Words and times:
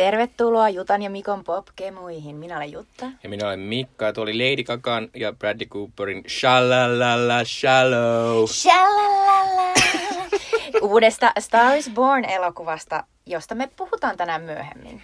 Tervetuloa 0.00 0.68
Jutan 0.68 1.02
ja 1.02 1.10
Mikon 1.10 1.44
popkemuihin. 1.44 2.36
Minä 2.36 2.56
olen 2.56 2.72
Jutta. 2.72 3.06
Ja 3.22 3.28
minä 3.28 3.46
olen 3.46 3.60
Mikka, 3.60 4.04
ja 4.04 4.12
tuo 4.12 4.22
oli 4.22 4.32
Lady 4.38 4.62
Gagan 4.64 5.08
ja 5.14 5.32
Bradley 5.32 5.66
Cooperin 5.66 6.24
Shalalala 6.28 7.44
Shallow. 7.44 8.46
Shalalala. 8.46 9.72
Uudesta 10.82 11.32
Star 11.38 11.76
is 11.76 11.90
Born-elokuvasta, 11.90 13.04
josta 13.26 13.54
me 13.54 13.68
puhutaan 13.76 14.16
tänään 14.16 14.42
myöhemmin. 14.42 15.02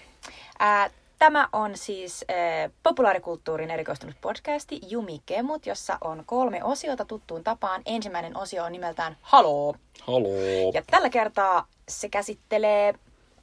Ää, 0.59 0.90
Tämä 1.18 1.48
on 1.52 1.76
siis 1.76 2.24
äh, 2.30 2.70
populaarikulttuurin 2.82 3.70
erikoistunut 3.70 4.16
podcasti 4.20 4.80
Jumi 4.88 5.20
Kemut, 5.26 5.66
jossa 5.66 5.98
on 6.01 6.23
kolme 6.26 6.65
osiota 6.65 7.04
tuttuun 7.04 7.45
tapaan. 7.45 7.82
Ensimmäinen 7.87 8.37
osio 8.37 8.65
on 8.65 8.73
nimeltään 8.73 9.16
Haloo. 9.20 9.74
Haloo. 10.06 10.70
Ja 10.74 10.82
tällä 10.90 11.10
kertaa 11.10 11.66
se 11.88 12.09
käsittelee 12.09 12.95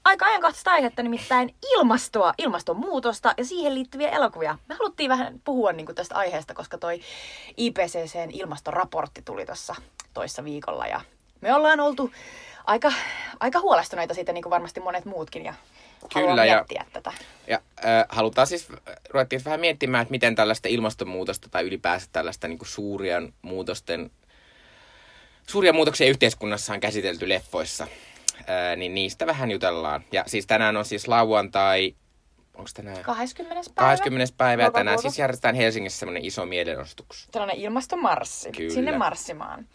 aika 0.05 0.25
ajankohtaista 0.25 0.71
aihetta, 0.71 1.03
nimittäin 1.03 1.55
ilmastoa, 1.73 2.33
ilmastonmuutosta 2.37 3.33
ja 3.37 3.45
siihen 3.45 3.75
liittyviä 3.75 4.09
elokuvia. 4.09 4.57
Me 4.67 4.75
haluttiin 4.75 5.09
vähän 5.09 5.41
puhua 5.45 5.71
niin 5.71 5.85
kuin 5.85 5.95
tästä 5.95 6.15
aiheesta, 6.15 6.53
koska 6.53 6.77
toi 6.77 7.01
IPCCn 7.57 8.31
ilmastoraportti 8.31 9.21
tuli 9.21 9.45
tuossa 9.45 9.75
toissa 10.13 10.43
viikolla 10.43 10.87
ja 10.87 11.01
me 11.41 11.53
ollaan 11.53 11.79
oltu 11.79 12.11
aika, 12.65 12.93
aika 13.39 13.59
huolestuneita 13.59 14.13
siitä, 14.13 14.33
niin 14.33 14.43
kuin 14.43 14.51
varmasti 14.51 14.79
monet 14.79 15.05
muutkin, 15.05 15.45
ja 15.45 15.53
Kyllä, 16.13 16.45
ja, 16.45 16.65
tätä. 16.93 17.11
Ja 17.47 17.61
äh, 17.85 18.05
halutaan 18.09 18.47
siis, 18.47 18.67
ruvettiin 19.09 19.45
vähän 19.45 19.59
miettimään, 19.59 20.01
että 20.01 20.11
miten 20.11 20.35
tällaista 20.35 20.67
ilmastonmuutosta 20.67 21.49
tai 21.49 21.63
ylipäänsä 21.63 22.07
tällaista 22.11 22.47
niin 22.47 22.57
kuin 22.57 22.67
suurien 22.67 23.33
muutosten, 23.41 24.11
suuria 25.47 25.73
muutoksia 25.73 26.07
yhteiskunnassa 26.07 26.73
on 26.73 26.79
käsitelty 26.79 27.29
leffoissa. 27.29 27.87
Äh, 28.39 28.77
niin 28.77 28.93
niistä 28.93 29.25
vähän 29.25 29.51
jutellaan. 29.51 30.03
Ja 30.11 30.23
siis 30.27 30.47
tänään 30.47 30.77
on 30.77 30.85
siis 30.85 31.07
lauantai, 31.07 31.95
onko 32.55 32.69
tänään? 32.73 33.03
20. 33.03 33.71
päivä. 33.75 33.89
20. 33.91 34.33
päivä 34.37 34.63
ja 34.63 34.71
tänään 34.71 34.99
siis 34.99 35.19
järjestetään 35.19 35.55
Helsingissä 35.55 35.99
semmoinen 35.99 36.25
iso 36.25 36.45
mielenostuks. 36.45 37.27
Tällainen 37.31 37.57
ilmastomarssi. 37.57 38.51
Kyllä. 38.51 38.73
Sinne 38.73 38.97
marssimaan. 38.97 39.67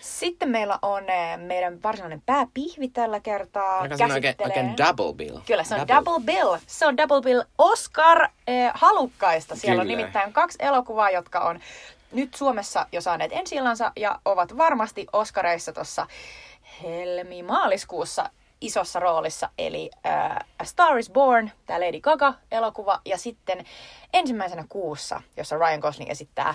Sitten 0.00 0.48
meillä 0.48 0.78
on 0.82 1.04
meidän 1.36 1.82
varsinainen 1.82 2.22
pääpihvi 2.26 2.88
tällä 2.88 3.20
kertaa. 3.20 3.80
Aika 3.80 3.94
oikein, 4.14 4.34
oikein 4.38 4.76
double 4.76 5.14
bill. 5.14 5.38
Kyllä, 5.46 5.64
se 5.64 5.74
on 5.74 5.80
double, 5.88 5.94
double 5.94 6.24
bill. 6.24 6.56
Se 6.66 6.86
on 6.86 6.96
double 6.96 7.22
bill 7.22 7.42
Oscar 7.58 8.28
eh, 8.46 8.70
halukkaista. 8.74 9.56
Siellä 9.56 9.82
Kyllä. 9.82 9.92
on 9.92 9.98
nimittäin 9.98 10.32
kaksi 10.32 10.58
elokuvaa, 10.60 11.10
jotka 11.10 11.40
on 11.40 11.60
nyt 12.12 12.34
Suomessa 12.34 12.86
jo 12.92 13.00
saaneet 13.00 13.32
ensi 13.32 13.56
ja 13.96 14.20
ovat 14.24 14.56
varmasti 14.56 15.06
Oscareissa 15.12 15.72
tuossa 15.72 16.06
helmi-maaliskuussa 16.82 18.30
isossa 18.60 19.00
roolissa, 19.00 19.48
eli 19.58 19.90
äh, 20.06 20.36
A 20.58 20.64
Star 20.64 20.98
is 20.98 21.10
Born, 21.10 21.50
tämä 21.66 21.80
Lady 21.80 22.00
Gaga-elokuva, 22.00 23.00
ja 23.04 23.18
sitten 23.18 23.64
ensimmäisenä 24.12 24.64
kuussa, 24.68 25.22
jossa 25.36 25.56
Ryan 25.56 25.80
Gosling 25.80 26.10
esittää 26.10 26.54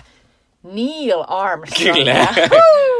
Neil 0.62 1.24
Armstrong. 1.28 1.94
Kyllä. 1.94 2.26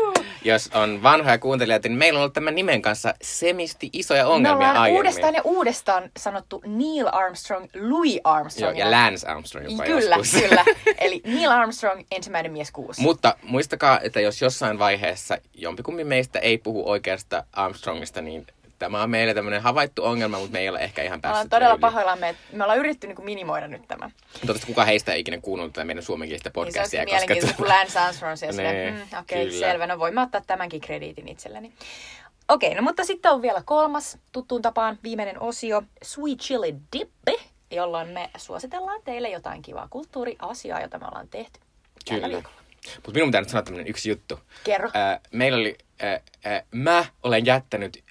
Jos 0.46 0.70
on 0.74 1.02
vanhoja 1.02 1.38
kuuntelijoita, 1.38 1.88
niin 1.88 1.98
meillä 1.98 2.16
on 2.16 2.20
ollut 2.20 2.32
tämän 2.32 2.54
nimen 2.54 2.82
kanssa 2.82 3.14
semisti 3.22 3.90
isoja 3.92 4.26
ongelmia 4.26 4.72
Me 4.72 4.78
aiemmin. 4.78 4.96
uudestaan 4.98 5.34
ja 5.34 5.42
uudestaan 5.44 6.10
sanottu 6.18 6.62
Neil 6.66 7.06
Armstrong, 7.12 7.66
Louis 7.80 8.20
Armstrong. 8.24 8.78
Joo, 8.78 8.86
ja 8.88 8.90
Lance 8.90 9.26
Armstrong 9.26 9.70
jopa 9.70 9.84
Kyllä, 9.84 10.16
joskus. 10.16 10.40
kyllä. 10.42 10.64
Eli 10.98 11.20
Neil 11.24 11.50
Armstrong, 11.50 12.02
ensimmäinen 12.10 12.52
mies 12.52 12.70
kuussa. 12.70 13.02
Mutta 13.02 13.36
muistakaa, 13.42 14.00
että 14.00 14.20
jos 14.20 14.42
jossain 14.42 14.78
vaiheessa 14.78 15.38
jompikumpi 15.54 16.04
meistä 16.04 16.38
ei 16.38 16.58
puhu 16.58 16.90
oikeasta 16.90 17.44
Armstrongista, 17.52 18.20
niin 18.22 18.46
Tämä 18.78 19.02
on 19.02 19.10
meille 19.10 19.34
tämmöinen 19.34 19.62
havaittu 19.62 20.04
ongelma, 20.04 20.38
mutta 20.38 20.52
me 20.52 20.58
ei 20.58 20.68
ole 20.68 20.78
ehkä 20.78 21.02
ihan 21.02 21.20
päässyt 21.20 21.36
Ollaan 21.36 21.48
todella 21.48 21.78
pahoillamme, 21.78 22.28
että 22.28 22.42
me 22.52 22.64
ollaan 22.64 22.78
yritetty 22.78 23.06
niin 23.06 23.24
minimoida 23.24 23.68
nyt 23.68 23.88
tämä. 23.88 24.10
Toivottavasti 24.32 24.66
kuka 24.66 24.84
heistä 24.84 25.12
ei 25.12 25.20
ikinä 25.20 25.38
kuunnellut 25.38 25.72
tätä 25.72 25.84
meidän 25.84 26.04
suomenkielistä 26.04 26.50
podcastia. 26.50 27.04
Niin 27.04 27.08
se 27.08 27.14
on 27.14 27.20
mielenkiintoista, 27.20 27.56
kun 27.56 27.68
Lance 27.68 27.98
Armstrong 27.98 28.36
siellä 28.36 28.62
nee, 28.62 28.90
mm, 28.90 29.18
okei, 29.18 29.46
okay, 29.46 29.58
selvä, 29.58 29.86
no 29.86 29.98
voimme 29.98 30.22
ottaa 30.22 30.40
tämänkin 30.46 30.80
krediitin 30.80 31.28
itselleni. 31.28 31.72
Okei, 32.48 32.68
okay, 32.68 32.76
no 32.76 32.82
mutta 32.82 33.04
sitten 33.04 33.32
on 33.32 33.42
vielä 33.42 33.62
kolmas 33.64 34.18
tuttuun 34.32 34.62
tapaan 34.62 34.98
viimeinen 35.02 35.40
osio, 35.40 35.82
Sweet 36.02 36.38
Chili 36.38 36.74
Dip, 36.92 37.10
jolloin 37.70 38.08
me 38.08 38.30
suositellaan 38.36 39.00
teille 39.04 39.28
jotain 39.28 39.62
kivaa 39.62 39.88
kulttuuriasiaa, 39.90 40.80
jota 40.80 40.98
me 40.98 41.06
ollaan 41.06 41.28
tehty 41.28 41.60
Kyllä. 42.08 42.42
Mutta 42.96 43.12
minun 43.12 43.28
pitää 43.28 43.40
nyt 43.40 43.48
sanoa 43.48 43.62
tämmöinen 43.62 43.88
yksi 43.88 44.08
juttu. 44.10 44.40
Kerro. 44.64 44.88
Äh, 44.96 45.20
meillä 45.32 45.58
oli, 45.58 45.78
äh, 46.02 46.52
äh, 46.52 46.62
mä 46.70 47.04
olen 47.22 47.46
jättänyt 47.46 48.04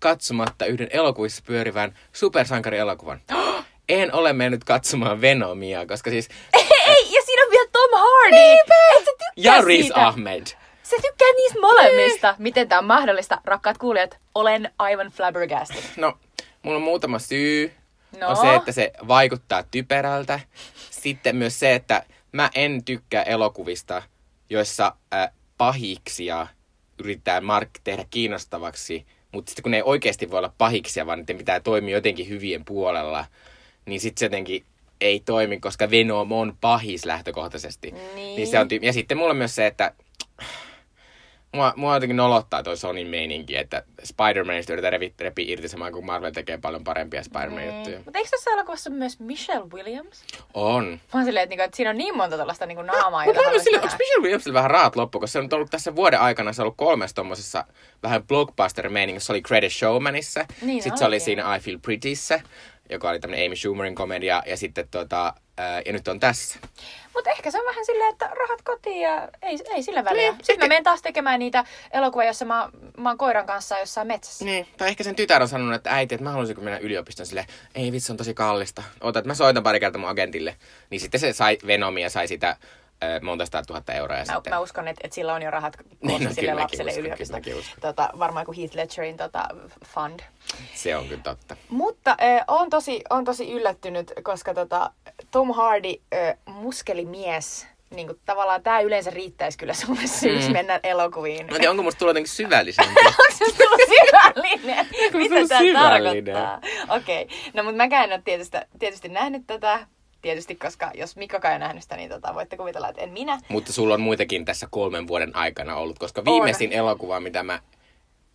katsomatta 0.00 0.66
yhden 0.66 0.88
elokuvissa 0.90 1.42
pyörivän 1.46 1.98
supersankarielokuvan. 2.12 3.20
En 3.88 4.14
ole 4.14 4.32
mennyt 4.32 4.64
katsomaan 4.64 5.20
Venomia, 5.20 5.86
koska 5.86 6.10
siis... 6.10 6.28
Ei, 6.52 7.12
ja 7.14 7.22
siinä 7.26 7.44
on 7.44 7.50
vielä 7.50 7.68
Tom 7.72 7.90
Hardy! 7.92 8.36
Niinpä! 8.36 8.74
Et 8.98 9.04
sä 9.04 9.24
ja 9.36 9.60
Riz 9.60 9.90
Ahmed. 9.94 10.46
Sä 10.82 10.96
tykkää 11.02 11.32
niistä 11.36 11.60
molemmista. 11.60 12.34
Miten 12.38 12.68
tää 12.68 12.78
on 12.78 12.84
mahdollista, 12.84 13.40
rakkaat 13.44 13.78
kuulijat? 13.78 14.18
Olen 14.34 14.70
aivan 14.78 15.06
flabbergasted. 15.06 15.82
No, 15.96 16.18
mulla 16.62 16.76
on 16.76 16.82
muutama 16.82 17.18
syy. 17.18 17.72
No. 18.20 18.28
On 18.28 18.36
se, 18.36 18.54
että 18.54 18.72
se 18.72 18.92
vaikuttaa 19.08 19.62
typerältä. 19.62 20.40
Sitten 20.90 21.36
myös 21.36 21.60
se, 21.60 21.74
että 21.74 22.02
mä 22.32 22.50
en 22.54 22.84
tykkää 22.84 23.22
elokuvista, 23.22 24.02
joissa 24.50 24.92
äh, 25.14 25.28
pahiksia 25.58 26.46
yritetään 26.98 27.42
mark- 27.42 27.80
tehdä 27.84 28.04
kiinnostavaksi– 28.10 29.06
mutta 29.32 29.50
sitten 29.50 29.62
kun 29.62 29.70
ne 29.70 29.76
ei 29.76 29.82
oikeasti 29.82 30.30
voi 30.30 30.38
olla 30.38 30.52
pahiksia, 30.58 31.06
vaan 31.06 31.18
niiden 31.18 31.38
pitää 31.38 31.60
toimia 31.60 31.96
jotenkin 31.96 32.28
hyvien 32.28 32.64
puolella, 32.64 33.24
niin 33.86 34.00
sitten 34.00 34.18
se 34.18 34.24
jotenkin 34.26 34.64
ei 35.00 35.20
toimi, 35.20 35.60
koska 35.60 35.90
Venom 35.90 36.32
on 36.32 36.56
pahis 36.60 37.04
lähtökohtaisesti. 37.04 37.90
Niin. 37.90 38.36
niin 38.36 38.46
se 38.46 38.58
on 38.58 38.66
ty- 38.66 38.86
ja 38.86 38.92
sitten 38.92 39.16
mulla 39.18 39.30
on 39.30 39.36
myös 39.36 39.54
se, 39.54 39.66
että 39.66 39.92
mua, 41.54 41.72
mua 41.76 41.94
jotenkin 41.94 42.16
nolottaa 42.16 42.62
toi 42.62 42.76
Sonin 42.76 43.06
meininki, 43.06 43.56
että 43.56 43.82
Spider-Manista 44.02 44.72
yritetään 44.72 44.92
repi, 44.92 45.14
repi 45.20 45.52
irti 45.52 45.68
samaan, 45.68 45.92
kun 45.92 46.06
Marvel 46.06 46.30
tekee 46.30 46.58
paljon 46.58 46.84
parempia 46.84 47.22
Spider-Man-juttuja. 47.22 47.96
Niin. 47.96 48.04
Mutta 48.04 48.18
eikö 48.18 48.30
tässä 48.30 48.50
elokuvassa 48.50 48.90
myös 48.90 49.20
Michelle 49.20 49.66
Williams? 49.70 50.24
On. 50.54 50.84
Mä 50.84 50.98
oon 51.14 51.24
silleen, 51.24 51.42
että, 51.42 51.50
niinku, 51.50 51.62
että 51.62 51.76
siinä 51.76 51.90
on 51.90 51.98
niin 51.98 52.16
monta 52.16 52.36
tällaista 52.36 52.66
niin 52.66 52.86
naamaa, 52.86 53.24
Mutta 53.24 53.42
mä 53.42 53.58
sille, 53.58 53.80
onko 53.80 53.94
Michelle 53.98 54.22
Williamsilla 54.22 54.54
vähän 54.54 54.70
raat 54.70 54.96
loppu, 54.96 55.20
koska 55.20 55.32
se 55.32 55.38
on 55.38 55.48
ollut 55.52 55.70
tässä 55.70 55.96
vuoden 55.96 56.20
aikana, 56.20 56.52
se 56.52 56.62
on 56.62 56.64
ollut 56.64 56.76
kolmessa 56.76 57.16
tommosessa 57.16 57.64
vähän 58.02 58.22
blockbuster-meiningissä. 58.22 59.26
Se 59.26 59.32
oli 59.32 59.42
Credit 59.42 59.72
Showmanissa, 59.72 60.46
niin, 60.62 60.82
sitten 60.82 60.98
se 60.98 61.04
oli 61.04 61.20
siinä 61.20 61.56
I 61.56 61.60
Feel 61.60 61.78
Prettyssä, 61.82 62.40
joka 62.90 63.10
oli 63.10 63.20
tämmöinen 63.20 63.46
Amy 63.46 63.56
Schumerin 63.56 63.94
komedia, 63.94 64.42
ja 64.46 64.56
sitten 64.56 64.88
tota, 64.90 65.34
ää, 65.56 65.82
ja 65.86 65.92
nyt 65.92 66.08
on 66.08 66.20
tässä. 66.20 66.58
Mutta 67.18 67.30
ehkä 67.30 67.50
se 67.50 67.58
on 67.58 67.66
vähän 67.66 67.84
silleen, 67.84 68.12
että 68.12 68.30
rahat 68.32 68.62
kotiin 68.62 69.00
ja 69.00 69.28
ei, 69.42 69.58
ei 69.70 69.82
sillä 69.82 70.04
väliä. 70.04 70.22
Niin, 70.22 70.34
Sitten 70.34 70.54
ehkä... 70.54 70.64
mä 70.64 70.68
menen 70.68 70.84
taas 70.84 71.02
tekemään 71.02 71.38
niitä 71.38 71.64
elokuvia, 71.92 72.26
jossa 72.26 72.44
mä, 72.44 72.70
mä 72.96 73.08
oon 73.08 73.18
koiran 73.18 73.46
kanssa 73.46 73.78
jossain 73.78 74.06
metsässä. 74.06 74.44
Niin, 74.44 74.66
tai 74.76 74.88
ehkä 74.88 75.04
sen 75.04 75.14
tytär 75.14 75.42
on 75.42 75.48
sanonut, 75.48 75.74
että 75.74 75.94
äiti, 75.94 76.14
että 76.14 76.24
mä 76.24 76.30
haluaisin 76.30 76.64
mennä 76.64 76.78
yliopistoon 76.78 77.26
sille, 77.26 77.46
ei 77.74 77.92
vitsi, 77.92 78.12
on 78.12 78.16
tosi 78.16 78.34
kallista. 78.34 78.82
Ota, 79.00 79.18
että 79.18 79.28
mä 79.28 79.34
soitan 79.34 79.62
pari 79.62 79.80
kertaa 79.80 80.00
mun 80.00 80.10
agentille. 80.10 80.56
Niin 80.90 81.00
sitten 81.00 81.20
se 81.20 81.32
sai 81.32 81.58
Venomia, 81.66 82.10
sai 82.10 82.28
sitä 82.28 82.56
monta 83.22 83.46
sata 83.46 83.62
tuhatta 83.62 83.92
euroa. 83.92 84.16
Ja 84.16 84.24
mä, 84.24 84.34
sitten... 84.34 84.52
mä 84.52 84.60
uskon, 84.60 84.88
että, 84.88 85.00
että 85.04 85.14
sillä 85.14 85.34
on 85.34 85.42
jo 85.42 85.50
rahat 85.50 85.76
niin, 86.00 86.24
no, 86.24 86.32
sille 86.32 86.54
lapselle 86.54 86.90
uskon, 86.90 87.04
yliopistoon. 87.04 87.42
Tota, 87.80 88.10
varmaan 88.18 88.46
kuin 88.46 88.56
Heath 88.56 88.76
Ledgerin 88.76 89.16
tota, 89.16 89.48
fund. 89.84 90.20
Se 90.74 90.96
on 90.96 91.08
kyllä 91.08 91.22
totta. 91.22 91.56
Mutta 91.68 92.10
äh, 92.10 92.44
on, 92.48 92.70
tosi, 92.70 93.02
on 93.10 93.24
tosi 93.24 93.52
yllättynyt, 93.52 94.12
koska 94.22 94.54
tota, 94.54 94.90
Tom 95.30 95.54
Hardy, 95.54 95.94
äh, 96.14 96.36
muskelimies, 96.46 97.66
niin 97.90 98.06
kuin, 98.06 98.20
tavallaan 98.24 98.62
tämä 98.62 98.80
yleensä 98.80 99.10
riittäisi 99.10 99.58
kyllä 99.58 99.74
Suomessa 99.74 100.26
mm. 100.26 100.52
mennä 100.52 100.80
elokuviin. 100.82 101.46
Mä 101.46 101.52
tiedän, 101.52 101.70
onko 101.70 101.82
musta 101.82 101.98
tullut 101.98 102.10
jotenkin 102.10 102.32
syvällisempi? 102.32 103.00
onko 103.06 103.22
musta 103.40 103.64
tullut 103.64 103.80
syvällinen? 103.88 104.86
Mitä 105.12 105.48
tämä 105.48 105.88
tarkoittaa? 105.90 106.60
Okei, 106.88 107.22
okay. 107.22 107.36
no 107.54 107.62
mutta 107.62 107.76
mäkään 107.76 108.04
en 108.04 108.12
ole 108.12 108.22
tietysti, 108.24 108.58
tietysti 108.78 109.08
nähnyt 109.08 109.42
tätä 109.46 109.86
tietysti, 110.22 110.54
koska 110.54 110.90
jos 110.94 111.16
Mikka 111.16 111.52
ei 111.52 111.58
nähnyt 111.58 111.82
sitä, 111.82 111.96
niin 111.96 112.10
tota, 112.10 112.34
voitte 112.34 112.56
kuvitella, 112.56 112.88
että 112.88 113.02
en 113.02 113.10
minä. 113.10 113.40
Mutta 113.48 113.72
sulla 113.72 113.94
on 113.94 114.00
muitakin 114.00 114.44
tässä 114.44 114.68
kolmen 114.70 115.06
vuoden 115.06 115.36
aikana 115.36 115.76
ollut, 115.76 115.98
koska 115.98 116.24
viimeisin 116.24 116.70
on. 116.70 116.76
elokuva, 116.76 117.20
mitä 117.20 117.42
mä, 117.42 117.60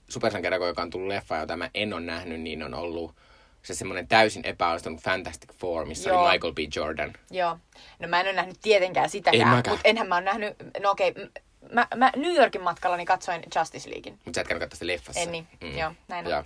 supersankerako, 0.09 0.67
joka 0.67 0.81
on 0.81 0.89
tullut 0.89 1.07
leffa, 1.07 1.37
jota 1.37 1.57
mä 1.57 1.69
en 1.73 1.93
ole 1.93 2.01
nähnyt, 2.01 2.41
niin 2.41 2.63
on 2.63 2.73
ollut 2.73 3.15
se 3.63 3.75
semmoinen 3.75 4.07
täysin 4.07 4.45
epäonnistunut 4.45 5.01
Fantastic 5.01 5.53
Four, 5.53 5.85
missä 5.85 6.09
Joo. 6.09 6.21
oli 6.21 6.31
Michael 6.31 6.53
B. 6.53 6.57
Jordan. 6.75 7.13
Joo. 7.31 7.57
No 7.99 8.07
mä 8.07 8.19
en 8.19 8.27
ole 8.27 8.35
nähnyt 8.35 8.57
tietenkään 8.61 9.09
sitäkään, 9.09 9.49
en 9.49 9.55
mutta 9.55 9.79
enhän 9.83 10.07
mä 10.07 10.15
ole 10.15 10.23
nähnyt, 10.23 10.55
no 10.81 10.91
okei, 10.91 11.09
okay, 11.09 11.27
mä, 11.71 11.87
mä 11.95 12.11
New 12.15 12.35
Yorkin 12.35 12.61
matkallani 12.61 13.05
katsoin 13.05 13.41
Justice 13.55 13.89
Leaguein. 13.89 14.19
Mutta 14.25 14.37
sä 14.37 14.41
et 14.41 14.47
käynyt 14.47 14.61
katsoa 14.61 14.75
sitä 14.75 14.87
leffassa. 14.87 15.21
En 15.21 15.31
niin, 15.31 15.47
mm. 15.61 15.77
joo, 15.77 15.91
näin 16.07 16.27
on. 16.27 16.43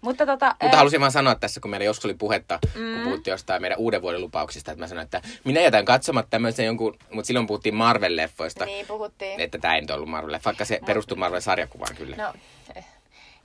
Mutta, 0.00 0.26
tota, 0.26 0.46
Mutta 0.46 0.66
ää... 0.66 0.76
halusin 0.76 1.00
vaan 1.00 1.12
sanoa 1.12 1.34
tässä, 1.34 1.60
kun 1.60 1.70
meillä 1.70 1.84
joskus 1.84 2.04
oli 2.04 2.14
puhetta, 2.14 2.58
mm. 2.74 2.94
kun 2.94 3.02
puhuttiin 3.04 3.32
jostain 3.32 3.62
meidän 3.62 3.78
uuden 3.78 4.02
vuoden 4.02 4.20
lupauksista, 4.20 4.72
että 4.72 4.84
mä 4.84 4.88
sanoin, 4.88 5.04
että 5.04 5.22
minä 5.44 5.60
jätän 5.60 5.84
katsomatta 5.84 6.30
tämmöisen 6.30 6.66
jonkun, 6.66 6.96
mutta 7.12 7.26
silloin 7.26 7.46
puhuttiin 7.46 7.74
Marvel-leffoista. 7.74 8.64
Niin, 8.64 8.86
puhuttiin. 8.86 9.40
Että 9.40 9.58
tämä 9.58 9.74
ei 9.74 9.80
nyt 9.80 9.90
ollut 9.90 10.08
Marvel-leffa, 10.08 10.44
vaikka 10.44 10.64
se 10.64 10.80
perustuu 10.86 11.16
Marvel-sarjakuvaan 11.16 11.96
kyllä. 11.96 12.16
No, 12.16 12.32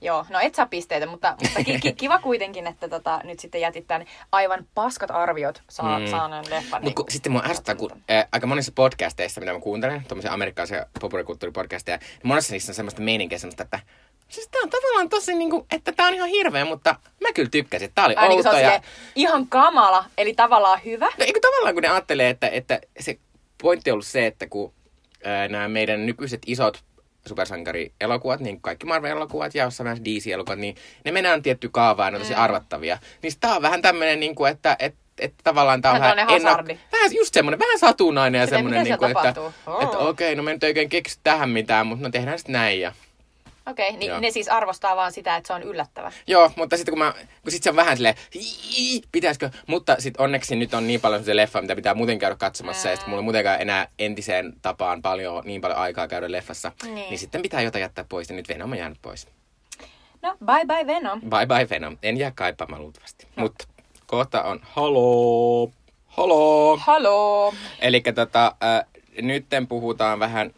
Joo, 0.01 0.25
no 0.29 0.39
et 0.39 0.55
saa 0.55 0.65
pisteitä, 0.65 1.05
mutta, 1.05 1.35
mutta 1.41 1.63
ki- 1.63 1.79
ki- 1.79 1.93
kiva 1.93 2.19
kuitenkin, 2.19 2.67
että 2.67 2.89
tota, 2.89 3.21
nyt 3.23 3.39
sitten 3.39 3.61
jätit 3.61 3.87
tämän 3.87 4.07
aivan 4.31 4.67
paskat 4.75 5.11
arviot 5.11 5.61
saa, 5.69 5.99
mm. 5.99 6.07
saaneen 6.07 6.45
leffan. 6.49 6.81
Niin 6.81 6.95
sitten 7.09 7.31
mua 7.31 7.43
ärsyttää, 7.49 7.75
kun 7.75 7.91
ää, 8.09 8.27
aika 8.31 8.47
monissa 8.47 8.71
podcasteissa, 8.75 9.41
mitä 9.41 9.53
mä 9.53 9.59
kuuntelen, 9.59 10.03
tuommoisia 10.07 10.33
amerikkalaisia 10.33 10.85
populaarikulttuuripodcasteja, 11.01 11.97
niin 11.97 12.27
monessa 12.27 12.53
niissä 12.53 12.71
on 12.71 12.75
semmoista 12.75 13.01
meininkiä 13.01 13.37
semmoista, 13.37 13.63
että 13.63 13.79
Siis 14.31 14.47
tää 14.47 14.61
on 14.63 14.69
tavallaan 14.69 15.09
tosi 15.09 15.35
niinku, 15.35 15.65
että 15.71 15.91
tää 15.91 16.07
on 16.07 16.13
ihan 16.13 16.29
hirveä, 16.29 16.65
mutta 16.65 16.95
mä 17.21 17.33
kyllä 17.33 17.49
tykkäsin. 17.49 17.91
Tää 17.95 18.05
oli 18.05 18.15
Ai, 18.15 18.29
outo 18.29 18.51
niin 18.51 18.63
ja... 18.63 18.81
ihan 19.15 19.47
kamala, 19.47 20.05
eli 20.17 20.33
tavallaan 20.33 20.79
hyvä. 20.85 21.05
No 21.05 21.25
eikö 21.25 21.39
tavallaan 21.39 21.73
kun 21.73 21.83
ne 21.83 21.89
ajattelee, 21.89 22.29
että, 22.29 22.47
että 22.47 22.79
se 22.99 23.19
pointti 23.61 23.91
on 23.91 23.93
ollut 23.93 24.05
se, 24.05 24.27
että 24.27 24.47
kun 24.47 24.73
nämä 25.49 25.67
meidän 25.67 26.05
nykyiset 26.05 26.41
isot 26.45 26.83
supersankari-elokuvat, 27.27 28.39
niin 28.39 28.61
kaikki 28.61 28.85
Marvel-elokuvat 28.85 29.55
ja 29.55 29.63
jossain 29.63 29.87
myös 29.87 30.01
DC-elokuvat, 30.01 30.59
niin 30.59 30.75
ne 31.05 31.11
mennään 31.11 31.41
tietty 31.41 31.69
kaavaan, 31.69 32.13
ne 32.13 32.17
on 32.17 32.21
tosi 32.21 32.33
mm. 32.33 32.41
arvattavia. 32.41 32.97
Niin 33.21 33.33
tää 33.39 33.55
on 33.55 33.61
vähän 33.61 33.81
tämmönen, 33.81 34.19
niin 34.19 34.35
kuin, 34.35 34.51
että, 34.51 34.75
että 34.79 35.01
että 35.21 35.43
tavallaan 35.43 35.81
tää 35.81 35.91
on 35.91 35.99
vähän, 35.99 36.17
ennak- 36.17 36.77
vähän 36.91 37.15
just 37.15 37.33
semmoinen, 37.33 37.59
vähän 37.59 37.79
satunnainen 37.79 38.39
ja 38.39 38.47
semmoinen, 38.47 38.83
niin 38.83 38.97
kuin, 38.97 39.11
että, 39.11 39.41
oh. 39.41 39.83
että 39.83 39.97
okei, 39.97 40.27
okay, 40.27 40.35
no 40.35 40.43
me 40.43 40.53
nyt 40.53 40.63
ei 40.63 40.69
oikein 40.69 40.89
keksy 40.89 41.19
tähän 41.23 41.49
mitään, 41.49 41.87
mutta 41.87 42.03
no 42.03 42.11
tehdään 42.11 42.39
sitten 42.39 42.53
näin. 42.53 42.81
Ja... 42.81 42.93
Okei, 43.67 43.87
okay, 43.87 43.99
niin 43.99 44.09
Joo. 44.09 44.19
ne 44.19 44.31
siis 44.31 44.49
arvostaa 44.49 44.95
vaan 44.95 45.11
sitä, 45.11 45.35
että 45.35 45.47
se 45.47 45.53
on 45.53 45.63
yllättävä. 45.63 46.11
Joo, 46.27 46.51
mutta 46.55 46.77
sitten 46.77 46.91
kun, 46.91 46.99
mä, 46.99 47.13
kun 47.43 47.51
sit 47.51 47.63
se 47.63 47.69
on 47.69 47.75
vähän 47.75 47.97
silleen, 47.97 48.15
pitäisikö, 49.11 49.49
mutta 49.67 49.95
sitten 49.99 50.23
onneksi 50.23 50.55
nyt 50.55 50.73
on 50.73 50.87
niin 50.87 51.01
paljon 51.01 51.23
se 51.23 51.35
leffa, 51.35 51.61
mitä 51.61 51.75
pitää 51.75 51.93
muuten 51.93 52.19
käydä 52.19 52.35
katsomassa, 52.35 52.87
Ää. 52.87 52.93
ja 52.93 52.95
sitten 52.95 53.09
mulla 53.09 53.21
ei 53.21 53.23
muutenkaan 53.23 53.61
enää 53.61 53.87
entiseen 53.99 54.53
tapaan 54.61 55.01
paljon, 55.01 55.43
niin 55.45 55.61
paljon 55.61 55.79
aikaa 55.79 56.07
käydä 56.07 56.31
leffassa, 56.31 56.71
niin, 56.83 56.95
niin 56.95 57.19
sitten 57.19 57.41
pitää 57.41 57.61
jotain 57.61 57.81
jättää 57.81 58.05
pois, 58.09 58.29
ja 58.29 58.35
nyt 58.35 58.47
Venom 58.47 58.71
on 58.71 58.77
jäänyt 58.77 58.99
pois. 59.01 59.27
No, 60.21 60.37
bye 60.45 60.65
bye 60.67 60.87
Venom. 60.87 61.21
Bye 61.21 61.45
bye 61.45 61.67
Venom. 61.69 61.97
En 62.03 62.17
jää 62.17 62.31
kaipaamaan 62.35 62.81
luultavasti. 62.81 63.27
No. 63.35 63.43
Mutta 63.43 63.65
kohta 64.05 64.43
on 64.43 64.59
haloo. 64.63 65.71
Haloo. 66.07 66.77
Haloo. 66.77 67.53
Eli 67.79 68.01
tota, 68.01 68.55
äh, 68.63 68.85
nytten 69.21 69.67
puhutaan 69.67 70.19
vähän 70.19 70.53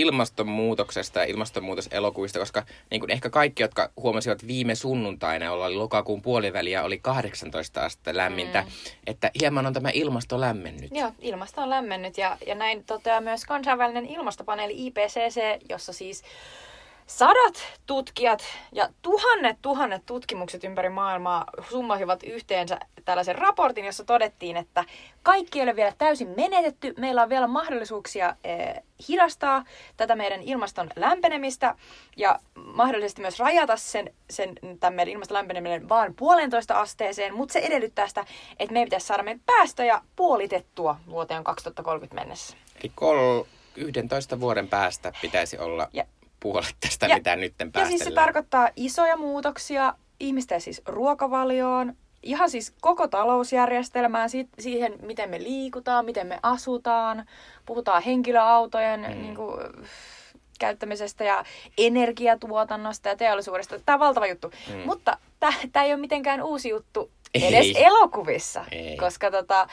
ilmastonmuutoksesta 0.00 1.18
ja 1.18 1.24
ilmastonmuutoselokuvista, 1.24 2.38
koska 2.38 2.66
niin 2.90 3.00
kuin 3.00 3.10
ehkä 3.10 3.30
kaikki, 3.30 3.62
jotka 3.62 3.90
huomasivat 3.96 4.46
viime 4.46 4.74
sunnuntaina, 4.74 5.44
jolla 5.46 5.66
oli 5.66 5.76
lokakuun 5.76 6.22
puoliväliä, 6.22 6.84
oli 6.84 6.98
18 6.98 7.84
astetta 7.84 8.16
lämmintä, 8.16 8.60
mm. 8.62 8.68
että 9.06 9.30
hieman 9.40 9.66
on 9.66 9.72
tämä 9.72 9.90
ilmasto 9.94 10.40
lämmennyt. 10.40 10.90
Joo, 10.94 11.12
ilmasto 11.20 11.60
on 11.60 11.70
lämmennyt 11.70 12.18
ja, 12.18 12.36
ja 12.46 12.54
näin 12.54 12.84
toteaa 12.84 13.20
myös 13.20 13.44
kansainvälinen 13.44 14.06
ilmastopaneeli 14.06 14.86
IPCC, 14.86 15.40
jossa 15.68 15.92
siis 15.92 16.22
Sadat 17.06 17.54
tutkijat 17.86 18.44
ja 18.72 18.88
tuhannet 19.02 19.56
tuhannet 19.62 20.02
tutkimukset 20.06 20.64
ympäri 20.64 20.88
maailmaa 20.88 21.44
summasivat 21.70 22.22
yhteensä 22.22 22.78
tällaisen 23.04 23.38
raportin, 23.38 23.84
jossa 23.84 24.04
todettiin, 24.04 24.56
että 24.56 24.84
kaikki 25.22 25.58
ei 25.58 25.62
ole 25.62 25.76
vielä 25.76 25.92
täysin 25.98 26.28
menetetty. 26.36 26.94
Meillä 26.98 27.22
on 27.22 27.28
vielä 27.28 27.46
mahdollisuuksia 27.46 28.36
eh, 28.44 28.82
hidastaa 29.08 29.64
tätä 29.96 30.16
meidän 30.16 30.42
ilmaston 30.42 30.90
lämpenemistä 30.96 31.74
ja 32.16 32.38
mahdollisesti 32.54 33.20
myös 33.20 33.38
rajata 33.38 33.76
sen, 33.76 34.14
sen 34.30 34.54
tämän 34.80 34.94
meidän 34.94 35.12
ilmaston 35.12 35.34
lämpeneminen 35.34 35.88
vaan 35.88 36.14
puolentoista 36.14 36.80
asteeseen, 36.80 37.34
mutta 37.34 37.52
se 37.52 37.58
edellyttää 37.58 38.08
sitä, 38.08 38.24
että 38.58 38.72
meidän 38.72 38.86
pitäisi 38.86 39.06
saada 39.06 39.22
meidän 39.22 39.42
päästöjä 39.46 40.00
puolitettua 40.16 40.96
vuoteen 41.10 41.44
2030 41.44 42.20
mennessä. 42.20 42.56
Eli 42.80 42.92
kol 42.94 43.44
11 43.76 44.40
vuoden 44.40 44.68
päästä 44.68 45.12
pitäisi 45.22 45.58
olla 45.58 45.88
ja 45.92 46.04
puolet 46.44 46.76
tästä, 46.80 47.06
ja, 47.06 47.16
mitä 47.16 47.36
nyt 47.36 47.54
päästellään. 47.58 47.84
Ja 47.84 47.98
siis 47.98 48.04
se 48.04 48.10
tarkoittaa 48.10 48.68
isoja 48.76 49.16
muutoksia 49.16 49.94
ihmisten 50.20 50.60
siis 50.60 50.82
ruokavalioon, 50.86 51.96
ihan 52.22 52.50
siis 52.50 52.74
koko 52.80 53.08
talousjärjestelmään, 53.08 54.30
siihen 54.58 54.94
miten 55.02 55.30
me 55.30 55.38
liikutaan, 55.38 56.04
miten 56.04 56.26
me 56.26 56.38
asutaan, 56.42 57.26
puhutaan 57.66 58.02
henkilöautojen 58.02 59.00
mm. 59.00 59.22
niin 59.22 59.34
kuin, 59.34 59.60
käyttämisestä 60.58 61.24
ja 61.24 61.44
energiatuotannosta 61.78 63.08
ja 63.08 63.16
teollisuudesta. 63.16 63.78
Tämä 63.78 63.96
on 63.96 64.00
valtava 64.00 64.26
juttu. 64.26 64.52
Mm. 64.68 64.82
Mutta 64.86 65.18
tämä 65.72 65.84
ei 65.84 65.92
ole 65.92 66.00
mitenkään 66.00 66.42
uusi 66.42 66.68
juttu 66.68 67.10
ei. 67.34 67.56
edes 67.56 67.76
elokuvissa, 67.76 68.64
ei. 68.70 68.96
koska 68.96 69.30
tota, 69.30 69.68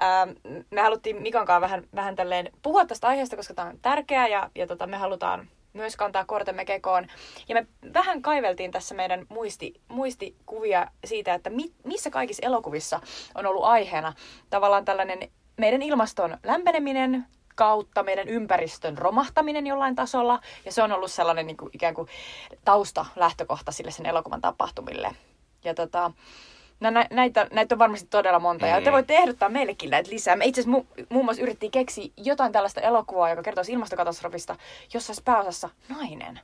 ää, 0.00 0.26
me 0.70 0.80
haluttiin 0.80 1.22
Mikon 1.22 1.46
kanssa 1.46 1.60
vähän, 1.60 1.84
vähän 1.94 2.16
tälleen 2.16 2.52
puhua 2.62 2.86
tästä 2.86 3.08
aiheesta, 3.08 3.36
koska 3.36 3.54
tämä 3.54 3.68
on 3.68 3.78
tärkeää 3.82 4.28
ja, 4.28 4.50
ja 4.54 4.66
tota, 4.66 4.86
me 4.86 4.96
halutaan 4.96 5.48
myös 5.72 5.96
kantaa 5.96 6.24
kortemme 6.24 6.64
kekoon. 6.64 7.06
Ja 7.48 7.54
me 7.54 7.66
vähän 7.94 8.22
kaiveltiin 8.22 8.70
tässä 8.70 8.94
meidän 8.94 9.26
muisti, 9.28 9.80
muistikuvia 9.88 10.86
siitä, 11.04 11.34
että 11.34 11.50
mi, 11.50 11.72
missä 11.84 12.10
kaikissa 12.10 12.46
elokuvissa 12.46 13.00
on 13.34 13.46
ollut 13.46 13.64
aiheena 13.64 14.12
tavallaan 14.50 14.84
tällainen 14.84 15.30
meidän 15.56 15.82
ilmaston 15.82 16.38
lämpeneminen 16.44 17.26
kautta 17.54 18.02
meidän 18.02 18.28
ympäristön 18.28 18.98
romahtaminen 18.98 19.66
jollain 19.66 19.94
tasolla. 19.94 20.40
Ja 20.64 20.72
se 20.72 20.82
on 20.82 20.92
ollut 20.92 21.10
sellainen 21.10 21.46
niin 21.46 21.56
kuin, 21.56 21.70
ikään 21.72 21.94
kuin 21.94 22.08
tausta, 22.64 23.06
lähtökohta 23.16 23.72
sille 23.72 23.90
sen 23.90 24.06
elokuvan 24.06 24.40
tapahtumille. 24.40 25.10
Ja 25.64 25.74
tota, 25.74 26.12
No, 26.82 26.90
nä, 26.90 27.06
näitä, 27.10 27.46
näitä 27.52 27.74
on 27.74 27.78
varmasti 27.78 28.06
todella 28.10 28.38
monta, 28.38 28.66
ja 28.66 28.80
te 28.80 28.90
mm. 28.90 28.92
voitte 28.92 29.16
ehdottaa 29.16 29.48
meillekin 29.48 29.90
näitä 29.90 30.10
lisää. 30.10 30.36
Me 30.36 30.44
itse 30.44 30.60
asiassa 30.60 30.78
mu, 30.78 31.04
muun 31.08 31.24
muassa 31.24 31.42
yritettiin 31.42 31.72
keksiä 31.72 32.08
jotain 32.16 32.52
tällaista 32.52 32.80
elokuvaa, 32.80 33.30
joka 33.30 33.42
kertoisi 33.42 33.72
ilmastokatastrofista, 33.72 34.56
jossa 34.94 35.10
olisi 35.10 35.22
pääosassa 35.24 35.68
nainen. 35.88 36.40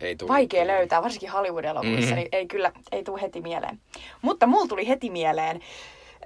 Ei 0.00 0.16
tule. 0.16 0.28
Vaikea 0.28 0.66
löytää, 0.66 1.02
varsinkin 1.02 1.30
Hollywood-elokuvissa, 1.30 2.00
mm-hmm. 2.00 2.16
niin 2.16 2.28
ei 2.32 2.46
kyllä, 2.46 2.72
ei 2.92 3.04
tule 3.04 3.22
heti 3.22 3.40
mieleen. 3.40 3.80
Mutta 4.22 4.46
mulla 4.46 4.66
tuli 4.66 4.88
heti 4.88 5.10
mieleen 5.10 5.60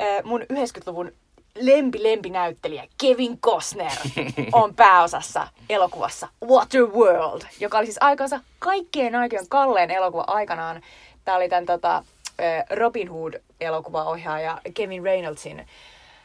äh, 0.00 0.24
mun 0.24 0.40
90-luvun 0.40 1.12
lempi 1.54 2.02
lempinäyttelijä 2.02 2.86
Kevin 3.00 3.38
Costner 3.38 3.92
on 4.52 4.74
pääosassa 4.74 5.48
elokuvassa 5.70 6.28
Waterworld, 6.44 7.42
joka 7.60 7.78
oli 7.78 7.86
siis 7.86 7.98
aikansa 8.00 8.40
kaikkien 8.58 9.14
aikojen 9.14 9.48
kalleen 9.48 9.90
elokuva 9.90 10.24
aikanaan. 10.26 10.82
Tämä 11.24 11.36
oli 11.36 11.48
tämän 11.48 11.66
tota, 11.66 12.02
Robin 12.70 13.10
Hood-elokuvaohjaaja 13.60 14.60
Kevin 14.74 15.02
Reynoldsin 15.02 15.66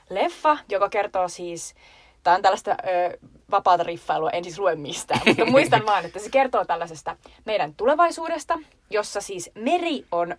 leffa, 0.10 0.58
joka 0.70 0.90
kertoo 0.90 1.28
siis, 1.28 1.76
tämä 2.24 2.36
on 2.36 2.42
tällaista 2.42 2.72
ö, 2.72 3.18
vapaata 3.52 3.84
riffailua, 3.84 4.30
en 4.30 4.44
siis 4.44 4.60
lue 4.60 4.76
mistään, 4.76 5.22
mutta 5.26 5.46
muistan 5.52 5.86
vaan, 5.86 6.06
että 6.06 6.20
se 6.20 6.30
kertoo 6.30 6.66
tällaisesta 6.66 7.18
meidän 7.46 7.74
tulevaisuudesta, 7.76 8.60
jossa 8.90 9.22
siis 9.22 9.52
meri 9.56 10.06
on 10.12 10.36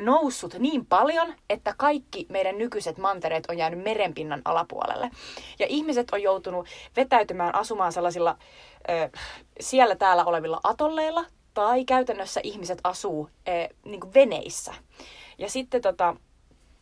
noussut 0.00 0.54
niin 0.54 0.86
paljon, 0.86 1.34
että 1.50 1.74
kaikki 1.76 2.26
meidän 2.28 2.58
nykyiset 2.58 2.98
mantereet 2.98 3.44
on 3.48 3.58
jäänyt 3.58 3.84
merenpinnan 3.84 4.42
alapuolelle. 4.44 5.10
Ja 5.58 5.66
ihmiset 5.68 6.10
on 6.12 6.22
joutunut 6.22 6.66
vetäytymään 6.96 7.54
asumaan 7.54 7.92
sellaisilla 7.92 8.36
ö, 8.88 9.18
siellä 9.60 9.96
täällä 9.96 10.24
olevilla 10.24 10.60
atolleilla 10.64 11.24
tai 11.54 11.84
käytännössä 11.84 12.40
ihmiset 12.42 12.78
asuu 12.84 13.30
eh, 13.46 13.68
niin 13.84 14.14
veneissä. 14.14 14.74
Ja 15.38 15.50
sitten 15.50 15.82
tota, 15.82 16.16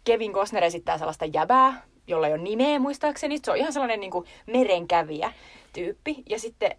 Kevin 0.04 0.32
Costner 0.32 0.64
esittää 0.64 0.98
sellaista 0.98 1.24
jäbää, 1.24 1.82
jolla 2.06 2.26
ei 2.26 2.32
ole 2.32 2.42
nimeä 2.42 2.78
muistaakseni. 2.78 3.38
Se 3.44 3.50
on 3.50 3.56
ihan 3.56 3.72
sellainen 3.72 4.00
niin 4.00 4.10
kuin 4.10 4.26
merenkävijä 4.46 5.32
tyyppi. 5.72 6.22
Ja 6.28 6.38
sitten 6.38 6.76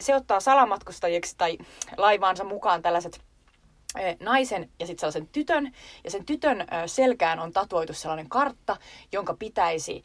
se 0.00 0.14
ottaa 0.14 0.40
salamatkustajiksi 0.40 1.34
tai 1.38 1.58
laivaansa 1.96 2.44
mukaan 2.44 2.82
tällaiset 2.82 3.20
naisen 4.20 4.70
ja 4.80 4.86
sitten 4.86 5.00
sellaisen 5.00 5.28
tytön. 5.32 5.72
Ja 6.04 6.10
sen 6.10 6.26
tytön 6.26 6.66
selkään 6.86 7.38
on 7.38 7.52
tatuoitu 7.52 7.92
sellainen 7.92 8.28
kartta, 8.28 8.76
jonka 9.12 9.34
pitäisi 9.34 10.02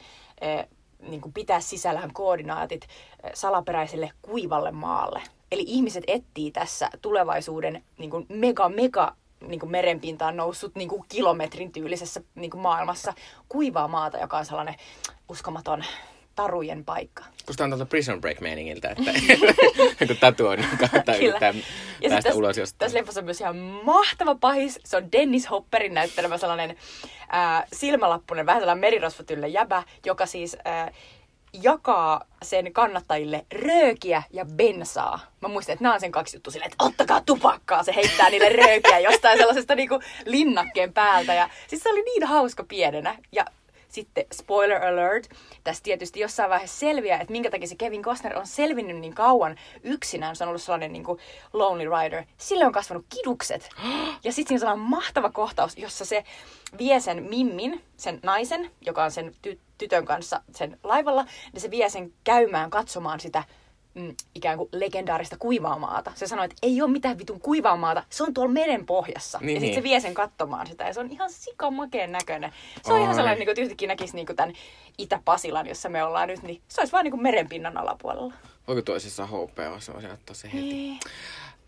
niin 1.00 1.22
kuin 1.22 1.34
pitää 1.34 1.60
sisällään 1.60 2.13
koordinaatit 2.13 2.88
salaperäiselle 3.34 4.12
kuivalle 4.22 4.72
maalle. 4.72 5.22
Eli 5.51 5.63
ihmiset 5.67 6.03
etsii 6.08 6.51
tässä 6.51 6.89
tulevaisuuden 7.01 7.84
niin 7.98 8.10
kuin 8.10 8.25
mega, 8.29 8.70
mega 8.70 9.15
niin 9.47 9.59
kuin 9.59 9.71
merenpintaan 9.71 10.38
noussut 10.38 10.75
niin 10.75 10.89
kuin 10.89 11.03
kilometrin 11.09 11.71
tyylisessä 11.71 12.21
niin 12.35 12.51
kuin 12.51 12.62
maailmassa 12.62 13.13
kuivaa 13.50 13.88
maata, 13.88 14.17
joka 14.17 14.38
on 14.38 14.45
sellainen 14.45 14.75
uskomaton 15.29 15.83
tarujen 16.35 16.85
paikka. 16.85 17.23
On 17.62 17.69
tuolta 17.69 17.85
Prison 17.85 18.21
Break-meiningiltä, 18.21 18.89
että 18.89 19.12
kun 20.07 20.17
tatuoinnin 20.19 20.69
kautta 20.77 21.15
yrittää 21.15 21.53
ja 22.01 22.09
päästä 22.09 22.23
tässä, 22.23 22.39
ulos 22.39 22.57
jostain. 22.57 22.79
Tässä 22.79 22.97
leffassa 22.97 23.19
on 23.19 23.25
myös 23.25 23.41
ihan 23.41 23.57
mahtava 23.57 24.35
pahis. 24.35 24.79
Se 24.85 24.97
on 24.97 25.12
Dennis 25.12 25.50
Hopperin 25.50 25.93
näyttelemä 25.93 26.38
sellainen 26.38 26.77
äh, 27.33 27.63
silmälappunen, 27.73 28.45
vähän 28.45 28.62
sellainen 28.62 28.81
merirosvotylle 28.81 29.47
jäbä, 29.47 29.83
joka 30.05 30.25
siis 30.25 30.57
äh, 30.67 30.93
jakaa 31.53 32.25
sen 32.43 32.74
kannattajille 32.74 33.45
röökiä 33.51 34.24
ja 34.31 34.45
bensaa. 34.45 35.19
Mä 35.41 35.48
muistan, 35.48 35.74
että 35.74 35.83
nämä 35.83 35.93
on 35.93 36.00
sen 36.00 36.12
kaksi 36.12 36.36
juttu 36.38 36.51
silleen, 36.51 36.72
että 36.72 36.83
ottakaa 36.86 37.22
tupakkaa. 37.22 37.83
Se 37.83 37.95
heittää 37.95 38.29
niille 38.29 38.50
röökiä 38.50 39.00
jostain 39.00 39.38
sellaisesta 39.38 39.75
niinku 39.75 40.00
linnakkeen 40.25 40.93
päältä. 40.93 41.33
Ja 41.33 41.50
siis 41.67 41.83
se 41.83 41.89
oli 41.89 42.01
niin 42.01 42.24
hauska 42.24 42.63
pienenä. 42.63 43.17
Ja 43.31 43.45
sitten 43.89 44.25
spoiler 44.33 44.83
alert, 44.86 45.29
tässä 45.63 45.83
tietysti 45.83 46.19
jossain 46.19 46.50
vaiheessa 46.50 46.79
selviää, 46.79 47.19
että 47.22 47.31
minkä 47.31 47.50
takia 47.50 47.67
se 47.67 47.75
Kevin 47.75 48.01
Costner 48.01 48.38
on 48.38 48.48
selvinnyt 48.48 48.98
niin 48.98 49.13
kauan 49.13 49.55
yksinään. 49.83 50.36
Se 50.36 50.43
on 50.43 50.48
ollut 50.48 50.62
sellainen 50.62 50.93
niin 50.93 51.03
kuin 51.03 51.19
lonely 51.53 51.89
rider. 52.01 52.24
Sille 52.38 52.65
on 52.65 52.72
kasvanut 52.72 53.05
kidukset. 53.10 53.69
Ja 54.24 54.31
sitten 54.31 54.48
siinä 54.48 54.55
on 54.55 54.60
sellainen 54.60 54.86
mahtava 54.89 55.29
kohtaus, 55.29 55.77
jossa 55.77 56.05
se 56.05 56.24
vie 56.77 57.00
sen 57.00 57.24
Mimmin, 57.24 57.83
sen 57.98 58.19
naisen, 58.24 58.72
joka 58.81 59.03
on 59.03 59.12
sen 59.12 59.36
ty- 59.48 59.57
tytön 59.84 60.06
kanssa 60.06 60.42
sen 60.56 60.80
laivalla, 60.84 61.25
ja 61.54 61.60
se 61.60 61.72
vie 61.72 61.90
sen 61.90 62.13
käymään 62.24 62.70
katsomaan 62.70 63.20
sitä 63.20 63.44
mm, 63.94 64.16
ikään 64.36 64.58
kuin 64.58 64.70
legendaarista 64.72 65.38
kuivaa 65.38 65.80
maata. 65.80 66.12
Se 66.16 66.28
sanoi, 66.28 66.46
että 66.46 66.56
ei 66.62 66.82
ole 66.82 66.92
mitään 66.92 67.18
vitun 67.18 67.40
kuivaa 67.40 67.78
maata, 67.78 68.04
se 68.10 68.24
on 68.24 68.34
tuolla 68.34 68.52
meren 68.52 68.86
pohjassa. 68.86 69.40
Niin, 69.42 69.56
ja 69.56 69.60
sitten 69.60 69.74
se 69.74 69.82
niin. 69.82 69.90
vie 69.90 70.00
sen 70.00 70.13
katsomaan 70.13 70.68
sitä, 70.68 70.84
ja 70.84 70.94
se 70.94 71.00
on 71.00 71.12
ihan 71.12 71.32
sikamakeen 71.32 72.12
näköinen. 72.12 72.52
Se 72.84 72.94
on 72.94 73.00
ihan 73.00 73.10
Oi. 73.10 73.16
sellainen, 73.16 73.40
niin 73.40 73.46
kuin, 73.48 73.52
että 73.52 73.62
yhtäkkiä 73.62 73.88
näkisi 73.88 74.16
niin 74.16 74.25
kuin 74.25 74.36
tämän 74.36 74.54
Itä-Pasilan, 74.98 75.68
jossa 75.68 75.90
me 75.90 76.04
ollaan 76.04 76.28
nyt, 76.28 76.44
niin 76.44 76.62
se 76.68 76.82
olisi 76.82 76.92
vaan 76.92 77.04
niin 77.04 77.12
kuin 77.12 77.24
merenpinnan 77.24 77.78
alapuolella. 77.78 78.34
Voiko 78.68 78.82
toisessa 78.82 79.25
HPO, 79.25 79.80
se 79.80 79.92
ottaa 79.92 80.36
se 80.36 80.48
heti. 80.54 80.66
Niin. 80.66 81.00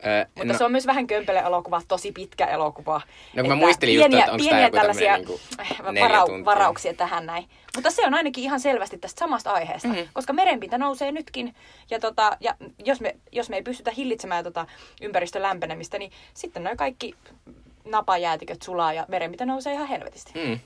Öö, 0.06 0.26
Mutta 0.36 0.54
no, 0.54 0.58
se 0.58 0.64
on 0.66 0.72
myös 0.72 0.88
vähän 0.88 1.08
kömpelö 1.08 1.40
elokuva, 1.40 1.82
tosi 1.88 2.12
pitkä 2.12 2.46
elokuva. 2.46 3.02
No 3.34 3.44
kun 3.44 3.52
mä 3.52 3.56
muistelin 3.56 3.96
just, 3.96 4.02
pieniä, 4.10 4.20
että 4.20 4.32
onko 4.32 4.44
pieniä 4.44 4.66
joku 4.66 4.78
tällaisia 4.78 5.18
niinku 5.18 5.40
neljä 5.92 6.04
varau, 6.04 6.28
varauksia 6.46 6.94
tähän 6.94 7.26
näin. 7.26 7.50
Mutta 7.76 7.92
se 7.92 8.06
on 8.08 8.14
ainakin 8.14 8.44
ihan 8.44 8.60
selvästi 8.60 8.98
tästä 8.98 9.20
samasta 9.20 9.52
aiheesta, 9.52 9.88
Mhm. 9.88 9.98
mm-hmm. 9.98 10.10
koska 10.14 10.34
merenpinta 10.34 10.78
nousee 10.78 11.12
nytkin. 11.12 11.56
Ja, 11.90 12.00
tota, 12.00 12.38
ja 12.40 12.56
jos, 12.86 13.02
me, 13.02 13.16
jos 13.32 13.50
me 13.50 13.56
ei 13.56 13.64
pystytä 13.64 13.92
hillitsemään 13.92 14.44
tota 14.44 14.66
ympäristön 15.02 15.42
lämpenemistä, 15.42 15.98
niin 16.00 16.12
sitten 16.34 16.64
noin 16.64 16.78
kaikki 16.78 17.16
napajäätiköt 17.86 18.62
sulaa 18.62 18.94
ja 18.94 19.06
merenpinta 19.08 19.46
nousee 19.46 19.74
ihan 19.74 19.88
helvetisti. 19.88 20.32
Mm. 20.36 20.60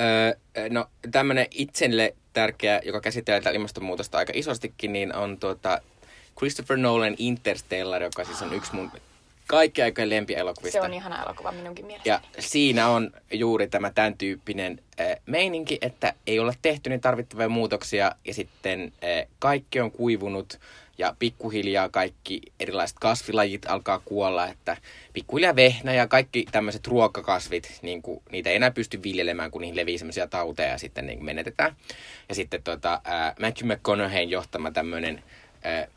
Öö, 0.00 0.68
no 0.70 0.86
tämmönen 1.10 1.46
itselle 1.50 2.14
tärkeä, 2.32 2.80
joka 2.84 3.00
käsittelee 3.00 3.52
ilmastonmuutosta 3.54 4.18
aika 4.18 4.32
isostikin, 4.36 4.92
niin 4.92 5.14
on 5.14 5.38
tuota 5.38 5.80
Christopher 6.38 6.76
Nolan 6.76 7.14
Interstellar, 7.18 8.02
joka 8.02 8.24
siis 8.24 8.42
on 8.42 8.52
yksi 8.52 8.74
mun 8.74 8.90
kaikki 9.46 9.82
aikojen 9.82 10.10
lempielokuvista. 10.10 10.78
Se 10.78 10.84
on 10.84 10.94
ihana 10.94 11.22
elokuva 11.22 11.52
minunkin 11.52 11.86
mielestäni. 11.86 12.14
Ja 12.14 12.20
siinä 12.38 12.88
on 12.88 13.10
juuri 13.32 13.68
tämä 13.68 13.90
tämän 13.90 14.18
tyyppinen 14.18 14.80
äh, 15.00 15.06
meininki, 15.26 15.78
että 15.80 16.12
ei 16.26 16.38
olla 16.38 16.52
tehty 16.62 16.90
niin 16.90 17.00
tarvittavia 17.00 17.48
muutoksia 17.48 18.12
ja 18.24 18.34
sitten 18.34 18.92
äh, 19.04 19.28
kaikki 19.38 19.80
on 19.80 19.90
kuivunut 19.90 20.60
ja 20.98 21.16
pikkuhiljaa 21.18 21.88
kaikki 21.88 22.40
erilaiset 22.60 22.96
kasvilajit 23.00 23.66
alkaa 23.66 23.98
kuolla, 24.04 24.46
että 24.46 24.76
pikkuhiljaa 25.12 25.56
vehnä 25.56 25.94
ja 25.94 26.06
kaikki 26.06 26.46
tämmöiset 26.52 26.86
ruokakasvit, 26.86 27.78
niin 27.82 28.02
kuin, 28.02 28.22
niitä 28.30 28.50
ei 28.50 28.56
enää 28.56 28.70
pysty 28.70 29.02
viljelemään, 29.02 29.50
kun 29.50 29.60
niihin 29.60 29.76
levii 29.76 29.98
semmoisia 29.98 30.26
tauteja 30.26 30.68
ja 30.68 30.78
sitten 30.78 31.06
niin 31.06 31.24
menetetään. 31.24 31.76
Ja 32.28 32.34
sitten 32.34 32.62
tota, 32.62 33.00
äh, 33.06 33.34
Matthew 33.40 33.72
McConaughey 33.72 34.22
johtama 34.22 34.70
tämmöinen 34.70 35.22
äh, 35.66 35.88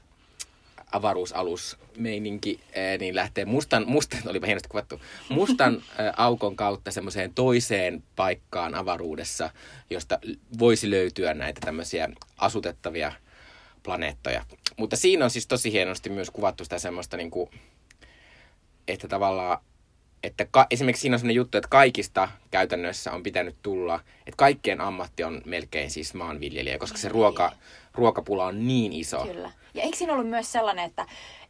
avaruusalusmeininki, 0.91 2.60
niin 3.00 3.15
lähtee 3.15 3.46
mustan, 3.46 3.84
mustan, 3.88 4.22
olipa 4.27 4.46
hienosti 4.46 4.69
kuvattu, 4.69 5.01
mustan 5.29 5.81
aukon 6.17 6.55
kautta 6.55 6.91
semmoiseen 6.91 7.34
toiseen 7.34 8.03
paikkaan 8.15 8.75
avaruudessa, 8.75 9.50
josta 9.89 10.19
voisi 10.60 10.89
löytyä 10.89 11.34
näitä 11.34 11.62
tämmöisiä 11.62 12.10
asutettavia 12.38 13.12
planeettoja. 13.84 14.46
Mutta 14.77 14.96
siinä 14.96 15.25
on 15.25 15.31
siis 15.31 15.48
tosi 15.48 15.72
hienosti 15.72 16.10
myös 16.10 16.29
kuvattu 16.29 16.63
sitä 16.63 16.79
semmoista 16.79 17.17
niin 17.17 17.31
kuin, 17.31 17.50
että 18.88 19.08
tavallaan 19.08 19.58
että 20.23 20.47
ka- 20.51 20.67
esimerkiksi 20.71 21.01
siinä 21.01 21.15
on 21.15 21.19
sellainen 21.19 21.35
juttu, 21.35 21.57
että 21.57 21.67
kaikista 21.69 22.29
käytännössä 22.51 23.11
on 23.11 23.23
pitänyt 23.23 23.55
tulla, 23.61 23.99
että 24.19 24.38
kaikkien 24.38 24.81
ammatti 24.81 25.23
on 25.23 25.41
melkein 25.45 25.91
siis 25.91 26.13
maanviljelijä, 26.13 26.77
koska 26.77 26.97
se 26.97 27.09
ruoka, 27.09 27.51
ruokapula 27.93 28.45
on 28.45 28.67
niin 28.67 28.93
iso. 28.93 29.25
Kyllä. 29.25 29.51
Ja 29.73 29.81
eikö 29.81 29.97
siinä 29.97 30.13
ollut 30.13 30.29
myös 30.29 30.51
sellainen, 30.51 30.85
että, 30.85 31.05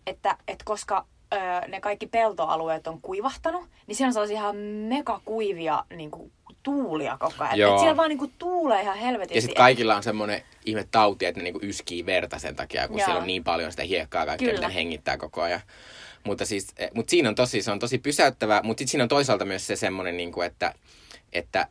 että, 0.07 0.37
että 0.47 0.65
koska 0.65 1.05
öö, 1.33 1.67
ne 1.67 1.81
kaikki 1.81 2.07
peltoalueet 2.07 2.87
on 2.87 3.01
kuivahtanut, 3.01 3.69
niin 3.87 3.95
siellä 3.95 4.09
on 4.09 4.13
sellaisia 4.13 4.37
ihan 4.37 4.55
megakuivia 4.55 5.85
niin 5.95 6.11
kuin, 6.11 6.31
tuulia 6.63 7.17
koko 7.19 7.43
ajan. 7.43 7.57
Joo. 7.57 7.71
Että 7.71 7.81
siellä 7.81 7.97
vaan 7.97 8.09
niin 8.09 8.19
kuin, 8.19 8.33
tuulee 8.37 8.81
ihan 8.81 8.97
helvetisti. 8.97 9.37
Ja 9.37 9.41
sitten 9.41 9.57
kaikilla 9.57 9.95
on 9.95 10.03
semmoinen 10.03 10.41
ihme 10.65 10.85
tauti, 10.91 11.25
että 11.25 11.39
ne 11.39 11.43
niinku 11.43 11.59
yskii 11.63 12.05
verta 12.05 12.39
sen 12.39 12.55
takia, 12.55 12.87
kun 12.87 12.97
Joo. 12.97 13.05
siellä 13.05 13.21
on 13.21 13.27
niin 13.27 13.43
paljon 13.43 13.71
sitä 13.71 13.83
hiekkaa 13.83 14.25
kaikkea, 14.25 14.53
mitä 14.53 14.69
hengittää 14.69 15.17
koko 15.17 15.41
ajan. 15.41 15.61
Mutta 16.23 16.45
siis, 16.45 16.67
eh, 16.77 16.89
mut 16.93 17.09
siinä 17.09 17.29
on 17.29 17.35
tosi, 17.35 17.61
se 17.61 17.71
on 17.71 17.79
tosi 17.79 17.97
pysäyttävää, 17.97 18.61
mutta 18.63 18.81
sitten 18.81 18.91
siinä 18.91 19.03
on 19.03 19.09
toisaalta 19.09 19.45
myös 19.45 19.67
se 19.67 19.75
semmoinen, 19.75 20.17
niinku, 20.17 20.41
että, 20.41 20.73
että, 21.33 21.67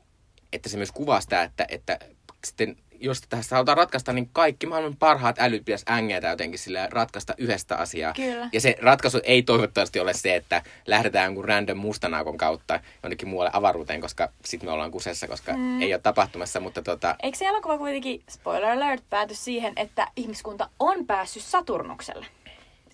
että 0.53 0.69
se 0.69 0.77
myös 0.77 0.93
kuvaa 0.93 1.21
sitä, 1.21 1.43
että, 1.43 1.67
että 1.69 1.99
sitten 2.45 2.77
jos 3.01 3.21
tässä 3.29 3.57
halutaan 3.57 3.77
ratkaista, 3.77 4.13
niin 4.13 4.31
kaikki 4.33 4.67
maailman 4.67 4.97
parhaat 4.97 5.39
älyt 5.39 5.65
pitäisi 5.65 5.85
ängetä 5.91 6.29
jotenkin 6.29 6.59
sille 6.59 6.89
ratkaista 6.91 7.35
yhdestä 7.39 7.77
asiaa. 7.77 8.13
Kyllä. 8.13 8.49
Ja 8.53 8.61
se 8.61 8.77
ratkaisu 8.83 9.21
ei 9.25 9.43
toivottavasti 9.43 10.01
ole 10.01 10.13
se, 10.13 10.37
että 10.37 10.63
lähdetään 10.87 11.25
jonkun 11.25 11.45
random 11.45 11.79
mustanaukon 11.79 12.39
kautta 12.39 12.81
jonnekin 13.03 13.29
muualle 13.29 13.51
avaruuteen, 13.53 14.01
koska 14.01 14.33
sitten 14.45 14.69
me 14.69 14.73
ollaan 14.73 14.91
kusessa, 14.91 15.29
koska 15.29 15.53
mm. 15.53 15.83
ei 15.83 15.95
ole 15.95 16.01
tapahtumassa, 16.01 16.61
mutta 16.61 16.83
tota, 16.83 17.17
Eikö 17.23 17.39
se 17.39 17.47
elokuva 17.47 17.79
kuitenkin, 17.79 18.23
spoiler 18.31 18.71
alert, 18.71 19.05
pääty 19.11 19.35
siihen, 19.35 19.73
että 19.77 20.09
ihmiskunta 20.17 20.71
on 20.79 21.07
päässyt 21.07 21.43
Saturnukselle? 21.43 22.27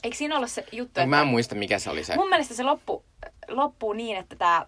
Eikö 0.05 0.17
siinä 0.17 0.37
ollut 0.37 0.51
se 0.51 0.65
juttu, 0.73 1.07
mä 1.07 1.21
en 1.21 1.27
muista 1.27 1.55
mikä 1.55 1.79
se 1.79 1.91
oli 1.91 2.05
se. 2.05 2.17
Mun 2.17 2.29
mielestä 2.29 2.55
se 2.55 2.63
loppu, 2.63 3.05
loppuu 3.49 3.93
niin, 3.93 4.17
että 4.17 4.37
tämä 4.37 4.67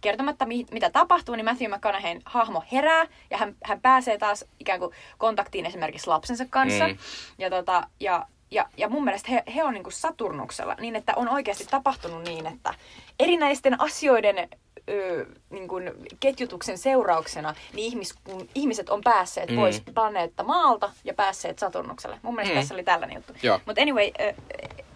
kertomatta 0.00 0.46
mi- 0.46 0.66
mitä 0.70 0.90
tapahtuu, 0.90 1.34
niin 1.34 1.44
Matthew 1.44 1.74
McConaugheyn 1.74 2.22
hahmo 2.24 2.62
herää 2.72 3.06
ja 3.30 3.38
hän, 3.38 3.56
hän 3.64 3.80
pääsee 3.80 4.18
taas 4.18 4.44
ikään 4.60 4.78
kuin 4.78 4.94
kontaktiin 5.18 5.66
esimerkiksi 5.66 6.06
lapsensa 6.06 6.44
kanssa. 6.50 6.88
Mm. 6.88 6.96
Ja, 7.38 7.50
tota, 7.50 7.88
ja, 8.00 8.26
ja, 8.54 8.66
ja 8.76 8.88
mun 8.88 9.04
mielestä 9.04 9.30
he, 9.30 9.42
he 9.54 9.64
on 9.64 9.74
niin 9.74 9.82
kuin 9.82 9.92
Saturnuksella 9.92 10.74
niin, 10.80 10.96
että 10.96 11.12
on 11.16 11.28
oikeasti 11.28 11.64
tapahtunut 11.70 12.24
niin, 12.24 12.46
että 12.46 12.74
erinäisten 13.20 13.80
asioiden 13.80 14.48
ö, 14.90 15.26
niin 15.50 15.68
kuin 15.68 15.90
ketjutuksen 16.20 16.78
seurauksena 16.78 17.54
niin 17.72 17.86
ihmis, 17.86 18.12
kun 18.24 18.48
ihmiset 18.54 18.88
on 18.88 19.00
päässeet 19.04 19.50
Mm. 19.50 19.56
pois 19.56 19.82
planeetta 19.94 20.42
maalta 20.42 20.92
ja 21.04 21.14
päässeet 21.14 21.58
Saturnukselle. 21.58 22.18
Mun 22.22 22.34
mielestä 22.34 22.54
Mm. 22.54 22.60
tässä 22.60 22.74
oli 22.74 22.84
tällainen 22.84 23.16
juttu. 23.16 23.32
Mutta 23.66 23.82
anyway, 23.82 24.10
ö, 24.20 24.34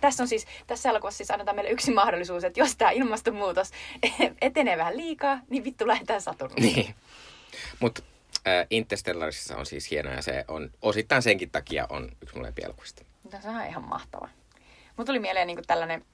tässä 0.01 0.23
on 0.23 0.29
siis, 0.29 0.47
tässä 0.67 0.91
elokuvassa 0.91 1.17
siis 1.17 1.31
annetaan 1.31 1.57
meille 1.57 1.71
yksi 1.71 1.91
mahdollisuus, 1.95 2.45
että 2.45 2.61
jos 2.61 2.77
tämä 2.77 2.91
ilmastonmuutos 2.91 3.71
etenee 4.41 4.77
vähän 4.79 4.97
liikaa, 4.97 5.41
niin 5.51 5.65
vittu 5.65 5.87
lähdetään 5.87 6.21
Saturnukselle. 6.21 6.73
Niin. 6.83 6.95
Mutta 7.81 8.03
Interstellarissa 8.71 9.57
on 9.57 9.67
siis 9.67 9.91
hieno 9.91 10.11
ja 10.11 10.23
se 10.23 10.45
on 10.49 10.71
osittain 10.83 11.23
senkin 11.23 11.51
takia 11.51 11.87
on 11.91 12.09
yksi 12.23 12.35
mun 12.35 12.45
lempielokuvista. 12.45 13.03
Mutta 13.29 13.43
se 13.43 13.49
on 13.49 13.67
ihan 13.67 13.89
mahtava. 13.89 14.29
Mun 14.97 15.07
tuli 15.07 15.19
mieleen 15.19 15.47
niinku 15.47 15.63
tällainen 15.67 16.05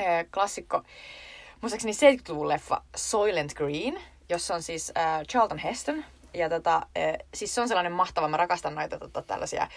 äh, 0.00 0.06
klassikko, 0.34 0.82
muistaakseni 1.60 1.92
70-luvun 1.92 2.48
leffa 2.48 2.82
Soylent 2.96 3.54
Green, 3.54 4.02
jossa 4.28 4.54
on 4.54 4.62
siis 4.62 4.92
äh, 4.96 5.22
Charlton 5.30 5.58
Heston. 5.58 6.04
Ja 6.34 6.48
tota, 6.48 6.76
äh, 6.76 7.16
siis 7.34 7.54
se 7.54 7.60
on 7.60 7.68
sellainen 7.68 7.92
mahtava, 7.92 8.28
mä 8.28 8.36
rakastan 8.36 8.74
noita 8.74 8.98
tota, 8.98 9.22
tällaisia 9.22 9.68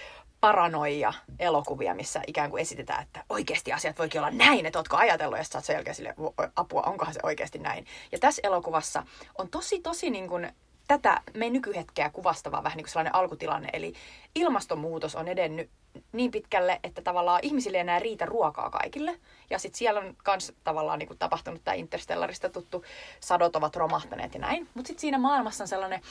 paranoia-elokuvia, 0.42 1.96
missä 1.96 2.22
ikään 2.28 2.50
kuin 2.50 2.62
esitetään, 2.62 3.04
että 3.04 3.24
oikeasti 3.30 3.74
asiat 3.74 4.00
voikin 4.00 4.22
olla 4.22 4.32
näin, 4.32 4.66
että 4.66 4.80
ootko 4.80 4.98
ajatellut, 4.98 5.38
ja 5.38 5.44
sä 5.44 5.58
oot 5.58 5.66
sen 5.66 5.74
jälkeen 5.74 5.96
sille, 5.96 6.16
apua, 6.56 6.82
onkohan 6.82 7.14
se 7.14 7.20
oikeasti 7.24 7.60
näin. 7.60 7.86
Ja 8.12 8.20
tässä 8.20 8.42
elokuvassa 8.46 9.04
on 9.38 9.50
tosi, 9.50 9.80
tosi 9.80 10.10
niin 10.10 10.30
kuin 10.30 10.54
tätä 10.88 11.22
meidän 11.34 11.54
nykyhetkeä 11.54 12.10
kuvastava 12.10 12.64
vähän 12.64 12.78
niin 12.78 12.84
kuin 12.84 12.92
sellainen 12.92 13.16
alkutilanne. 13.16 13.70
Eli 13.74 13.94
ilmastonmuutos 14.36 15.16
on 15.16 15.28
edennyt 15.28 15.70
niin 16.12 16.32
pitkälle, 16.32 16.80
että 16.84 17.02
tavallaan 17.02 17.40
ihmisille 17.44 17.78
ei 17.78 17.82
enää 17.82 18.00
riitä 18.00 18.26
ruokaa 18.26 18.70
kaikille. 18.70 19.20
Ja 19.50 19.60
sitten 19.60 19.78
siellä 19.78 20.00
on 20.00 20.16
myös 20.28 20.54
tavallaan 20.64 21.00
niin 21.00 21.08
kuin 21.08 21.20
tapahtunut 21.20 21.62
tämä 21.64 21.76
Interstellarista 21.76 22.50
tuttu, 22.50 22.84
sadot 23.20 23.56
ovat 23.56 23.76
romahtaneet 23.76 24.34
ja 24.34 24.40
näin. 24.40 24.70
Mutta 24.74 24.88
sitten 24.88 25.02
siinä 25.02 25.18
maailmassa 25.18 25.64
on 25.64 25.68
sellainen 25.68 26.02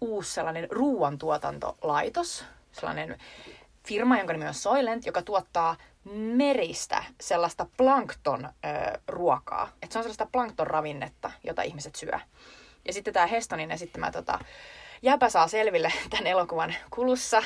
uusi 0.00 0.32
sellainen 0.32 0.66
ruoantuotantolaitos, 0.70 2.44
sellainen 2.72 3.18
firma, 3.86 4.18
jonka 4.18 4.32
nimi 4.32 4.48
on 4.48 4.54
Soylent, 4.54 5.06
joka 5.06 5.22
tuottaa 5.22 5.76
meristä 6.14 7.04
sellaista 7.20 7.66
plankton 7.76 8.44
ö, 8.44 9.00
ruokaa. 9.08 9.68
Et 9.82 9.92
se 9.92 9.98
on 9.98 10.04
sellaista 10.04 10.28
plankton 10.32 10.66
ravinnetta, 10.66 11.30
jota 11.44 11.62
ihmiset 11.62 11.94
syö. 11.94 12.20
Ja 12.86 12.92
sitten 12.92 13.14
tämä 13.14 13.26
Hestonin 13.26 13.70
esittämä 13.70 14.10
tota, 14.10 14.38
jäpä 15.02 15.28
saa 15.28 15.48
selville 15.48 15.92
tämän 16.10 16.26
elokuvan 16.26 16.74
kulussa, 16.90 17.42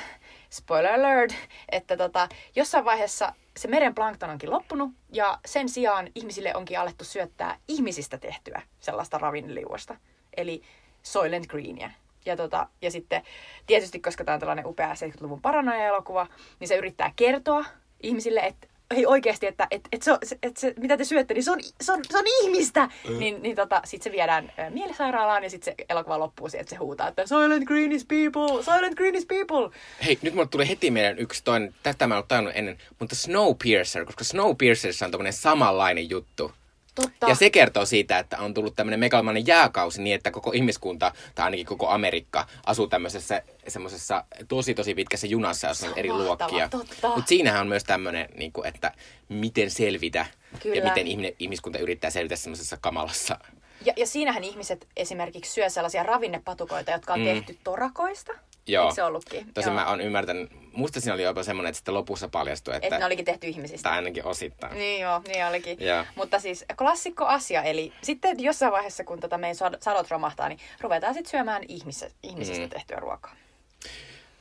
spoiler 0.50 0.93
alert, 0.93 1.35
että 1.69 1.97
tota, 1.97 2.29
jossain 2.57 2.85
vaiheessa 2.85 3.33
se 3.57 3.69
meren 3.69 3.95
plankton 3.95 4.31
onkin 4.31 4.50
loppunut 4.50 4.91
ja 5.12 5.38
sen 5.47 5.69
sijaan 5.69 6.09
ihmisille 6.14 6.55
onkin 6.55 6.81
alettu 6.81 7.05
syöttää 7.05 7.59
ihmisistä 7.69 8.19
tehtyä 8.19 8.62
sellaista 8.81 9.19
ravinneliuosta. 9.19 9.97
Eli 10.37 10.62
Soylent 11.03 11.47
Greenia. 11.47 11.91
Ja, 12.26 12.37
tota, 12.37 12.69
ja 12.83 12.91
sitten 12.91 13.23
tietysti, 13.67 14.00
koska 14.00 14.25
tämä 14.25 14.35
on 14.35 14.41
tällainen 14.41 14.67
upea 14.67 14.95
70-luvun 14.95 15.43
paranoia-elokuva, 15.43 16.26
niin 16.61 16.69
se 16.69 16.76
yrittää 16.76 17.12
kertoa 17.17 17.64
ihmisille, 18.03 18.41
että 18.41 18.67
hei 18.95 19.07
oikeasti, 19.07 19.47
että 19.47 19.67
et, 19.71 19.88
et 19.93 20.03
se, 20.03 20.19
et 20.43 20.57
se, 20.57 20.75
mitä 20.79 20.97
te 20.97 21.05
syötte, 21.05 21.35
niin 21.35 21.45
se 21.45 21.50
on, 21.50 21.59
se 21.81 21.93
on, 21.93 22.00
se 22.11 22.19
on 22.19 22.25
ihmistä. 22.43 22.88
Niin, 23.19 23.43
niin 23.43 23.57
tota, 23.57 23.81
sit 23.85 24.03
se 24.03 24.12
viedään 24.12 24.53
ö, 24.59 24.71
mielisairaalaan 24.71 25.45
ja 25.45 25.50
sitten 25.50 25.75
se 25.79 25.85
elokuva 25.88 26.19
loppuu 26.19 26.49
siihen, 26.49 26.61
että 26.61 26.71
se 26.71 26.76
huutaa, 26.76 27.09
että 27.09 27.26
Silent 27.26 27.64
Green 27.64 27.93
is 27.93 28.05
people, 28.05 28.62
Silent 28.62 28.95
Green 28.95 29.14
is 29.14 29.26
people. 29.26 29.79
Hei, 30.05 30.19
nyt 30.23 30.35
mulle 30.35 30.49
tuli 30.49 30.69
heti 30.69 30.91
meidän 30.91 31.19
yksi 31.19 31.45
toinen, 31.45 31.75
tätä 31.83 32.07
mä 32.07 32.14
en 32.14 32.19
ole 32.19 32.25
tajunnut 32.29 32.57
ennen, 32.57 32.79
mutta 32.99 33.17
Snowpiercer, 33.17 34.05
koska 34.05 34.25
Snowpiercerissa 34.25 35.05
on 35.05 35.11
tommonen 35.11 35.33
samanlainen 35.33 36.11
juttu. 36.11 36.53
Totta. 36.95 37.29
Ja 37.29 37.35
se 37.35 37.51
kertoo 37.51 37.87
siitä, 37.87 38.19
että 38.19 38.39
on 38.39 38.55
tullut 38.55 38.77
tämmöinen 38.77 39.01
megalomainen 39.01 39.47
jääkausi 39.47 40.03
niin, 40.03 40.15
että 40.17 40.31
koko 40.31 40.53
ihmiskunta, 40.53 41.13
tai 41.35 41.45
ainakin 41.45 41.67
koko 41.67 41.89
Amerikka, 41.89 42.47
asuu 42.67 42.87
tämmöisessä 42.87 43.43
semmoisessa 43.69 44.25
tosi 44.49 44.75
tosi 44.75 44.95
pitkässä 44.95 45.27
junassa, 45.27 45.69
jossa 45.69 45.87
on 45.87 45.93
eri 45.97 46.13
luokkia. 46.13 46.69
Mutta 47.03 47.29
siinähän 47.29 47.61
on 47.61 47.69
myös 47.69 47.85
tämmöinen, 47.85 48.29
niin 48.37 48.53
kuin, 48.53 48.67
että 48.67 48.93
miten 49.29 49.71
selvitä 49.71 50.27
Kyllä. 50.63 50.77
ja 50.77 50.85
miten 50.85 51.07
ihminen, 51.07 51.33
ihmiskunta 51.39 51.79
yrittää 51.79 52.11
selvitä 52.11 52.37
semmoisessa 52.37 52.77
kamalassa. 52.81 53.39
Ja, 53.85 53.93
ja 53.97 54.07
siinähän 54.07 54.45
ihmiset 54.45 54.87
esimerkiksi 54.97 55.53
syö 55.53 55.71
sellaisia 55.71 56.03
ravinnepatukoita, 56.03 56.91
jotka 56.91 57.13
on 57.13 57.19
Mm. 57.21 57.25
tehty 57.25 57.59
torakoista. 57.65 58.33
Joo. 58.67 58.85
Eikö 58.85 58.95
se 58.95 59.03
ollutkin? 59.03 59.55
Tosin 59.55 59.71
Joo. 59.71 59.81
mä 59.81 59.89
oon 59.91 60.01
ymmärtänyt, 60.01 60.51
musta 60.76 61.00
siinä 61.00 61.14
oli 61.14 61.23
jopa 61.23 61.43
semmoinen, 61.43 61.69
että 61.71 61.76
sitten 61.78 61.95
lopussa 61.95 62.28
paljastui, 62.28 62.75
että, 62.76 62.87
Että 62.87 62.99
ne 62.99 63.04
olikin 63.04 63.25
tehty 63.25 63.47
ihmisistä. 63.47 63.88
tai 63.88 63.97
ainakin 63.99 64.25
osittain. 64.25 64.75
Niin 64.78 65.00
joo, 65.00 65.23
niin 65.28 65.47
olikin. 65.47 65.76
Joo. 65.81 66.04
Mutta 66.14 66.38
siis 66.40 66.64
klassikko 66.78 67.25
asia, 67.26 67.62
eli 67.62 67.93
sitten 68.02 68.40
jossain 68.43 68.73
vaiheessa, 68.73 69.04
kun 69.04 69.21
tota 69.21 69.38
meidän 69.38 69.57
sadot 69.81 70.11
romahtaa, 70.11 70.49
niin 70.49 70.59
ruvetaan 70.81 71.14
sitten 71.14 71.31
syömään 71.31 71.62
ihmis- 71.62 72.12
ihmisistä 72.23 72.64
Mm. 72.64 72.71
tehtyä 72.71 72.97
ruokaa. 73.00 73.37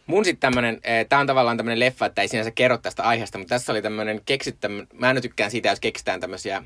Mun 0.05 0.25
sitten 0.25 0.39
tämmönen, 0.39 0.79
eh, 0.83 1.05
tää 1.09 1.19
on 1.19 1.27
tavallaan 1.27 1.57
tämmönen 1.57 1.79
leffa, 1.79 2.05
että 2.05 2.21
ei 2.21 2.27
sinänsä 2.27 2.51
kerro 2.51 2.77
tästä 2.77 3.03
aiheesta, 3.03 3.37
mutta 3.37 3.55
tässä 3.55 3.71
oli 3.71 3.81
tämmönen 3.81 4.21
keksittä, 4.25 4.69
mä 4.93 5.09
en 5.09 5.21
tykkään 5.21 5.51
siitä, 5.51 5.69
jos 5.69 5.79
keksitään 5.79 6.19
tämmöisiä 6.19 6.63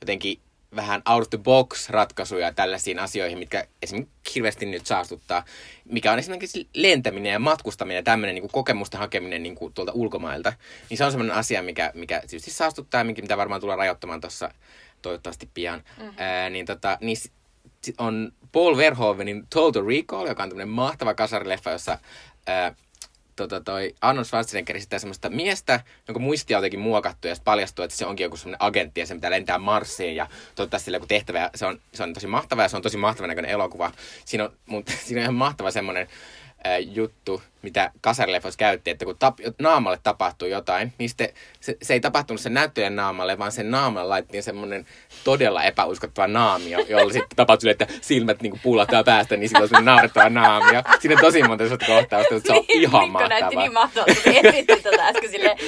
jotenkin 0.00 0.40
vähän 0.76 1.02
out 1.08 1.22
of 1.22 1.30
the 1.30 1.38
box 1.38 1.88
ratkaisuja 1.88 2.52
tällaisiin 2.52 2.98
asioihin, 2.98 3.38
mitkä 3.38 3.66
esimerkiksi 3.82 4.14
hirveästi 4.34 4.66
nyt 4.66 4.86
saastuttaa, 4.86 5.44
mikä 5.84 6.12
on 6.12 6.18
esimerkiksi 6.18 6.68
lentäminen 6.74 7.32
ja 7.32 7.38
matkustaminen 7.38 7.96
ja 7.96 8.02
tämmöinen 8.02 8.34
niin 8.34 8.48
kokemusten 8.48 9.00
hakeminen 9.00 9.42
niin 9.42 9.54
kuin 9.54 9.72
tuolta 9.72 9.92
ulkomailta. 9.94 10.52
Niin 10.90 10.98
se 10.98 11.04
on 11.04 11.10
semmoinen 11.10 11.36
asia, 11.36 11.62
mikä, 11.62 11.90
mikä 11.94 12.20
tietysti 12.20 12.50
saastuttaa 12.50 13.00
ja 13.00 13.04
mitä 13.04 13.36
varmaan 13.36 13.60
tulee 13.60 13.76
rajoittamaan 13.76 14.20
tuossa 14.20 14.50
toivottavasti 15.02 15.50
pian. 15.54 15.82
Mm-hmm. 15.98 16.14
Ää, 16.16 16.50
niin 16.50 16.66
tota, 16.66 16.98
niin 17.00 17.16
on 17.98 18.32
Paul 18.52 18.76
Verhoevenin 18.76 19.46
Total 19.50 19.86
Recall, 19.86 20.26
joka 20.26 20.42
on 20.42 20.48
tämmöinen 20.48 20.68
mahtava 20.68 21.14
kasarileffa, 21.14 21.70
jossa 21.70 21.98
ää, 22.46 22.74
tota 23.36 23.60
toi 23.60 23.94
Arnold 24.00 24.24
Schwarzenegger 24.24 24.76
esittää 24.76 24.98
semmoista 24.98 25.30
miestä, 25.30 25.80
jonka 26.08 26.20
muistia 26.20 26.56
on 26.56 26.58
jotenkin 26.58 26.80
muokattu 26.80 27.28
ja 27.28 27.36
paljastuu, 27.44 27.84
että 27.84 27.96
se 27.96 28.06
onkin 28.06 28.24
joku 28.24 28.36
semmoinen 28.36 28.62
agentti 28.62 29.00
ja 29.00 29.06
se 29.06 29.14
pitää 29.14 29.30
lentää 29.30 29.58
Marsiin 29.58 30.16
ja 30.16 30.26
toteuttaa 30.54 30.80
sille 30.80 30.96
joku 30.96 31.06
tehtävä. 31.06 31.38
Ja 31.38 31.50
se, 31.54 31.66
on, 31.66 31.80
se 31.92 32.02
on 32.02 32.12
tosi 32.12 32.26
mahtava 32.26 32.62
ja 32.62 32.68
se 32.68 32.76
on 32.76 32.82
tosi 32.82 32.96
mahtavan 32.96 33.28
näköinen 33.28 33.50
elokuva. 33.50 33.92
Siinä 34.24 34.44
on, 34.44 34.52
mutta 34.66 34.92
siinä 35.04 35.20
on 35.20 35.22
ihan 35.22 35.34
mahtava 35.34 35.70
semmoinen 35.70 36.08
ää, 36.64 36.78
juttu, 36.78 37.42
mitä 37.64 37.90
kasarileffoissa 38.00 38.58
käytti, 38.58 38.90
että 38.90 39.04
kun 39.04 39.16
tap, 39.18 39.38
naamalle 39.58 39.98
tapahtuu 40.02 40.48
jotain, 40.48 40.92
niin 40.98 41.08
sitten 41.08 41.28
se, 41.60 41.76
se 41.82 41.92
ei 41.92 42.00
tapahtunut 42.00 42.40
sen 42.40 42.54
näyttelijän 42.54 42.96
naamalle, 42.96 43.38
vaan 43.38 43.52
sen 43.52 43.70
naamalle 43.70 44.08
laitettiin 44.08 44.42
semmoinen 44.42 44.86
todella 45.24 45.64
epäuskottava 45.64 46.26
naamio, 46.26 46.78
jolla 46.88 47.12
sitten 47.12 47.36
tapahtui 47.36 47.70
että 47.70 47.86
silmät 48.00 48.42
niinku 48.42 48.58
pullahtaa 48.62 49.04
päästä, 49.04 49.36
niin 49.36 49.48
sillä 49.48 49.78
on 49.78 49.84
naurettava 49.84 50.28
naamio. 50.28 50.82
Siinä 51.00 51.14
on 51.14 51.20
tosi 51.20 51.42
monta 51.42 51.64
sellaista 51.64 51.86
kohtausta, 51.86 52.34
mutta 52.34 52.46
se 52.46 52.52
on 52.52 52.64
ihan 52.68 53.02
Mikko 53.02 53.28
näytti 53.28 53.56
mahtavaa. 53.56 53.62
niin 53.62 53.72
mahtavalta, 53.72 54.14
kun 54.22 54.32
esitti 54.32 54.82
tätä 54.82 55.06
äsken 55.06 55.30
silleen 55.30 55.58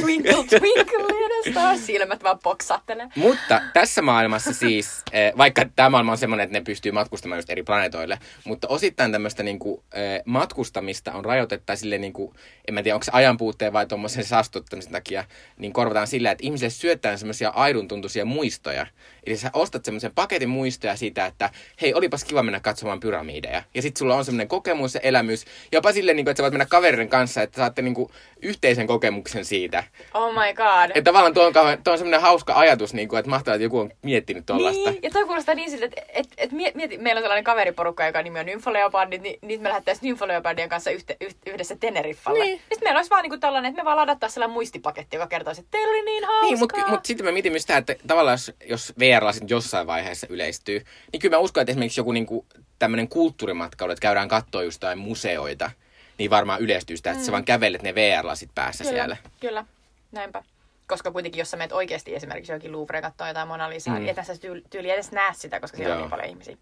twinkle 0.00 0.32
twinkle 0.32 1.02
little 1.02 1.50
star, 1.52 1.78
silmät 1.78 2.22
vaan 2.22 2.38
poksattelee. 2.42 3.06
Mutta 3.16 3.60
tässä 3.72 4.02
maailmassa 4.02 4.52
siis, 4.52 5.02
eh, 5.12 5.32
vaikka 5.36 5.64
tämä 5.76 5.90
maailma 5.90 6.12
on 6.12 6.18
semmoinen, 6.18 6.44
että 6.44 6.58
ne 6.58 6.64
pystyy 6.64 6.92
matkustamaan 6.92 7.38
just 7.38 7.50
eri 7.50 7.62
planeetoille, 7.62 8.18
mutta 8.44 8.68
osittain 8.68 9.12
tämmöistä 9.12 9.42
niinku, 9.42 9.84
eh, 9.94 10.22
matkustamista 10.24 11.12
on 11.12 11.24
rajoitettu 11.24 11.43
tai 11.66 11.76
sille 11.76 11.98
niinku, 11.98 12.34
en 12.68 12.74
mä 12.74 12.82
tiedä, 12.82 12.94
onko 12.94 13.04
se 13.04 13.10
ajanpuutteen 13.14 13.72
vai 13.72 13.86
tuommoisen 13.86 14.24
saastuttamisen 14.24 14.92
takia, 14.92 15.24
niin 15.58 15.72
korvataan 15.72 16.06
sillä, 16.06 16.30
että 16.30 16.44
ihmisille 16.44 16.70
syötään 16.70 17.18
semmoisia 17.18 17.48
aiduntuntuisia 17.48 18.24
muistoja. 18.24 18.86
Eli 19.26 19.36
sä 19.36 19.50
ostat 19.52 19.84
semmoisen 19.84 20.12
paketin 20.14 20.48
muistoja 20.48 20.96
siitä, 20.96 21.26
että 21.26 21.50
hei, 21.82 21.94
olipas 21.94 22.24
kiva 22.24 22.42
mennä 22.42 22.60
katsomaan 22.60 23.00
pyramideja. 23.00 23.62
Ja 23.74 23.82
sitten 23.82 23.98
sulla 23.98 24.16
on 24.16 24.24
semmoinen 24.24 24.48
kokemus 24.48 24.94
ja 24.94 25.00
elämys, 25.00 25.44
jopa 25.72 25.92
silleen, 25.92 26.16
niinku, 26.16 26.30
että 26.30 26.38
sä 26.38 26.42
voit 26.42 26.52
mennä 26.52 26.66
kaverin 26.66 27.08
kanssa, 27.08 27.42
että 27.42 27.56
saatte 27.56 27.82
niinku, 27.82 28.10
yhteisen 28.42 28.86
kokemuksen 28.86 29.44
siitä. 29.44 29.84
Oh 30.14 30.32
my 30.32 30.54
god. 30.54 30.90
Että 30.94 31.02
tavallaan 31.02 31.34
tuo 31.34 31.46
on, 31.46 31.52
tuo 31.52 31.92
on 31.92 31.98
semmoinen 31.98 32.20
hauska 32.20 32.54
ajatus, 32.54 32.94
niin 32.94 33.08
kuin, 33.08 33.18
että 33.18 33.30
mahtavaa, 33.30 33.54
että 33.54 33.64
joku 33.64 33.78
on 33.78 33.90
miettinyt 34.02 34.46
tuollaista. 34.46 34.90
Niin, 34.90 35.02
ja 35.02 35.10
toi 35.10 35.24
kuulostaa 35.24 35.54
niin 35.54 35.70
siltä, 35.70 35.86
että 35.86 36.02
et, 36.08 36.28
et 36.36 36.52
mieti, 36.52 36.98
meillä 36.98 37.18
on 37.18 37.22
sellainen 37.22 37.44
kaveriporukka, 37.44 38.06
joka 38.06 38.22
nimi 38.22 38.40
on 38.40 38.46
Nymfoleopardit, 38.46 39.22
niin 39.22 39.38
nyt 39.42 39.60
me 39.60 39.68
lähdettäisiin 39.68 40.08
Nymfoleopardien 40.08 40.68
kanssa 40.68 40.90
yhte, 40.90 41.16
yh, 41.20 41.33
yhdessä 41.46 41.76
Teneriffalle. 41.76 42.44
Niin. 42.44 42.58
Sitten 42.58 42.78
meillä 42.86 42.98
olisi 42.98 43.10
vaan 43.10 43.22
niinku 43.22 43.38
tällainen, 43.38 43.70
että 43.70 43.82
me 43.82 43.84
vaan 43.84 43.96
ladataan 43.96 44.32
sellainen 44.32 44.54
muistipaketti, 44.54 45.16
joka 45.16 45.26
kertoisi, 45.26 45.60
että 45.60 45.70
teillä 45.70 45.90
oli 45.90 46.02
niin 46.04 46.24
hauskaa. 46.24 46.42
Niin, 46.42 46.58
mutta 46.58 46.86
mut 46.88 47.04
sitten 47.04 47.26
mä 47.26 47.32
mietin 47.32 47.52
myös 47.52 47.62
sitä, 47.62 47.76
että 47.76 47.94
tavallaan 48.06 48.34
jos, 48.34 48.52
jos 48.66 48.92
VR-lasit 48.98 49.50
jossain 49.50 49.86
vaiheessa 49.86 50.26
yleistyy, 50.30 50.84
niin 51.12 51.20
kyllä 51.20 51.36
mä 51.36 51.40
uskon, 51.40 51.60
että 51.60 51.70
esimerkiksi 51.70 52.00
joku 52.00 52.12
niinku, 52.12 52.46
tämmöinen 52.78 53.08
kulttuurimatkailu, 53.08 53.92
että 53.92 54.02
käydään 54.02 54.28
katsoa 54.28 54.62
just 54.62 54.82
jotain 54.82 54.98
museoita, 54.98 55.70
niin 56.18 56.30
varmaan 56.30 56.60
yleistyy 56.60 56.96
sitä, 56.96 57.10
että 57.10 57.22
mm. 57.22 57.26
sä 57.26 57.32
vaan 57.32 57.44
kävelet 57.44 57.82
ne 57.82 57.94
VR-lasit 57.94 58.50
päässä 58.54 58.84
kyllä, 58.84 58.96
siellä. 58.96 59.16
Kyllä, 59.40 59.64
näinpä. 60.12 60.42
Koska 60.86 61.10
kuitenkin, 61.10 61.38
jos 61.38 61.50
sä 61.50 61.56
menet 61.56 61.72
oikeasti 61.72 62.14
esimerkiksi 62.14 62.52
johonkin 62.52 62.72
Louvre 62.72 63.02
katsoa 63.02 63.28
jotain 63.28 63.48
Mona 63.48 63.70
Lisaa, 63.70 63.94
Mm. 63.94 64.00
niin 64.00 64.10
ethän 64.10 64.26
sä 64.26 64.38
tyyli, 64.38 64.62
tyyli 64.70 64.90
edes 64.90 65.12
näe 65.12 65.32
sitä, 65.34 65.60
koska 65.60 65.76
siellä 65.76 65.94
on 65.94 65.98
Joo. 65.98 66.04
niin 66.04 66.10
paljon 66.10 66.28
ihmisiä. 66.28 66.56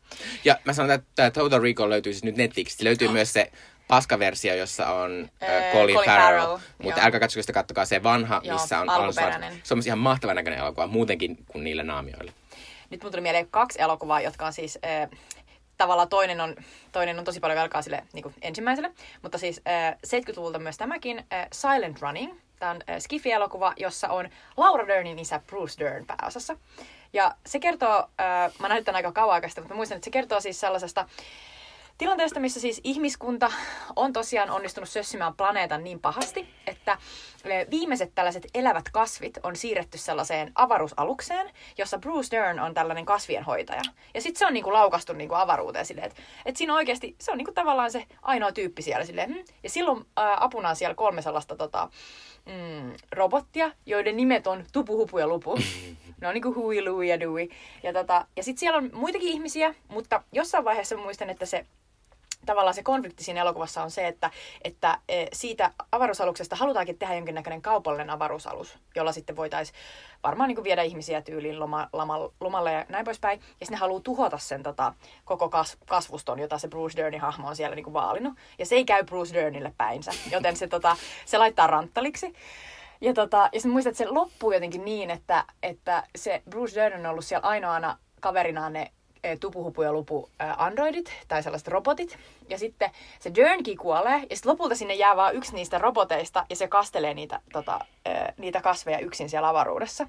Ja 0.44 0.58
mä 0.64 0.72
sanon, 0.72 0.90
että 0.90 1.06
tämä 1.14 1.30
Total 1.30 1.62
Recall 1.62 1.90
löytyy 1.90 2.12
siis 2.12 2.24
nyt 2.24 2.36
Netflixistä. 2.36 2.84
Löytyy 2.84 3.08
myös 3.08 3.32
se 3.32 3.52
paskaversio, 3.92 4.54
jossa 4.54 4.86
on 4.86 5.28
äh, 5.42 5.72
Colin, 5.72 5.96
Colin 5.96 6.10
Farrell. 6.10 6.40
Farrell, 6.40 6.58
mutta 6.82 7.00
joo. 7.00 7.06
älkää 7.06 7.20
katsokaa 7.20 7.42
sitä, 7.42 7.52
kattokaa 7.52 7.84
se 7.84 8.02
vanha, 8.02 8.40
Joo, 8.44 8.54
missä 8.54 8.80
on. 8.80 8.90
Arnold 8.90 9.12
Schwarzenegger. 9.12 9.60
Se 9.62 9.74
on 9.74 9.82
ihan 9.86 9.98
mahtavan 9.98 10.36
näköinen 10.36 10.60
elokuva, 10.60 10.86
muutenkin 10.86 11.36
kuin 11.46 11.64
niillä 11.64 11.82
naamioilla. 11.82 12.32
Nyt 12.90 13.02
mun 13.02 13.12
tuli 13.12 13.22
mieleen 13.22 13.48
kaksi 13.50 13.82
elokuvaa, 13.82 14.20
jotka 14.20 14.46
on 14.46 14.52
siis 14.52 14.78
äh, 14.84 15.18
tavallaan 15.78 16.08
toinen 16.08 16.40
on, 16.40 16.56
toinen 16.92 17.18
on 17.18 17.24
tosi 17.24 17.40
paljon 17.40 17.58
velkaa 17.58 17.82
sille 17.82 18.02
niin 18.12 18.22
kuin 18.22 18.34
ensimmäiselle, 18.42 18.90
mutta 19.22 19.38
siis 19.38 19.60
äh, 19.68 19.94
70-luvulta 20.06 20.58
myös 20.58 20.76
tämäkin 20.76 21.18
äh, 21.32 21.46
Silent 21.52 22.02
Running. 22.02 22.32
Tämä 22.58 22.70
on 22.70 22.80
äh, 22.90 22.96
Skifi-elokuva, 22.98 23.72
jossa 23.76 24.08
on 24.08 24.28
Laura 24.56 24.86
Dernin 24.86 25.18
isä 25.18 25.40
Bruce 25.46 25.84
Dern 25.84 26.06
pääosassa. 26.06 26.56
Ja 27.12 27.34
se 27.46 27.58
kertoo, 27.58 28.08
äh, 28.20 28.52
mä 28.58 28.68
näin 28.68 28.84
tämän 28.84 28.96
aika 28.96 29.12
kauan 29.12 29.34
aikaista, 29.34 29.60
mutta 29.60 29.74
muistan, 29.74 29.96
että 29.96 30.04
se 30.04 30.10
kertoo 30.10 30.40
siis 30.40 30.60
sellaisesta 30.60 31.08
tilanteesta, 32.02 32.40
missä 32.40 32.60
siis 32.60 32.80
ihmiskunta 32.84 33.52
on 33.96 34.12
tosiaan 34.12 34.50
onnistunut 34.50 34.88
sössimään 34.88 35.34
planeetan 35.34 35.84
niin 35.84 36.00
pahasti, 36.00 36.48
että 36.66 36.98
eh, 37.44 37.66
viimeiset 37.70 38.12
tällaiset 38.14 38.46
elävät 38.54 38.84
kasvit 38.92 39.38
on 39.42 39.56
siirretty 39.56 39.98
sellaiseen 39.98 40.52
avaruusalukseen, 40.54 41.50
jossa 41.78 41.98
Bruce 41.98 42.36
Dern 42.36 42.60
on 42.60 42.74
tällainen 42.74 43.04
kasvienhoitaja. 43.04 43.82
Ja 44.14 44.20
sitten 44.20 44.38
se 44.38 44.46
on 44.46 44.54
niinku 44.54 44.72
laukastu 44.72 45.12
niinku 45.12 45.34
avaruuteen 45.34 45.86
silleen, 45.86 46.06
että 46.06 46.22
et 46.44 46.56
siinä 46.56 46.74
oikeasti, 46.74 47.16
se 47.20 47.32
on 47.32 47.38
niinku 47.38 47.52
tavallaan 47.52 47.90
se 47.90 48.06
ainoa 48.22 48.52
tyyppi 48.52 48.82
siellä 48.82 49.04
silleen. 49.04 49.34
Hmm. 49.34 49.44
Ja 49.62 49.70
silloin 49.70 50.06
ää, 50.16 50.36
apuna 50.44 50.68
on 50.68 50.76
siellä 50.76 50.94
kolme 50.94 51.22
sellaista 51.22 51.56
tota, 51.56 51.88
mm, 52.46 52.92
robottia, 53.12 53.70
joiden 53.86 54.16
nimet 54.16 54.46
on 54.46 54.64
Tupu, 54.72 54.96
Hupu 54.96 55.18
ja 55.18 55.28
Lupu. 55.28 55.58
Ne 56.20 56.28
on 56.28 56.34
niinku 56.34 56.54
Hui, 56.54 56.84
Lui 56.84 57.08
ja 57.08 57.20
Dui. 57.20 57.48
Ja, 57.82 57.92
tota, 57.92 58.26
ja 58.36 58.42
sitten 58.42 58.60
siellä 58.60 58.78
on 58.78 58.90
muitakin 58.92 59.28
ihmisiä, 59.28 59.74
mutta 59.88 60.22
jossain 60.32 60.64
vaiheessa 60.64 60.96
muistan, 60.96 61.30
että 61.30 61.46
se 61.46 61.66
tavallaan 62.46 62.74
se 62.74 62.82
konflikti 62.82 63.24
siinä 63.24 63.40
elokuvassa 63.40 63.82
on 63.82 63.90
se, 63.90 64.06
että, 64.06 64.30
että 64.64 64.98
e, 65.08 65.26
siitä 65.32 65.70
avaruusaluksesta 65.92 66.56
halutaankin 66.56 66.98
tehdä 66.98 67.14
jonkinnäköinen 67.14 67.62
kaupallinen 67.62 68.10
avaruusalus, 68.10 68.78
jolla 68.96 69.12
sitten 69.12 69.36
voitaisiin 69.36 69.78
varmaan 70.22 70.48
niin 70.48 70.56
kuin 70.56 70.64
viedä 70.64 70.82
ihmisiä 70.82 71.22
tyyliin 71.22 71.60
loma, 71.60 71.88
loma, 71.92 72.30
lomalle 72.40 72.72
ja 72.72 72.86
näin 72.88 73.04
poispäin. 73.04 73.38
Ja 73.40 73.46
sitten 73.46 73.70
ne 73.70 73.76
haluaa 73.76 74.00
tuhota 74.00 74.38
sen 74.38 74.62
tota, 74.62 74.94
koko 75.24 75.48
kas, 75.48 75.76
kasvuston, 75.86 76.38
jota 76.38 76.58
se 76.58 76.68
Bruce 76.68 77.02
Dernin 77.02 77.20
hahmo 77.20 77.48
on 77.48 77.56
siellä 77.56 77.76
niin 77.76 77.84
kuin 77.84 77.94
vaalinut. 77.94 78.34
Ja 78.58 78.66
se 78.66 78.74
ei 78.74 78.84
käy 78.84 79.04
Bruce 79.04 79.34
Dernille 79.34 79.72
päinsä, 79.78 80.10
joten 80.30 80.56
se, 80.56 80.66
tota, 80.66 80.96
se 81.26 81.38
laittaa 81.38 81.66
ranttaliksi. 81.66 82.32
Ja, 83.00 83.14
tota, 83.14 83.36
ja 83.52 83.60
sitten 83.60 83.72
muistan, 83.72 83.90
että 83.90 84.04
se 84.04 84.10
loppuu 84.10 84.52
jotenkin 84.52 84.84
niin, 84.84 85.10
että, 85.10 85.44
että 85.62 86.02
se 86.16 86.42
Bruce 86.50 86.80
Dern 86.80 87.00
on 87.00 87.10
ollut 87.10 87.24
siellä 87.24 87.48
ainoana 87.48 87.98
kaverinaan 88.20 88.72
ne 88.72 88.92
tupuhupu 89.40 89.82
ja 89.82 89.92
lupu 89.92 90.30
eh, 90.40 90.46
androidit 90.56 91.12
tai 91.28 91.42
sellaiset 91.42 91.68
robotit. 91.68 92.18
Ja 92.48 92.58
sitten 92.58 92.90
se 93.20 93.34
Dernkin 93.34 93.78
kuolee 93.78 94.26
ja 94.30 94.36
sitten 94.36 94.50
lopulta 94.52 94.74
sinne 94.74 94.94
jää 94.94 95.16
vaan 95.16 95.34
yksi 95.34 95.54
niistä 95.54 95.78
roboteista 95.78 96.46
ja 96.50 96.56
se 96.56 96.68
kastelee 96.68 97.14
niitä, 97.14 97.40
tota, 97.52 97.78
eh, 98.06 98.34
niitä 98.38 98.60
kasveja 98.60 98.98
yksin 98.98 99.30
siellä 99.30 99.48
avaruudessa. 99.48 100.06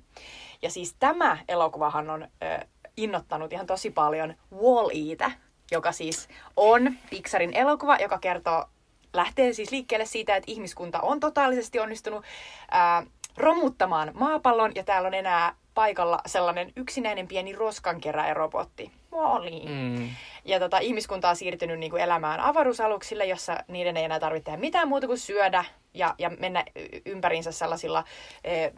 Ja 0.61 0.69
siis 0.69 0.95
tämä 0.99 1.37
elokuvahan 1.47 2.09
on 2.09 2.23
eh, 2.23 2.67
innottanut 2.97 3.53
ihan 3.53 3.67
tosi 3.67 3.89
paljon 3.89 4.33
Wall-Eitä, 4.55 5.31
joka 5.71 5.91
siis 5.91 6.27
on 6.57 6.93
Pixarin 7.09 7.53
elokuva, 7.53 7.97
joka 7.97 8.17
kertoo 8.17 8.65
lähtee 9.13 9.53
siis 9.53 9.71
liikkeelle 9.71 10.05
siitä, 10.05 10.35
että 10.35 10.51
ihmiskunta 10.51 11.01
on 11.01 11.19
totaalisesti 11.19 11.79
onnistunut 11.79 12.25
ää, 12.71 13.03
romuttamaan 13.37 14.11
maapallon 14.13 14.71
ja 14.75 14.83
täällä 14.83 15.07
on 15.07 15.13
enää 15.13 15.55
paikalla 15.73 16.21
sellainen 16.25 16.71
yksinäinen 16.75 17.27
pieni 17.27 17.53
roskankeräjärobotti. 17.53 18.91
Wall-E. 19.13 19.69
Mm. 19.69 20.09
Ja 20.45 20.59
tota, 20.59 20.77
ihmiskunta 20.79 21.29
on 21.29 21.35
siirtynyt 21.35 21.79
niin 21.79 21.91
kuin 21.91 22.03
elämään 22.03 22.39
avaruusaluksille, 22.39 23.25
jossa 23.25 23.57
niiden 23.67 23.97
ei 23.97 24.03
enää 24.03 24.19
tarvitse 24.19 24.45
tehdä 24.45 24.57
mitään 24.57 24.87
muuta 24.87 25.07
kuin 25.07 25.19
syödä 25.19 25.65
ja, 25.93 26.15
ja 26.17 26.29
mennä 26.29 26.65
ympäriinsä 27.05 27.51
sellaisilla 27.51 28.03
eh, 28.43 28.71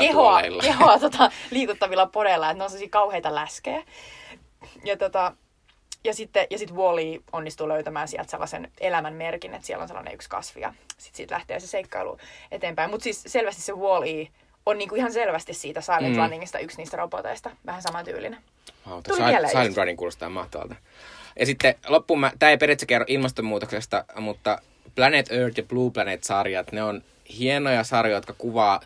kehoa, 0.00 0.40
kehoa 0.62 0.98
tota, 0.98 1.30
liikuttavilla 1.50 2.06
podeilla, 2.06 2.50
että 2.50 2.58
ne 2.58 2.64
on 2.64 2.70
sellaisia 2.70 2.90
kauheita 2.90 3.34
läskejä. 3.34 3.82
Ja, 4.84 4.96
tota, 4.96 5.32
ja 6.04 6.14
sitten 6.14 6.46
ja 6.50 6.58
sit 6.58 6.74
Wall-E 6.74 7.20
onnistuu 7.32 7.68
löytämään 7.68 8.08
sieltä 8.08 8.30
sellaisen 8.30 8.72
elämän 8.80 9.14
merkin, 9.14 9.54
että 9.54 9.66
siellä 9.66 9.82
on 9.82 9.88
sellainen 9.88 10.14
yksi 10.14 10.28
kasvi 10.28 10.60
ja 10.60 10.74
sitten 10.98 11.16
siitä 11.16 11.34
lähtee 11.34 11.60
se 11.60 11.66
seikkailu 11.66 12.18
eteenpäin. 12.50 12.90
Mutta 12.90 13.04
siis 13.04 13.22
selvästi 13.26 13.62
se 13.62 13.72
Wall-E 13.72 14.28
on 14.66 14.78
niinku 14.78 14.94
ihan 14.94 15.12
selvästi 15.12 15.54
siitä 15.54 15.80
Silent 15.80 16.14
Mm. 16.14 16.16
Runningista 16.16 16.58
yksi 16.58 16.76
niistä 16.76 16.96
roboteista. 16.96 17.50
Vähän 17.66 17.82
samantyylinen. 17.82 18.40
Wow, 18.88 19.00
Tuli 19.02 19.16
Silent 19.16 19.66
just. 19.66 19.76
Running 19.76 19.98
kuulostaa 19.98 20.30
mahtavalta. 20.30 20.74
Ja 21.38 21.46
sitten 21.46 21.74
loppuun, 21.88 22.20
mä, 22.20 22.32
tämä 22.38 22.50
ei 22.50 22.58
periaatteessa 22.58 22.86
kerro 22.86 23.04
ilmastonmuutoksesta, 23.08 24.04
mutta 24.20 24.58
Planet 24.94 25.32
Earth 25.32 25.58
ja 25.58 25.64
Blue 25.64 25.90
Planet-sarjat, 25.90 26.72
ne 26.72 26.82
on 26.82 27.02
hienoja 27.38 27.84
sarjoja, 27.84 28.16
jotka 28.16 28.34
kuvaa 28.38 28.80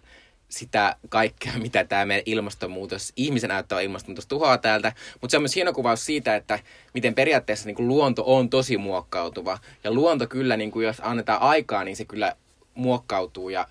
sitä 0.48 0.96
kaikkea, 1.08 1.52
mitä 1.62 1.84
tämä 1.84 2.06
meidän 2.06 2.22
ilmastonmuutos, 2.26 3.12
ihmisen 3.16 3.50
ajattava 3.50 3.80
ilmastonmuutos 3.80 4.26
tuhoaa 4.26 4.58
täältä. 4.58 4.92
Mutta 5.20 5.30
se 5.30 5.36
on 5.36 5.42
myös 5.42 5.54
hieno 5.54 5.72
kuvaus 5.72 6.06
siitä, 6.06 6.36
että 6.36 6.58
miten 6.94 7.14
periaatteessa 7.14 7.66
niin 7.66 7.76
kuin 7.76 7.88
luonto 7.88 8.22
on 8.26 8.50
tosi 8.50 8.76
muokkautuva. 8.76 9.58
Ja 9.84 9.92
luonto 9.92 10.26
kyllä, 10.26 10.56
niin 10.56 10.70
kuin 10.70 10.86
jos 10.86 11.00
annetaan 11.02 11.42
aikaa, 11.42 11.84
niin 11.84 11.96
se 11.96 12.04
kyllä 12.04 12.36
muokkautuu 12.74 13.48
ja 13.48 13.68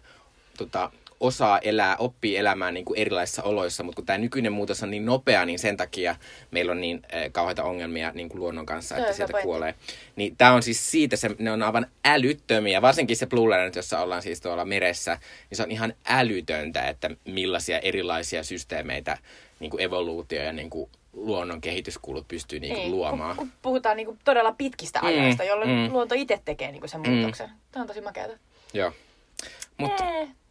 tota, 0.58 0.92
osaa 1.20 1.60
elää, 1.60 1.96
oppii 1.98 2.38
elämään 2.38 2.74
niin 2.74 2.86
kuin 2.86 3.00
erilaisissa 3.00 3.44
oloissa, 3.44 3.84
mutta 3.84 3.96
kun 3.96 4.06
tämä 4.06 4.18
nykyinen 4.18 4.52
muutos 4.54 4.84
on 4.84 4.92
niin 4.92 5.06
nopea, 5.06 5.46
niin 5.46 5.60
sen 5.60 5.78
takia 5.78 6.16
meillä 6.52 6.72
on 6.72 6.82
niin 6.82 7.02
äh, 7.14 7.24
kauheita 7.32 7.64
ongelmia 7.64 8.12
niin 8.14 8.30
kuin 8.30 8.40
luonnon 8.40 8.66
kanssa, 8.66 8.96
Toi 8.96 9.02
että 9.04 9.14
sieltä 9.16 9.32
pointti. 9.32 9.46
kuolee. 9.46 9.76
Niin 10.16 10.36
tämä 10.38 10.54
on 10.54 10.64
siis 10.64 10.92
siitä, 10.92 11.16
se, 11.16 11.30
ne 11.40 11.52
on 11.52 11.64
aivan 11.64 11.88
älyttömiä, 12.06 12.82
varsinkin 12.82 13.18
se 13.18 13.26
Blue 13.26 13.48
Planet, 13.48 13.76
jossa 13.76 14.00
ollaan 14.00 14.22
siis 14.22 14.42
tuolla 14.42 14.66
meressä, 14.66 15.18
niin 15.50 15.58
se 15.58 15.64
on 15.64 15.72
ihan 15.72 15.94
älytöntä, 16.08 16.88
että 16.88 17.10
millaisia 17.26 17.80
erilaisia 17.80 18.44
systeemeitä 18.44 19.18
niin 19.60 19.72
kuin 19.72 19.82
evoluutio 19.82 20.44
ja 20.44 20.54
niin 20.54 20.70
kuin 20.70 20.90
luonnon 21.14 21.62
kehityskulut 21.62 22.28
pystyy 22.28 22.60
niin 22.60 22.74
kuin 22.74 22.82
Niin, 22.82 22.92
luomaan. 22.92 23.36
Kun, 23.36 23.48
kun 23.48 23.58
puhutaan 23.62 23.98
niinku 23.98 24.18
todella 24.24 24.52
pitkistä 24.58 25.00
Mm, 25.00 25.08
ajoista, 25.08 25.44
jolloin 25.44 25.70
mm. 25.70 25.94
luonto 25.94 26.16
itse 26.16 26.42
tekee 26.46 26.72
niinku 26.72 26.88
sen 26.88 27.02
Mm. 27.02 27.10
muutoksen. 27.12 27.50
Tämä 27.72 27.82
on 27.82 27.88
tosi 27.88 28.02
makeata. 28.02 28.34
Joo. 28.74 28.92
Mutta 29.78 30.04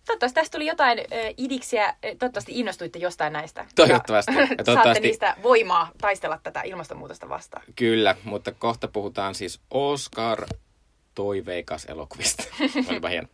Toivottavasti 0.08 0.34
tästä 0.34 0.52
tuli 0.56 0.66
jotain 0.66 0.98
ö, 0.98 1.04
idiksiä. 1.36 1.94
Toivottavasti 2.02 2.52
innostuitte 2.60 2.98
jostain 2.98 3.32
näistä. 3.32 3.66
Toivottavasti. 3.74 4.32
Ja 4.34 4.40
Ja 4.40 4.46
toivottavasti- 4.46 4.74
Saatte 4.84 5.00
niistä 5.00 5.36
voimaa 5.42 5.90
taistella 6.00 6.40
tätä 6.42 6.62
ilmastonmuutosta 6.62 7.28
vastaan. 7.28 7.62
Kyllä, 7.76 8.16
mutta 8.24 8.52
kohta 8.52 8.88
puhutaan 8.88 9.34
siis 9.34 9.60
Oscar 9.70 10.46
toiveikas 11.14 11.84
elokuvista. 11.84 12.44
Olipa 12.90 13.08
hieno. 13.08 13.28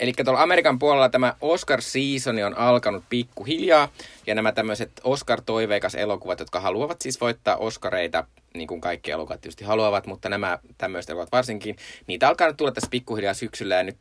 Eli 0.00 0.12
tuolla 0.24 0.42
Amerikan 0.42 0.78
puolella 0.78 1.08
tämä 1.08 1.34
Oscar-seasoni 1.40 2.42
on 2.44 2.58
alkanut 2.58 3.04
pikkuhiljaa, 3.10 3.88
ja 4.26 4.34
nämä 4.34 4.52
tämmöiset 4.52 4.90
Oscar-toiveikas 5.04 5.94
elokuvat, 5.94 6.40
jotka 6.40 6.60
haluavat 6.60 7.00
siis 7.00 7.20
voittaa 7.20 7.56
Oscareita, 7.56 8.24
niin 8.54 8.68
kuin 8.68 8.80
kaikki 8.80 9.10
elokuvat 9.10 9.40
tietysti 9.40 9.64
haluavat, 9.64 10.06
mutta 10.06 10.28
nämä 10.28 10.58
tämmöiset 10.78 11.10
elokuvat 11.10 11.32
varsinkin, 11.32 11.76
niitä 12.06 12.28
alkaa 12.28 12.46
nyt 12.46 12.56
tulla 12.56 12.72
tässä 12.72 12.90
pikkuhiljaa 12.90 13.34
syksyllä, 13.34 13.74
ja 13.74 13.82
nyt 13.82 13.96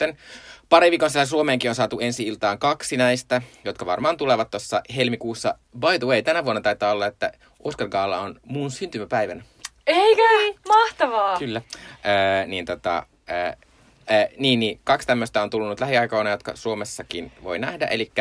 pari 0.70 0.92
viikon 0.92 1.10
sisällä 1.10 1.26
Suomeenkin 1.26 1.70
on 1.72 1.76
saatu 1.76 2.00
ensi 2.00 2.24
iltaan 2.24 2.60
kaksi 2.60 2.98
näistä, 2.98 3.42
jotka 3.66 3.86
varmaan 3.86 4.18
tulevat 4.18 4.52
tuossa 4.52 4.82
helmikuussa. 4.96 5.56
By 5.80 6.00
the 6.00 6.08
way, 6.08 6.22
tänä 6.22 6.46
vuonna 6.46 6.62
taitaa 6.62 6.92
olla, 6.92 7.08
että 7.08 7.32
Oscar 7.60 7.88
Gala 7.88 8.20
on 8.20 8.40
mun 8.46 8.72
syntymäpäivänä. 8.72 9.44
Eikä? 9.88 10.60
Mahtavaa! 10.68 11.40
Kyllä. 11.40 11.62
Öö, 12.06 12.48
niin 12.48 12.66
tota, 12.66 13.06
öö, 13.30 13.69
öö, 14.12 14.28
niin, 14.38 14.60
niin, 14.60 14.80
kaksi 14.84 15.08
tämmöistä 15.08 15.42
on 15.42 15.50
tullut 15.50 15.80
lähiaikoina, 15.80 16.30
jotka 16.30 16.56
Suomessakin 16.56 17.32
voi 17.44 17.60
nähdä. 17.60 17.86
Eli 17.86 18.12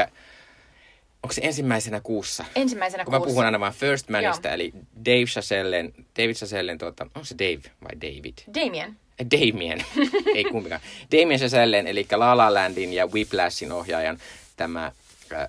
onko 1.23 1.33
se 1.33 1.41
ensimmäisenä 1.45 2.01
kuussa? 2.01 2.45
Ensimmäisenä 2.57 3.05
Kun 3.05 3.15
mä 3.15 3.19
kuussa. 3.19 3.31
puhun 3.31 3.45
aina 3.45 3.61
vain 3.61 3.73
First 3.73 4.09
Manista, 4.09 4.49
Joo. 4.49 4.55
eli 4.55 4.73
Dave 5.05 5.25
Chazellen, 5.25 5.93
David 6.19 6.35
Chazellen, 6.35 6.79
tuota, 6.79 7.05
onko 7.05 7.25
se 7.25 7.35
Dave 7.39 7.61
vai 7.83 8.01
David? 8.01 8.35
Damien. 8.55 8.97
Eh, 9.19 9.27
Damien, 9.31 9.85
ei 10.37 10.45
kumpikaan. 10.45 10.81
Damien 11.13 11.41
Chazellen, 11.41 11.87
eli 11.87 12.07
La 12.17 12.37
La 12.37 12.55
Landin 12.55 12.93
ja 12.93 13.07
Whiplashin 13.07 13.73
ohjaajan 13.73 14.19
tämä, 14.57 14.93
äh, 15.33 15.49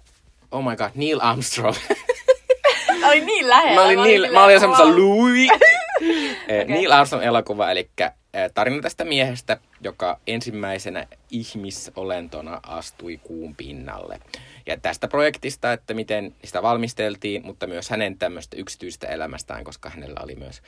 oh 0.51 0.63
my 0.63 0.75
god, 0.75 0.89
Neil 0.95 1.19
Armstrong. 1.21 1.75
Oli 3.07 3.21
niin 3.21 3.49
lähellä. 3.49 3.81
Mä 3.81 3.85
olin, 3.85 4.03
niin, 4.03 4.33
mä 4.33 4.43
olin 4.43 4.53
jo 4.53 4.59
semmoisessa 4.59 4.89
wow. 4.89 4.99
Louis. 4.99 5.51
okay. 5.51 5.69
Okei. 6.43 6.65
Neil 6.65 6.91
Armstrong 6.91 7.25
elokuva, 7.25 7.71
eli 7.71 7.89
äh, 8.01 8.13
tarina 8.53 8.81
tästä 8.81 9.05
miehestä, 9.05 9.57
joka 9.81 10.19
ensimmäisenä 10.27 11.07
ihmisolentona 11.29 12.59
astui 12.63 13.17
kuun 13.17 13.55
pinnalle. 13.55 14.19
Ja 14.65 14.79
tästä 14.79 15.07
projektista, 15.07 15.73
että 15.73 15.93
miten 15.93 16.35
sitä 16.43 16.61
valmisteltiin, 16.61 17.45
mutta 17.45 17.67
myös 17.67 17.89
hänen 17.89 18.17
tämmöistä 18.17 18.57
yksityistä 18.57 19.07
elämästään, 19.07 19.63
koska 19.63 19.89
hänellä 19.89 20.19
oli 20.23 20.35
myös 20.35 20.61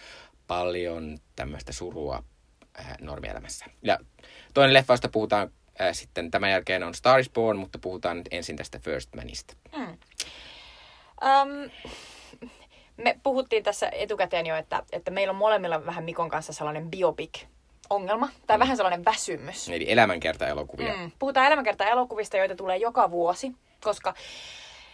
paljon 0.48 1.18
tämmöistä 1.36 1.74
surua 1.74 2.24
normielämässä. 3.02 3.66
Ja 3.84 4.00
toinen 4.54 4.74
leffa, 4.74 4.94
josta 4.94 5.10
puhutaan 5.10 5.52
äh, 5.82 5.90
sitten 5.92 6.32
tämän 6.32 6.52
jälkeen 6.52 6.84
on 6.84 6.94
Star 6.94 7.20
is 7.20 7.30
Born, 7.30 7.58
mutta 7.58 7.80
puhutaan 7.80 8.18
nyt 8.18 8.28
ensin 8.32 8.56
tästä 8.56 8.80
First 8.80 9.16
Manista. 9.16 9.54
Um, 11.22 11.70
me 12.98 13.20
puhuttiin 13.24 13.64
tässä 13.64 13.90
etukäteen 13.92 14.46
jo, 14.46 14.56
että, 14.56 14.84
että 14.92 15.12
meillä 15.12 15.32
on 15.32 15.38
molemmilla 15.38 15.86
vähän 15.86 16.04
Mikon 16.04 16.30
kanssa 16.30 16.54
sellainen 16.54 16.92
biopic-ongelma, 17.92 18.30
tai 18.48 18.60
vähän 18.60 18.78
sellainen 18.78 19.06
väsymys. 19.06 19.70
Eli 19.70 19.92
elämänkerta-elokuvia. 19.92 20.94
Mm. 20.94 21.12
Puhutaan 21.20 21.48
elämänkerta 21.48 21.86
elokuvista, 21.86 22.38
joita 22.38 22.56
tulee 22.56 22.78
joka 22.78 23.12
vuosi, 23.12 23.52
koska 23.84 24.14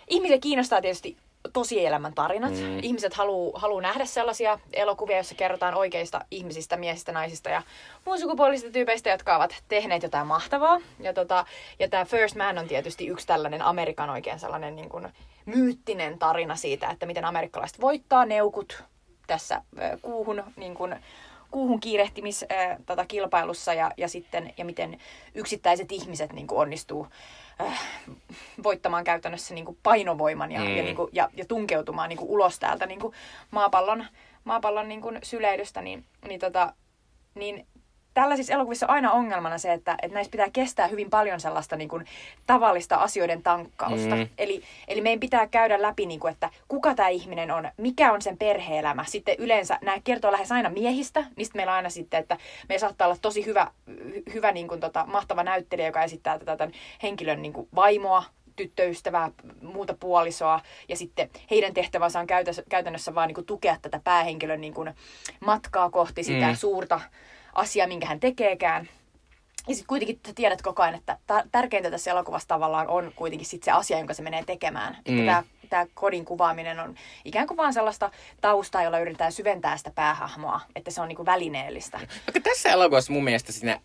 ihmisiä 0.08 0.38
kiinnostaa 0.40 0.82
tietysti 0.82 1.18
tosielämän 1.54 2.14
tarinat. 2.14 2.52
Mm. 2.52 2.58
Mm. 2.58 2.80
Ihmiset 2.82 3.14
haluaa 3.14 3.60
haluu 3.60 3.80
nähdä 3.80 4.06
sellaisia 4.06 4.60
elokuvia, 4.74 5.16
joissa 5.16 5.36
kerrotaan 5.36 5.74
oikeista 5.74 6.26
ihmisistä, 6.32 6.78
miehistä, 6.78 7.12
naisista 7.12 7.50
ja 7.50 7.62
muun 8.06 8.20
sukupuolisista 8.20 8.72
tyypeistä, 8.72 9.10
jotka 9.10 9.36
ovat 9.36 9.64
tehneet 9.68 10.04
jotain 10.04 10.28
mahtavaa. 10.28 10.80
Ja, 11.00 11.14
tota, 11.14 11.46
ja 11.80 11.90
tämä 11.90 12.06
First 12.06 12.36
Man 12.36 12.58
on 12.58 12.68
tietysti 12.68 13.08
yksi 13.08 13.28
tällainen 13.28 13.62
Amerikan 13.62 14.10
oikein 14.10 14.40
sellainen 14.40 14.76
niin 14.76 14.90
kuin 14.90 15.08
myyttinen 15.46 16.20
tarina 16.20 16.56
siitä, 16.56 16.90
että 16.90 17.06
miten 17.06 17.26
amerikkalaiset 17.26 17.82
voittaa 17.82 18.26
neukut 18.26 18.84
tässä 19.28 19.62
kuuhun 20.02 20.44
niin 20.56 20.76
kuin, 20.76 20.96
kuuhun 21.52 21.80
kiirehtimis 21.80 22.46
äh, 22.52 22.78
tota, 22.86 23.06
kilpailussa 23.06 23.74
ja, 23.74 23.92
ja 23.98 24.08
sitten 24.08 24.54
ja 24.58 24.66
miten 24.66 25.00
yksittäiset 25.36 25.92
ihmiset 25.92 26.34
niin 26.34 26.48
kuin 26.48 26.60
onnistuu 26.60 27.08
äh, 27.62 27.82
voittamaan 28.64 29.04
käytännössä 29.04 29.54
niin 29.54 29.66
kuin 29.66 29.78
painovoiman 29.84 30.52
ja, 30.52 30.60
Mm. 30.60 30.78
ja, 30.78 30.84
niin 30.84 30.96
kuin, 30.96 31.10
ja, 31.12 31.30
ja 31.34 31.46
tunkeutumaan 31.46 32.10
niin 32.10 32.18
kuin 32.18 32.30
ulos 32.30 32.60
täältä 32.60 32.86
niin 32.86 33.00
kuin 33.00 33.14
maapallon, 33.52 34.06
maapallon 34.44 34.88
niin 34.88 35.02
kuin 35.02 35.20
syleilystä, 35.24 35.82
niin, 35.82 36.06
niin, 36.28 36.40
tota, 36.40 36.74
niin 37.36 37.68
tällaisissa 38.22 38.54
elokuvissa 38.54 38.86
on 38.86 38.94
aina 38.94 39.12
ongelmana 39.12 39.58
se, 39.58 39.74
että, 39.74 39.96
että 40.02 40.16
näissä 40.16 40.32
pitää 40.32 40.50
kestää 40.54 40.88
hyvin 40.88 41.10
paljon 41.10 41.40
sellaista 41.40 41.76
niin 41.76 41.90
kuin, 41.90 42.06
tavallista 42.46 42.96
asioiden 42.96 43.44
tankkausta. 43.44 44.16
Mm. 44.16 44.28
Eli, 44.38 44.64
eli 44.88 45.02
meidän 45.02 45.20
pitää 45.20 45.48
käydä 45.48 45.82
läpi, 45.82 46.06
niin 46.06 46.20
kuin, 46.20 46.34
että 46.34 46.50
kuka 46.68 46.96
tämä 46.96 47.10
ihminen 47.10 47.52
on, 47.52 47.72
mikä 47.78 48.12
on 48.12 48.22
sen 48.22 48.38
perheelämä. 48.38 49.04
Sitten 49.08 49.36
yleensä 49.38 49.80
nämä 49.82 49.98
kertoo 50.04 50.32
lähes 50.32 50.52
aina 50.52 50.70
miehistä, 50.70 51.20
sitten 51.22 51.60
meillä 51.60 51.72
on 51.72 51.76
aina 51.76 51.90
sitten, 51.90 52.20
että 52.20 52.38
meillä 52.70 52.80
saattaa 52.80 53.08
olla 53.08 53.18
tosi 53.22 53.46
hyvä, 53.46 53.72
hy- 53.90 54.34
hyvä 54.34 54.52
niin 54.52 54.68
kuin, 54.68 54.80
tota, 54.80 55.06
mahtava 55.08 55.44
näyttelijä, 55.44 55.88
joka 55.88 56.04
esittää 56.04 56.40
tätä 56.40 56.58
tämän 56.58 56.74
henkilön 57.04 57.42
niin 57.42 57.54
kuin, 57.54 57.68
vaimoa, 57.76 58.24
tyttöystävää, 58.56 59.32
muuta 59.62 59.96
puolisoa, 60.00 60.60
ja 60.90 60.98
sitten 60.98 61.30
heidän 61.52 61.74
tehtävänsä 61.74 62.20
on 62.20 62.28
käytännössä, 62.70 63.16
vaan 63.16 63.28
niin 63.28 63.36
kuin, 63.36 63.46
tukea 63.46 63.78
tätä 63.82 64.02
päähenkilön 64.04 64.62
niin 64.62 64.74
kuin, 64.74 64.94
matkaa 65.46 65.90
kohti 65.90 66.24
sitä 66.24 66.48
mm. 66.48 66.56
suurta 66.56 67.02
asiaa, 67.58 67.88
minkä 67.88 68.08
hän 68.08 68.20
tekeekään. 68.20 68.90
Ja 69.68 69.76
sitten 69.76 69.88
kuitenkin 69.88 70.20
sä 70.28 70.34
tiedät 70.34 70.62
koko 70.62 70.84
ajan, 70.84 70.96
että 70.96 71.18
tärkeintä 71.52 71.92
tässä 71.92 72.12
elokuvassa 72.12 72.48
tavallaan 72.48 72.88
on 72.88 73.12
kuitenkin 73.16 73.48
sit 73.48 73.64
se 73.64 73.72
asia, 73.72 73.98
jonka 73.98 74.14
se 74.14 74.24
menee 74.24 74.44
tekemään. 74.44 74.98
Mm. 75.08 75.20
Että 75.20 75.26
tämä 75.26 75.44
tämä 75.70 75.86
kodin 75.94 76.26
kuvaaminen 76.26 76.80
on 76.80 76.96
ikään 77.26 77.48
kuin 77.48 77.58
vaan 77.58 77.74
sellaista 77.74 78.12
taustaa, 78.42 78.84
jolla 78.84 79.00
yritetään 79.00 79.32
syventää 79.32 79.78
sitä 79.78 79.92
päähahmoa, 79.92 80.62
että 80.76 80.92
se 80.92 81.02
on 81.02 81.08
niinku 81.08 81.26
välineellistä. 81.26 81.98
Vaikka 81.98 82.40
tässä 82.44 82.70
elokuvassa 82.70 83.14
mun 83.14 83.24
mielestä 83.24 83.52
siinä 83.52 83.80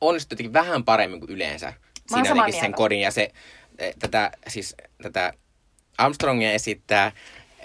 onnistui 0.00 0.34
jotenkin 0.34 0.52
vähän 0.52 0.84
paremmin 0.84 1.20
kuin 1.20 1.30
yleensä. 1.30 1.72
Siinä 2.08 2.28
jotenkin 2.28 2.60
sen 2.60 2.74
kodin 2.74 3.00
ja 3.00 3.10
se, 3.10 3.30
eh, 3.78 3.94
tätä, 3.98 4.30
siis, 4.48 4.74
tätä 5.02 5.32
Armstrongia 5.98 6.52
esittää 6.52 7.12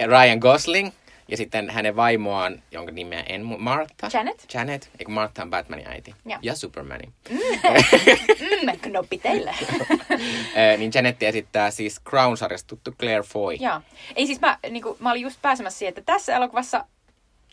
Ryan 0.06 0.40
Gosling. 0.40 0.92
Ja 1.32 1.38
sitten 1.38 1.70
hänen 1.70 1.96
vaimoaan, 1.96 2.64
jonka 2.72 2.92
nimeä 2.92 3.24
en 3.30 3.42
mu- 3.42 3.58
Martha. 3.58 4.10
Janet. 4.14 4.46
Janet, 4.54 4.90
eikö 5.00 5.12
Martha 5.12 5.44
on 5.44 5.50
Batmanin 5.50 5.88
äiti. 5.88 6.16
Joo. 6.26 6.40
Ja 6.42 6.56
Supermanin. 6.56 7.14
Mm, 7.30 8.80
knoppi 8.82 9.18
teille. 9.18 9.56
Niin 10.78 10.92
Janetti 10.94 11.26
esittää 11.26 11.72
siis 11.72 12.02
Crown-sarjasta 12.10 12.68
tuttu 12.68 12.92
Claire 13.00 13.24
Foy. 13.24 13.54
Joo. 13.54 13.82
Ei 14.16 14.26
siis 14.26 14.42
mä, 14.42 14.58
niin 14.70 14.84
kuin, 14.84 14.98
mä 15.00 15.12
olin 15.12 15.22
just 15.22 15.42
pääsemässä 15.42 15.80
siihen, 15.80 15.90
että 15.90 16.14
tässä 16.14 16.36
elokuvassa 16.36 16.86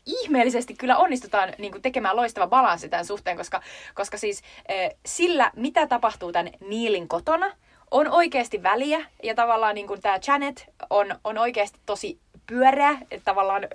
ihmeellisesti 0.06 0.74
kyllä 0.74 0.96
onnistutaan 0.96 1.52
niin 1.58 1.72
kuin, 1.72 1.82
tekemään 1.82 2.16
loistava 2.16 2.46
balanssi 2.46 2.88
tämän 2.88 3.06
suhteen, 3.06 3.36
koska, 3.36 3.62
koska 3.94 4.18
siis 4.18 4.42
eh, 4.68 4.94
sillä, 5.06 5.50
mitä 5.56 5.86
tapahtuu 5.86 6.32
tämän 6.32 6.52
Niilin 6.68 7.08
kotona, 7.08 7.52
on 7.90 8.08
oikeasti 8.10 8.62
väliä. 8.62 9.06
Ja 9.22 9.34
tavallaan 9.34 9.74
niin 9.74 9.86
kuin 9.86 10.00
tämä 10.00 10.18
Janet 10.26 10.66
on, 10.90 11.06
on 11.24 11.38
oikeasti 11.38 11.78
tosi 11.86 12.18
pyöreä, 12.46 12.98
tavallaan 13.24 13.68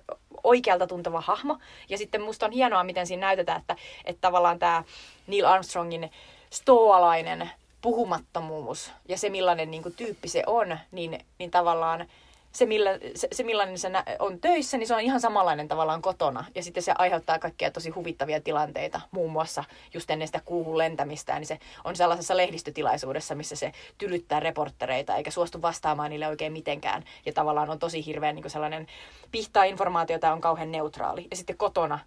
oikealta 0.43 0.87
tuntuva 0.87 1.21
hahmo. 1.21 1.57
Ja 1.89 1.97
sitten 1.97 2.21
musta 2.21 2.45
on 2.45 2.51
hienoa, 2.51 2.83
miten 2.83 3.07
siinä 3.07 3.27
näytetään, 3.27 3.61
että, 3.61 3.75
että 4.05 4.21
tavallaan 4.21 4.59
tämä 4.59 4.83
Neil 5.27 5.45
Armstrongin 5.45 6.11
stoalainen 6.49 7.49
puhumattomuus 7.81 8.91
ja 9.07 9.17
se 9.17 9.29
millainen 9.29 9.71
niin 9.71 9.83
kuin, 9.83 9.95
tyyppi 9.95 10.27
se 10.27 10.43
on, 10.47 10.79
niin, 10.91 11.19
niin 11.39 11.51
tavallaan 11.51 12.07
se, 12.51 12.65
millä, 12.65 12.89
se, 13.15 13.27
se 13.31 13.43
millainen 13.43 13.77
se 13.77 13.91
on 14.19 14.41
töissä, 14.41 14.77
niin 14.77 14.87
se 14.87 14.95
on 14.95 15.01
ihan 15.01 15.21
samanlainen 15.21 15.67
tavallaan 15.67 16.01
kotona. 16.01 16.45
Ja 16.55 16.63
sitten 16.63 16.83
se 16.83 16.93
aiheuttaa 16.97 17.39
kaikkia 17.39 17.71
tosi 17.71 17.89
huvittavia 17.89 18.41
tilanteita, 18.41 19.01
muun 19.11 19.31
muassa 19.31 19.63
just 19.93 20.09
ennen 20.09 20.27
sitä 20.27 20.41
kuuhun 20.45 20.77
lentämistä, 20.77 21.39
niin 21.39 21.47
se 21.47 21.59
on 21.83 21.95
sellaisessa 21.95 22.37
lehdistötilaisuudessa, 22.37 23.35
missä 23.35 23.55
se 23.55 23.71
tylyttää 23.97 24.39
reporttereita 24.39 25.15
eikä 25.15 25.31
suostu 25.31 25.61
vastaamaan 25.61 26.09
niille 26.09 26.27
oikein 26.27 26.53
mitenkään. 26.53 27.03
Ja 27.25 27.33
tavallaan 27.33 27.69
on 27.69 27.79
tosi 27.79 28.05
hirveän 28.05 28.35
niin 28.35 28.49
sellainen 28.49 28.87
pihtaa 29.31 29.63
informaatiota 29.63 30.33
on 30.33 30.41
kauhean 30.41 30.71
neutraali. 30.71 31.27
Ja 31.31 31.37
sitten 31.37 31.57
kotona 31.57 31.99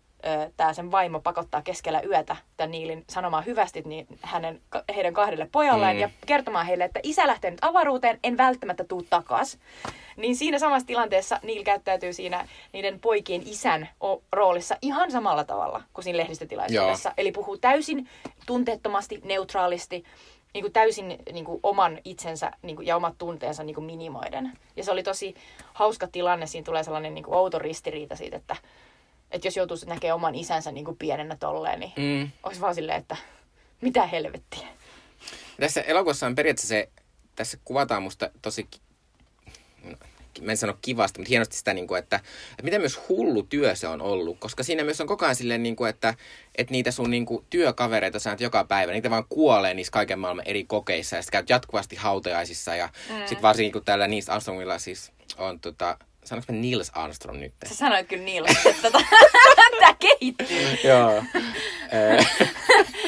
tämä 0.56 0.72
sen 0.72 0.90
vaimo 0.90 1.20
pakottaa 1.20 1.62
keskellä 1.62 2.00
yötä 2.02 2.36
tämän 2.56 2.70
Niilin 2.70 3.04
sanomaan 3.10 3.46
hyvästi 3.46 3.82
niin 3.86 4.06
hänen, 4.22 4.60
heidän 4.94 5.14
kahdelle 5.14 5.48
pojalleen 5.52 5.96
Mm. 5.96 6.00
ja 6.00 6.10
kertomaan 6.26 6.66
heille, 6.66 6.84
että 6.84 7.00
isä 7.02 7.26
lähtee 7.26 7.50
nyt 7.50 7.60
avaruuteen, 7.62 8.18
en 8.22 8.36
välttämättä 8.36 8.84
tuu 8.84 9.02
takas. 9.10 9.58
Niin 10.16 10.36
siinä 10.36 10.58
samassa 10.58 10.86
tilanteessa 10.86 11.40
Neil 11.42 11.64
käyttäytyy 11.64 12.12
siinä 12.12 12.48
niiden 12.72 13.00
poikien 13.00 13.42
isän 13.46 13.88
roolissa 14.32 14.76
ihan 14.82 15.10
samalla 15.10 15.44
tavalla 15.44 15.82
kuin 15.92 16.04
siinä 16.04 16.16
lehdistötilaisuudessa. 16.16 17.12
Eli 17.16 17.32
puhuu 17.32 17.58
täysin 17.58 18.08
tunteettomasti, 18.46 19.20
neutraalisti, 19.24 20.04
niin 20.54 20.62
kuin 20.62 20.72
täysin 20.72 21.18
niin 21.32 21.44
kuin 21.44 21.60
oman 21.62 21.98
itsensä 22.04 22.50
niin 22.62 22.76
kuin, 22.76 22.86
ja 22.86 22.96
omat 22.96 23.14
tunteensa 23.18 23.64
niin 23.64 23.74
kuin 23.74 23.84
minimoiden. 23.84 24.52
Ja 24.76 24.84
se 24.84 24.90
oli 24.90 25.02
tosi 25.02 25.34
hauska 25.72 26.06
tilanne. 26.06 26.46
Siinä 26.46 26.64
tulee 26.64 26.84
sellainen 26.84 27.14
niin 27.14 27.24
kuin 27.24 27.34
outo 27.34 27.58
ristiriita 27.58 28.16
siitä, 28.16 28.36
että, 28.36 28.56
että 29.30 29.46
jos 29.46 29.56
joutuisi 29.56 29.86
näkemään 29.86 30.14
oman 30.14 30.34
isänsä 30.34 30.72
niin 30.72 30.84
kuin 30.84 30.96
pienenä 30.96 31.36
tolleen, 31.36 31.80
niin 31.80 31.92
Mm. 31.96 32.30
olisi 32.42 32.60
vaan 32.60 32.74
silleen, 32.74 33.00
että 33.00 33.16
mitä 33.80 34.06
helvettiä. 34.06 34.66
Tässä 35.60 35.80
elokuvassa 35.80 36.26
on 36.26 36.34
periaatteessa 36.34 36.68
se, 36.68 36.88
tässä 37.36 37.58
kuvataan 37.64 38.02
musta 38.02 38.30
tosi, 38.42 38.68
mä 40.40 40.50
en 40.50 40.56
sano 40.56 40.78
kivasti, 40.82 41.18
mutta 41.20 41.28
hienosti 41.28 41.56
sitä, 41.56 41.74
niin 41.74 41.86
kuin, 41.86 41.98
että, 41.98 42.16
että 42.50 42.62
miten 42.62 42.80
myös 42.80 43.00
hullu 43.08 43.42
työ 43.42 43.74
se 43.74 43.88
on 43.88 44.02
ollut. 44.02 44.38
Koska 44.40 44.62
siinä 44.62 44.84
myös 44.84 45.00
on 45.00 45.06
koko 45.06 45.24
ajan 45.24 45.36
silleen, 45.36 45.62
niin 45.62 45.76
kuin, 45.76 45.90
että, 45.90 46.14
että 46.58 46.72
niitä 46.72 46.90
sun 46.90 47.10
niin 47.10 47.26
kuin, 47.26 47.46
työkavereita 47.50 48.18
sä 48.18 48.30
näet 48.30 48.40
joka 48.40 48.64
päivä, 48.64 48.92
niitä 48.92 49.10
vaan 49.10 49.24
kuolee 49.28 49.74
niissä 49.74 49.90
kaiken 49.90 50.18
maailman 50.18 50.46
eri 50.46 50.64
kokeissa 50.64 51.16
ja 51.16 51.22
sitten 51.22 51.32
käyt 51.32 51.50
jatkuvasti 51.50 51.96
hautajaisissa. 51.96 52.76
Ja 52.76 52.88
mm. 53.10 53.18
sitten 53.18 53.42
varsinkin 53.42 53.72
kun 53.72 53.84
täällä 53.84 54.08
Nils 54.08 54.28
Armstrongilla 54.28 54.78
siis 54.78 55.12
on 55.38 55.60
tota, 55.60 55.98
sanoinko 56.24 56.52
mä 56.52 56.58
Nils 56.58 56.90
Armstrong 56.94 57.40
nyt? 57.40 57.54
Sä 57.68 57.74
sanoit 57.74 58.08
kyllä 58.08 58.24
Niillä, 58.24 58.48
että 58.66 58.82
tota, 58.82 59.04
tämä 59.80 59.94
kehittyy. 59.98 60.78
Joo. 60.84 61.22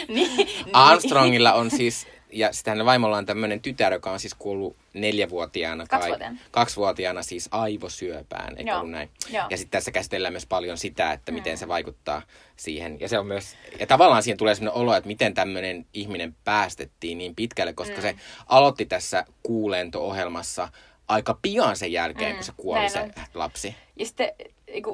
Niin, 0.09 0.37
niin. 0.37 0.49
Armstrongilla 0.73 1.53
on 1.53 1.71
siis, 1.71 2.07
ja 2.33 2.53
sitten 2.53 2.73
hänen 2.73 2.87
vaimolla 2.87 3.17
on 3.17 3.27
tämmöinen 3.27 3.61
tytär, 3.61 3.93
joka 3.93 4.11
on 4.11 4.21
siis 4.21 4.35
kuollut 4.35 4.77
neljävuotiaana. 4.93 5.87
Kaksivuotiaana. 5.87 6.39
Kaksivuotiaana 6.51 7.23
siis 7.23 7.49
aivosyöpään, 7.51 8.59
eikö 8.59 8.71
Joo. 8.71 8.79
ollut 8.79 8.91
näin? 8.91 9.11
Joo. 9.31 9.47
Ja 9.51 9.57
sitten 9.57 9.71
tässä 9.71 9.91
käsitellään 9.91 10.33
myös 10.33 10.47
paljon 10.47 10.79
sitä, 10.79 11.13
että 11.13 11.33
miten 11.33 11.59
se 11.59 11.69
vaikuttaa 11.69 12.23
siihen. 12.57 13.01
Ja 13.01 13.09
se 13.09 13.19
on 13.19 13.27
myös, 13.27 13.57
ja 13.81 13.87
tavallaan 13.87 14.23
siihen 14.23 14.39
tulee 14.39 14.55
sellainen 14.55 14.81
olo, 14.83 14.95
että 14.95 15.09
miten 15.09 15.35
tämmöinen 15.35 15.87
ihminen 15.95 16.37
päästettiin 16.45 17.19
niin 17.19 17.35
pitkälle, 17.35 17.73
koska 17.73 18.01
se 18.01 18.15
aloitti 18.47 18.87
tässä 18.87 19.25
kuulento-ohjelmassa 19.43 20.69
aika 21.09 21.39
pian 21.43 21.77
sen 21.77 21.93
jälkeen, 21.93 22.35
kun 22.35 22.45
se 22.45 22.53
kuoli 22.57 22.79
näin 22.79 22.91
se 22.91 23.01
on. 23.01 23.13
lapsi. 23.35 23.75
Ja 23.97 24.07
sitten 24.07 24.33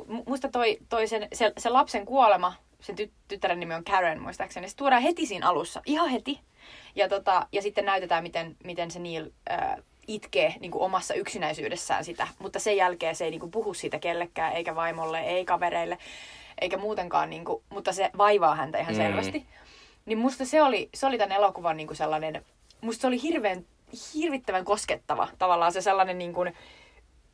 mu- 0.09 0.23
musta 0.27 0.49
toi, 0.49 0.79
toi 0.89 1.07
sen, 1.09 1.29
se, 1.33 1.53
se 1.59 1.69
lapsen 1.69 2.07
kuolema, 2.07 2.55
sen 2.81 2.97
ty, 2.97 3.11
tyttären 3.29 3.61
nimi 3.61 3.75
on 3.75 3.85
Karen 3.85 4.23
muistaakseni, 4.23 4.69
se 4.69 4.77
tuodaan 4.77 5.03
heti 5.03 5.27
siinä 5.27 5.49
alussa, 5.49 5.83
ihan 5.87 6.09
heti. 6.09 6.41
Ja, 6.95 7.09
tota, 7.09 7.47
ja 7.53 7.63
sitten 7.63 7.85
näytetään, 7.85 8.23
miten, 8.23 8.57
miten 8.65 8.91
se 8.91 8.99
Neil 8.99 9.31
äh, 9.51 9.77
itkee 10.09 10.55
niin 10.61 10.71
kuin 10.71 10.83
omassa 10.83 11.15
yksinäisyydessään 11.15 12.05
sitä, 12.05 12.29
mutta 12.39 12.59
sen 12.59 12.77
jälkeen 12.77 13.17
se 13.17 13.25
ei 13.25 13.31
niin 13.31 13.41
kuin, 13.41 13.51
puhu 13.51 13.75
siitä 13.75 13.99
kellekään, 13.99 14.53
eikä 14.53 14.75
vaimolle, 14.75 15.21
ei 15.21 15.45
kavereille, 15.45 15.99
eikä 16.61 16.77
muutenkaan, 16.77 17.31
niin 17.31 17.45
kuin, 17.45 17.63
mutta 17.71 17.93
se 17.93 18.11
vaivaa 18.19 18.55
häntä 18.55 18.79
ihan 18.79 18.95
Mm. 18.95 19.01
selvästi. 19.01 19.47
Niin 20.07 20.19
musta 20.19 20.45
se 20.45 20.63
oli, 20.63 20.89
se 20.95 21.07
oli 21.07 21.19
tämän 21.19 21.37
elokuvan 21.37 21.77
niin 21.77 21.87
kuin 21.87 21.97
sellainen, 21.97 22.45
musta 22.81 23.01
se 23.01 23.07
oli 23.07 23.23
hirveän, 23.23 23.67
hirvittävän 24.15 24.65
koskettava 24.65 25.29
tavallaan 25.39 25.73
se 25.73 25.81
sellainen 25.81 26.19
niin 26.19 26.33
kuin, 26.33 26.55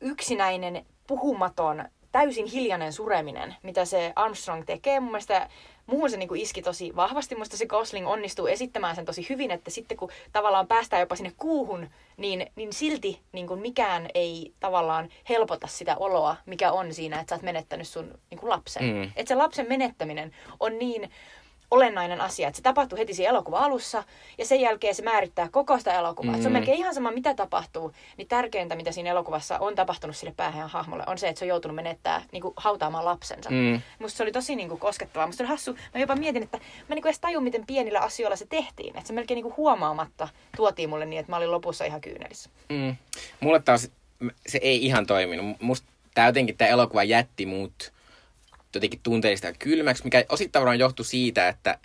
yksinäinen, 0.01 0.85
puhumaton, 1.07 1.85
täysin 2.11 2.45
hiljainen 2.45 2.93
sureminen, 2.93 3.55
mitä 3.63 3.85
se 3.85 4.13
Armstrong 4.15 4.63
tekee. 4.65 4.99
Mun 4.99 5.11
mielestä 5.11 5.49
muuhun 5.85 6.09
se 6.09 6.17
niinku 6.17 6.35
iski 6.35 6.61
tosi 6.61 6.95
vahvasti. 6.95 7.35
Musta 7.35 7.57
se 7.57 7.65
Gosling 7.65 8.07
onnistuu 8.07 8.47
esittämään 8.47 8.95
sen 8.95 9.05
tosi 9.05 9.25
hyvin, 9.29 9.51
että 9.51 9.71
sitten 9.71 9.97
kun 9.97 10.11
tavallaan 10.31 10.67
päästään 10.67 10.99
jopa 10.99 11.15
sinne 11.15 11.31
kuuhun, 11.37 11.89
niin, 12.17 12.47
niin 12.55 12.73
silti 12.73 13.21
niin 13.31 13.47
kuin 13.47 13.59
mikään 13.59 14.07
ei 14.13 14.53
tavallaan 14.59 15.09
helpota 15.29 15.67
sitä 15.67 15.95
oloa, 15.97 16.35
mikä 16.45 16.71
on 16.71 16.93
siinä, 16.93 17.19
että 17.19 17.29
sä 17.29 17.35
oot 17.35 17.43
menettänyt 17.43 17.87
sun 17.87 18.19
niin 18.29 18.39
kuin 18.39 18.49
lapsen. 18.49 18.83
Mm. 18.83 19.03
Että 19.03 19.27
se 19.27 19.35
lapsen 19.35 19.65
menettäminen 19.69 20.31
on 20.59 20.79
niin 20.79 21.11
olennainen 21.71 22.21
asia, 22.21 22.47
että 22.47 22.57
se 22.57 22.61
tapahtuu 22.63 22.97
heti 22.97 23.13
siinä 23.13 23.29
elokuvan 23.29 23.61
alussa 23.63 24.03
ja 24.37 24.45
sen 24.45 24.61
jälkeen 24.61 24.95
se 24.95 25.03
määrittää 25.03 25.49
koko 25.51 25.77
sitä 25.77 25.93
elokuvaa. 25.99 26.35
Mm. 26.35 26.41
Se 26.41 26.47
on 26.47 26.51
Mm. 26.51 26.57
melkein 26.57 26.77
ihan 26.77 26.93
sama, 26.93 27.11
mitä 27.11 27.33
tapahtuu, 27.33 27.91
niin 28.17 28.27
tärkeintä, 28.27 28.75
mitä 28.75 28.91
siinä 28.91 29.09
elokuvassa 29.09 29.59
on 29.59 29.75
tapahtunut 29.75 30.15
sille 30.17 30.33
päähän 30.37 30.69
hahmolle, 30.69 31.03
on 31.07 31.17
se, 31.17 31.27
että 31.27 31.39
se 31.39 31.45
on 31.45 31.49
joutunut 31.49 31.75
menettää, 31.75 32.21
niin 32.31 32.41
kuin, 32.41 32.53
hautaamaan 32.57 33.05
lapsensa. 33.05 33.49
Mm. 33.49 33.81
Musta 33.99 34.17
se 34.17 34.23
oli 34.23 34.31
tosi 34.31 34.55
niin 34.55 34.69
kuin, 34.69 34.79
koskettavaa. 34.79 35.27
Musta 35.27 35.43
oli 35.43 35.49
hassu. 35.49 35.73
Mä 35.93 36.01
jopa 36.01 36.15
mietin, 36.15 36.43
että 36.43 36.57
mä 36.57 36.95
niin 36.95 37.01
kuin 37.01 37.09
edes 37.09 37.19
tajun, 37.19 37.43
miten 37.43 37.65
pienillä 37.65 37.99
asioilla 37.99 38.35
se 38.35 38.45
tehtiin. 38.45 38.97
Että 38.97 39.07
se 39.07 39.13
melkein 39.13 39.35
niin 39.35 39.43
kuin 39.43 39.57
huomaamatta 39.57 40.27
tuotiin 40.55 40.89
mulle 40.89 41.05
niin, 41.05 41.19
että 41.19 41.31
mä 41.31 41.37
olin 41.37 41.51
lopussa 41.51 41.85
ihan 41.85 42.01
kyynelissä. 42.01 42.49
Mm. 42.69 42.95
Mulle 43.39 43.61
taas 43.61 43.91
se 44.47 44.59
ei 44.61 44.85
ihan 44.85 45.05
toiminut. 45.05 45.61
Musta 45.61 45.87
tää 46.13 46.25
jotenkin 46.25 46.57
tämä 46.57 46.69
elokuva 46.69 47.03
jätti 47.03 47.45
mut 47.45 47.91
jotenkin 48.77 48.99
tunteellista 49.03 49.47
ja 49.47 49.53
kylmäksi, 49.59 50.03
mikä 50.03 50.25
osittain 50.29 50.61
varmaan 50.61 50.79
johtui 50.79 51.05
siitä, 51.05 51.47
että, 51.47 51.77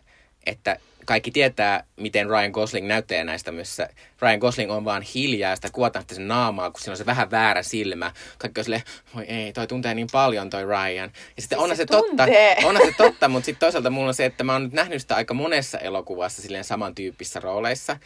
että 0.46 0.76
kaikki 1.04 1.30
tietää, 1.30 1.84
miten 1.96 2.28
Ryan 2.28 2.50
Gosling 2.50 2.86
näyttää 2.86 3.24
näistä 3.24 3.52
myös. 3.52 3.78
Ryan 4.22 4.38
Gosling 4.38 4.72
on 4.72 4.84
vaan 4.84 5.02
hiljaa 5.02 5.50
ja 5.50 5.56
sitä 5.56 5.68
kuvataan 5.72 6.04
sen 6.12 6.28
naamaa, 6.28 6.70
kun 6.70 6.80
siinä 6.80 6.92
on 6.92 6.96
se 6.96 7.06
vähän 7.06 7.30
väärä 7.30 7.62
silmä. 7.62 8.12
Kaikki 8.38 8.60
on 8.60 8.64
silleen, 8.64 8.82
voi 9.14 9.24
ei, 9.24 9.52
toi 9.52 9.66
tuntee 9.66 9.94
niin 9.94 10.08
paljon 10.12 10.50
toi 10.50 10.64
Ryan. 10.64 11.10
Ja 11.36 11.42
sitten 11.42 11.58
Siis 11.58 11.62
onhan 11.62 11.76
se 11.76 11.80
se, 11.82 11.86
totta, 11.86 12.26
onhan 12.68 12.86
se 12.86 12.94
totta, 12.96 13.28
mutta 13.28 13.46
sitten 13.46 13.60
toisaalta 13.60 13.90
mulla 13.90 14.08
on 14.08 14.14
se, 14.14 14.24
että 14.24 14.44
mä 14.44 14.52
oon 14.52 14.62
nyt 14.62 14.72
nähnyt 14.72 15.02
sitä 15.02 15.14
aika 15.14 15.34
monessa 15.34 15.78
elokuvassa 15.78 16.42
silleen 16.42 16.64
samantyyppisissä 16.64 17.40
rooleissa. 17.40 17.96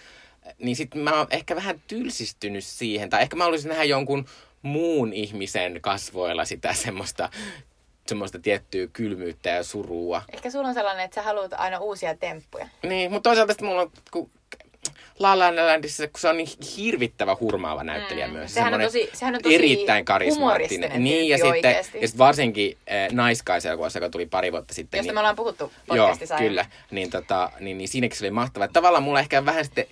Niin 0.59 0.77
sitten 0.77 1.01
mä 1.01 1.19
oon 1.19 1.27
ehkä 1.31 1.57
vähän 1.57 1.83
tylsistynyt 1.87 2.65
siihen, 2.65 3.11
tai 3.11 3.23
ehkä 3.23 3.37
mä 3.37 3.45
haluaisin 3.45 3.69
nähdä 3.69 3.85
jonkun 3.85 4.27
muun 4.63 5.13
ihmisen 5.13 5.79
kasvoilla 5.81 6.45
sitä 6.45 6.73
semmoista, 6.73 7.31
semmoista 8.09 8.39
tiettyä 8.39 8.87
kylmyyttä 8.93 9.51
ja 9.51 9.65
surua. 9.65 10.23
Ehkä 10.33 10.51
sulla 10.51 10.69
on 10.69 10.75
sellainen, 10.75 11.05
että 11.05 11.15
sä 11.15 11.23
haluat 11.23 11.53
aina 11.53 11.79
uusia 11.79 12.15
temppuja. 12.17 12.69
Niin, 12.83 13.11
mutta 13.13 13.31
toisaalta 13.31 13.53
sitten 13.53 13.69
mulla 13.69 13.83
on, 13.83 13.91
kun 14.11 14.31
La 15.19 15.39
La 15.39 15.57
Landissa, 15.67 16.07
kun 16.07 16.21
se 16.21 16.29
on 16.29 16.37
niin 16.37 16.49
hirvittävä 16.77 17.37
hurmaava 17.41 17.85
näyttelijä 17.85 18.27
Mm. 18.27 18.33
myös. 18.33 18.55
Sehän 18.55 18.75
on 18.75 18.81
tosi- 18.81 19.11
sehän 19.15 19.35
on 19.35 19.43
tosi 19.43 19.55
erittäin 19.55 20.05
karismaattinen. 20.05 21.05
Niin, 21.05 21.29
ja 21.29 21.39
sitten, 21.39 21.73
ja 21.77 21.83
sitten 21.83 22.19
varsinkin 22.19 22.77
äh, 22.91 23.09
Naiskaiselokuvassa, 23.13 23.99
joka 23.99 24.11
tuli 24.11 24.27
pari 24.27 24.53
vuotta 24.53 24.75
sitten. 24.75 24.99
Josta 24.99 25.09
niin, 25.09 25.15
me 25.15 25.21
ollaan 25.21 25.37
puhuttu 25.37 25.65
Joo, 25.65 25.73
podcastissa 26.07 26.35
aiemmin. 26.35 26.51
kyllä. 26.51 26.67
Niin, 26.91 27.11
tota, 27.11 27.53
niin, 27.61 27.79
niin 27.79 27.89
siinäkin 27.89 28.19
se 28.19 28.25
oli 28.25 28.31
mahtavaa. 28.31 28.69
Tavallaan 28.69 29.03
mulla 29.03 29.21
ehkä 29.21 29.45
vähän 29.45 29.65
sitten, 29.65 29.87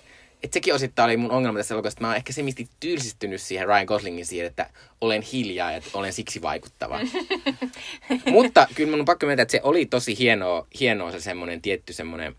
että 0.47 0.53
sekin 0.53 0.73
osittain 0.73 1.05
oli 1.05 1.17
mun 1.17 1.31
ongelma 1.31 1.59
tässä 1.59 1.73
elokuvassa, 1.73 1.95
että 1.95 2.03
mä 2.03 2.07
oon 2.07 2.15
ehkä 2.15 2.33
semisti 2.33 2.69
tylsistynyt 2.79 3.41
siihen 3.41 3.67
Ryan 3.67 3.85
Goslingin 3.85 4.25
siihen, 4.25 4.47
että 4.47 4.69
olen 5.01 5.21
hiljaa 5.21 5.71
ja 5.71 5.81
olen 5.93 6.13
siksi 6.13 6.41
vaikuttava. 6.41 6.99
Mutta 8.31 8.67
kyllä 8.75 8.91
mun 8.91 8.99
on 8.99 9.05
pakko 9.05 9.25
myöntää, 9.25 9.41
että 9.41 9.51
se 9.51 9.61
oli 9.63 9.85
tosi 9.85 10.17
hienoa, 10.17 10.67
hienoa 10.79 11.11
se 11.11 11.19
semmoinen 11.19 11.61
tietty 11.61 11.93
semmoinen 11.93 12.35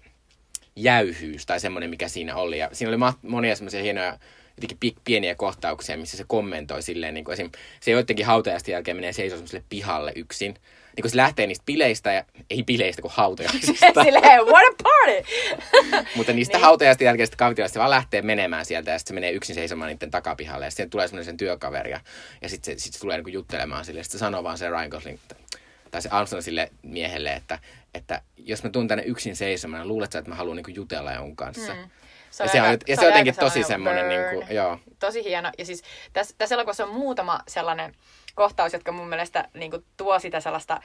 jäyhyys 0.77 1.47
tai 1.47 1.61
semmoinen, 1.61 1.91
mikä 1.91 2.09
siinä 2.09 2.37
oli. 2.37 2.59
Ja 2.59 2.69
siinä 2.73 2.89
oli 2.89 2.97
ma- 2.97 3.19
monia 3.23 3.57
semmoisia 3.57 3.83
hienoja 3.83 4.19
jotenkin 4.63 4.97
pieniä 5.05 5.35
kohtauksia, 5.35 5.99
missä 5.99 6.17
se 6.17 6.25
kommentoi 6.27 6.83
silleen, 6.83 7.15
niin 7.15 7.25
kuin 7.25 7.33
esim. 7.33 7.51
se 7.81 7.91
joidenkin 7.91 8.27
hautajasta 8.27 8.71
jälkeen 8.71 8.97
menee 8.97 9.13
seisoo 9.13 9.61
pihalle 9.69 10.13
yksin 10.17 10.55
niin 10.99 11.03
kun 11.03 11.11
se 11.11 11.17
lähtee 11.17 11.47
niistä 11.47 11.65
bileistä, 11.67 12.13
ja, 12.13 12.25
ei 12.51 12.63
bileistä 12.63 13.03
kuin 13.03 13.13
hautajaisista. 13.17 14.05
Silleen, 14.05 14.47
what 14.47 14.65
a 14.69 14.83
party! 14.83 15.29
Mutta 16.17 16.33
niistä 16.33 16.57
niin. 16.57 16.65
hautajaisten 16.65 17.07
jälkeistä 17.07 17.37
kahvitilaista 17.37 17.73
se 17.73 17.79
vaan 17.79 17.91
lähtee 17.91 18.23
menemään 18.23 18.65
sieltä 18.65 18.91
ja 18.91 18.99
sitten 18.99 19.11
se 19.11 19.15
menee 19.15 19.31
yksin 19.31 19.55
seisomaan 19.55 19.91
niiden 19.91 20.11
takapihalle 20.11 20.65
ja 20.65 20.71
sitten 20.71 20.91
tulee 20.91 21.09
semmoinen 21.09 21.25
sen 21.25 21.37
työkaveri 21.37 21.91
ja, 21.91 22.01
ja 22.43 22.49
sitten 22.49 22.79
se, 22.79 22.85
sit 22.85 22.93
se 22.93 23.01
tulee 23.01 23.23
niin 23.23 23.33
juttelemaan 23.33 23.85
sille 23.85 24.01
ja 24.01 24.05
sitten 24.05 24.19
se 24.19 24.23
sanoo 24.23 24.45
vaan 24.45 24.59
se 24.59 24.71
Ryan 24.71 24.89
Gosling, 24.89 25.19
tai 25.91 26.03
se 26.03 26.09
Armstrong 26.09 26.45
sille 26.45 26.71
miehelle, 26.83 27.33
että, 27.33 27.59
että 27.95 28.23
jos 28.37 28.63
mä 28.63 28.71
tuun 28.71 28.89
tänne 28.89 29.05
yksin 29.05 29.37
seisomaan, 29.37 29.89
luulet 29.89 30.13
sä, 30.13 30.19
että 30.19 30.31
mä 30.31 30.35
haluan 30.35 30.57
niin 30.57 30.75
jutella 30.75 31.13
jonkun 31.13 31.37
kanssa. 31.37 31.75
Mm. 31.75 31.91
Se 32.31 32.45
ja, 32.45 32.51
se 32.51 32.63
on, 32.63 32.79
ja 32.89 32.97
se 32.97 33.03
on 33.03 33.07
jotenkin 33.07 33.35
tosi 33.37 33.63
semmoinen, 33.63 34.09
niin 34.09 34.21
kuin, 34.31 34.57
joo. 34.57 34.79
Tosi 34.99 35.25
hieno. 35.25 35.53
Ja 35.59 35.65
siis 35.65 35.83
tässä, 36.13 36.35
tässä 36.39 36.55
elokuvassa 36.55 36.85
on 36.85 36.95
muutama 36.95 37.41
sellainen 37.49 37.95
kohtaus, 38.39 38.73
jotka 38.73 38.93
mun 38.93 39.09
mielestä 39.09 39.49
niin 39.55 39.71
kuin, 39.71 39.85
tuo 39.97 40.19
sitä 40.19 40.41
sellaista 40.41 40.81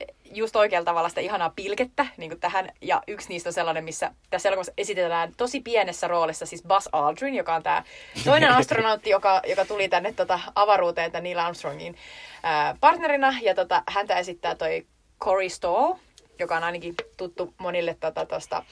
eh, 0.00 0.06
just 0.24 0.56
oikealla 0.56 0.84
tavalla 0.84 1.08
sitä 1.08 1.20
ihanaa 1.20 1.52
pilkettä 1.56 2.06
niin 2.16 2.30
kuin 2.30 2.40
tähän. 2.40 2.68
Ja 2.80 3.02
yksi 3.06 3.28
niistä 3.28 3.48
on 3.48 3.52
sellainen, 3.52 3.84
missä 3.84 4.10
tässä 4.30 4.48
elokuvassa 4.48 4.72
esitetään 4.78 5.32
tosi 5.36 5.60
pienessä 5.60 6.08
roolissa 6.08 6.46
siis 6.46 6.62
Buzz 6.62 6.88
Aldrin, 6.92 7.34
joka 7.34 7.54
on 7.54 7.62
tämä 7.62 7.82
toinen 8.24 8.50
astronautti, 8.58 9.10
joka, 9.10 9.42
joka 9.46 9.64
tuli 9.64 9.88
tänne 9.88 10.12
tota, 10.12 10.40
avaruuteen 10.54 11.12
tämän 11.12 11.24
Neil 11.24 11.38
Armstrongin 11.38 11.96
ää, 12.42 12.76
partnerina. 12.80 13.34
Ja 13.42 13.54
tota, 13.54 13.82
häntä 13.86 14.18
esittää 14.18 14.54
toi 14.54 14.86
Corey 15.20 15.48
Stoll, 15.48 15.94
joka 16.38 16.56
on 16.56 16.64
ainakin 16.64 16.94
tuttu 17.16 17.54
monille 17.58 17.96
tota, 18.00 18.26
tosta, 18.26 18.62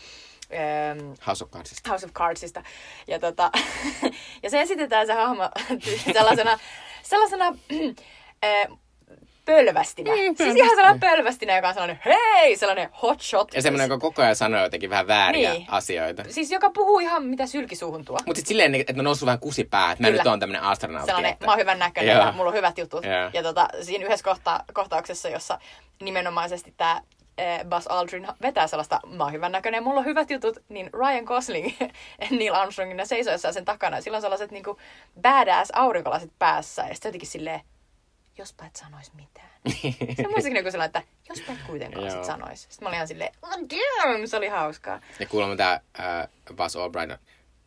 Ähm, 0.53 1.15
House 1.27 1.45
of 1.45 1.51
Cardsista. 1.51 1.91
House 1.91 2.07
of 2.07 2.13
Cardsista. 2.13 2.63
Ja, 3.07 3.19
tota, 3.19 3.51
ja 4.43 4.51
se 4.51 4.61
esitetään 4.61 5.07
se 5.07 5.13
hahmo 5.13 5.51
sellaisena, 6.13 6.59
sellaisena 7.03 7.47
äh, 8.45 8.79
pölvästinä. 9.49 10.11
Mm, 10.11 10.37
siis 10.37 10.57
ihan 10.57 10.77
sellainen 10.77 11.01
pölvästinä, 11.01 11.57
joka 11.57 11.69
on 11.69 11.75
sellainen 11.75 12.01
hei, 12.05 12.57
sellainen 12.57 12.89
hot 13.03 13.21
shot. 13.21 13.55
Ja 13.55 13.63
semmoinen, 13.63 13.85
joka 13.85 13.99
koko 13.99 14.23
ajan 14.23 14.37
sanoo 14.37 14.63
jotenkin 14.63 14.91
vähän 14.91 15.07
vääriä 15.07 15.53
niin. 15.53 15.67
asioita. 15.69 16.25
Siis 16.29 16.51
joka 16.51 16.71
puhuu 16.71 16.99
ihan 16.99 17.25
mitä 17.25 17.47
sylkisuuhun 17.47 18.05
tuo. 18.05 18.19
Mutta 18.27 18.39
sitten 18.39 18.49
silleen, 18.49 18.75
että 18.75 18.95
on 18.99 19.05
noussut 19.05 19.27
vähän 19.27 19.39
kusipää, 19.39 19.93
että 19.93 20.03
mä 20.03 20.09
Kyllä. 20.09 20.23
nyt 20.23 20.27
oon 20.27 20.41
tämmöinen 20.41 20.63
astronautti. 20.63 21.07
Sellainen, 21.07 21.33
että... 21.33 21.47
mä 21.47 21.53
oon 21.53 21.61
hyvän 21.61 21.79
näköinen 21.79 22.17
ja 22.17 22.33
mulla 22.33 22.51
on 22.51 22.57
hyvät 22.57 22.79
jutut. 22.79 23.05
Yeah. 23.05 23.31
Ja 23.35 23.43
tota, 23.43 23.69
siinä 23.83 24.05
yhdessä 24.05 24.25
kohta, 24.25 24.65
kohtauksessa, 24.73 25.29
jossa 25.29 25.59
nimenomaisesti 26.01 26.75
tämä 26.77 27.01
Buzz 27.69 27.87
Aldrin 27.89 28.29
vetää 28.43 28.67
sellaista, 28.67 29.01
mä 29.07 29.25
oon 29.25 29.33
hyvän 29.33 29.53
näköinen, 29.53 29.83
mulla 29.83 30.01
on 30.01 30.07
hyvät 30.07 30.31
jutut, 30.31 30.59
niin 30.69 30.91
Ryan 30.93 31.25
Gosling 31.25 31.73
Neil 32.39 32.55
Armstrongina 32.55 33.05
seisoessaan 33.05 33.55
sen 33.55 33.65
takana. 33.65 34.01
Sillä 34.01 34.17
on 34.17 34.23
sellaiset 34.23 34.51
niinku 34.51 34.79
badass 35.23 35.71
aurinkolasit 35.75 36.33
päässä. 36.39 36.83
Ja 36.83 36.95
sitten 36.95 37.09
jotenkin 37.09 37.29
silleen, 37.29 37.61
jospa 38.39 38.65
et 38.67 38.77
sanois 38.77 39.13
mitään. 39.13 39.49
se 40.17 40.27
on 40.27 40.31
muistakin 40.31 40.57
joku 40.57 40.71
sellainen, 40.71 41.01
että 41.01 41.03
jospa 41.29 41.53
et 41.53 41.59
kuitenkaan 41.67 42.11
sit 42.11 42.25
sanois. 42.25 42.63
Sitten 42.63 42.85
mä 42.85 42.89
olin 42.89 42.97
ihan 42.97 43.09
silleen, 43.09 43.33
oh 43.43 43.51
damn, 43.51 44.29
se 44.29 44.37
oli 44.37 44.49
hauskaa. 44.49 45.01
Ja 45.21 45.27
kuulemma 45.27 45.57
tää 45.57 45.81
äh, 46.01 46.29
Buzz 46.57 46.77
Aldrin 46.77 47.19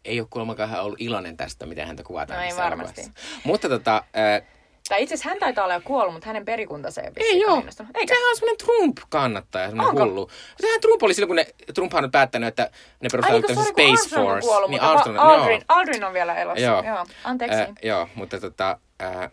ei 0.05 0.19
ole 0.19 0.27
kuulemma 0.29 0.81
ollut 0.81 1.01
iloinen 1.01 1.37
tästä, 1.37 1.65
miten 1.65 1.87
häntä 1.87 2.03
kuvataan. 2.03 2.39
No 2.39 2.45
ei 2.45 2.57
varmasti. 2.57 3.01
Mutta 3.43 3.69
tota, 3.69 4.03
äh, 4.17 4.47
tai 4.89 5.03
itse 5.03 5.15
asiassa 5.15 5.29
hän 5.29 5.39
taitaa 5.39 5.63
olla 5.63 5.73
jo 5.73 5.81
kuollut, 5.83 6.13
mutta 6.13 6.27
hänen 6.27 6.45
perikuntansa 6.45 7.01
ei 7.01 7.11
Ei 7.15 7.39
joo. 7.39 7.57
Eikä? 7.95 8.15
Sehän 8.15 8.29
on 8.29 8.35
semmoinen 8.35 8.57
Trump-kannattaja, 8.57 9.67
semmoinen 9.69 10.03
hullu. 10.03 10.29
Sehän 10.61 10.81
Trump 10.81 11.03
oli 11.03 11.13
silloin, 11.13 11.27
kun 11.27 11.35
ne, 11.35 11.45
Trumphan 11.73 12.03
on 12.03 12.11
päättänyt, 12.11 12.47
että 12.47 12.71
ne 13.01 13.09
perustavat 13.11 13.45
tämmöisen 13.45 13.73
Space 13.73 14.15
Force. 14.15 14.31
On 14.31 14.41
kuollut, 14.41 14.69
niin 14.69 14.81
Armstrong, 14.81 15.19
Aldrin, 15.19 15.51
joo. 15.51 15.65
Aldrin 15.67 16.03
on 16.03 16.13
vielä 16.13 16.35
elossa. 16.35 16.65
Joo. 16.65 16.83
joo. 16.83 17.05
Anteeksi. 17.23 17.59
Äh, 17.59 17.67
joo, 17.83 18.09
mutta 18.15 18.39
tota... 18.39 18.79
Äh, 19.01 19.31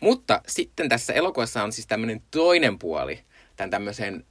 mutta 0.00 0.40
sitten 0.46 0.88
tässä 0.88 1.12
elokuvassa 1.12 1.62
on 1.62 1.72
siis 1.72 1.86
tämmöinen 1.86 2.22
toinen 2.30 2.78
puoli, 2.78 3.20
tämän 3.56 3.70
tämmöisen 3.70 4.24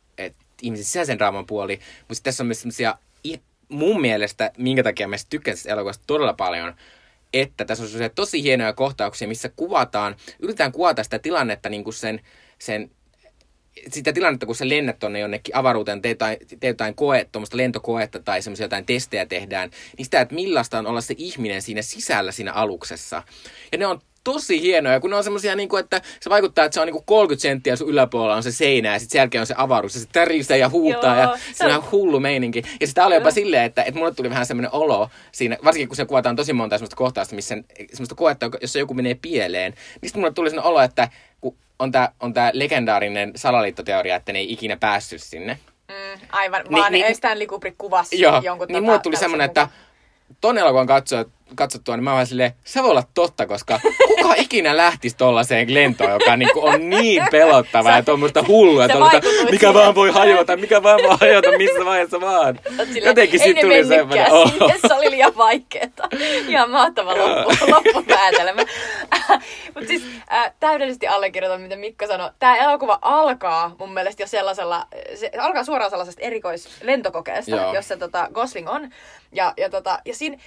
ihmisen 0.62 0.86
sisäisen 0.86 1.20
draaman 1.20 1.46
puoli, 1.46 1.80
mutta 2.08 2.24
tässä 2.24 2.44
on 2.44 2.48
myös 2.48 2.62
semmoisia 2.62 2.98
mun 3.70 4.02
mielestä, 4.02 4.52
minkä 4.58 4.84
takia 4.84 5.08
mä 5.08 5.16
tykkään 5.30 5.58
tästä 5.58 5.70
elokuvasta 5.70 6.04
todella 6.08 6.34
paljon, 6.34 6.76
että 7.34 7.66
tässä 7.66 7.84
on 7.84 7.90
tosi 8.16 8.44
hienoja 8.44 8.74
kohtauksia, 8.74 9.28
missä 9.28 9.50
kuvataan, 9.56 10.16
yritetään 10.40 10.72
kuvata 10.72 11.04
sitä 11.04 11.20
tilannetta 11.20 11.70
niin 11.70 11.84
kuin 11.84 11.94
sen, 11.94 12.22
sen 12.60 12.92
sitä 13.92 14.14
tilannetta, 14.14 14.46
kun 14.46 14.56
sä 14.56 14.70
lennät 14.70 15.00
tuonne 15.00 15.20
jonnekin 15.20 15.56
avaruuteen, 15.56 16.02
teet 16.02 16.14
jotain, 16.14 16.38
teet 16.48 16.64
jotain 16.64 16.96
koe, 16.96 17.28
tuommoista 17.32 17.58
lentokoetta 17.58 18.20
tai 18.20 18.42
semmoisia 18.42 18.64
jotain 18.64 18.86
testejä 18.86 19.26
tehdään, 19.26 19.70
niin 19.98 20.06
sitä, 20.06 20.22
että 20.22 20.36
millaista 20.36 20.80
on 20.80 20.88
olla 20.88 21.02
se 21.02 21.16
ihminen 21.18 21.62
siinä 21.62 21.82
sisällä 21.82 22.32
siinä 22.32 22.54
aluksessa. 22.54 23.24
Ja 23.72 23.78
ne 23.78 23.88
on 23.88 24.02
tosi 24.24 24.62
hienoja, 24.62 25.00
kun 25.00 25.10
ne 25.10 25.16
on 25.16 25.24
semmosia, 25.24 25.56
niin 25.56 25.70
että 25.80 26.02
se 26.20 26.30
vaikuttaa, 26.30 26.66
että 26.66 26.74
se 26.74 26.80
on 26.80 26.88
niin 26.88 26.94
kuin 26.94 27.06
30 27.06 27.42
senttiä 27.42 27.76
sun 27.76 27.90
yläpuolella 27.90 28.36
on 28.36 28.44
se 28.44 28.52
seinä 28.52 28.94
ja 28.94 29.00
sitten 29.00 29.12
sen 29.12 29.20
jälkeen 29.20 29.40
on 29.40 29.48
se 29.48 29.56
avaruus 29.58 29.96
ja 29.96 30.02
se 30.02 30.08
tärisee 30.12 30.58
ja 30.58 30.70
huutaa 30.70 31.18
Joo, 31.18 31.32
ja 31.32 31.38
se 31.54 31.64
on 31.64 31.70
ihan 31.70 31.92
hullu 31.92 32.20
meininki. 32.20 32.64
Ja 32.82 32.88
sitä 32.88 33.06
oli 33.06 33.16
jopa 33.16 33.32
silleen, 33.32 33.64
että, 33.64 33.84
että 33.84 34.00
mulle 34.00 34.14
tuli 34.14 34.30
vähän 34.30 34.46
semmoinen 34.46 34.74
olo 34.74 35.10
siinä, 35.32 35.58
varsinkin 35.64 35.88
kun 35.88 35.96
se 35.96 36.06
kuvataan 36.06 36.36
tosi 36.36 36.54
monta 36.54 36.78
semmoista 36.78 36.96
kohtausta, 36.96 37.36
missä 37.36 37.58
semmoista 37.94 38.16
koetta, 38.16 38.50
jossa 38.62 38.80
joku 38.80 38.94
menee 38.94 39.16
pieleen, 39.22 39.72
niin 39.72 40.10
sitten 40.10 40.22
mulle 40.22 40.34
tuli 40.34 40.50
semmoinen 40.50 40.72
olo, 40.72 40.82
että 40.82 41.10
kun 41.42 41.58
on 41.80 41.92
tämä 41.92 42.10
on 42.20 42.34
tää 42.34 42.52
legendaarinen 42.54 43.32
salaliittoteoria, 43.36 44.16
että 44.16 44.34
ne 44.34 44.40
ei 44.40 44.54
ikinä 44.54 44.78
päässyt 44.78 45.22
sinne. 45.22 45.60
Mm, 45.88 46.22
aivan, 46.32 46.64
vaan 46.72 46.92
niin, 46.92 47.04
niin, 47.04 47.16
Stanley 47.16 47.48
Kubrick 47.48 47.78
kuvasi 47.78 48.22
joo, 48.22 48.42
jonkun 48.44 48.68
niin 48.68 48.76
tota, 48.76 48.86
mulle 48.86 49.00
tuli 49.00 49.18
semmoinen, 49.18 49.46
että 49.46 49.68
ton 50.42 50.58
elokuvan 50.58 50.88
katsoa, 50.88 51.26
katsottua, 51.56 51.98
niin 51.98 52.04
mä 52.04 52.14
vaan 52.14 52.28
silleen, 52.28 52.52
se 52.66 52.84
voi 52.84 52.90
olla 52.90 53.04
totta, 53.14 53.48
koska 53.48 53.80
kuka 54.24 54.36
ikinä 54.38 54.78
lähtisi 54.78 55.18
tollaiseen 55.18 55.74
lentoon, 55.74 56.12
joka 56.12 56.38
niinku 56.38 56.66
on 56.66 56.90
niin 56.90 57.24
pelottava 57.32 57.92
ja 57.92 58.04
tuommoista 58.04 58.44
hullua, 58.48 58.88
mikä 58.88 59.22
siihen. 59.50 59.74
vaan 59.74 59.96
voi 59.96 60.12
hajota, 60.12 60.58
mikä 60.58 60.84
vaan 60.84 61.00
voi 61.04 61.18
hajota, 61.20 61.58
missä 61.58 61.86
vaiheessa 61.86 62.22
vaan. 62.22 62.60
Silleen, 62.70 63.06
Jotenkin 63.06 63.40
siitä 63.40 63.62
tuli 63.62 63.86
semmoinen. 63.86 64.32
Oh. 64.32 64.54
Se 64.88 64.94
oli 64.94 65.12
liian 65.12 65.38
vaikeeta. 65.38 66.10
Ihan 66.48 66.70
mahtava 66.70 67.18
loppu, 67.18 67.72
loppupäätelmä. 67.72 68.62
Mutta 69.76 69.88
siis 69.88 70.04
äh, 70.34 70.54
täydellisesti 70.60 71.08
allekirjoitan, 71.08 71.62
mitä 71.62 71.76
Mikko 71.76 72.08
sanoi. 72.08 72.30
Tämä 72.40 72.56
elokuva 72.56 73.00
alkaa 73.02 73.76
mun 73.80 73.94
mielestä 73.94 74.24
jo 74.24 74.28
sellaisella, 74.28 74.88
se 75.16 75.32
alkaa 75.40 75.64
suoraan 75.64 75.90
sellaisesta 75.90 76.22
erikoislentokokeesta, 76.22 77.56
jossa 77.74 77.98
tota, 77.98 78.28
Gosling 78.34 78.70
on. 78.70 78.90
Ja, 79.32 79.54
ja, 79.58 79.70
tota, 79.70 80.00
ja 80.06 80.16
siinä, 80.16 80.38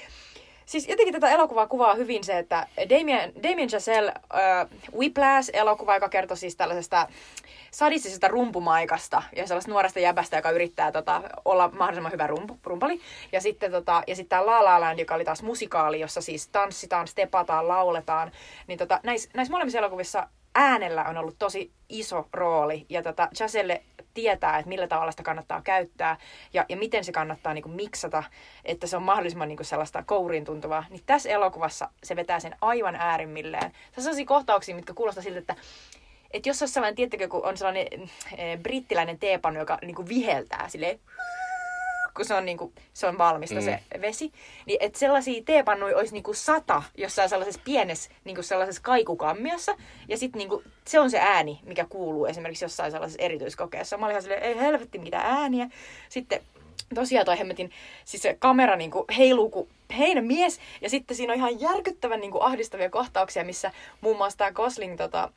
Siis 0.67 0.89
jotenkin 0.89 1.15
tätä 1.15 1.31
elokuvaa 1.31 1.67
kuvaa 1.67 1.95
hyvin 1.95 2.25
se, 2.25 2.39
että 2.39 2.67
Damien, 2.91 3.33
Damien 3.43 3.69
Chazelle 3.69 4.13
uh, 4.17 4.99
Whiplash-elokuva, 4.99 5.95
joka 5.95 6.09
kertoo 6.09 6.37
siis 6.37 6.57
tällaisesta 6.57 7.09
sadistisesta 7.71 8.29
rumpumaikasta 8.29 9.23
ja 9.37 9.47
sellaista 9.47 9.71
nuoresta 9.71 10.01
jäbästä, 10.01 10.37
joka 10.37 10.51
yrittää 10.51 10.93
tota, 10.93 11.23
olla 11.45 11.69
mahdollisimman 11.69 12.13
hyvä 12.13 12.27
rumpu, 12.27 12.59
rumpali. 12.65 13.01
Ja 13.33 13.41
sitten, 13.41 13.71
tota, 13.71 14.03
ja 14.07 14.17
sitten 14.17 14.29
tämä 14.29 14.47
La 14.47 14.65
La 14.65 14.81
Land, 14.81 14.99
joka 14.99 15.15
oli 15.15 15.25
taas 15.25 15.43
musikaali, 15.43 16.01
jossa 16.01 16.21
siis 16.21 16.49
tanssitaan, 16.49 17.09
stepataan, 17.09 17.69
lauletaan. 17.69 18.31
Niin 18.67 18.79
tota, 18.79 19.01
näissä 19.03 19.31
näis 19.35 19.51
molemmissa 19.51 19.79
elokuvissa 19.79 20.29
äänellä 20.57 21.05
on 21.05 21.17
ollut 21.17 21.39
tosi 21.39 21.73
iso 21.89 22.29
rooli. 22.33 22.87
Ja 22.89 23.03
tota, 23.03 23.29
Chazelle 23.35 23.83
tietää, 24.15 24.59
että 24.59 24.69
millä 24.69 24.89
tavalla 24.89 25.11
sitä 25.11 25.23
kannattaa 25.23 25.63
käyttää 25.63 26.17
ja, 26.53 26.65
ja 26.69 26.77
miten 26.77 27.05
se 27.05 27.13
kannattaa 27.13 27.55
niin 27.55 27.63
kuin 27.63 27.77
miksata, 27.77 28.25
että 28.65 28.87
se 28.87 28.97
on 28.97 29.03
mahdollisimman 29.03 29.49
niin 29.49 29.57
kuin 29.57 29.67
sellaista 29.67 30.03
kouriin 30.03 30.45
tuntuvaa. 30.45 30.85
Niin 30.91 31.03
tässä 31.07 31.29
elokuvassa 31.29 31.91
se 32.05 32.17
vetää 32.17 32.41
sen 32.41 32.57
aivan 32.61 32.97
äärimmilleen. 32.97 33.71
Se 33.71 34.01
on 34.01 34.03
sellaisia 34.03 34.27
kohtauksia, 34.27 34.75
mitkä 34.75 34.95
kuulostaa 34.95 35.23
siltä, 35.23 35.39
että 35.39 35.57
että 36.31 36.49
jos 36.49 36.63
on 36.63 36.69
sellainen, 36.69 36.97
tiettäkö, 36.97 37.29
kun 37.29 37.47
on 37.47 37.57
sellainen 37.57 37.87
e, 38.37 38.57
brittiläinen 38.57 39.19
teepanu, 39.19 39.59
joka 39.59 39.79
niin 39.83 39.95
kuin 39.95 40.09
viheltää 40.09 40.69
silleen, 40.69 41.01
kun 42.17 42.25
se 42.25 42.35
on, 42.35 42.45
niin 42.45 42.59
kuin, 42.59 42.73
se 42.93 43.07
on 43.07 43.19
valmista 43.19 43.61
mm. 43.61 43.65
se 43.65 43.81
vesi. 44.01 44.33
Niin 44.67 44.79
että 44.81 44.99
sellaisia 44.99 45.43
teepannuja 45.45 45.97
olisi 45.97 46.13
niin 46.13 46.23
kuin 46.23 46.35
sata 46.35 46.83
jossain 46.97 47.29
sellaisessa 47.29 47.61
pienessä 47.65 48.11
niin 48.25 48.35
kuin 48.35 48.45
sellaisessa 48.45 48.83
kaikukammiossa. 48.83 49.77
Ja 50.09 50.17
sitten 50.17 50.39
niin 50.39 50.49
kuin, 50.49 50.65
se 50.85 51.01
on 51.01 51.11
se 51.11 51.19
ääni, 51.19 51.61
mikä 51.63 51.87
kuuluu 51.89 52.27
esimerkiksi 52.27 52.65
jossain 52.65 52.93
sellaisessa 52.93 53.23
erityiskokeessa. 53.23 53.97
Mä 53.97 54.07
olin 54.07 54.13
ihan 54.13 54.23
silleen, 54.23 54.43
ei 54.43 54.61
helvetti 54.61 54.99
mitä 54.99 55.19
ääniä. 55.19 55.69
Sitten 56.09 56.41
tosiaan 56.95 57.27
toi 57.27 57.39
hemmetin, 57.39 57.71
siis 58.05 58.23
se 58.23 58.37
kamera 58.39 58.77
niin 58.77 58.91
kuin 58.91 59.05
heiluu 59.17 59.51
kuin 59.51 59.69
heinämies. 59.99 60.61
Ja 60.81 60.91
sitten 60.91 61.17
siinä 61.17 61.33
on 61.33 61.39
ihan 61.39 61.61
järkyttävän 61.61 62.21
niin 62.21 62.31
kuin 62.31 62.43
ahdistavia 62.43 62.91
kohtauksia, 62.91 63.45
missä 63.45 63.71
muun 64.01 64.17
muassa 64.17 64.39
tämä 64.39 64.53
Gosling 64.53 64.97
tota, 64.97 65.33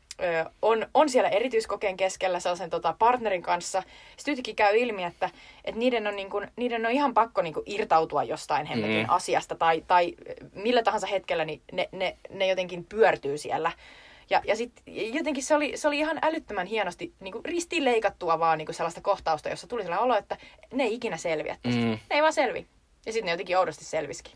on, 0.62 0.88
on 0.94 1.10
siellä 1.10 1.30
erityiskokeen 1.30 1.98
keskellä 1.98 2.40
sellaisen 2.40 2.70
tota, 2.70 2.96
partnerin 3.00 3.42
kanssa. 3.42 3.84
Sitten 4.18 4.56
käy 4.56 4.78
ilmi, 4.78 5.04
että, 5.04 5.30
että 5.66 5.80
niiden, 5.80 6.08
on, 6.08 6.16
niin 6.16 6.30
kuin, 6.30 6.48
niiden 6.56 6.86
on 6.86 6.92
ihan 6.92 7.14
pakko 7.14 7.42
niin 7.42 7.54
kuin, 7.54 7.64
irtautua 7.66 8.24
jostain 8.24 8.66
hemmetin 8.66 9.06
mm. 9.06 9.14
asiasta 9.14 9.56
tai, 9.56 9.84
tai 9.88 10.16
millä 10.54 10.84
tahansa 10.84 11.08
hetkellä 11.08 11.46
niin 11.46 11.62
ne, 11.72 11.90
ne, 11.92 12.18
ne 12.30 12.48
jotenkin 12.48 12.86
pyörtyy 12.86 13.38
siellä. 13.38 13.72
Ja, 14.30 14.42
ja 14.46 14.56
sitten 14.56 14.84
jotenkin 15.14 15.44
se 15.44 15.56
oli, 15.56 15.78
se 15.78 15.88
oli 15.88 16.00
ihan 16.00 16.20
älyttömän 16.22 16.68
hienosti 16.68 17.14
niin 17.20 17.32
kuin 17.32 17.46
ristiin 17.46 17.86
leikattua 17.86 18.40
vaan 18.40 18.58
niin 18.58 18.66
kuin 18.66 18.76
sellaista 18.76 19.02
kohtausta, 19.02 19.50
jossa 19.50 19.68
tuli 19.68 19.82
sellainen 19.82 20.06
olo, 20.06 20.18
että 20.18 20.38
ne 20.74 20.84
ei 20.84 20.94
ikinä 20.94 21.18
selviä 21.18 21.58
tästä. 21.62 21.82
Mm. 21.82 21.88
Ne 21.88 22.00
ei 22.10 22.22
vaan 22.22 22.34
selvi. 22.34 22.68
Ja 23.06 23.14
sitten 23.14 23.26
ne 23.26 23.32
jotenkin 23.32 23.58
oudosti 23.58 23.86
selvisikin. 23.86 24.34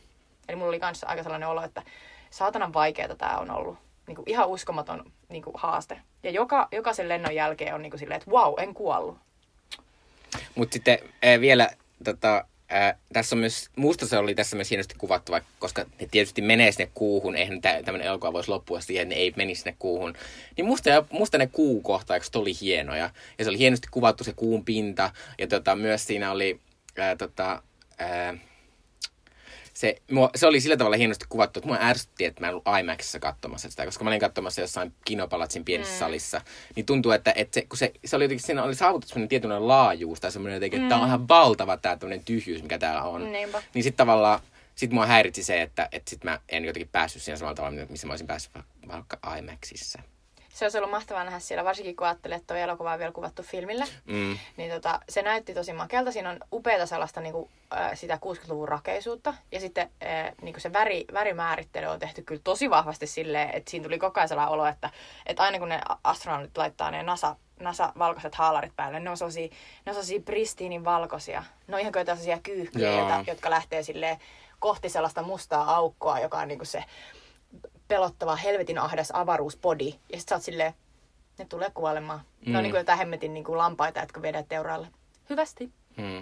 Eli 0.50 0.56
mulla 0.56 0.70
oli 0.70 0.80
kanssa 0.80 1.08
aika 1.08 1.24
sellainen 1.24 1.50
olo, 1.50 1.64
että 1.64 1.84
saatanan 2.30 2.74
vaikeaa 2.74 3.16
tämä 3.16 3.38
on 3.38 3.52
ollut. 3.52 3.78
Niin 4.08 4.16
kuin 4.16 4.30
ihan 4.30 4.48
uskomaton 4.48 5.12
niin 5.30 5.44
kuin 5.44 5.56
haaste. 5.58 6.02
Ja 6.24 6.32
joka, 6.32 6.68
jokaisen 6.72 7.10
lennon 7.10 7.36
jälkeen 7.36 7.76
on 7.76 7.82
niin 7.82 7.92
kuin 7.92 8.00
silleen, 8.00 8.18
että 8.18 8.32
wow, 8.32 8.54
en 8.58 8.74
kuollut. 8.74 9.18
Mutta 10.56 10.74
sitten 10.74 11.00
äh, 11.04 11.40
vielä 11.40 11.70
tota, 12.04 12.46
tässä 13.14 13.36
on 13.36 13.40
myös, 13.40 13.70
musta 13.76 14.08
se 14.08 14.18
oli 14.18 14.36
tässä 14.36 14.56
myös 14.56 14.70
hienosti 14.70 14.96
kuvattu, 14.98 15.32
vaikka, 15.32 15.50
koska 15.60 15.86
ne 16.02 16.08
tietysti 16.12 16.42
menee 16.42 16.72
sinne 16.72 16.92
kuuhun, 16.94 17.36
eihän 17.36 17.62
tämmöinen 17.62 18.08
elokuva 18.08 18.34
voisi 18.34 18.50
loppua 18.50 18.82
siihen, 18.82 19.10
ne 19.10 19.16
ei 19.16 19.34
menisi 19.36 19.62
sinne 19.62 19.76
kuuhun. 19.80 20.14
Niin 20.58 20.66
musta, 20.66 20.90
musta 21.12 21.38
ne 21.38 21.48
kuukohtaukset 21.48 22.36
oli 22.36 22.54
hienoja. 22.62 23.10
Ja 23.38 23.46
se 23.46 23.50
oli 23.50 23.58
hienosti 23.58 23.88
kuvattu 23.92 24.24
se 24.24 24.34
kuun 24.34 24.66
pinta, 24.66 25.12
ja 25.38 25.48
tota, 25.48 25.76
myös 25.76 26.08
siinä 26.08 26.32
oli 26.32 26.60
äh, 27.00 27.18
tota, 27.18 27.64
äh, 28.02 28.40
se, 29.74 29.96
mua, 30.12 30.30
se 30.36 30.48
oli 30.48 30.62
sillä 30.62 30.78
tavalla 30.78 30.98
hienosti 30.98 31.26
kuvattu, 31.30 31.60
että 31.60 31.68
mua 31.68 31.78
ärsytti, 31.82 32.26
että 32.26 32.42
mä 32.42 32.48
en 32.48 32.54
ollut 32.54 32.80
IMAXissa 32.80 33.20
katsomassa 33.20 33.70
sitä, 33.70 33.86
koska 33.86 34.04
mä 34.04 34.10
olin 34.10 34.20
katsomassa 34.20 34.62
jossain 34.62 34.94
kinopalatsin 35.06 35.66
pienessä 35.66 35.94
mm. 35.94 36.00
salissa. 36.00 36.42
Niin 36.76 36.86
tuntuu, 36.86 37.12
että, 37.12 37.34
että 37.36 37.54
se, 37.54 37.66
kun 37.70 37.78
se, 37.78 37.92
se 38.06 38.16
oli 38.16 38.24
jotenkin, 38.24 38.46
siinä 38.46 38.64
oli 38.64 38.76
saavutettu 38.76 39.14
semmoinen 39.14 39.30
tietynlainen 39.30 39.68
laajuus 39.68 40.20
tai 40.20 40.32
semmoinen 40.32 40.56
jotenkin, 40.56 40.78
että 40.78 40.86
mm. 40.86 40.90
tämä 40.90 41.02
on 41.02 41.08
ihan 41.08 41.28
valtava 41.28 41.78
tämä 41.78 41.98
tyhjyys, 42.26 42.62
mikä 42.64 42.78
täällä 42.78 43.04
on. 43.04 43.32
Niinpä. 43.32 43.64
Niin 43.74 43.84
sitten 43.84 43.98
tavallaan, 43.98 44.40
sit 44.76 44.92
mua 44.92 45.06
häiritsi 45.06 45.44
se, 45.44 45.62
että, 45.62 45.90
että 45.92 46.10
sit 46.10 46.24
mä 46.24 46.40
en 46.50 46.66
jotenkin 46.66 46.90
päässyt 46.92 47.22
siinä 47.22 47.38
samalla 47.38 47.56
tavalla, 47.56 47.86
missä 47.90 48.08
mä 48.08 48.14
olisin 48.14 48.28
päässyt 48.28 48.54
vaikka 48.88 49.38
IMAXissa 49.38 50.02
se 50.54 50.66
olisi 50.66 50.78
ollut 50.78 50.92
mahtavaa 50.92 51.24
nähdä 51.24 51.40
siellä, 51.40 51.64
varsinkin 51.64 51.96
kun 51.96 52.08
ajattelee, 52.08 52.38
että 52.38 52.54
tuo 52.54 52.58
elokuva 52.58 52.94
on 52.94 53.00
vielä 53.00 53.12
kuvattu 53.12 53.44
filmillä. 53.44 53.86
Mm. 54.06 54.38
Niin 54.58 54.72
tota, 54.72 55.00
se 55.10 55.22
näytti 55.22 55.54
tosi 55.54 55.74
makealta. 55.74 56.12
Siinä 56.12 56.30
on 56.30 56.40
upeata 56.54 56.86
sellaista 56.86 57.22
niin 57.22 57.34
kuin, 57.34 57.50
sitä 57.94 58.20
60-luvun 58.26 58.68
rakeisuutta. 58.68 59.34
Ja 59.52 59.60
sitten 59.60 59.90
niin 60.42 60.54
kuin 60.54 60.62
se 60.62 60.74
väri, 60.74 61.06
värimäärittely 61.14 61.88
on 61.88 62.00
tehty 62.00 62.22
kyllä 62.22 62.42
tosi 62.44 62.70
vahvasti 62.70 63.08
silleen, 63.08 63.50
että 63.50 63.72
siinä 63.72 63.84
tuli 63.84 64.00
koko 64.00 64.20
ajan 64.20 64.28
sellainen 64.28 64.54
olo, 64.54 64.66
että, 64.66 64.90
että 65.26 65.44
aina 65.44 65.60
kun 65.60 65.70
ne 65.70 65.82
astronautit 66.04 66.58
laittaa 66.58 66.92
ne 66.92 67.04
NASA 67.04 67.36
NASA-valkoiset 67.60 68.36
haalarit 68.36 68.76
päälle. 68.76 69.00
Ne 69.00 69.10
on 69.10 69.18
sellaisia, 69.18 69.48
ne 69.48 69.90
on 69.90 69.94
sellaisia 69.94 70.20
pristiinin 70.20 70.86
valkoisia. 70.86 71.44
Ne 71.68 71.76
on 71.76 71.82
ihan 71.82 71.94
kuin 71.94 72.06
sellaisia 72.06 72.40
kyyhkyjä, 72.44 73.24
jotka, 73.28 73.50
lähtee 73.50 73.84
sille 73.84 74.20
kohti 74.60 74.90
sellaista 74.90 75.22
mustaa 75.22 75.76
aukkoa, 75.76 76.20
joka 76.20 76.38
on 76.38 76.48
niinku 76.48 76.66
se 76.66 76.84
pelottava 77.94 78.36
helvetin 78.36 78.80
ahdas 78.80 79.12
avaruuspodi. 79.14 79.94
Ja 80.12 80.20
sit 80.20 80.30
sä 80.30 80.36
oot 80.36 80.44
silleen, 80.44 80.74
ne 81.40 81.46
tulee 81.46 81.72
kuolemaan. 81.74 82.20
Mm. 82.20 82.52
Ne 82.52 82.58
on 82.58 82.62
mm. 82.62 82.64
niin 82.64 82.72
kuin 82.72 82.80
jotain 82.80 82.98
hemmetin 82.98 83.34
niin 83.34 83.44
kuin 83.44 83.58
lampaita, 83.58 84.00
jotka 84.00 84.22
viedään 84.22 84.46
teuraalle. 84.46 84.88
Hyvästi. 85.30 85.70
Mm. 85.98 86.18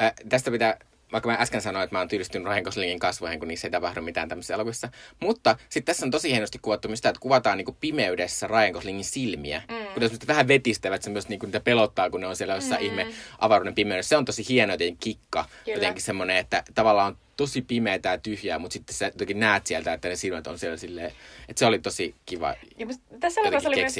Äh, 0.00 0.12
tästä 0.28 0.50
pitää 0.50 0.78
vaikka 1.12 1.30
mä 1.30 1.36
äsken 1.40 1.60
sanoin, 1.62 1.84
että 1.84 1.94
mä 1.94 1.98
oon 1.98 2.08
tyylistynyt 2.08 2.48
Ryan 2.48 2.62
Goslingin 2.62 2.98
kasvoihin, 2.98 3.38
kun 3.38 3.48
niissä 3.48 3.66
ei 3.66 3.70
tapahdu 3.70 4.02
mitään 4.02 4.28
tämmöisessä 4.28 4.54
elokuvissa. 4.54 4.88
Mutta 5.20 5.56
sitten 5.68 5.84
tässä 5.84 6.06
on 6.06 6.10
tosi 6.10 6.30
hienosti 6.30 6.58
kuvattu 6.58 6.96
sitä, 6.96 7.08
että 7.08 7.20
kuvataan 7.20 7.56
niinku 7.56 7.76
pimeydessä 7.80 8.46
Ryan 8.46 8.72
Goslingin 8.72 9.04
silmiä. 9.04 9.62
Mm. 9.68 9.86
Kun 9.94 10.02
ne 10.02 10.10
vähän 10.26 10.48
vetistävät, 10.48 11.02
se 11.02 11.10
myös 11.10 11.28
niinku, 11.28 11.46
niitä 11.46 11.60
pelottaa, 11.60 12.10
kun 12.10 12.20
ne 12.20 12.26
on 12.26 12.36
siellä 12.36 12.54
jossain 12.54 12.80
mm. 12.80 12.86
ihme 12.86 13.06
avaruuden 13.38 13.74
pimeydessä. 13.74 14.08
Se 14.08 14.16
on 14.16 14.24
tosi 14.24 14.48
hieno 14.48 14.72
jotenkin 14.72 14.98
kikka. 14.98 15.44
Kyllä. 15.64 15.76
Jotenkin 15.76 16.02
semmoinen, 16.02 16.36
että 16.36 16.62
tavallaan 16.74 17.06
on 17.06 17.18
tosi 17.36 17.62
pimeää 17.62 17.98
ja 18.04 18.18
tyhjää, 18.18 18.58
mutta 18.58 18.72
sitten 18.72 18.94
sä 18.94 19.06
jotenkin 19.06 19.40
näet 19.40 19.66
sieltä, 19.66 19.92
että 19.92 20.08
ne 20.08 20.16
silmät 20.16 20.46
on 20.46 20.58
siellä 20.58 20.76
silleen, 20.76 21.12
että 21.48 21.58
se 21.58 21.66
oli 21.66 21.78
tosi 21.78 22.14
kiva 22.26 22.54
ja 22.78 22.86
tässä 23.20 23.40
oli, 23.40 23.50
myös, 23.50 23.94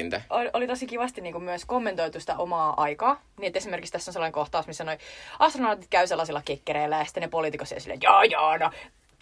oli 0.53 0.66
tosi 0.66 0.87
kivasti 0.87 1.20
niin 1.20 1.32
kuin 1.32 1.45
myös 1.45 1.64
kommentoitu 1.64 2.20
sitä 2.20 2.37
omaa 2.37 2.74
aikaa. 2.76 3.22
Niin, 3.39 3.47
että 3.47 3.59
esimerkiksi 3.59 3.93
tässä 3.93 4.11
on 4.11 4.12
sellainen 4.12 4.32
kohtaus, 4.32 4.66
missä 4.66 4.85
noi 4.85 4.99
astronautit 5.39 5.87
käy 5.91 6.07
sellaisilla 6.07 6.43
kekkereillä 6.45 6.99
ja 6.99 7.05
sitten 7.05 7.20
ne 7.20 7.28
poliitikot 7.28 7.68
siellä 7.68 7.80
silleen, 7.80 8.03
joo 8.03 8.22
joo, 8.22 8.57
no 8.57 8.70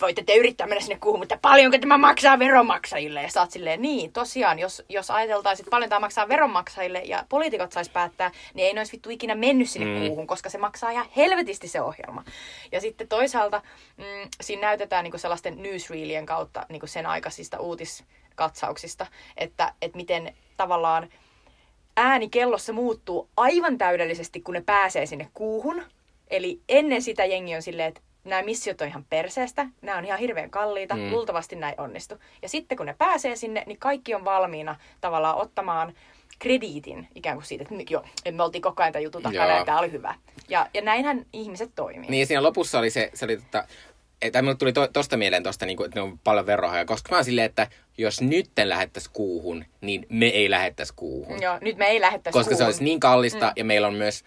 voitte 0.03 0.23
te 0.25 0.37
yrittää 0.37 0.67
mennä 0.67 0.81
sinne 0.81 0.99
kuuhun, 1.01 1.21
mutta 1.21 1.39
paljonko 1.43 1.79
tämä 1.79 1.99
maksaa 1.99 2.39
veronmaksajille? 2.39 3.23
Ja 3.23 3.31
sä 3.31 3.41
oot 3.41 3.51
silleen, 3.51 3.83
niin, 3.83 4.13
tosiaan, 4.13 4.59
jos, 4.59 4.83
jos 4.89 5.11
ajateltaisiin, 5.11 5.65
että 5.65 5.71
paljon 5.71 5.89
tämä 5.89 6.01
maksaa 6.01 6.29
veronmaksajille 6.29 7.03
ja 7.05 7.25
poliitikot 7.29 7.73
sais 7.73 7.89
päättää, 7.89 8.31
niin 8.55 8.67
ei 8.67 8.73
ne 8.73 8.81
olisi 8.81 8.93
vittu 8.93 9.11
ikinä 9.11 9.35
mennyt 9.35 9.71
sinne 9.71 9.99
mm. 9.99 10.07
kuuhun, 10.07 10.27
koska 10.27 10.51
se 10.51 10.59
maksaa 10.59 10.91
ihan 10.91 11.07
helvetisti 11.17 11.69
se 11.69 11.81
ohjelma. 11.81 12.25
Ja 12.73 12.81
sitten 12.81 13.09
toisaalta 13.09 13.63
mm, 13.97 14.29
siinä 14.41 14.63
näytetään 14.63 15.05
niin 15.05 15.19
sellaisten 15.19 15.63
newsreelien 15.63 16.27
kautta 16.27 16.67
niin 16.69 16.89
sen 16.89 17.07
aikaisista 17.07 17.61
uutiskatsauksista, 17.61 19.07
että, 19.37 19.75
että 19.83 19.97
miten 19.97 20.35
tavallaan 20.57 21.09
ääni 21.97 22.29
kellossa 22.29 22.73
muuttuu 22.73 23.29
aivan 23.37 23.79
täydellisesti, 23.79 24.41
kun 24.41 24.55
ne 24.55 24.61
pääsee 24.61 25.07
sinne 25.07 25.29
kuuhun. 25.35 25.83
Eli 26.31 26.61
ennen 26.69 27.03
sitä 27.03 27.25
jengi 27.25 27.57
on 27.57 27.63
silleen, 27.63 27.89
että 27.89 28.01
nämä 28.25 28.43
missiot 28.43 28.81
on 28.81 28.89
ihan 28.89 29.05
perseestä, 29.05 29.66
nämä 29.83 29.99
on 29.99 30.05
ihan 30.05 30.18
hirveän 30.18 30.51
kalliita, 30.51 30.97
mm. 30.97 31.11
luultavasti 31.11 31.57
näin 31.57 31.81
onnistu. 31.81 32.14
Ja 32.43 32.49
sitten 32.49 32.77
kun 32.77 32.87
ne 32.87 32.95
pääsee 32.99 33.37
sinne, 33.37 33.62
niin 33.66 33.79
kaikki 33.79 34.14
on 34.14 34.25
valmiina 34.25 34.77
tavallaan 35.01 35.37
ottamaan 35.37 35.95
krediitin 36.39 37.09
ikään 37.14 37.37
kuin 37.37 37.47
siitä, 37.47 37.64
että 37.70 37.93
joo, 37.93 38.05
me 38.33 38.43
oltiin 38.43 38.62
koko 38.62 38.83
ajan 38.83 38.93
tämän 38.93 39.05
jutun 39.05 39.23
takana 39.23 39.57
ja 39.57 39.64
tämä 39.64 39.79
oli 39.79 39.93
hyvä. 39.93 40.14
Ja, 40.49 40.66
ja 40.75 40.83
näinhän 40.83 41.27
ihmiset 41.33 41.70
toimii. 41.75 42.11
Niin 42.11 42.27
siinä 42.27 42.43
lopussa 42.43 42.79
oli 42.79 42.91
se, 42.91 43.11
se 43.14 43.25
oli 43.25 43.37
tota, 43.37 43.64
tai 44.33 44.43
minulle 44.43 44.59
tuli 44.59 44.73
to, 44.73 44.89
tosta 44.89 45.16
mieleen 45.16 45.43
tosta, 45.43 45.66
niin 45.66 45.77
kuin, 45.77 45.85
että 45.85 46.01
ne 46.01 46.03
on 46.03 46.18
paljon 46.18 46.47
verohaja, 46.47 46.85
koska 46.85 47.09
mä 47.11 47.16
oon 47.16 47.25
silleen, 47.25 47.45
että 47.45 47.66
jos 47.99 48.20
nyt 48.20 48.51
lähettäisi 48.64 49.11
kuuhun, 49.12 49.64
niin 49.81 50.07
me 50.09 50.27
ei 50.27 50.51
lähettäisi 50.51 50.93
kuuhun. 50.97 51.43
Joo, 51.43 51.59
nyt 51.61 51.77
me 51.77 51.87
ei 51.87 52.01
lähettäisi 52.01 52.39
Koska 52.39 52.49
kuuhun. 52.49 52.59
se 52.59 52.64
olisi 52.64 52.85
niin 52.85 53.01
kallista 53.01 53.47
mm. 53.47 53.53
ja 53.57 53.64
meillä 53.64 53.87
on 53.87 53.95
myös 53.95 54.25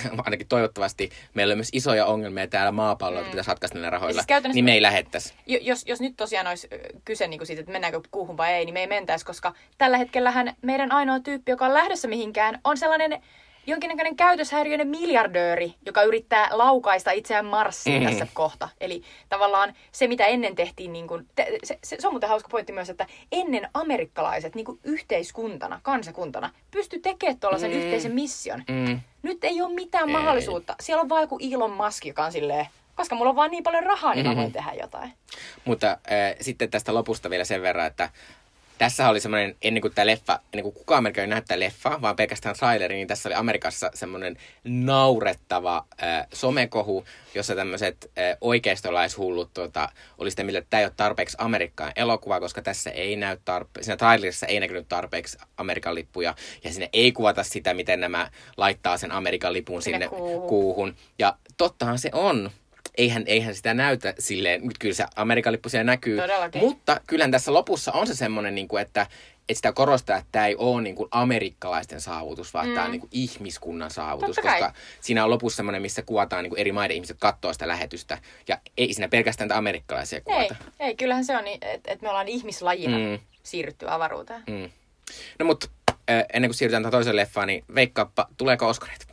ainakin 0.24 0.48
toivottavasti, 0.48 1.10
meillä 1.34 1.52
on 1.52 1.58
myös 1.58 1.68
isoja 1.72 2.06
ongelmia 2.06 2.46
täällä 2.46 2.72
maapallolla, 2.72 3.24
mm. 3.24 3.30
pitäisi 3.30 3.50
ratkaista 3.50 3.78
näillä 3.78 3.90
rahoilla, 3.90 4.22
siis 4.22 4.54
niin 4.54 4.64
me 4.64 4.72
ei 4.72 4.82
lähettäisi. 4.82 5.34
Jos, 5.46 5.84
jos 5.86 6.00
nyt 6.00 6.16
tosiaan 6.16 6.46
olisi 6.46 6.68
kyse 7.04 7.26
niin 7.26 7.38
kuin 7.38 7.46
siitä, 7.46 7.60
että 7.60 7.72
mennäänkö 7.72 8.00
kuuhun 8.10 8.36
vai 8.36 8.52
ei, 8.52 8.64
niin 8.64 8.74
me 8.74 8.80
ei 8.80 8.86
mentäisi, 8.86 9.26
koska 9.26 9.54
tällä 9.78 9.98
hetkellähän 9.98 10.56
meidän 10.62 10.92
ainoa 10.92 11.20
tyyppi, 11.20 11.52
joka 11.52 11.66
on 11.66 11.74
lähdössä 11.74 12.08
mihinkään, 12.08 12.60
on 12.64 12.76
sellainen 12.76 13.22
jonkinnäköinen 13.66 14.16
käytöshäiriöinen 14.16 14.88
miljardööri, 14.88 15.74
joka 15.86 16.02
yrittää 16.02 16.48
laukaista 16.50 17.10
itseään 17.10 17.46
Marsiin 17.46 18.02
mm. 18.02 18.08
tässä 18.08 18.26
kohta. 18.34 18.68
Eli 18.80 19.02
tavallaan 19.28 19.74
se, 19.92 20.06
mitä 20.06 20.24
ennen 20.26 20.54
tehtiin, 20.54 20.92
niin 20.92 21.08
kuin, 21.08 21.26
te, 21.34 21.58
se, 21.64 21.78
se, 21.84 21.96
se 22.00 22.06
on 22.06 22.12
muuten 22.12 22.28
hauska 22.28 22.48
pointti 22.48 22.72
myös, 22.72 22.90
että 22.90 23.06
ennen 23.32 23.68
amerikkalaiset 23.74 24.54
niin 24.54 24.64
kuin 24.64 24.80
yhteiskuntana, 24.84 25.80
kansakuntana, 25.82 26.50
pysty 26.70 26.98
tekemään 26.98 27.40
tuollaisen 27.40 27.70
mm. 27.70 27.76
yhteisen 27.76 28.12
mission. 28.12 28.62
Mm. 28.68 29.00
Nyt 29.22 29.44
ei 29.44 29.62
ole 29.62 29.74
mitään 29.74 30.08
ei. 30.08 30.12
mahdollisuutta. 30.12 30.76
Siellä 30.80 31.00
on 31.00 31.08
vaan 31.08 31.22
joku 31.22 31.38
Elon 31.52 31.72
Musk, 31.72 32.06
joka 32.06 32.24
on 32.24 32.32
silleen, 32.32 32.66
koska 32.94 33.14
mulla 33.14 33.30
on 33.30 33.36
vaan 33.36 33.50
niin 33.50 33.62
paljon 33.62 33.82
rahaa, 33.82 34.14
niin 34.14 34.26
mm-hmm. 34.26 34.36
mä 34.36 34.42
voin 34.42 34.52
tehdä 34.52 34.72
jotain. 34.72 35.12
Mutta 35.64 35.90
äh, 35.90 35.98
sitten 36.40 36.70
tästä 36.70 36.94
lopusta 36.94 37.30
vielä 37.30 37.44
sen 37.44 37.62
verran, 37.62 37.86
että 37.86 38.10
tässä 38.82 39.08
oli 39.08 39.20
semmoinen, 39.20 39.56
ennen 39.62 39.80
kuin 39.80 39.94
tämä 39.94 40.06
leffa, 40.06 40.38
ennen 40.52 40.62
kuin 40.62 40.74
kukaan 40.74 40.98
amerikkalainen 40.98 41.34
näyttää 41.34 41.60
leffa, 41.60 42.02
vaan 42.02 42.16
pelkästään 42.16 42.56
traileri, 42.56 42.94
niin 42.94 43.08
tässä 43.08 43.28
oli 43.28 43.34
Amerikassa 43.34 43.90
semmoinen 43.94 44.36
naurettava 44.64 45.86
äh, 46.02 46.26
somekohu, 46.32 47.04
jossa 47.34 47.54
tämmöiset 47.54 48.10
äh, 48.18 48.36
oikeistolaishullut 48.40 49.54
tuota, 49.54 49.88
oli 50.18 50.30
sitä 50.30 50.42
että 50.42 50.66
tämä 50.70 50.80
ei 50.80 50.84
ole 50.84 50.92
tarpeeksi 50.96 51.36
Amerikkaan 51.40 51.92
elokuva, 51.96 52.40
koska 52.40 52.62
tässä 52.62 52.90
ei 52.90 53.16
näy 53.16 53.36
tarpe- 53.36 53.82
siinä 53.82 53.96
trailerissa 53.96 54.46
ei 54.46 54.60
näkynyt 54.60 54.88
tarpeeksi 54.88 55.38
Amerikan 55.56 55.94
lippuja, 55.94 56.34
ja 56.64 56.72
sinne 56.72 56.88
ei 56.92 57.12
kuvata 57.12 57.42
sitä, 57.42 57.74
miten 57.74 58.00
nämä 58.00 58.30
laittaa 58.56 58.96
sen 58.98 59.12
Amerikan 59.12 59.52
lipun 59.52 59.82
sinne, 59.82 59.98
sinne 59.98 60.18
kuuhun. 60.18 60.48
kuuhun. 60.48 60.96
Ja 61.18 61.36
tottahan 61.56 61.98
se 61.98 62.10
on, 62.12 62.50
eihän, 62.98 63.22
eihän 63.26 63.54
sitä 63.54 63.74
näytä 63.74 64.14
silleen, 64.18 64.62
kyllä 64.78 64.94
se 64.94 65.04
Amerikan 65.16 65.52
lippu 65.52 65.68
siellä 65.68 65.84
näkyy. 65.84 66.16
Todellakin. 66.16 66.60
Mutta 66.60 67.00
kyllähän 67.06 67.30
tässä 67.30 67.54
lopussa 67.54 67.92
on 67.92 68.06
se 68.06 68.14
semmoinen, 68.14 68.54
niin 68.54 68.68
kuin, 68.68 68.82
että, 68.82 69.02
että 69.02 69.54
sitä 69.54 69.72
korostaa, 69.72 70.16
että 70.16 70.28
tämä 70.32 70.46
ei 70.46 70.56
ole 70.56 70.82
niin 70.82 70.94
kuin 70.94 71.08
amerikkalaisten 71.10 72.00
saavutus, 72.00 72.54
vaan 72.54 72.68
mm. 72.68 72.74
tämä 72.74 72.84
on 72.84 72.92
niin 72.92 73.00
kuin 73.00 73.10
ihmiskunnan 73.12 73.90
saavutus. 73.90 74.36
Totta 74.36 74.50
koska 74.50 74.60
kai. 74.60 74.80
siinä 75.00 75.24
on 75.24 75.30
lopussa 75.30 75.56
semmoinen, 75.56 75.82
missä 75.82 76.02
kuvataan 76.02 76.42
niin 76.42 76.50
kuin 76.50 76.60
eri 76.60 76.72
maiden 76.72 76.94
ihmiset 76.94 77.16
katsoo 77.20 77.52
sitä 77.52 77.68
lähetystä. 77.68 78.18
Ja 78.48 78.58
ei 78.76 78.94
siinä 78.94 79.08
pelkästään 79.08 79.52
amerikkalaisia 79.52 80.20
kuvata. 80.20 80.56
Ei, 80.80 80.86
ei 80.86 80.96
kyllähän 80.96 81.24
se 81.24 81.36
on, 81.36 81.44
niin, 81.44 81.58
että, 81.62 81.92
että 81.92 82.02
me 82.02 82.08
ollaan 82.08 82.28
ihmislajina 82.28 82.98
mm. 82.98 83.18
siirrytty 83.42 83.86
avaruuteen. 83.88 84.42
Mm. 84.46 84.70
No 85.38 85.46
mutta 85.46 85.66
ennen 86.08 86.48
kuin 86.48 86.54
siirrytään 86.54 86.90
toiseen 86.90 87.16
leffaan, 87.16 87.48
niin 87.48 87.64
veikkaappa, 87.74 88.28
tuleeko 88.36 88.68
Oscarit? 88.68 89.11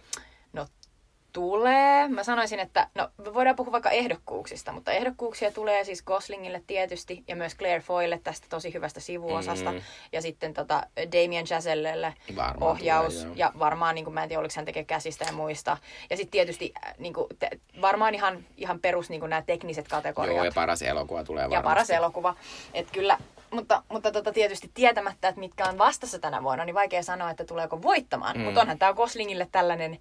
Tulee. 1.33 2.07
Mä 2.07 2.23
sanoisin, 2.23 2.59
että 2.59 2.87
no 2.95 3.09
voidaan 3.33 3.55
puhua 3.55 3.71
vaikka 3.71 3.89
ehdokkuuksista, 3.89 4.71
mutta 4.71 4.91
ehdokkuuksia 4.91 5.51
tulee 5.51 5.83
siis 5.83 6.03
Goslingille 6.03 6.63
tietysti 6.67 7.23
ja 7.27 7.35
myös 7.35 7.57
Claire 7.57 7.79
Foylle 7.79 8.19
tästä 8.23 8.47
tosi 8.49 8.73
hyvästä 8.73 8.99
sivuosasta. 8.99 9.71
Mm. 9.71 9.81
Ja 10.11 10.21
sitten 10.21 10.53
tota 10.53 10.83
Damien 10.97 11.45
Chazellelle 11.45 12.13
ohjaus. 12.61 13.15
Tulee, 13.15 13.33
ja 13.35 13.51
varmaan, 13.59 13.95
niin 13.95 14.05
kuin, 14.05 14.13
mä 14.13 14.23
en 14.23 14.29
tiedä, 14.29 14.39
oliko 14.39 14.53
hän 14.55 14.65
tekee 14.65 14.83
käsistä 14.83 15.25
ja 15.25 15.33
muista. 15.33 15.77
Ja 16.09 16.17
sitten 16.17 16.31
tietysti 16.31 16.73
äh, 16.85 16.93
niin 16.97 17.13
kuin, 17.13 17.27
te, 17.39 17.49
varmaan 17.81 18.15
ihan, 18.15 18.45
ihan 18.57 18.79
perus 18.79 19.09
niin 19.09 19.19
kuin 19.19 19.29
nämä 19.29 19.41
tekniset 19.41 19.87
kategoriat. 19.87 20.35
Joo, 20.35 20.45
ja 20.45 20.51
paras 20.55 20.81
elokuva 20.81 21.23
tulee 21.23 21.43
varmasti. 21.43 21.59
Ja 21.59 21.63
paras 21.63 21.89
elokuva. 21.89 22.35
Että 22.73 22.93
kyllä, 22.93 23.17
mutta, 23.51 23.83
mutta 23.89 24.11
tota, 24.11 24.33
tietysti 24.33 24.71
tietämättä, 24.73 25.27
että 25.27 25.39
mitkä 25.39 25.65
on 25.65 25.77
vastassa 25.77 26.19
tänä 26.19 26.43
vuonna, 26.43 26.65
niin 26.65 26.75
vaikea 26.75 27.03
sanoa, 27.03 27.29
että 27.29 27.45
tuleeko 27.45 27.81
voittamaan. 27.81 28.37
Mm. 28.37 28.43
Mutta 28.43 28.61
onhan 28.61 28.79
tämä 28.79 28.93
Goslingille 28.93 29.47
tällainen 29.51 29.99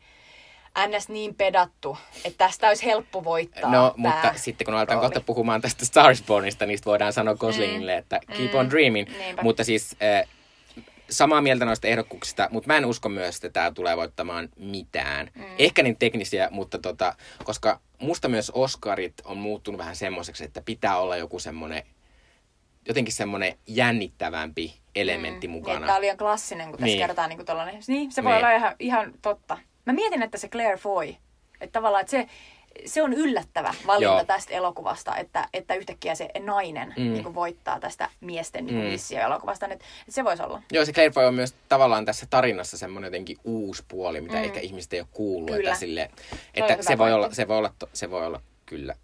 ns. 0.87 1.09
niin 1.09 1.35
pedattu, 1.35 1.99
että 2.25 2.39
tästä 2.39 2.69
olisi 2.69 2.85
helppo 2.87 3.25
voittaa 3.25 3.71
No, 3.71 3.95
mutta 3.97 4.33
sitten 4.37 4.65
kun 4.65 4.75
aletaan 4.75 5.01
kohta 5.01 5.21
puhumaan 5.21 5.61
tästä 5.61 5.85
Star 5.85 6.11
is 6.11 6.23
Bornista, 6.23 6.67
niin 6.67 6.79
sitten 6.79 6.91
voidaan 6.91 7.13
sanoa 7.13 7.35
Goslingille, 7.35 7.97
että 7.97 8.21
keep 8.37 8.55
on 8.55 8.71
dreaming. 8.71 9.09
Niinpä. 9.19 9.43
Mutta 9.43 9.65
siis 9.65 9.97
äh, 10.03 10.29
samaa 11.11 11.41
mieltä 11.41 11.65
noista 11.65 11.89
ehdokkuuksista, 11.89 12.49
mutta 12.51 12.67
mä 12.67 12.77
en 12.77 12.87
usko 12.87 13.09
myös, 13.09 13.37
että 13.37 13.51
tämä 13.51 13.71
tulee 13.71 13.97
voittamaan 13.97 14.49
mitään. 14.57 15.31
Mm. 15.35 15.45
Ehkä 15.59 15.83
niin 15.83 15.97
teknisiä, 15.97 16.49
mutta 16.51 16.79
tota, 16.79 17.15
koska 17.45 17.81
musta 17.99 18.29
myös 18.29 18.51
Oscarit 18.51 19.15
on 19.25 19.37
muuttunut 19.37 19.79
vähän 19.79 19.97
semmoiseksi, 19.97 20.45
että 20.45 20.63
pitää 20.65 20.99
olla 20.99 21.17
joku 21.17 21.39
semmoinen, 21.39 21.83
jotenkin 22.89 23.15
semmoinen 23.15 23.59
jännittävämpi 23.67 24.75
elementti 24.97 25.47
mm. 25.49 25.53
Niin, 25.53 25.61
mukana. 25.61 25.87
Tämä 25.87 25.95
on 25.97 26.01
liian 26.03 26.17
klassinen, 26.17 26.67
kun 26.67 26.73
tässä 26.75 26.85
Niin. 26.85 26.99
kerrotaan 26.99 27.31
niin 27.31 27.47
tollainen. 27.47 27.83
Niin, 27.89 28.13
se 28.13 28.25
voi 28.25 28.33
Niin. 28.33 28.45
olla 28.45 28.57
ihan, 28.57 28.75
ihan 28.79 29.13
totta. 29.23 29.59
Mä 29.89 29.93
mietin, 29.93 30.23
että 30.23 30.39
se 30.39 30.49
Claire 30.49 30.77
Foy, 30.77 31.09
että 31.61 31.73
tavallaan, 31.73 32.01
että 32.01 32.11
se, 32.11 32.27
se 32.87 33.03
on 33.03 33.13
yllättävä 33.13 33.75
valinta 33.87 34.13
Joo. 34.15 34.25
tästä 34.25 34.55
elokuvasta, 34.55 35.17
että, 35.17 35.49
että 35.53 35.75
yhtäkkiä 35.75 36.15
se 36.15 36.29
nainen 36.41 36.95
Mm. 36.97 37.13
niin 37.13 37.35
voittaa 37.35 37.81
tästä 37.81 38.11
miesten 38.21 38.67
niin 38.67 38.79
Mm. 38.79 38.85
missio-elokuvasta. 38.85 39.67
Että, 39.67 39.75
että 39.75 40.13
se 40.13 40.25
voisi 40.25 40.43
olla. 40.43 40.63
Joo, 40.73 40.85
se 40.85 40.93
Claire 40.93 41.13
Foy 41.13 41.25
on 41.25 41.35
myös 41.35 41.55
tavallaan 41.69 42.05
tässä 42.05 42.27
tarinassa 42.31 42.79
semmoinen 42.79 43.09
jotenkin 43.09 43.37
uusi 43.45 43.85
puoli, 43.89 44.21
mitä 44.21 44.37
mm. 44.37 44.43
Ehkä 44.45 44.61
ihmiset 44.61 44.93
ei 44.93 45.01
ole 45.01 45.09
kuullut. 45.11 45.57
Kyllä. 45.57 45.71
Että, 45.71 45.81
sille, 45.81 46.11
että 46.55 46.73
hyvä 46.73 46.83
se, 46.83 46.99
voi 46.99 47.13
olla, 47.13 47.31
se, 47.33 47.49
voi 47.49 47.59
olla, 47.59 47.73
se 47.93 48.11
voi 48.11 48.27
olla 48.27 48.41
kyllä 48.67 48.95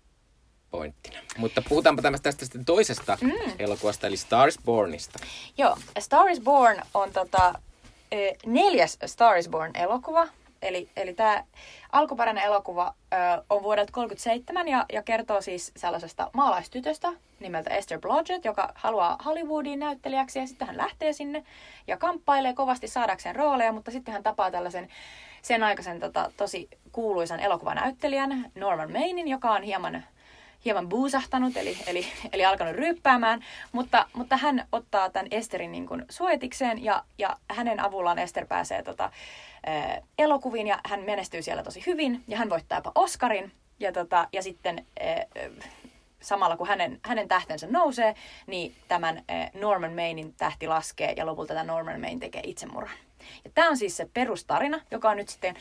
pointtina. 0.70 1.18
Mutta 1.36 1.62
puhutaanpa 1.68 2.02
tästä, 2.02 2.18
tästä 2.22 2.44
sitten 2.44 2.64
toisesta 2.64 3.18
mm. 3.20 3.30
elokuvasta, 3.58 4.06
eli 4.06 4.16
Stars 4.16 4.58
Bornista. 4.64 5.18
Joo, 5.58 5.76
Star 5.98 6.28
is 6.28 6.40
Born 6.40 6.82
on 6.94 7.12
tota, 7.12 7.54
eh, 8.12 8.36
neljäs 8.46 8.98
Star 9.06 9.36
is 9.36 9.48
Born-elokuva. 9.48 10.28
Eli, 10.64 10.88
eli 10.96 11.14
tämä 11.14 11.44
alkuperäinen 11.92 12.44
elokuva 12.44 12.94
ö, 13.12 13.16
on 13.50 13.62
vuodelta 13.62 13.92
37 13.92 14.68
ja, 14.68 14.86
ja 14.92 15.02
kertoo 15.02 15.40
siis 15.40 15.72
sellaisesta 15.76 16.30
maalaistytöstä 16.32 17.12
nimeltä 17.40 17.70
Esther 17.70 18.00
Blodgett, 18.00 18.44
joka 18.44 18.72
haluaa 18.74 19.18
Hollywoodiin 19.24 19.78
näyttelijäksi 19.78 20.38
ja 20.38 20.46
sitten 20.46 20.66
hän 20.66 20.76
lähtee 20.76 21.12
sinne 21.12 21.44
ja 21.86 21.96
kamppailee 21.96 22.54
kovasti 22.54 22.88
saadakseen 22.88 23.36
rooleja, 23.36 23.72
mutta 23.72 23.90
sitten 23.90 24.12
hän 24.12 24.22
tapaa 24.22 24.50
tällaisen 24.50 24.88
sen 25.42 25.62
aikaisen 25.62 26.00
tota, 26.00 26.32
tosi 26.36 26.68
kuuluisan 26.92 27.40
elokuvanäyttelijän 27.40 28.50
Norman 28.54 28.92
Mainin, 28.92 29.28
joka 29.28 29.50
on 29.50 29.62
hieman 29.62 30.04
hieman 30.64 30.88
buusahtanut, 30.88 31.56
eli, 31.56 31.76
eli, 31.86 32.06
eli 32.32 32.44
alkanut 32.44 32.74
ryyppäämään, 32.74 33.44
mutta, 33.72 34.06
mutta 34.12 34.36
hän 34.36 34.66
ottaa 34.72 35.10
tämän 35.10 35.28
Esterin 35.30 35.72
niin 35.72 35.86
kuin 35.86 36.04
ja, 36.82 37.04
ja 37.18 37.36
hänen 37.50 37.80
avullaan 37.80 38.18
Ester 38.18 38.46
pääsee 38.46 38.82
tota, 38.82 39.10
ää, 39.66 40.00
elokuviin 40.18 40.66
ja 40.66 40.80
hän 40.86 41.00
menestyy 41.00 41.42
siellä 41.42 41.62
tosi 41.62 41.86
hyvin 41.86 42.24
ja 42.28 42.36
hän 42.36 42.50
voittaa 42.50 42.78
jopa 42.78 42.92
Oscarin 42.94 43.52
ja, 43.80 43.92
tota, 43.92 44.28
ja 44.32 44.42
sitten 44.42 44.86
ää, 45.00 45.26
samalla 46.20 46.56
kun 46.56 46.68
hänen, 46.68 47.00
hänen 47.04 47.28
tähtensä 47.28 47.66
nousee, 47.70 48.14
niin 48.46 48.74
tämän 48.88 49.24
Norman 49.54 49.92
Mainin 49.92 50.34
tähti 50.34 50.66
laskee 50.66 51.12
ja 51.16 51.26
lopulta 51.26 51.54
tämä 51.54 51.72
Norman 51.72 52.00
Main 52.00 52.20
tekee 52.20 52.42
itsemurhan. 52.44 52.96
Ja 53.44 53.50
tämä 53.54 53.68
on 53.68 53.76
siis 53.76 53.96
se 53.96 54.08
perustarina, 54.14 54.80
joka 54.90 55.10
on 55.10 55.16
nyt 55.16 55.28
sitten 55.28 55.56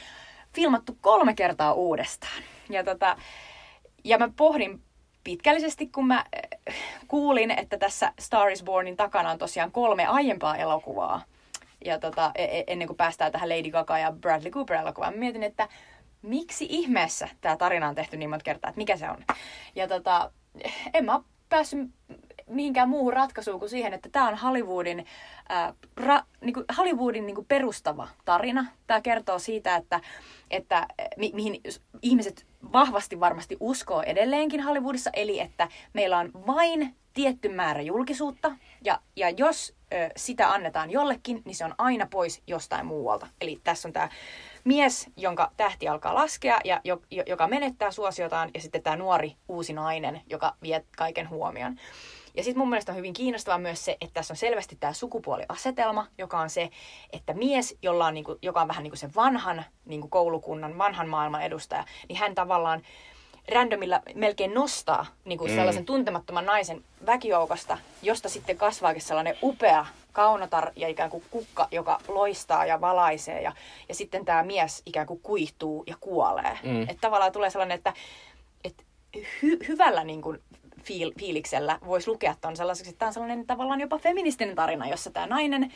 filmattu 0.54 0.98
kolme 1.02 1.34
kertaa 1.34 1.74
uudestaan. 1.74 2.44
Ja 2.70 2.84
tota, 2.84 3.18
ja 4.04 4.18
mä 4.18 4.30
pohdin 4.36 4.82
pitkällisesti, 5.24 5.88
kun 5.88 6.08
mä 6.08 6.18
äh, 6.18 6.76
kuulin, 7.08 7.52
että 7.52 7.78
tässä 7.78 8.14
Star 8.20 8.50
is 8.50 8.64
Bornin 8.64 8.98
takana 8.98 9.32
on 9.32 9.38
tosiaan 9.38 9.72
kolme 9.72 10.06
aiempaa 10.06 10.58
elokuvaa. 10.58 11.22
Ja 11.86 12.00
tota, 12.00 12.32
e- 12.36 12.60
e- 12.60 12.64
ennen 12.68 12.88
kuin 12.88 12.98
päästään 12.98 13.32
tähän 13.32 13.50
Lady 13.50 13.72
Gaga 13.72 13.98
ja 13.98 14.12
Bradley 14.12 14.52
Cooper 14.52 14.78
elokuvaan, 14.78 15.14
mä 15.14 15.20
mietin, 15.20 15.44
että 15.44 15.68
miksi 16.22 16.66
ihmeessä 16.70 17.30
tämä 17.42 17.58
tarina 17.58 17.88
on 17.88 17.96
tehty 17.96 18.18
niin 18.18 18.30
monta 18.30 18.44
kertaa, 18.44 18.70
että 18.70 18.78
mikä 18.78 18.98
se 18.98 19.10
on. 19.10 19.24
Ja 19.76 19.88
tota, 19.88 20.32
en 20.94 21.06
mä 21.06 21.20
päässyt 21.50 21.90
mihinkään 22.48 22.90
muuhun 22.90 23.14
ratkaisuun 23.14 23.60
kuin 23.60 23.70
siihen, 23.70 23.94
että 23.94 24.10
tämä 24.10 24.28
on 24.28 24.38
Hollywoodin, 24.38 25.06
ää, 25.50 25.74
ra, 25.98 26.24
niinku 26.42 26.64
Hollywoodin 26.78 27.26
niinku 27.26 27.46
perustava 27.48 28.08
tarina. 28.26 28.66
Tämä 28.88 29.02
kertoo 29.02 29.40
siitä, 29.40 29.76
että, 29.76 30.02
että 30.52 30.88
mi, 31.18 31.32
mihin 31.34 31.62
ihmiset 32.02 32.46
vahvasti 32.74 33.20
varmasti 33.20 33.58
uskoo 33.60 34.02
edelleenkin 34.02 34.64
Hollywoodissa, 34.64 35.10
eli 35.14 35.40
että 35.40 35.68
meillä 35.94 36.18
on 36.18 36.32
vain 36.48 36.96
tietty 37.14 37.50
määrä 37.50 37.82
julkisuutta, 37.82 38.52
ja, 38.84 39.00
ja 39.16 39.30
jos 39.30 39.76
ö, 39.94 40.10
sitä 40.16 40.52
annetaan 40.52 40.92
jollekin, 40.92 41.42
niin 41.46 41.56
se 41.56 41.66
on 41.66 41.76
aina 41.78 42.08
pois 42.12 42.42
jostain 42.48 42.86
muualta. 42.86 43.28
Eli 43.42 43.60
tässä 43.64 43.88
on 43.88 43.94
tämä 43.94 44.10
mies, 44.64 45.10
jonka 45.18 45.52
tähti 45.58 45.88
alkaa 45.88 46.16
laskea, 46.16 46.60
ja 46.64 46.82
jo, 46.84 47.02
jo, 47.12 47.24
joka 47.28 47.48
menettää 47.48 47.92
suosiotaan, 47.92 48.52
ja 48.54 48.62
sitten 48.62 48.84
tämä 48.84 48.96
nuori 48.96 49.36
uusi 49.48 49.74
nainen, 49.74 50.22
joka 50.30 50.56
vie 50.62 50.86
kaiken 50.98 51.30
huomion. 51.30 51.80
Ja 52.36 52.44
sitten 52.44 52.60
mun 52.60 52.70
mielestä 52.70 52.92
on 52.92 52.98
hyvin 52.98 53.14
kiinnostavaa 53.14 53.58
myös 53.58 53.86
se, 53.86 53.98
että 54.02 54.14
tässä 54.14 54.34
on 54.34 54.38
selvästi 54.38 54.76
tämä 54.76 54.94
sukupuoliasetelma, 54.94 56.08
joka 56.18 56.40
on 56.40 56.50
se, 56.50 56.70
että 57.14 57.34
mies, 57.34 57.78
jolla 57.82 58.06
on 58.06 58.14
niinku, 58.14 58.38
joka 58.42 58.62
on 58.62 58.68
vähän 58.68 58.84
niin 58.84 58.92
kuin 58.92 59.00
se 59.00 59.10
vanhan 59.16 59.66
niinku 59.86 60.08
koulukunnan, 60.08 60.78
vanhan 60.78 61.10
maailman 61.10 61.42
edustaja, 61.42 61.86
niin 62.10 62.18
hän 62.18 62.36
tavallaan 62.36 62.82
randomilla 63.52 64.02
melkein 64.16 64.54
nostaa 64.54 65.06
niin 65.26 65.40
kuin 65.40 65.52
Mm. 65.52 65.56
sellaisen 65.56 65.86
tuntemattoman 65.86 66.46
naisen 66.46 66.84
väkijoukosta, 67.06 67.78
josta 68.02 68.30
sitten 68.30 68.58
kasvaakin 68.58 69.02
sellainen 69.02 69.38
upea 69.44 69.86
kaunotar 70.12 70.72
ja 70.76 70.88
ikään 70.88 71.10
kuin 71.10 71.24
kukka, 71.32 71.68
joka 71.72 72.00
loistaa 72.08 72.66
ja 72.66 72.82
valaisee. 72.82 73.42
Ja, 73.42 73.52
ja 73.90 73.96
sitten 73.96 74.26
tämä 74.26 74.44
mies 74.44 74.82
ikään 74.86 75.08
kuin 75.08 75.20
kuihtuu 75.20 75.84
ja 75.88 75.96
kuolee. 76.00 76.58
Mm. 76.64 76.82
Että 76.82 77.02
tavallaan 77.02 77.32
tulee 77.32 77.50
sellainen, 77.50 77.76
että, 77.76 77.94
että 78.64 78.84
hy, 79.42 79.60
hyvällä 79.68 80.04
niin 80.04 80.22
kuin 80.22 80.40
fiil, 80.84 81.12
fiiliksellä 81.20 81.80
voisi 81.86 82.08
lukea 82.08 82.36
ton 82.42 82.56
sellaiseksi, 82.58 82.90
että 82.90 83.00
tämä 83.00 83.08
on 83.08 83.14
sellainen 83.14 83.48
tavallaan 83.48 83.82
jopa 83.82 83.98
feministinen 83.98 84.56
tarina, 84.56 84.88
jossa 84.90 85.12
tämä 85.12 85.28
nainen 85.28 85.74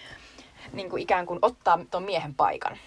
niin 0.73 0.89
kuin 0.89 1.01
ikään 1.01 1.25
kuin 1.25 1.39
ottaa 1.41 1.79
ton 1.91 2.03
miehen 2.03 2.35
paikan. 2.35 2.77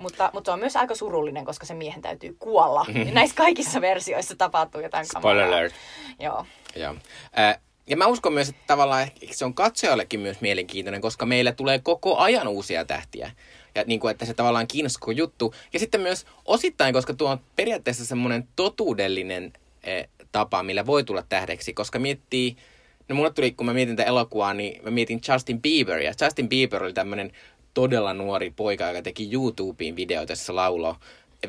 Mutta, 0.00 0.30
mutta 0.32 0.48
se 0.48 0.52
on 0.52 0.60
myös 0.60 0.76
aika 0.76 0.94
surullinen, 0.94 1.44
koska 1.44 1.66
sen 1.66 1.76
miehen 1.76 2.02
täytyy 2.02 2.36
kuolla. 2.38 2.86
Ja 3.06 3.12
näissä 3.12 3.36
kaikissa 3.36 3.80
versioissa 3.80 4.36
tapahtuu 4.36 4.80
jotain 4.80 5.06
Spoiler 5.06 5.46
alert. 5.46 5.74
Joo. 6.20 6.46
Joo. 6.76 6.94
Äh, 7.38 7.58
ja 7.86 7.96
mä 7.96 8.06
uskon 8.06 8.32
myös, 8.32 8.48
että 8.48 8.62
tavallaan 8.66 9.02
ehkä 9.02 9.34
se 9.34 9.44
on 9.44 9.54
katsojallekin 9.54 10.20
myös 10.20 10.40
mielenkiintoinen, 10.40 11.00
koska 11.00 11.26
meillä 11.26 11.52
tulee 11.52 11.78
koko 11.78 12.16
ajan 12.16 12.48
uusia 12.48 12.84
tähtiä. 12.84 13.30
Ja 13.74 13.84
niin 13.86 14.00
kuin, 14.00 14.10
että 14.10 14.24
se 14.24 14.34
tavallaan 14.34 14.66
kiinnostaa 14.66 15.12
juttu. 15.12 15.54
Ja 15.72 15.78
sitten 15.78 16.00
myös 16.00 16.26
osittain, 16.44 16.94
koska 16.94 17.14
tuo 17.14 17.30
on 17.30 17.40
periaatteessa 17.56 18.04
semmoinen 18.04 18.48
totuudellinen 18.56 19.52
eh, 19.84 20.08
tapa, 20.32 20.62
millä 20.62 20.86
voi 20.86 21.04
tulla 21.04 21.22
tähdeksi. 21.28 21.72
Koska 21.72 21.98
miettii, 21.98 22.56
no 23.08 23.16
mulle 23.16 23.32
tuli, 23.32 23.52
kun 23.52 23.66
mä 23.66 23.72
mietin 23.72 23.96
tätä 23.96 24.08
elokuvaa, 24.08 24.54
niin 24.54 24.82
mä 24.82 24.90
mietin 24.90 25.20
Justin 25.28 25.62
Bieber. 25.62 25.98
Ja 25.98 26.12
Justin 26.20 26.48
Bieber 26.48 26.82
oli 26.82 26.92
tämmöinen 26.92 27.32
todella 27.74 28.14
nuori 28.14 28.50
poika, 28.50 28.88
joka 28.88 29.02
teki 29.02 29.32
YouTubeen 29.32 29.96
videoita, 29.96 30.32
jossa 30.32 30.54
laulo 30.54 30.96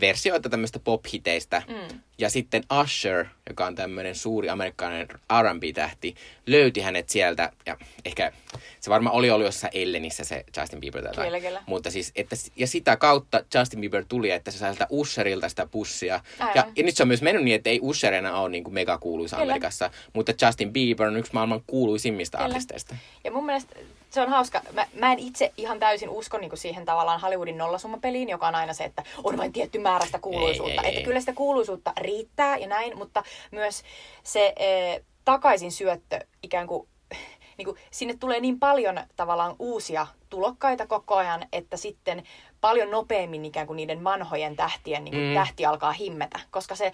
versioita 0.02 0.50
tämmöistä 0.50 0.80
pop-hiteistä. 0.80 1.64
Mm. 1.68 2.00
Ja 2.22 2.30
sitten 2.30 2.64
Usher, 2.84 3.26
joka 3.50 3.66
on 3.66 3.76
tämmöinen 3.76 4.16
suuri 4.16 4.50
amerikkalainen 4.50 5.08
R&B-tähti, 5.42 6.16
löyti 6.48 6.82
hänet 6.82 7.10
sieltä. 7.10 7.52
Ja 7.66 7.78
ehkä 8.06 8.32
se 8.80 8.90
varmaan 8.90 9.16
oli 9.16 9.32
ollut 9.32 9.46
jossain 9.46 9.72
Ellenissä 9.74 10.24
se 10.24 10.46
Justin 10.58 10.80
Bieber 10.80 11.04
tai. 11.04 11.26
Kyllä, 11.26 11.40
kyllä. 11.40 11.64
Mutta 11.66 11.92
siis, 11.92 12.12
että, 12.16 12.36
ja 12.56 12.68
sitä 12.68 12.98
kautta 12.98 13.44
Justin 13.56 13.80
Bieber 13.80 14.06
tuli, 14.08 14.32
että 14.32 14.52
se 14.52 14.58
sai 14.58 14.70
sieltä 14.70 14.88
Usherilta 14.90 15.50
sitä 15.50 15.66
pussia. 15.66 16.22
Aivan. 16.40 16.56
Ja, 16.56 16.66
ja 16.76 16.84
nyt 16.84 16.96
se 16.96 17.04
on 17.04 17.08
myös 17.08 17.22
mennyt 17.22 17.44
niin, 17.44 17.56
että 17.56 17.70
ei 17.70 17.80
Usher 17.82 18.14
enää 18.14 18.40
ole 18.40 18.50
niin 18.50 18.64
kuin 18.64 18.74
megakuuluisa 18.74 19.36
Kyllä. 19.36 19.52
Amerikassa. 19.52 19.92
Mutta 20.14 20.34
Justin 20.46 20.74
Bieber 20.74 21.08
on 21.08 21.18
yksi 21.18 21.34
maailman 21.34 21.62
kuuluisimmista 21.68 22.38
Kyllä. 22.38 22.48
artisteista. 22.48 22.96
Ja 23.24 23.32
mun 23.32 23.46
mielestä 23.46 23.76
se 24.12 24.22
on 24.22 24.30
hauska. 24.30 24.62
Mä, 24.74 24.86
mä 24.94 25.12
en 25.12 25.20
itse 25.20 25.54
ihan 25.58 25.80
täysin 25.80 26.10
usko 26.10 26.38
niin 26.38 26.58
siihen 26.58 26.86
tavallaan 26.86 27.22
Hollywoodin 27.22 27.58
nollasummapeliin, 27.58 28.30
joka 28.30 28.48
on 28.48 28.56
aina 28.56 28.74
se, 28.74 28.84
että 28.84 29.04
on 29.24 29.38
vain 29.38 29.54
tietty 29.54 29.80
määrä 29.80 30.06
sitä 30.06 30.20
kuuluisuutta. 30.20 30.82
Ei, 30.82 30.86
ei, 30.86 30.90
että 30.90 31.00
ei. 31.00 31.06
kyllä 31.06 31.20
sitä 31.20 31.34
kuuluisuutta 31.34 31.94
riittää 32.12 32.58
ja 32.58 32.68
näin, 32.68 32.98
mutta 32.98 33.24
myös 33.52 33.84
se 34.24 34.54
eh, 34.56 35.02
takaisin 35.26 35.72
syöttö 35.72 36.20
ikään 36.44 36.68
kuin, 36.68 36.88
niin 37.58 37.66
kuin 37.66 37.78
sinne 37.92 38.14
tulee 38.20 38.40
niin 38.40 38.60
paljon 38.60 39.00
tavallaan 39.16 39.56
uusia 39.60 40.08
tulokkaita 40.30 40.88
koko 40.88 41.16
ajan, 41.16 41.46
että 41.52 41.78
sitten 41.78 42.24
paljon 42.62 42.92
nopeammin 42.92 43.46
ikään 43.46 43.68
kuin 43.68 43.78
niiden 43.78 44.04
vanhojen 44.04 44.56
tähtien 44.56 45.04
niin 45.04 45.14
kuin 45.14 45.28
Mm. 45.28 45.34
tähti 45.34 45.66
alkaa 45.66 45.92
himmetä, 45.92 46.40
koska 46.52 46.76
se 46.76 46.92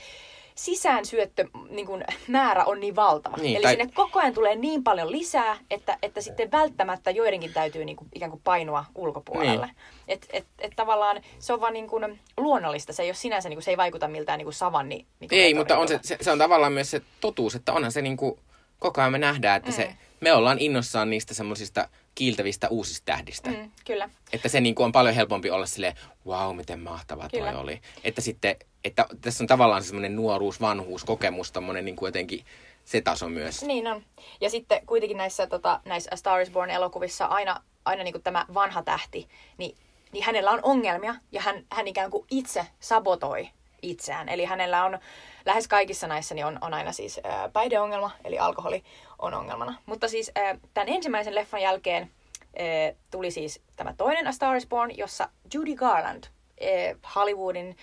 sisäänsyöttö 0.57 1.45
niin 1.69 1.85
kuin, 1.85 2.03
määrä 2.27 2.65
on 2.65 2.79
niin 2.79 2.95
valtava. 2.95 3.37
Niin, 3.37 3.55
Eli 3.55 3.63
tai- 3.63 3.73
sinne 3.73 3.91
koko 3.93 4.19
ajan 4.19 4.33
tulee 4.33 4.55
niin 4.55 4.83
paljon 4.83 5.11
lisää, 5.11 5.57
että, 5.71 5.97
että 6.01 6.21
sitten 6.21 6.51
välttämättä 6.51 7.11
joidenkin 7.11 7.53
täytyy 7.53 7.85
niin 7.85 7.95
kuin, 7.95 8.07
ikään 8.15 8.31
kuin 8.31 8.41
painua 8.43 8.85
ulkopuolelle. 8.95 9.65
Niin. 9.65 9.75
Et, 10.07 10.27
et, 10.29 10.45
et 10.59 10.73
tavallaan 10.75 11.21
se 11.39 11.53
on 11.53 11.61
vaan 11.61 11.73
niin 11.73 11.87
kuin 11.87 12.19
luonnollista. 12.37 12.93
Se 12.93 13.03
ei 13.03 13.09
ole 13.09 13.15
sinänsä, 13.15 13.49
niin 13.49 13.57
kuin, 13.57 13.63
se 13.63 13.71
ei 13.71 13.77
vaikuta 13.77 14.07
miltään 14.07 14.37
niin 14.37 14.45
kuin 14.45 14.53
savanni. 14.53 15.05
Niin 15.19 15.29
kuin 15.29 15.39
Ei, 15.39 15.53
mutta 15.53 15.77
on 15.77 15.87
se, 15.87 15.99
se, 16.03 16.17
se 16.21 16.31
on 16.31 16.37
tavallaan 16.37 16.73
myös 16.73 16.91
se 16.91 17.01
totuus, 17.21 17.55
että 17.55 17.73
onhan 17.73 17.91
se 17.91 18.01
niin 18.01 18.17
kuin, 18.17 18.39
koko 18.79 19.01
ajan 19.01 19.11
me 19.11 19.17
nähdään, 19.17 19.57
että 19.57 19.69
mm. 19.69 19.75
se 19.75 19.95
me 20.19 20.33
ollaan 20.33 20.59
innossaan 20.59 21.09
niistä 21.09 21.33
semmoisista 21.33 21.89
kiiltävistä 22.15 22.69
uusista 22.69 23.05
tähdistä. 23.05 23.49
Mm, 23.49 23.71
kyllä. 23.85 24.09
Että 24.33 24.49
se 24.49 24.61
niin 24.61 24.75
kuin 24.75 24.85
on 24.85 24.91
paljon 24.91 25.15
helpompi 25.15 25.49
olla 25.49 25.65
silleen, 25.65 25.95
wow, 26.25 26.55
miten 26.55 26.79
mahtava 26.79 27.29
toi 27.29 27.39
Kyllä. 27.39 27.59
oli. 27.59 27.81
Että 28.03 28.21
sitten, 28.21 28.55
että 28.83 29.05
tässä 29.21 29.43
on 29.43 29.47
tavallaan 29.47 29.83
semmoinen 29.83 30.15
nuoruus, 30.15 30.61
vanhuus, 30.61 31.03
kokemus, 31.03 31.51
tommonen 31.51 31.85
niin 31.85 31.95
kuin 31.95 32.07
jotenkin 32.07 32.45
se 32.85 33.01
taso 33.01 33.29
myös. 33.29 33.63
Niin 33.63 33.87
on. 33.87 34.03
Ja 34.41 34.49
sitten 34.49 34.85
kuitenkin 34.85 35.17
näissä, 35.17 35.47
tota, 35.47 35.79
näissä 35.85 36.09
A 36.13 36.15
Star 36.15 36.41
is 36.41 36.51
Born-elokuvissa 36.51 37.25
aina, 37.25 37.61
aina 37.85 38.03
niin 38.03 38.13
kuin 38.13 38.23
tämä 38.23 38.45
vanha 38.53 38.83
tähti, 38.83 39.27
niin, 39.57 39.75
niin 40.11 40.23
hänellä 40.23 40.51
on 40.51 40.59
ongelmia 40.63 41.15
ja 41.31 41.41
hän, 41.41 41.65
hän 41.71 41.87
ikään 41.87 42.11
kuin 42.11 42.25
itse 42.31 42.67
sabotoi 42.79 43.49
itseään. 43.81 44.29
Eli 44.29 44.45
hänellä 44.45 44.85
on 44.85 44.99
lähes 45.45 45.67
kaikissa 45.67 46.07
näissä 46.07 46.35
niin 46.35 46.45
on, 46.45 46.57
on 46.61 46.73
aina 46.73 46.91
siis 46.91 47.19
ää, 47.23 47.49
päihdeongelma, 47.49 48.11
eli 48.23 48.39
alkoholi 48.39 48.83
on 49.19 49.33
ongelmana. 49.33 49.75
Mutta 49.85 50.07
siis 50.07 50.31
ää, 50.35 50.57
tämän 50.73 50.89
ensimmäisen 50.89 51.35
leffan 51.35 51.61
jälkeen 51.61 52.11
ää, 52.59 52.65
tuli 53.11 53.31
siis 53.31 53.61
tämä 53.75 53.93
toinen 53.97 54.27
A 54.27 54.31
Star 54.31 54.55
is 54.55 54.67
Born, 54.67 54.97
jossa 54.97 55.29
Judy 55.53 55.75
Garland, 55.75 56.23
ää, 56.23 57.11
Hollywoodin 57.15 57.77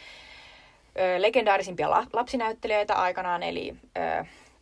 legendaarisimpia 1.19 1.91
la- 1.91 2.07
lapsinäyttelijöitä 2.13 2.95
aikanaan, 2.95 3.43
eli 3.43 3.77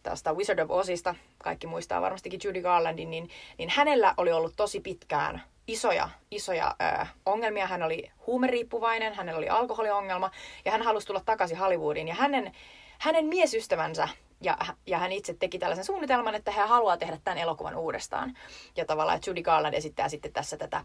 tästä 0.03 0.33
Wizard 0.33 0.59
of 0.59 0.71
Ozista, 0.71 1.15
kaikki 1.39 1.67
muistaa 1.67 2.03
varmastikin 2.03 2.41
Judy 2.45 2.63
Garlandin, 2.63 3.11
niin, 3.11 3.31
niin 3.59 3.71
hänellä 3.71 4.15
oli 4.17 4.33
ollut 4.33 4.53
tosi 4.57 4.81
pitkään 4.81 5.43
isoja, 5.67 6.09
isoja 6.31 6.75
ö, 7.03 7.07
ongelmia. 7.27 7.67
Hän 7.67 7.83
oli 7.83 8.11
huumeriippuvainen, 8.27 9.15
hänellä 9.15 9.39
oli 9.39 9.49
alkoholiongelma 9.49 10.31
ja 10.65 10.73
hän 10.73 10.83
halusi 10.83 11.07
tulla 11.07 11.23
takaisin 11.25 11.59
Hollywoodiin. 11.59 12.09
Ja 12.09 12.15
hänen, 12.15 12.53
hänen 12.99 13.27
miesystävänsä 13.27 14.09
ja, 14.43 14.57
ja 14.87 14.99
hän 14.99 15.13
itse 15.13 15.35
teki 15.35 15.59
tällaisen 15.59 15.85
suunnitelman, 15.85 16.35
että 16.35 16.51
hän 16.51 16.69
haluaa 16.69 16.97
tehdä 16.97 17.19
tämän 17.25 17.39
elokuvan 17.39 17.77
uudestaan. 17.77 18.39
Ja 18.77 18.85
tavallaan, 18.85 19.17
että 19.17 19.31
Judy 19.31 19.43
Garland 19.43 19.75
esittää 19.75 20.09
sitten 20.09 20.33
tässä 20.33 20.57
tätä 20.57 20.85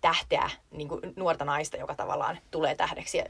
tähteä, 0.00 0.50
niin 0.70 0.88
kuin 0.88 1.00
nuorta 1.16 1.44
naista, 1.44 1.76
joka 1.76 1.94
tavallaan 1.94 2.38
tulee 2.50 2.74
tähdeksi. 2.74 3.18
Ja 3.18 3.24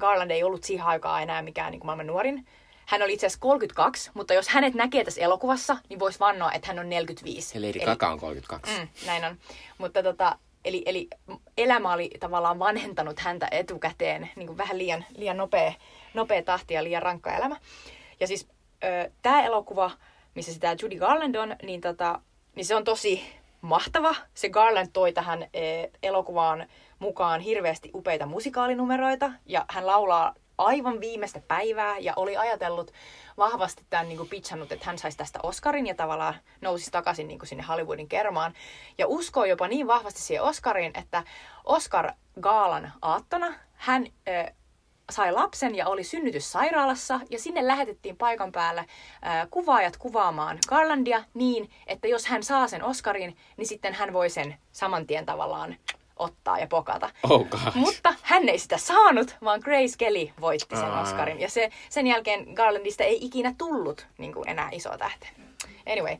Garland 0.00 0.30
ei 0.30 0.44
ollut 0.44 0.64
siihen 0.64 0.86
aikaan 0.86 1.22
enää 1.22 1.42
mikään 1.42 1.70
niin 1.70 1.80
kuin 1.80 1.86
maailman 1.86 2.06
nuorin. 2.06 2.46
Hän 2.86 3.02
oli 3.02 3.12
itse 3.12 3.26
asiassa 3.26 3.40
32, 3.40 4.10
mutta 4.14 4.34
jos 4.34 4.48
hänet 4.48 4.74
näkee 4.74 5.04
tässä 5.04 5.20
elokuvassa, 5.20 5.76
niin 5.88 5.98
voisi 5.98 6.20
vannoa, 6.20 6.52
että 6.52 6.68
hän 6.68 6.78
on 6.78 6.90
45. 6.90 7.58
Ja 7.58 7.68
Lady 7.68 7.78
Eli- 7.78 7.84
Gaga 7.84 8.08
on 8.08 8.20
32. 8.20 8.80
Mm, 8.80 8.88
näin 9.06 9.24
on. 9.24 9.36
Mutta 9.78 10.02
tota, 10.02 10.38
eli, 10.64 10.82
eli 10.86 11.08
elämä 11.58 11.92
oli 11.92 12.10
tavallaan 12.20 12.58
vanhentanut 12.58 13.20
häntä 13.20 13.48
etukäteen 13.50 14.30
niin 14.36 14.46
kuin 14.46 14.58
vähän 14.58 14.78
liian, 14.78 15.04
liian 15.16 15.36
nopea, 15.36 15.72
nopea 16.14 16.42
tahti 16.42 16.74
ja 16.74 16.84
liian 16.84 17.02
rankka 17.02 17.36
elämä. 17.36 17.56
Ja 18.20 18.26
siis 18.26 18.48
tämä 19.22 19.42
elokuva, 19.42 19.90
missä 20.34 20.52
sitä 20.52 20.76
Judy 20.82 20.98
Garland 20.98 21.34
on, 21.34 21.56
niin, 21.62 21.80
tota, 21.80 22.20
niin 22.54 22.66
se 22.66 22.74
on 22.74 22.84
tosi 22.84 23.24
mahtava. 23.60 24.14
Se 24.34 24.48
Garland 24.48 24.88
toi 24.92 25.12
tähän 25.12 25.42
eh, 25.54 25.90
elokuvaan 26.02 26.66
mukaan 26.98 27.40
hirveästi 27.40 27.90
upeita 27.94 28.26
musikaalinumeroita 28.26 29.32
ja 29.46 29.64
hän 29.68 29.86
laulaa 29.86 30.34
aivan 30.58 31.00
viimeistä 31.00 31.40
päivää 31.48 31.98
ja 31.98 32.12
oli 32.16 32.36
ajatellut 32.36 32.92
vahvasti 33.36 33.84
tämän 33.90 34.08
niin 34.08 34.16
kuin 34.16 34.28
pitchannut, 34.28 34.72
että 34.72 34.86
hän 34.86 34.98
saisi 34.98 35.18
tästä 35.18 35.38
Oscarin 35.42 35.86
ja 35.86 35.94
tavallaan 35.94 36.34
nousisi 36.60 36.90
takaisin 36.90 37.28
niin 37.28 37.38
kuin 37.38 37.48
sinne 37.48 37.64
Hollywoodin 37.68 38.08
kermaan. 38.08 38.54
Ja 38.98 39.06
uskoo 39.06 39.44
jopa 39.44 39.68
niin 39.68 39.86
vahvasti 39.86 40.20
siihen 40.20 40.44
Oscariin, 40.44 40.98
että 40.98 41.22
Oscar 41.64 42.12
Gaalan 42.40 42.92
aattona 43.02 43.54
hän 43.74 44.06
ö, 44.06 44.52
sai 45.10 45.32
lapsen 45.32 45.74
ja 45.74 45.88
oli 45.88 46.04
synnytyssairaalassa 46.04 47.20
ja 47.30 47.38
sinne 47.38 47.66
lähetettiin 47.66 48.16
paikan 48.16 48.52
päälle 48.52 48.80
ö, 48.80 49.46
kuvaajat 49.50 49.96
kuvaamaan 49.96 50.58
Garlandia 50.68 51.24
niin, 51.34 51.70
että 51.86 52.08
jos 52.08 52.26
hän 52.26 52.42
saa 52.42 52.68
sen 52.68 52.84
Oscarin, 52.84 53.36
niin 53.56 53.66
sitten 53.66 53.94
hän 53.94 54.12
voi 54.12 54.30
sen 54.30 54.56
saman 54.72 55.06
tien 55.06 55.26
tavallaan 55.26 55.76
ottaa 56.16 56.58
ja 56.58 56.66
pokata. 56.66 57.10
Oh 57.22 57.46
god. 57.48 57.60
Mutta 57.74 58.14
hän 58.22 58.48
ei 58.48 58.58
sitä 58.58 58.78
saanut, 58.78 59.36
vaan 59.44 59.60
Grace 59.64 59.94
Kelly 59.98 60.30
voitti 60.40 60.76
sen 60.76 60.90
Aa. 60.90 61.02
Oscarin. 61.02 61.40
Ja 61.40 61.50
se, 61.50 61.70
sen 61.88 62.06
jälkeen 62.06 62.44
Garlandista 62.54 63.04
ei 63.04 63.18
ikinä 63.24 63.54
tullut 63.58 64.06
niin 64.18 64.32
kuin 64.34 64.48
enää 64.48 64.68
isoa 64.72 64.98
tähteä. 64.98 65.30
Anyway, 65.86 66.16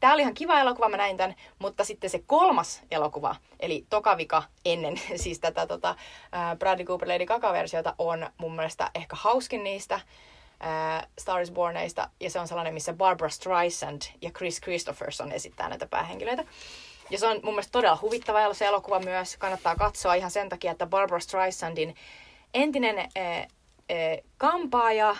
tämä 0.00 0.12
oli 0.12 0.22
ihan 0.22 0.34
kiva 0.34 0.60
elokuva, 0.60 0.88
mä 0.88 0.96
näin 0.96 1.16
tämän, 1.16 1.34
mutta 1.58 1.84
sitten 1.84 2.10
se 2.10 2.22
kolmas 2.26 2.82
elokuva, 2.90 3.36
eli 3.60 3.86
Tokavika 3.90 4.42
ennen 4.64 5.00
siis 5.22 5.40
tätä 5.40 5.66
tota, 5.66 5.94
Bradley 6.58 6.86
Cooper 6.86 7.08
Lady 7.08 7.26
Gaga-versiota, 7.26 7.94
on 7.98 8.30
mun 8.38 8.56
mielestä 8.56 8.90
ehkä 8.94 9.16
hauskin 9.16 9.64
niistä 9.64 10.00
ää, 10.60 11.06
Star 11.18 11.40
is 11.40 11.50
Borneista, 11.50 12.10
ja 12.20 12.30
se 12.30 12.40
on 12.40 12.48
sellainen, 12.48 12.74
missä 12.74 12.92
Barbara 12.92 13.30
Streisand 13.30 14.02
ja 14.22 14.30
Chris 14.30 14.60
Christopherson 14.60 15.32
esittää 15.32 15.68
näitä 15.68 15.86
päähenkilöitä. 15.86 16.44
Ja 17.10 17.18
se 17.18 17.26
on 17.26 17.40
mun 17.42 17.52
mielestä 17.54 17.72
todella 17.72 17.98
huvittava 18.02 18.54
se 18.54 18.66
elokuva 18.66 19.00
myös. 19.00 19.36
Kannattaa 19.36 19.76
katsoa 19.76 20.14
ihan 20.14 20.30
sen 20.30 20.48
takia, 20.48 20.72
että 20.72 20.86
Barbara 20.86 21.20
Streisandin 21.20 21.94
entinen 22.54 22.98
äh, 22.98 23.08
äh, 23.38 23.46
kampaaja, 24.38 25.16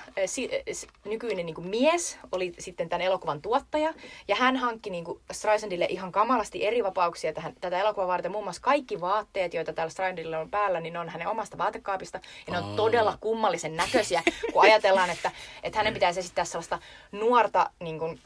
nykyinen 1.04 1.46
niin 1.46 1.54
kuin 1.54 1.68
mies, 1.68 2.18
oli 2.32 2.52
sitten 2.58 2.88
tämän 2.88 3.06
elokuvan 3.06 3.42
tuottaja. 3.42 3.94
Ja 4.28 4.36
hän 4.36 4.56
hankki 4.56 4.90
niin 4.90 5.04
kuin 5.04 5.20
Streisandille 5.32 5.86
ihan 5.88 6.12
kamalasti 6.12 6.66
eri 6.66 6.84
vapauksia 6.84 7.32
tähän, 7.32 7.52
tätä 7.60 7.80
elokuvaa 7.80 8.08
varten. 8.08 8.32
Muun 8.32 8.44
muassa 8.44 8.62
kaikki 8.62 9.00
vaatteet, 9.00 9.54
joita 9.54 9.72
täällä 9.72 9.90
Streisandilla 9.90 10.38
on 10.38 10.50
päällä, 10.50 10.80
niin 10.80 10.92
ne 10.92 10.98
on 10.98 11.08
hänen 11.08 11.28
omasta 11.28 11.58
vaatekaapista. 11.58 12.20
Ja 12.46 12.52
ne 12.52 12.58
on 12.58 12.70
Aa. 12.70 12.76
todella 12.76 13.18
kummallisen 13.20 13.76
näköisiä, 13.76 14.22
kun 14.52 14.62
ajatellaan, 14.62 15.10
että, 15.10 15.30
että 15.62 15.78
hänen 15.78 15.94
pitäisi 15.94 16.20
esittää 16.20 16.44
sellaista 16.44 16.78
nuorta 17.12 17.70
niin 17.80 17.98
kuin, 17.98 18.20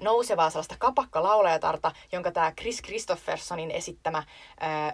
nousevaa 0.00 0.50
sellaista 0.50 0.76
kapakkalaulajatarta, 0.78 1.92
jonka 2.12 2.30
tämä 2.30 2.52
Chris 2.60 2.82
Christophersonin 2.82 3.70
esittämä 3.70 4.18
äh, 4.18 4.26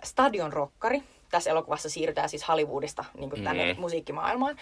Stadion 0.05 0.53
Rockari, 0.53 1.03
tässä 1.31 1.51
elokuvassa 1.51 1.91
siirrytään 1.91 2.29
siis 2.29 2.49
Hollywoodista 2.49 3.05
niin 3.19 3.31
kuin 3.31 3.45
tänne 3.45 3.73
Mm. 3.75 3.81
musiikkimaailmaan, 3.81 4.57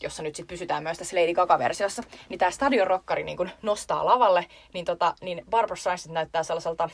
jossa 0.00 0.22
nyt 0.22 0.36
sitten 0.36 0.54
pysytään 0.54 0.82
myös 0.82 0.98
tässä 0.98 1.16
Lady 1.16 1.34
Gaga-versiossa, 1.34 2.02
niin 2.28 2.38
tämä 2.38 2.50
Stadion 2.50 2.86
Rockari 2.86 3.24
niin 3.24 3.36
kuin 3.36 3.50
nostaa 3.62 4.04
lavalle, 4.04 4.46
niin, 4.74 4.84
tota, 4.84 5.14
niin 5.20 5.44
Barbara 5.50 5.76
Streisand 5.76 6.14
näyttää 6.14 6.42
sellaiselta 6.42 6.88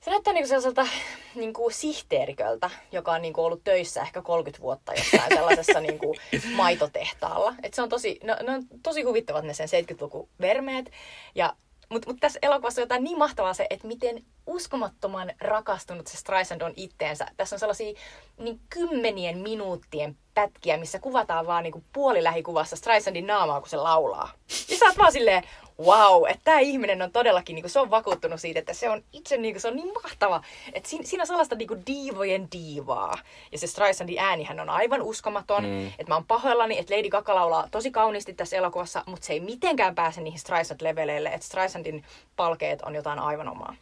se 0.00 0.10
näyttää 0.10 0.32
niinku 0.32 0.48
sellaiselta 0.48 0.86
niinku 1.34 1.70
sihteeriköltä, 1.70 2.70
joka 2.92 3.12
on 3.12 3.22
niinku 3.22 3.44
ollut 3.44 3.64
töissä 3.64 4.02
ehkä 4.02 4.22
30 4.22 4.62
vuotta 4.62 4.92
jossain 4.94 5.34
sellaisessa 5.34 5.80
niinku 5.80 6.14
maitotehtaalla. 6.56 7.54
Et 7.62 7.74
se 7.74 7.82
on 7.82 7.88
tosi, 7.88 8.20
no, 8.24 8.36
ne 8.42 8.52
on 8.52 8.62
tosi 8.82 9.02
huvittavat 9.02 9.44
ne 9.44 9.54
sen 9.54 9.68
70-luvun 9.68 10.28
vermeet. 10.40 10.90
Ja, 11.34 11.56
mutta 11.94 12.10
mut 12.10 12.20
tässä 12.20 12.38
elokuvassa 12.42 12.80
on 12.80 12.82
jotain 12.82 13.04
niin 13.04 13.18
mahtavaa 13.18 13.54
se, 13.54 13.66
että 13.70 13.86
miten 13.86 14.24
uskomattoman 14.46 15.32
rakastunut 15.40 16.06
se 16.06 16.16
Streisand 16.16 16.60
on 16.60 16.72
itteensä. 16.76 17.26
Tässä 17.36 17.56
on 17.56 17.60
sellaisia 17.60 17.98
niin 18.38 18.60
kymmenien 18.70 19.38
minuuttien 19.38 20.16
pätkiä, 20.34 20.76
missä 20.76 20.98
kuvataan 20.98 21.46
vaan 21.46 21.62
niinku 21.62 21.84
puolilähikuvassa 21.92 22.76
Streisandin 22.76 23.26
naamaa, 23.26 23.60
kun 23.60 23.68
se 23.68 23.76
laulaa. 23.76 24.30
Ja 24.68 24.76
sä 24.78 24.86
oot 24.86 24.98
vaan 24.98 25.12
silleen, 25.12 25.42
wow, 25.78 26.28
että 26.28 26.40
tämä 26.44 26.58
ihminen 26.58 27.02
on 27.02 27.12
todellakin, 27.12 27.54
niinku, 27.54 27.68
se 27.68 27.80
on 27.80 27.90
vakuuttunut 27.90 28.40
siitä, 28.40 28.58
että 28.58 28.74
se 28.74 28.90
on 28.90 29.02
itse 29.12 29.36
niinku, 29.36 29.60
se 29.60 29.68
on 29.68 29.76
niin 29.76 29.92
mahtava. 30.02 30.42
Että 30.72 30.88
siinä, 30.88 31.04
siinä 31.06 31.22
on 31.22 31.26
sellaista 31.26 31.56
niinku 31.56 31.76
diivojen 31.86 32.48
diivaa. 32.52 33.18
Ja 33.52 33.58
se 33.58 33.66
Streisandin 33.66 34.18
äänihän 34.18 34.60
on 34.60 34.70
aivan 34.70 35.02
uskomaton. 35.02 35.64
Mm. 35.64 35.70
Mm. 35.70 35.86
Että 35.86 36.08
mä 36.08 36.14
oon 36.14 36.26
pahoillani, 36.26 36.78
että 36.78 36.96
Lady 36.96 37.08
Gaga 37.08 37.34
laulaa 37.34 37.68
tosi 37.70 37.90
kauniisti 37.90 38.34
tässä 38.34 38.56
elokuvassa, 38.56 39.02
mutta 39.06 39.26
se 39.26 39.32
ei 39.32 39.40
mitenkään 39.40 39.94
pääse 39.94 40.20
niihin 40.20 40.40
Streisand-leveleille. 40.40 41.34
Että 41.34 41.46
Streisandin 41.46 42.04
palkeet 42.36 42.82
on 42.82 42.94
jotain 42.94 43.18
aivan 43.18 43.48
omaa. 43.48 43.74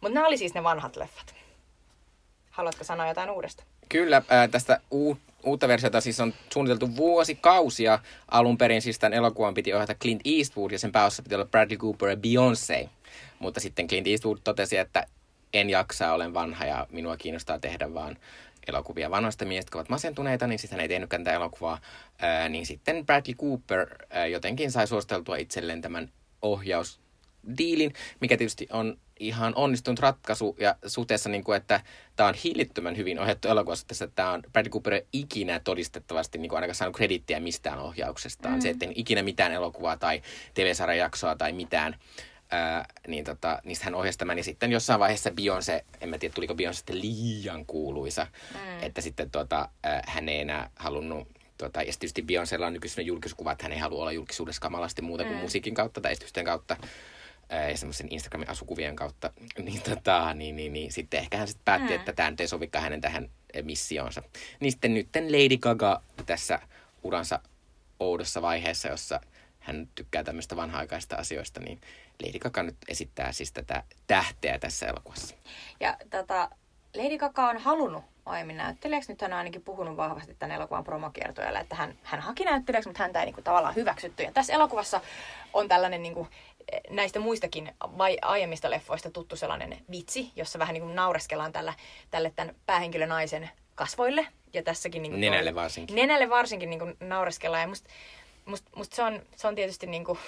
Mutta 0.00 0.14
nämä 0.14 0.26
oli 0.26 0.36
siis 0.36 0.54
ne 0.54 0.62
vanhat 0.62 0.96
leffat. 0.96 1.34
Haluatko 2.50 2.84
sanoa 2.84 3.08
jotain 3.08 3.30
uudesta? 3.30 3.64
Kyllä, 3.92 4.22
ää, 4.28 4.48
tästä 4.48 4.80
uu, 4.90 5.18
uutta 5.44 5.68
versiota 5.68 6.00
siis 6.00 6.20
on 6.20 6.34
suunniteltu 6.52 6.96
vuosikausia. 6.96 7.98
Alun 8.30 8.58
perin 8.58 8.82
siis 8.82 8.98
tämän 8.98 9.12
elokuvan 9.12 9.54
piti 9.54 9.74
ohjata 9.74 9.94
Clint 9.94 10.20
Eastwood 10.24 10.70
ja 10.70 10.78
sen 10.78 10.92
pääossa 10.92 11.22
piti 11.22 11.34
olla 11.34 11.44
Bradley 11.44 11.78
Cooper 11.78 12.08
ja 12.08 12.16
Beyoncé. 12.16 12.88
Mutta 13.38 13.60
sitten 13.60 13.88
Clint 13.88 14.06
Eastwood 14.06 14.38
totesi, 14.44 14.76
että 14.76 15.06
en 15.54 15.70
jaksa, 15.70 16.12
olen 16.12 16.34
vanha 16.34 16.64
ja 16.64 16.86
minua 16.90 17.16
kiinnostaa 17.16 17.58
tehdä 17.58 17.94
vaan 17.94 18.16
elokuvia 18.68 19.10
vanhoista 19.10 19.44
miehistä, 19.44 19.66
jotka 19.66 19.78
ovat 19.78 19.88
masentuneita, 19.88 20.46
niin 20.46 20.58
sitten 20.58 20.76
hän 20.76 20.82
ei 20.82 20.88
tehnytkään 20.88 21.24
tätä 21.24 21.36
elokuvaa. 21.36 21.80
Ää, 22.18 22.48
niin 22.48 22.66
sitten 22.66 23.06
Bradley 23.06 23.34
Cooper 23.34 23.86
ää, 24.10 24.26
jotenkin 24.26 24.72
sai 24.72 24.86
suosteltua 24.86 25.36
itselleen 25.36 25.82
tämän 25.82 26.10
ohjausdiilin, 26.42 27.94
mikä 28.20 28.36
tietysti 28.36 28.68
on 28.72 28.98
ihan 29.20 29.52
onnistunut 29.56 29.98
ratkaisu 29.98 30.56
ja 30.60 30.76
suhteessa, 30.86 31.28
niin 31.28 31.44
kuin, 31.44 31.56
että 31.56 31.80
tämä 32.16 32.28
on 32.28 32.34
hillittömän 32.34 32.96
hyvin 32.96 33.20
ohjattu 33.20 33.48
elokuva 33.48 33.76
suhteessa, 33.76 34.04
että 34.04 34.16
tämä 34.16 34.32
on 34.32 34.42
Bradley 34.52 34.70
Cooper 34.70 34.94
ei 34.94 35.06
ikinä 35.12 35.60
todistettavasti 35.60 36.38
niin 36.38 36.48
kuin 36.48 36.56
ainakaan 36.56 36.74
saanut 36.74 36.96
kredittiä 36.96 37.40
mistään 37.40 37.78
ohjauksestaan. 37.78 38.54
Mm. 38.54 38.60
Se, 38.60 38.70
että 38.70 38.86
ikinä 38.94 39.22
mitään 39.22 39.52
elokuvaa 39.52 39.96
tai 39.96 40.22
TV-sarjajaksoa 40.54 41.36
tai 41.36 41.52
mitään, 41.52 41.96
ää, 42.50 42.86
niin 43.08 43.24
tota, 43.24 43.60
niistä 43.64 43.84
hän 43.84 43.94
ohjasi 43.94 44.18
tämän. 44.18 44.38
Ja 44.38 44.44
sitten 44.44 44.72
jossain 44.72 45.00
vaiheessa 45.00 45.30
Beyoncé, 45.30 45.84
en 46.00 46.08
mä 46.08 46.18
tiedä 46.18 46.34
tuliko 46.34 46.54
Beyoncé 46.54 46.72
sitten 46.72 47.00
liian 47.00 47.66
kuuluisa, 47.66 48.26
mm. 48.54 48.82
että 48.82 49.00
sitten 49.00 49.30
tota, 49.30 49.68
ää, 49.82 50.02
hän 50.06 50.28
ei 50.28 50.40
enää 50.40 50.70
halunnut 50.76 51.28
Tota, 51.60 51.82
ja 51.82 51.92
sitten 51.92 52.10
tietysti 52.12 52.22
Beyoncélla 52.22 52.66
on 52.66 52.72
nykyisin 52.72 53.06
julkiskuva, 53.06 53.52
että 53.52 53.64
hän 53.64 53.72
ei 53.72 53.78
halua 53.78 54.00
olla 54.00 54.12
julkisuudessa 54.12 54.60
kamalasti 54.60 55.02
muuta 55.02 55.24
kuin 55.24 55.36
Mm. 55.36 55.40
musiikin 55.40 55.74
kautta 55.74 56.00
tai 56.00 56.12
esitysten 56.12 56.44
kautta. 56.44 56.76
Ää, 57.50 57.76
semmoisen 57.76 58.06
Instagramin 58.10 58.50
asukuvien 58.50 58.96
kautta, 58.96 59.30
niin, 59.64 59.82
tota, 59.82 60.34
niin, 60.34 60.56
niin, 60.56 60.72
niin 60.72 60.92
sitten 60.92 61.20
ehkä 61.20 61.36
hän 61.36 61.48
sitten 61.48 61.64
päätti, 61.64 61.88
mm. 61.88 61.94
että 61.94 62.12
tämä 62.12 62.30
nyt 62.30 62.40
ei 62.40 62.48
sovikaan 62.48 62.82
hänen 62.82 63.00
tähän 63.00 63.30
missioonsa. 63.62 64.22
Niin 64.60 64.72
sitten 64.72 64.94
nyt 64.94 65.08
Lady 65.16 65.56
Gaga 65.56 66.02
tässä 66.26 66.60
uransa 67.02 67.40
oudossa 68.00 68.42
vaiheessa, 68.42 68.88
jossa 68.88 69.20
hän 69.60 69.88
tykkää 69.94 70.24
tämmöistä 70.24 70.56
vanha-aikaista 70.56 71.16
asioista, 71.16 71.60
niin 71.60 71.80
Lady 72.26 72.38
Gaga 72.38 72.62
nyt 72.62 72.76
esittää 72.88 73.32
siis 73.32 73.52
tätä 73.52 73.82
tähteä 74.06 74.58
tässä 74.58 74.86
elokuvassa. 74.86 75.34
Ja 75.80 75.96
tota, 76.10 76.50
Lady 76.96 77.18
Gaga 77.18 77.48
on 77.48 77.58
halunnut 77.58 78.04
aiemmin 78.26 78.56
näyttelijäksi. 78.56 79.12
Nyt 79.12 79.22
hän 79.22 79.32
on 79.32 79.38
ainakin 79.38 79.62
puhunut 79.62 79.96
vahvasti 79.96 80.34
tämän 80.34 80.56
elokuvan 80.56 80.84
promokiertojalle, 80.84 81.58
että 81.58 81.74
hän, 81.74 81.98
hän 82.02 82.20
haki 82.20 82.44
näyttelijäksi, 82.44 82.88
mutta 82.88 83.02
häntä 83.02 83.20
ei 83.20 83.26
niin 83.26 83.34
kuin, 83.34 83.44
tavallaan 83.44 83.74
hyväksytty. 83.74 84.22
Ja 84.22 84.32
tässä 84.32 84.52
elokuvassa 84.52 85.00
on 85.52 85.68
tällainen 85.68 86.02
niin 86.02 86.14
kuin, 86.14 86.28
näistä 86.90 87.20
muistakin 87.20 87.74
vai, 87.80 88.18
aiemmista 88.22 88.70
leffoista 88.70 89.10
tuttu 89.10 89.36
sellainen 89.36 89.78
vitsi, 89.90 90.32
jossa 90.36 90.58
vähän 90.58 90.74
niin 90.74 90.82
kuin 90.82 90.96
naureskellaan 90.96 91.52
tällä, 91.52 91.74
tälle 92.10 92.32
tämän 92.36 92.54
päähenkilön 92.66 93.08
naisen 93.08 93.50
kasvoille. 93.74 94.26
Ja 94.52 94.62
tässäkin... 94.62 95.02
Niin 95.02 95.12
kuin 95.12 95.20
nenälle 95.20 95.54
varsinkin. 95.54 95.96
Nenälle 95.96 96.30
varsinkin 96.30 96.70
niin 96.70 96.80
kuin 96.80 96.96
naureskellaan. 97.00 97.62
Ja 97.62 97.68
musta 97.68 97.90
must, 98.50 98.66
must 98.76 98.92
se, 98.92 99.02
on, 99.02 99.22
se 99.36 99.48
on 99.48 99.54
tietysti 99.54 99.86
niin 99.86 100.04
kuin, 100.04 100.18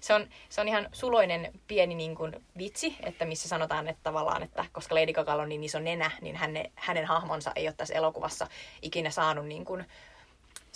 se 0.00 0.14
on, 0.14 0.28
se 0.48 0.60
on 0.60 0.68
ihan 0.68 0.88
suloinen 0.92 1.52
pieni 1.66 1.94
niin 1.94 2.14
kuin, 2.14 2.32
vitsi, 2.58 2.96
että 3.02 3.24
missä 3.24 3.48
sanotaan, 3.48 3.88
että 3.88 4.02
tavallaan, 4.02 4.42
että 4.42 4.64
koska 4.72 4.94
Lady 4.94 5.12
Gaga 5.12 5.34
on 5.34 5.48
niin 5.48 5.64
iso 5.64 5.78
nenä, 5.78 6.10
niin 6.20 6.36
häne, 6.36 6.70
hänen 6.74 7.04
hahmonsa 7.04 7.52
ei 7.56 7.68
ole 7.68 7.74
tässä 7.76 7.94
elokuvassa 7.94 8.46
ikinä 8.82 9.10
saanut, 9.10 9.46
niin 9.46 9.64
kuin, 9.64 9.84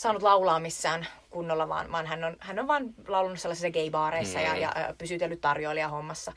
saanut 0.00 0.22
laulaa 0.22 0.60
missään 0.60 1.06
kunnolla, 1.30 1.68
vaan, 1.68 1.92
vaan 1.92 2.06
hän, 2.06 2.24
on, 2.24 2.36
hän 2.40 2.58
on 2.58 2.68
vaan 2.68 2.84
laulunut 3.08 3.40
sellaisissa 3.40 3.70
gaybaareissa 3.70 4.38
mm. 4.38 4.44
ja, 4.44 4.56
ja, 4.56 4.94
pysytellyt 4.98 5.40
tarjoilijahommassa. 5.40 6.32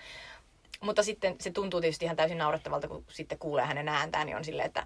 Mutta 0.81 1.03
sitten 1.03 1.35
se 1.39 1.51
tuntuu 1.51 1.81
tietysti 1.81 2.05
ihan 2.05 2.17
täysin 2.17 2.37
naurettavalta, 2.37 2.87
kun 2.87 3.05
sitten 3.09 3.37
kuulee 3.37 3.65
hänen 3.65 3.87
ääntään, 3.87 4.25
niin 4.25 4.37
on 4.37 4.45
silleen, 4.45 4.65
että 4.65 4.85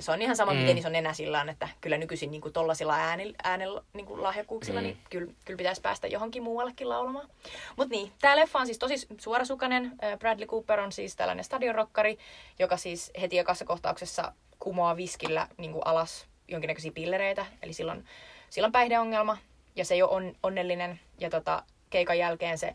se 0.00 0.12
on 0.12 0.22
ihan 0.22 0.36
sama, 0.36 0.52
mm. 0.52 0.58
miten 0.58 0.78
iso 0.78 0.88
nenä 0.88 1.12
sillä 1.12 1.40
on, 1.40 1.48
että 1.48 1.68
kyllä 1.80 1.98
nykyisin 1.98 2.30
niin 2.30 2.52
tollasilla 2.52 2.94
äänillä, 2.94 3.34
äänellä 3.42 3.82
niin 3.92 4.06
kuin 4.06 4.22
lahjakkuuksilla, 4.22 4.80
mm. 4.80 4.84
niin 4.84 4.98
kyllä, 5.10 5.32
kyllä 5.44 5.56
pitäisi 5.56 5.80
päästä 5.80 6.06
johonkin 6.06 6.42
muuallekin 6.42 6.88
laulamaan. 6.88 7.28
Mutta 7.76 7.94
niin, 7.94 8.12
tämä 8.20 8.36
leffa 8.36 8.58
on 8.58 8.66
siis 8.66 8.78
tosi 8.78 9.06
suorasukainen. 9.18 9.92
Bradley 10.18 10.46
Cooper 10.46 10.80
on 10.80 10.92
siis 10.92 11.16
tällainen 11.16 11.44
stadionrokkari, 11.44 12.18
joka 12.58 12.76
siis 12.76 13.10
heti 13.20 13.38
ekassa 13.38 13.64
kohtauksessa 13.64 14.32
kumoaa 14.58 14.96
viskillä 14.96 15.48
niin 15.56 15.72
kuin 15.72 15.86
alas 15.86 16.29
jonkinnäköisiä 16.50 16.92
pillereitä. 16.92 17.46
Eli 17.62 17.72
silloin, 17.72 18.04
silloin 18.50 18.72
päihdeongelma 18.72 19.38
ja 19.76 19.84
se 19.84 20.04
ole 20.04 20.10
on, 20.10 20.34
onnellinen. 20.42 21.00
Ja 21.18 21.30
tota, 21.30 21.62
keikan 21.90 22.18
jälkeen 22.18 22.58
se 22.58 22.74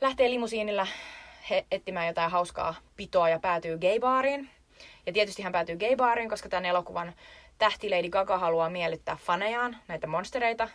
lähtee 0.00 0.30
limusiinilla 0.30 0.86
he, 1.50 1.66
etsimään 1.70 2.06
jotain 2.06 2.30
hauskaa 2.30 2.74
pitoa 2.96 3.28
ja 3.28 3.38
päätyy 3.38 3.78
gaybaariin. 3.78 4.50
Ja 5.06 5.12
tietysti 5.12 5.42
hän 5.42 5.52
päätyy 5.52 5.76
gaybaariin, 5.76 6.28
koska 6.28 6.48
tämän 6.48 6.66
elokuvan 6.66 7.12
tähti 7.58 7.90
Lady 7.90 8.08
Gaga 8.08 8.38
haluaa 8.38 8.70
miellyttää 8.70 9.16
fanejaan, 9.16 9.76
näitä 9.88 10.06
monstereita, 10.06 10.68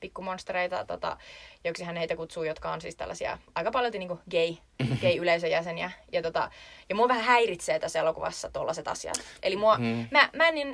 pikkumonstereita, 0.00 0.84
tota, 0.84 1.16
joksi 1.64 1.84
hän 1.84 1.96
heitä 1.96 2.16
kutsuu, 2.16 2.42
jotka 2.42 2.72
on 2.72 2.80
siis 2.80 2.96
tällaisia 2.96 3.38
aika 3.54 3.70
paljon 3.70 3.92
niin 3.92 4.18
gay, 4.30 4.54
gay-yleisön 5.02 5.50
jäseniä. 5.50 5.90
Ja, 6.12 6.22
tota, 6.22 6.50
ja 6.88 6.94
mua 6.94 7.08
vähän 7.08 7.24
häiritsee 7.24 7.78
tässä 7.78 7.98
elokuvassa 7.98 8.50
tollaset 8.50 8.88
asiat. 8.88 9.20
Eli 9.42 9.56
mua, 9.56 9.78
mm. 9.78 10.08
mä, 10.10 10.30
mä 10.36 10.50
niin, 10.50 10.68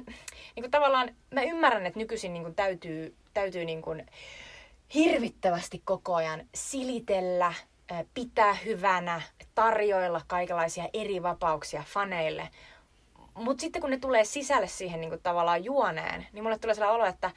niin 0.56 0.62
kuin 0.62 0.70
tavallaan, 0.70 1.14
mä 1.30 1.42
ymmärrän, 1.42 1.86
että 1.86 1.98
nykyisin 1.98 2.32
niin 2.32 2.42
kuin 2.42 2.54
täytyy, 2.54 3.14
täytyy 3.34 3.64
niin 3.64 3.82
kuin 3.82 4.06
hirvittävästi 4.94 5.82
koko 5.84 6.14
ajan 6.14 6.46
silitellä, 6.54 7.54
pitää 8.14 8.54
hyvänä, 8.54 9.22
tarjoilla 9.54 10.20
kaikenlaisia 10.26 10.88
eri 10.92 11.22
vapauksia 11.22 11.84
faneille. 11.86 12.48
Mutta 13.34 13.60
sitten 13.60 13.82
kun 13.82 13.90
ne 13.90 13.98
tulee 13.98 14.24
sisälle 14.24 14.66
siihen 14.66 15.00
niin 15.00 15.10
kuin 15.10 15.22
tavallaan 15.22 15.64
juoneen, 15.64 16.26
niin 16.32 16.42
mulle 16.42 16.58
tulee 16.58 16.74
sellainen 16.74 16.94
olo, 16.94 17.06
että 17.06 17.30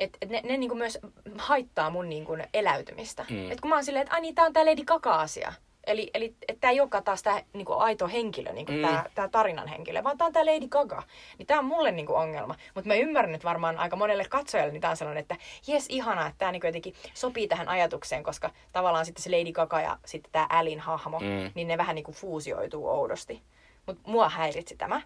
et, 0.00 0.18
et 0.20 0.28
ne, 0.28 0.40
ne 0.44 0.56
niin 0.56 0.70
kuin 0.70 0.78
myös 0.78 0.98
haittaa 1.38 1.90
mun 1.90 2.08
niin 2.08 2.24
kuin 2.24 2.44
eläytymistä. 2.54 3.26
Mm. 3.30 3.52
Et 3.52 3.60
kun 3.60 3.68
mä 3.68 3.74
oon 3.74 3.84
silleen, 3.84 4.02
että 4.02 4.14
ai 4.14 4.20
niin, 4.20 4.34
tää 4.34 4.44
on 4.44 4.52
tää 4.52 4.66
Lady 4.66 4.84
Gaga-asia. 4.84 5.52
Eli, 5.86 6.10
eli 6.14 6.34
tämä 6.60 6.70
ei 6.70 6.80
olekaan 6.80 7.04
taas 7.04 7.22
tämä 7.22 7.42
niinku, 7.52 7.72
aito 7.72 8.08
henkilö, 8.08 8.52
niinku, 8.52 8.72
mm. 8.72 8.80
tämä 9.14 9.28
tarinan 9.28 9.68
henkilö, 9.68 10.04
vaan 10.04 10.18
tämä 10.18 10.26
on 10.26 10.32
tämä 10.32 10.46
Lady 10.46 10.68
Gaga. 10.68 11.02
Niin 11.38 11.46
tämä 11.46 11.60
on 11.60 11.66
mulle 11.66 11.92
niinku, 11.92 12.14
ongelma. 12.14 12.54
Mutta 12.74 12.88
mä 12.88 12.94
ymmärrän, 12.94 13.34
että 13.34 13.48
varmaan 13.48 13.78
aika 13.78 13.96
monelle 13.96 14.24
katsojalle 14.24 14.72
niin 14.72 14.80
tämä 14.80 14.90
on 14.90 14.96
sellainen, 14.96 15.22
että 15.22 15.36
jes, 15.66 15.86
ihana, 15.88 16.26
että 16.26 16.38
tämä 16.38 16.52
niinku, 16.52 16.66
jotenkin 16.66 16.94
sopii 17.14 17.48
tähän 17.48 17.68
ajatukseen, 17.68 18.22
koska 18.22 18.50
tavallaan 18.72 19.06
sitten 19.06 19.22
se 19.22 19.30
Lady 19.30 19.52
Gaga 19.52 19.80
ja 19.80 19.98
sitten 20.04 20.32
tämä 20.32 20.46
Alin 20.50 20.80
hahmo, 20.80 21.20
mm. 21.20 21.50
niin 21.54 21.68
ne 21.68 21.78
vähän 21.78 21.94
niinku, 21.94 22.12
fuusioituu 22.12 22.88
oudosti. 22.88 23.42
Mutta 23.86 24.10
mua 24.10 24.28
häiritsi 24.28 24.76
tämä. 24.76 25.00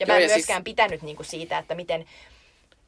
Ja 0.00 0.06
mä 0.06 0.16
en 0.16 0.20
Joo, 0.20 0.28
siis 0.28 0.36
myöskään 0.36 0.58
siis... 0.58 0.64
pitänyt 0.64 1.02
niinku, 1.02 1.22
siitä, 1.24 1.58
että 1.58 1.74
miten 1.74 2.04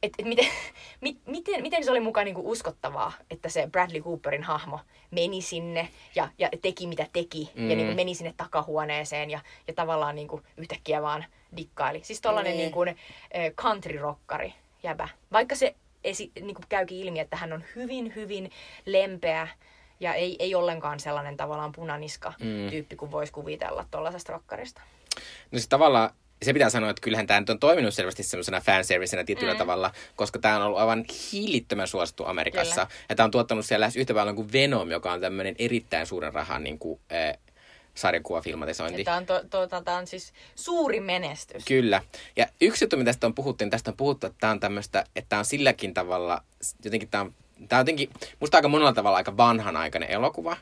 et, 0.03 0.13
et 0.19 0.25
miten, 0.25 0.45
mit, 1.01 1.17
miten, 1.25 1.61
miten 1.61 1.83
se 1.83 1.91
oli 1.91 1.99
mukaan 1.99 2.25
niinku 2.25 2.51
uskottavaa, 2.51 3.13
että 3.31 3.49
se 3.49 3.67
Bradley 3.71 4.01
Cooperin 4.01 4.43
hahmo 4.43 4.79
meni 5.11 5.41
sinne 5.41 5.89
ja, 6.15 6.29
ja 6.37 6.49
teki 6.61 6.87
mitä 6.87 7.07
teki 7.13 7.51
mm. 7.55 7.69
ja 7.69 7.75
niinku 7.75 7.95
meni 7.95 8.15
sinne 8.15 8.33
takahuoneeseen 8.37 9.29
ja, 9.29 9.39
ja 9.67 9.73
tavallaan 9.73 10.15
niinku 10.15 10.41
yhtäkkiä 10.57 11.01
vaan 11.01 11.25
dikkaili. 11.57 12.03
Siis 12.03 12.21
tollanen 12.21 12.53
mm. 12.53 12.57
niinku, 12.57 12.79
country-rockari 13.61 14.53
jäbä. 14.83 15.09
Vaikka 15.31 15.55
se 15.55 15.75
esi, 16.03 16.31
niinku 16.41 16.61
käykin 16.69 16.97
ilmi, 16.97 17.19
että 17.19 17.37
hän 17.37 17.53
on 17.53 17.63
hyvin, 17.75 18.15
hyvin 18.15 18.51
lempeä 18.85 19.47
ja 19.99 20.13
ei, 20.13 20.35
ei 20.39 20.55
ollenkaan 20.55 20.99
sellainen 20.99 21.37
tavallaan 21.37 21.71
punaniska 21.71 22.33
mm. 22.39 22.69
tyyppi 22.69 22.95
kuin 22.95 23.11
voisi 23.11 23.33
kuvitella 23.33 23.85
tuollaisesta 23.91 24.33
rokkarista. 24.33 24.81
No 25.51 25.59
se 25.59 25.69
tavallaan 25.69 26.09
se 26.43 26.53
pitää 26.53 26.69
sanoa, 26.69 26.89
että 26.89 27.01
kyllähän 27.01 27.27
tämä 27.27 27.43
on 27.49 27.59
toiminut 27.59 27.93
selvästi 27.93 28.23
semmoisena 28.23 28.61
fanservicenä 28.61 29.23
tietyllä 29.23 29.53
mm. 29.53 29.57
tavalla, 29.57 29.91
koska 30.15 30.39
tämä 30.39 30.55
on 30.55 30.61
ollut 30.61 30.79
aivan 30.79 31.05
hillittömän 31.33 31.87
suosittu 31.87 32.25
Amerikassa. 32.25 32.85
Kyllä. 32.85 33.05
Ja 33.09 33.15
tämä 33.15 33.25
on 33.25 33.31
tuottanut 33.31 33.65
siellä 33.65 33.83
lähes 33.83 33.95
yhtä 33.95 34.13
paljon 34.13 34.35
kuin 34.35 34.51
Venom, 34.51 34.91
joka 34.91 35.11
on 35.11 35.21
tämmöinen 35.21 35.55
erittäin 35.59 36.07
suuren 36.07 36.33
rahan 36.33 36.63
niin 36.63 36.79
kuin, 36.79 36.99
äh, 37.11 37.37
sarjakuvafilmatisointi. 37.97 39.03
Tämä 39.03 39.17
on, 39.17 39.25
to, 39.25 39.43
to, 39.49 39.67
to, 39.67 39.81
tämä 39.81 39.97
on 39.97 40.07
siis 40.07 40.33
suuri 40.55 40.99
menestys. 40.99 41.65
Kyllä. 41.65 42.01
Ja 42.35 42.47
yksi 42.61 42.83
juttu, 42.85 42.97
mitä 42.97 43.09
tästä 43.09 43.27
on 43.27 43.33
puhuttu, 43.33 43.63
niin 43.63 43.71
tästä 43.71 43.91
on 43.91 43.97
puhuttu, 43.97 44.27
että 44.27 44.37
tämä 44.39 44.51
on 44.51 44.59
tämmöistä, 44.59 45.03
että 45.15 45.29
tämä 45.29 45.39
on 45.39 45.45
silläkin 45.45 45.93
tavalla, 45.93 46.43
jotenkin 46.83 47.09
tämä 47.09 47.21
on 47.23 47.33
Tämä 47.67 47.79
on 47.79 47.81
jotenkin, 47.81 48.09
musta 48.39 48.57
aika 48.57 48.67
monella 48.67 48.93
tavalla 48.93 49.17
aika 49.17 49.37
vanhanaikainen 49.37 50.11
elokuva. 50.11 50.57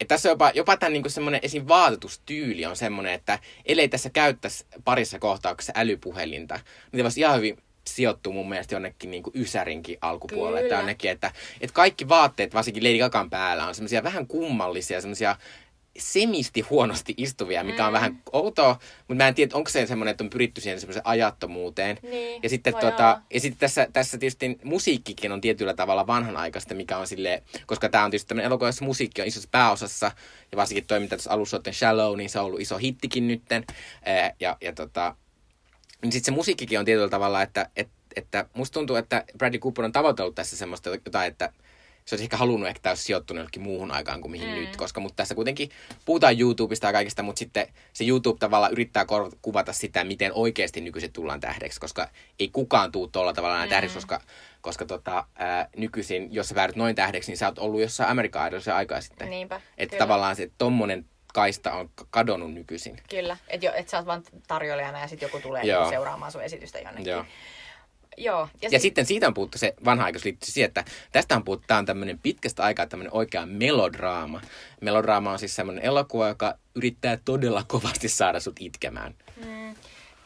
Et 0.00 0.08
tässä 0.08 0.28
jopa, 0.28 0.50
jopa 0.54 0.76
tämän 0.76 0.92
niin 0.92 1.10
semmoinen 1.10 1.40
esim. 1.42 1.64
vaatetustyyli 1.68 2.66
on 2.66 2.76
semmoinen, 2.76 3.12
että 3.12 3.38
ellei 3.66 3.88
tässä 3.88 4.10
käyttäisi 4.10 4.66
parissa 4.84 5.18
kohtauksessa 5.18 5.72
älypuhelinta, 5.76 6.60
niin 6.92 7.04
voisi 7.04 7.20
ihan 7.20 7.36
hyvin 7.36 7.58
sijoittuu 7.86 8.32
mun 8.32 8.48
mielestä 8.48 8.74
jonnekin 8.74 9.10
niin 9.10 9.22
kuin 9.22 9.34
Ysärinkin 9.36 9.98
alkupuolelle. 10.00 10.60
Että, 10.60 10.74
jonnekin, 10.74 11.10
että, 11.10 11.32
että 11.60 11.74
kaikki 11.74 12.08
vaatteet, 12.08 12.54
varsinkin 12.54 12.84
Lady 12.84 12.98
Gagan 12.98 13.30
päällä, 13.30 13.66
on 13.66 13.74
semmoisia 13.74 14.02
vähän 14.02 14.26
kummallisia, 14.26 15.00
semmoisia 15.00 15.36
semisti 16.00 16.60
huonosti 16.60 17.14
istuvia, 17.16 17.64
mikä 17.64 17.86
on 17.86 17.92
mm. 17.92 17.94
vähän 17.94 18.22
outoa, 18.32 18.78
mutta 18.98 19.14
mä 19.14 19.28
en 19.28 19.34
tiedä, 19.34 19.56
onko 19.56 19.70
se 19.70 19.86
semmoinen, 19.86 20.10
että 20.10 20.24
on 20.24 20.30
pyritty 20.30 20.60
siihen 20.60 20.80
semmoiseen 20.80 21.06
ajattomuuteen. 21.06 21.98
Niin, 22.02 22.42
ja 22.42 22.48
sitten, 22.48 22.74
tota, 22.74 23.20
ja 23.34 23.40
sitten 23.40 23.60
tässä, 23.60 23.88
tässä 23.92 24.18
tietysti 24.18 24.58
musiikkikin 24.64 25.32
on 25.32 25.40
tietyllä 25.40 25.74
tavalla 25.74 26.06
vanhanaikaista, 26.06 26.74
mikä 26.74 26.98
on 26.98 27.06
sille, 27.06 27.42
koska 27.66 27.88
tämä 27.88 28.04
on 28.04 28.10
tietysti 28.10 28.28
tämmöinen 28.28 28.46
elokuva, 28.46 28.68
jossa 28.68 28.84
musiikki 28.84 29.22
on 29.22 29.28
isossa 29.28 29.48
pääosassa, 29.52 30.12
ja 30.52 30.56
varsinkin 30.56 30.86
toi, 30.86 31.00
mitä 31.00 31.16
tässä 31.16 31.30
alussa 31.30 31.56
on 31.56 31.74
Shallow, 31.74 32.16
niin 32.16 32.30
se 32.30 32.38
on 32.38 32.44
ollut 32.44 32.60
iso 32.60 32.78
hittikin 32.78 33.28
nytten. 33.28 33.64
Ää, 34.04 34.34
ja, 34.40 34.56
ja 34.60 34.72
tota, 34.72 35.16
niin 36.02 36.12
sitten 36.12 36.34
se 36.34 36.36
musiikkikin 36.36 36.78
on 36.78 36.84
tietyllä 36.84 37.08
tavalla, 37.08 37.42
että, 37.42 37.70
että, 37.76 37.92
että 38.16 38.44
musta 38.54 38.74
tuntuu, 38.74 38.96
että 38.96 39.24
Bradley 39.38 39.60
Cooper 39.60 39.84
on 39.84 39.92
tavoitellut 39.92 40.34
tässä 40.34 40.56
semmoista 40.56 40.90
jotain, 40.90 41.28
että 41.28 41.52
se 42.10 42.14
olisi 42.14 42.24
ehkä 42.24 42.36
halunnut, 42.36 42.68
että 42.68 42.82
tämä 42.82 42.90
olisi 42.90 43.04
sijoittunut 43.04 43.38
jollekin 43.38 43.62
muuhun 43.62 43.90
aikaan 43.90 44.20
kuin 44.20 44.30
mihin 44.30 44.48
mm. 44.48 44.54
nyt, 44.54 44.76
koska 44.76 45.00
mutta 45.00 45.16
tässä 45.16 45.34
kuitenkin 45.34 45.70
puhutaan 46.04 46.40
YouTubesta 46.40 46.86
ja 46.86 46.92
kaikesta, 46.92 47.22
mutta 47.22 47.38
sitten 47.38 47.66
se 47.92 48.04
YouTube 48.04 48.38
tavalla 48.38 48.68
yrittää 48.68 49.06
kuvata 49.42 49.72
sitä, 49.72 50.04
miten 50.04 50.32
oikeasti 50.34 50.80
nykyisin 50.80 51.12
tullaan 51.12 51.40
tähdeksi, 51.40 51.80
koska 51.80 52.08
ei 52.38 52.48
kukaan 52.48 52.92
tuu 52.92 53.08
tuolla 53.08 53.32
tavalla 53.32 53.64
mm. 53.64 53.68
tähdeksi, 53.68 53.94
koska, 53.94 54.20
koska 54.60 54.84
tota, 54.84 55.24
ää, 55.34 55.68
nykyisin, 55.76 56.34
jos 56.34 56.48
sä 56.48 56.54
päädyt 56.54 56.76
noin 56.76 56.94
tähdeksi, 56.94 57.30
niin 57.30 57.38
sä 57.38 57.46
oot 57.46 57.58
ollut 57.58 57.80
jossain 57.80 58.10
Amerikan 58.10 58.48
Idolissa 58.48 58.76
aikaa 58.76 59.00
sitten. 59.00 59.30
Niinpä, 59.30 59.60
Että 59.78 59.96
tavallaan 59.96 60.36
se 60.36 60.50
tommonen 60.58 61.04
kaista 61.34 61.72
on 61.72 61.90
kadonnut 62.10 62.54
nykyisin. 62.54 63.00
Kyllä, 63.10 63.36
että 63.48 63.72
et 63.72 63.88
sä 63.88 63.96
oot 63.96 64.06
vaan 64.06 64.22
tarjoilijana 64.48 65.00
ja 65.00 65.08
sitten 65.08 65.26
joku 65.26 65.40
tulee 65.40 65.62
Joo. 65.62 65.90
seuraamaan 65.90 66.32
sun 66.32 66.42
esitystä 66.42 66.78
jonnekin. 66.78 67.10
Joo. 67.10 67.24
Joo. 68.16 68.40
Ja, 68.40 68.48
ja 68.62 68.70
sit... 68.70 68.82
sitten 68.82 69.06
siitä 69.06 69.26
on 69.26 69.34
puhuttu 69.34 69.58
se 69.58 69.74
vanha 69.84 70.04
aikaisuus 70.04 70.24
liittyy 70.24 70.52
siihen, 70.52 70.68
että 70.68 70.84
tästä 71.12 71.36
on 71.36 71.44
puhuttu, 71.44 71.64
tämä 71.66 71.78
on 71.78 71.86
tämmöinen 71.86 72.18
pitkästä 72.18 72.62
aikaa 72.62 72.86
tämmöinen 72.86 73.12
oikea 73.12 73.46
melodraama. 73.46 74.40
Melodraama 74.80 75.32
on 75.32 75.38
siis 75.38 75.56
semmoinen 75.56 75.84
elokuva, 75.84 76.28
joka 76.28 76.54
yrittää 76.74 77.18
todella 77.24 77.64
kovasti 77.66 78.08
saada 78.08 78.40
sut 78.40 78.56
itkemään. 78.60 79.14
Mm, 79.46 79.74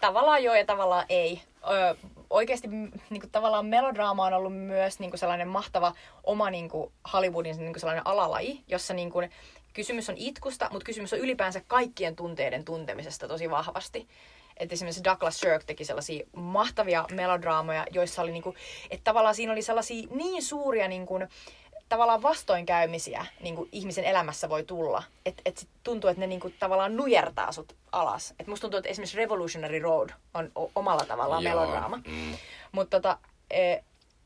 tavallaan 0.00 0.44
joo 0.44 0.54
ja 0.54 0.66
tavallaan 0.66 1.06
ei. 1.08 1.42
Ö, 1.70 1.96
oikeasti 2.30 2.68
niin 2.68 3.20
kuin, 3.20 3.30
tavallaan 3.30 3.66
melodraama 3.66 4.26
on 4.26 4.32
ollut 4.32 4.56
myös 4.56 4.98
niin 4.98 5.10
kuin, 5.10 5.18
sellainen 5.18 5.48
mahtava 5.48 5.94
oma 6.24 6.50
niin 6.50 6.68
kuin, 6.68 6.92
Hollywoodin 7.12 7.56
niin 7.56 7.72
kuin, 7.72 7.80
sellainen 7.80 8.06
alalaji, 8.06 8.60
jossa 8.68 8.94
niin 8.94 9.10
kuin, 9.10 9.30
kysymys 9.74 10.08
on 10.08 10.16
itkusta, 10.18 10.68
mutta 10.72 10.86
kysymys 10.86 11.12
on 11.12 11.18
ylipäänsä 11.18 11.62
kaikkien 11.66 12.16
tunteiden 12.16 12.64
tuntemisesta 12.64 13.28
tosi 13.28 13.50
vahvasti. 13.50 14.08
Että 14.56 14.72
esimerkiksi 14.72 15.04
Douglas 15.04 15.40
Sirk 15.40 15.64
teki 15.64 15.84
sellaisia 15.84 16.26
mahtavia 16.36 17.04
melodraamoja, 17.12 17.86
joissa 17.90 18.22
oli 18.22 18.32
niinku, 18.32 18.54
että 18.90 19.04
tavallaan 19.04 19.34
siinä 19.34 19.52
oli 19.52 19.62
sellaisia 19.62 20.08
niin 20.10 20.42
suuria 20.42 20.88
niinku, 20.88 21.18
tavallaan 21.88 22.22
vastoinkäymisiä 22.22 23.26
niin 23.40 23.56
kuin 23.56 23.68
ihmisen 23.72 24.04
elämässä 24.04 24.48
voi 24.48 24.62
tulla. 24.62 25.02
Että 25.26 25.42
et 25.44 25.68
tuntuu, 25.82 26.10
että 26.10 26.20
ne 26.20 26.26
niin 26.26 26.40
kuin, 26.40 26.54
tavallaan 26.58 26.96
nujertaa 26.96 27.52
sut 27.52 27.76
alas. 27.92 28.34
Et 28.38 28.46
musta 28.46 28.60
tuntuu, 28.60 28.78
että 28.78 28.90
esimerkiksi 28.90 29.16
Revolutionary 29.16 29.78
Road 29.78 30.10
on 30.34 30.52
omalla 30.74 31.04
tavallaan 31.04 31.42
Joo. 31.42 31.54
melodraama. 31.54 31.96
Mm. 31.96 32.36
Mutta 32.72 33.00
tota, 33.00 33.18
e, 33.50 33.76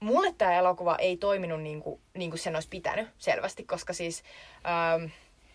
mulle 0.01 0.35
tämä 0.39 0.53
elokuva 0.53 0.97
ei 0.97 1.17
toiminut 1.17 1.63
niin 1.63 1.83
kuin, 1.83 2.01
niin 2.15 2.31
kuin 2.31 2.41
sen 2.41 2.55
olisi 2.55 2.69
pitänyt 2.69 3.09
selvästi, 3.19 3.65
koska 3.65 3.93
siis 3.93 4.23
ähm, 4.67 5.05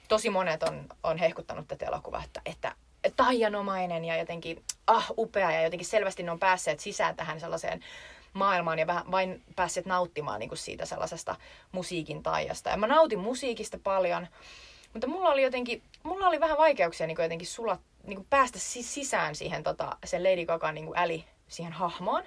tosi 0.07 0.29
monet 0.29 0.63
on, 0.63 0.89
on 1.03 1.17
hehkuttanut 1.17 1.67
tätä 1.67 1.85
elokuvaa, 1.85 2.23
että, 2.23 2.41
että 2.45 2.75
taianomainen 3.15 4.05
ja 4.05 4.17
jotenkin 4.17 4.63
ah, 4.87 5.11
upea 5.17 5.51
ja 5.51 5.61
jotenkin 5.61 5.87
selvästi 5.87 6.23
ne 6.23 6.31
on 6.31 6.39
päässeet 6.39 6.79
sisään 6.79 7.15
tähän 7.15 7.39
sellaiseen 7.39 7.83
maailmaan 8.33 8.79
ja 8.79 8.87
vähän 8.87 9.11
vain 9.11 9.41
päässeet 9.55 9.85
nauttimaan 9.85 10.39
niin 10.39 10.49
kuin 10.49 10.59
siitä 10.59 10.85
sellaisesta 10.85 11.35
musiikin 11.71 12.23
taijasta. 12.23 12.69
Ja 12.69 12.77
mä 12.77 12.87
nautin 12.87 13.19
musiikista 13.19 13.79
paljon, 13.83 14.27
mutta 14.93 15.07
mulla 15.07 15.29
oli 15.29 15.43
jotenkin, 15.43 15.81
mulla 16.03 16.27
oli 16.27 16.39
vähän 16.39 16.57
vaikeuksia 16.57 17.07
niin 17.07 17.15
kuin 17.15 17.23
jotenkin 17.23 17.47
sulat, 17.47 17.81
niin 18.03 18.17
kuin 18.17 18.27
päästä 18.29 18.59
sisään 18.59 19.35
siihen 19.35 19.63
tota, 19.63 19.97
sen 20.05 20.23
Lady 20.23 20.45
Gaga 20.45 20.71
niin 20.71 20.85
kuin 20.85 20.99
äli 20.99 21.25
siihen 21.47 21.73
hahmoon 21.73 22.23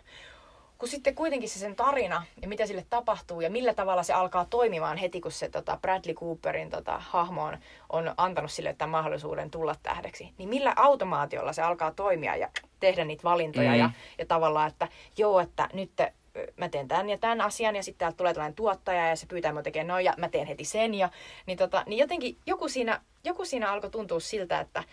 kun 0.79 0.89
sitten 0.89 1.14
kuitenkin 1.14 1.49
se 1.49 1.59
sen 1.59 1.77
tarina 1.77 2.27
ja 2.43 2.49
mitä 2.49 2.66
sille 2.66 2.87
tapahtuu 2.91 3.41
ja 3.41 3.51
millä 3.51 3.74
tavalla 3.74 4.03
se 4.03 4.12
alkaa 4.12 4.45
toimimaan 4.45 4.97
heti, 4.97 5.20
kun 5.20 5.33
se 5.33 5.49
tota 5.49 5.79
Bradley 5.83 6.14
Cooperin 6.14 6.70
tota, 6.70 6.99
hahmo 6.99 7.45
on, 7.45 7.59
on 7.89 8.14
antanut 8.16 8.51
sille 8.51 8.74
tämän 8.74 8.91
mahdollisuuden 8.91 9.51
tulla 9.51 9.74
tähdeksi, 9.83 10.33
niin 10.39 10.49
millä 10.49 10.72
automaatiolla 10.77 11.53
se 11.53 11.62
alkaa 11.62 11.91
toimia 11.91 12.37
ja 12.37 12.49
tehdä 12.81 13.05
niitä 13.05 13.24
valintoja 13.24 13.70
mm. 13.70 13.79
ja, 13.79 13.91
ja 14.18 14.27
tavallaan, 14.27 14.68
että 14.68 14.89
joo, 15.18 15.41
että 15.41 15.68
nyt 15.72 15.91
te, 15.97 16.12
mä 16.57 16.68
teen 16.68 16.89
tämän 16.89 17.09
ja 17.09 17.18
tämän 17.18 17.41
asian 17.41 17.77
ja 17.77 17.83
sitten 17.83 17.99
täältä 17.99 18.16
tulee 18.16 18.35
tällainen 18.35 18.57
tuottaja 18.57 19.09
ja 19.09 19.16
se 19.16 19.27
pyytää 19.27 19.53
mua 19.53 19.62
tekemään 19.62 19.87
noin 19.87 20.05
ja 20.05 20.14
mä 20.16 20.29
teen 20.29 20.47
heti 20.47 20.64
sen. 20.64 20.95
Ja, 20.95 21.11
niin, 21.47 21.59
tota, 21.59 21.83
niin 21.87 21.99
jotenkin 21.99 22.37
joku 22.47 22.68
siinä, 22.68 23.01
joku 23.24 23.45
siinä 23.45 23.72
alkoi 23.72 23.91
tuntua 23.91 24.20
siltä, 24.20 24.61
että, 24.61 24.85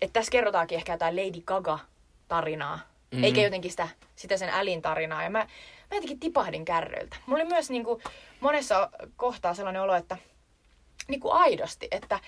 että 0.00 0.12
tässä 0.12 0.30
kerrotaankin 0.32 0.76
ehkä 0.76 0.92
jotain 0.92 1.16
Lady 1.16 1.40
Gaga-tarinaa 1.40 2.78
Mm. 3.10 3.24
Eikä 3.24 3.40
jotenkin 3.40 3.70
sitä, 3.70 3.88
sitä 4.16 4.36
sen 4.36 4.48
älin 4.48 4.82
tarinaa. 4.82 5.22
Ja 5.22 5.30
mä, 5.30 5.38
mä 5.38 5.96
jotenkin 5.96 6.20
tipahdin 6.20 6.64
kärryiltä. 6.64 7.16
Mulla 7.26 7.42
oli 7.42 7.50
myös 7.50 7.70
niin 7.70 7.84
kuin, 7.84 8.02
monessa 8.40 8.90
kohtaa 9.16 9.54
sellainen 9.54 9.82
olo, 9.82 9.94
että 9.94 10.16
niin 11.08 11.20
kuin 11.20 11.34
aidosti, 11.34 11.88
että 11.90 12.20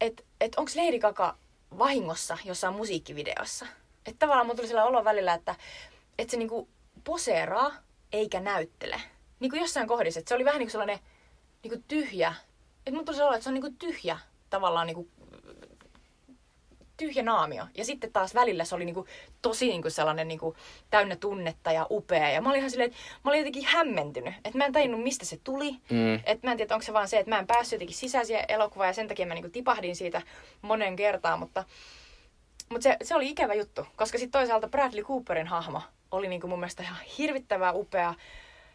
et, 0.00 0.24
et 0.40 0.54
onko 0.54 0.70
Lady 0.74 0.98
Gaga 0.98 1.36
vahingossa 1.78 2.38
jossain 2.44 2.74
musiikkivideossa. 2.74 3.66
Että 4.06 4.18
tavallaan 4.18 4.46
mulla 4.46 4.56
tuli 4.56 4.68
sellainen 4.68 4.94
olo 4.94 5.04
välillä, 5.04 5.34
että, 5.34 5.54
että 6.18 6.30
se 6.30 6.36
niin 6.36 6.48
kuin 6.48 6.68
poseeraa 7.04 7.72
eikä 8.12 8.40
näyttele. 8.40 9.00
Niin 9.40 9.50
kuin 9.50 9.60
jossain 9.60 9.88
kohdissa, 9.88 10.20
että 10.20 10.28
se 10.28 10.34
oli 10.34 10.44
vähän 10.44 10.58
niin 10.58 10.66
kuin 10.66 10.72
sellainen 10.72 10.98
niin 11.62 11.70
kuin 11.70 11.84
tyhjä. 11.88 12.34
Että 12.78 12.90
mulla 12.90 13.04
tuli 13.04 13.16
sellainen 13.16 13.28
olo, 13.28 13.36
että 13.36 13.44
se 13.44 13.50
on 13.50 13.54
niin 13.54 13.62
kuin 13.62 13.76
tyhjä 13.76 14.18
tavallaan 14.50 14.86
niin 14.86 14.94
kuin 14.94 15.10
tyhjä 16.98 17.22
naamio. 17.22 17.64
Ja 17.74 17.84
sitten 17.84 18.12
taas 18.12 18.34
välillä 18.34 18.64
se 18.64 18.74
oli 18.74 18.84
niinku 18.84 19.06
tosi 19.42 19.68
niinku 19.68 19.90
sellainen 19.90 20.28
niinku 20.28 20.56
täynnä 20.90 21.16
tunnetta 21.16 21.72
ja 21.72 21.86
upea. 21.90 22.30
Ja 22.30 22.40
mä 22.40 22.48
olin 22.48 22.58
ihan 22.58 22.70
silleen, 22.70 22.90
että 22.90 23.02
mä 23.24 23.30
olin 23.30 23.38
jotenkin 23.38 23.66
hämmentynyt. 23.66 24.34
Että 24.44 24.58
mä 24.58 24.64
en 24.64 24.72
tajunnut, 24.72 25.02
mistä 25.02 25.24
se 25.24 25.38
tuli. 25.44 25.70
Mm. 25.90 26.14
Että 26.14 26.46
mä 26.46 26.50
en 26.50 26.56
tiedä, 26.56 26.74
onko 26.74 26.84
se 26.84 26.92
vaan 26.92 27.08
se, 27.08 27.18
että 27.18 27.30
mä 27.30 27.38
en 27.38 27.46
päässyt 27.46 27.72
jotenkin 27.72 27.96
sisäisiä 27.96 28.44
elokuvaa 28.48 28.86
ja 28.86 28.92
sen 28.92 29.08
takia 29.08 29.26
mä 29.26 29.34
niinku 29.34 29.50
tipahdin 29.50 29.96
siitä 29.96 30.22
monen 30.62 30.96
kertaan. 30.96 31.38
Mutta, 31.38 31.64
mutta 32.70 32.82
se, 32.82 32.96
se 33.02 33.14
oli 33.14 33.28
ikävä 33.28 33.54
juttu, 33.54 33.86
koska 33.96 34.18
sitten 34.18 34.40
toisaalta 34.40 34.68
Bradley 34.68 35.04
Cooperin 35.04 35.46
hahmo 35.46 35.82
oli 36.10 36.28
niinku 36.28 36.46
mun 36.46 36.60
mielestä 36.60 36.82
ihan 36.82 36.98
hirvittävää 37.18 37.72
upea. 37.72 38.14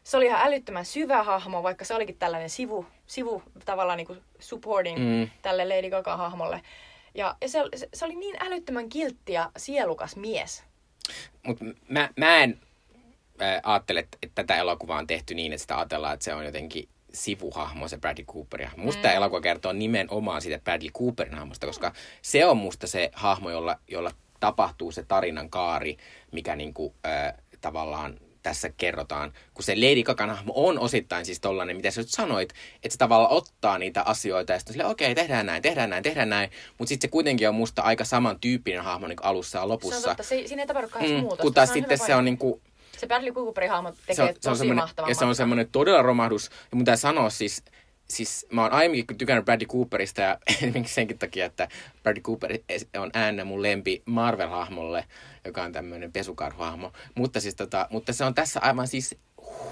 Se 0.03 0.17
oli 0.17 0.25
ihan 0.25 0.47
älyttömän 0.47 0.85
syvä 0.85 1.23
hahmo, 1.23 1.63
vaikka 1.63 1.85
se 1.85 1.95
olikin 1.95 2.17
tällainen 2.17 2.49
sivu, 2.49 2.85
sivu 3.07 3.43
tavallaan 3.65 3.97
niinku 3.97 4.17
supporting 4.39 4.99
mm. 4.99 5.29
tälle 5.41 5.65
Lady 5.65 5.89
Gaga-hahmolle. 5.89 6.61
Ja, 7.15 7.35
ja 7.41 7.49
se, 7.49 7.59
se, 7.75 7.89
se 7.93 8.05
oli 8.05 8.15
niin 8.15 8.35
älyttömän 8.39 8.89
kiltti 8.89 9.33
ja 9.33 9.51
sielukas 9.57 10.15
mies. 10.15 10.63
Mut 11.47 11.57
mä, 11.89 12.09
mä 12.17 12.37
en 12.37 12.59
äh, 13.41 13.59
ajattele, 13.63 13.99
että 13.99 14.29
tätä 14.35 14.55
elokuvaa 14.55 14.99
on 14.99 15.07
tehty 15.07 15.35
niin, 15.35 15.53
että 15.53 15.61
sitä 15.61 15.77
ajatellaan, 15.77 16.13
että 16.13 16.23
se 16.23 16.33
on 16.33 16.45
jotenkin 16.45 16.89
sivuhahmo, 17.13 17.87
se 17.87 17.97
Bradley 17.97 18.25
Cooper. 18.25 18.61
Ja 18.61 18.69
musta 18.77 18.99
mm. 18.99 19.01
tämä 19.01 19.13
elokuva 19.13 19.41
kertoo 19.41 19.73
nimenomaan 19.73 20.41
siitä 20.41 20.63
Bradley 20.63 20.91
Cooperin 20.91 21.33
hahmosta, 21.33 21.67
koska 21.67 21.93
se 22.21 22.45
on 22.45 22.57
musta 22.57 22.87
se 22.87 23.11
hahmo, 23.13 23.49
jolla, 23.49 23.79
jolla 23.87 24.11
tapahtuu 24.39 24.91
se 24.91 25.03
tarinan 25.03 25.49
kaari, 25.49 25.97
mikä 26.31 26.55
niinku, 26.55 26.95
äh, 27.05 27.33
tavallaan 27.61 28.19
tässä 28.43 28.69
kerrotaan, 28.77 29.33
kun 29.53 29.63
se 29.63 29.75
Lady 29.75 30.03
Gagan 30.03 30.29
hahmo 30.29 30.53
on 30.55 30.79
osittain 30.79 31.25
siis 31.25 31.39
tollanen, 31.39 31.75
mitä 31.75 31.91
sä 31.91 32.01
nyt 32.01 32.09
sanoit, 32.09 32.49
että 32.75 32.89
se 32.89 32.97
tavallaan 32.97 33.31
ottaa 33.31 33.77
niitä 33.77 34.01
asioita 34.01 34.53
ja 34.53 34.59
sitten 34.59 34.85
okei, 34.85 35.11
okay, 35.11 35.23
tehdään 35.23 35.45
näin, 35.45 35.61
tehdään 35.61 35.89
näin, 35.89 36.03
tehdään 36.03 36.29
näin, 36.29 36.49
mutta 36.77 36.89
sitten 36.89 37.07
se 37.07 37.11
kuitenkin 37.11 37.49
on 37.49 37.55
musta 37.55 37.81
aika 37.81 38.05
samantyyppinen 38.05 38.83
hahmo 38.83 39.07
niin 39.07 39.17
alussa 39.21 39.57
ja 39.57 39.67
lopussa. 39.67 40.01
Se 40.01 40.09
on 40.09 40.15
totta, 40.15 40.23
se, 40.23 40.43
siinä 40.47 40.63
ei 40.63 40.67
tapahdu 40.67 40.87
mm, 40.87 41.15
muutosta. 41.15 41.41
Kun 41.41 41.53
taas 41.53 41.73
sitten 41.73 41.97
se 41.97 42.15
on 42.15 42.25
niin 42.25 42.37
kuin, 42.37 42.61
se 42.97 43.07
Bradley 43.07 43.31
Cooperin 43.31 43.69
hahmo 43.69 43.91
tekee 43.91 44.15
se 44.15 44.21
on, 44.23 44.27
se 44.39 44.49
on 44.49 44.57
tosi 44.57 44.73
mahtavan 44.73 45.09
Ja 45.09 45.15
se 45.15 45.25
on 45.25 45.35
semmoinen 45.35 45.69
todella 45.71 46.01
romahdus. 46.01 46.49
Ja 46.71 46.77
mun 46.77 46.85
sanoa 46.95 47.29
siis, 47.29 47.63
siis 48.09 48.45
mä 48.51 48.61
oon 48.61 48.71
aiemminkin 48.71 49.17
tykännyt 49.17 49.45
Bradley 49.45 49.67
Cooperista 49.67 50.21
ja 50.21 50.37
esimerkiksi 50.47 50.93
senkin 50.99 51.17
takia, 51.17 51.45
että 51.45 51.67
Bradley 52.03 52.21
Cooper 52.21 52.57
on 52.97 53.09
äänä 53.13 53.43
mun 53.43 53.61
lempi 53.61 54.03
Marvel-hahmolle, 54.05 55.03
joka 55.45 55.63
on 55.63 55.71
tämmöinen 55.71 56.11
pesukarhuhahmo. 56.11 56.91
Mutta, 57.15 57.39
siis 57.39 57.55
tota, 57.55 57.87
mutta 57.89 58.13
se 58.13 58.23
on 58.23 58.33
tässä 58.33 58.59
aivan 58.59 58.87
siis 58.87 59.15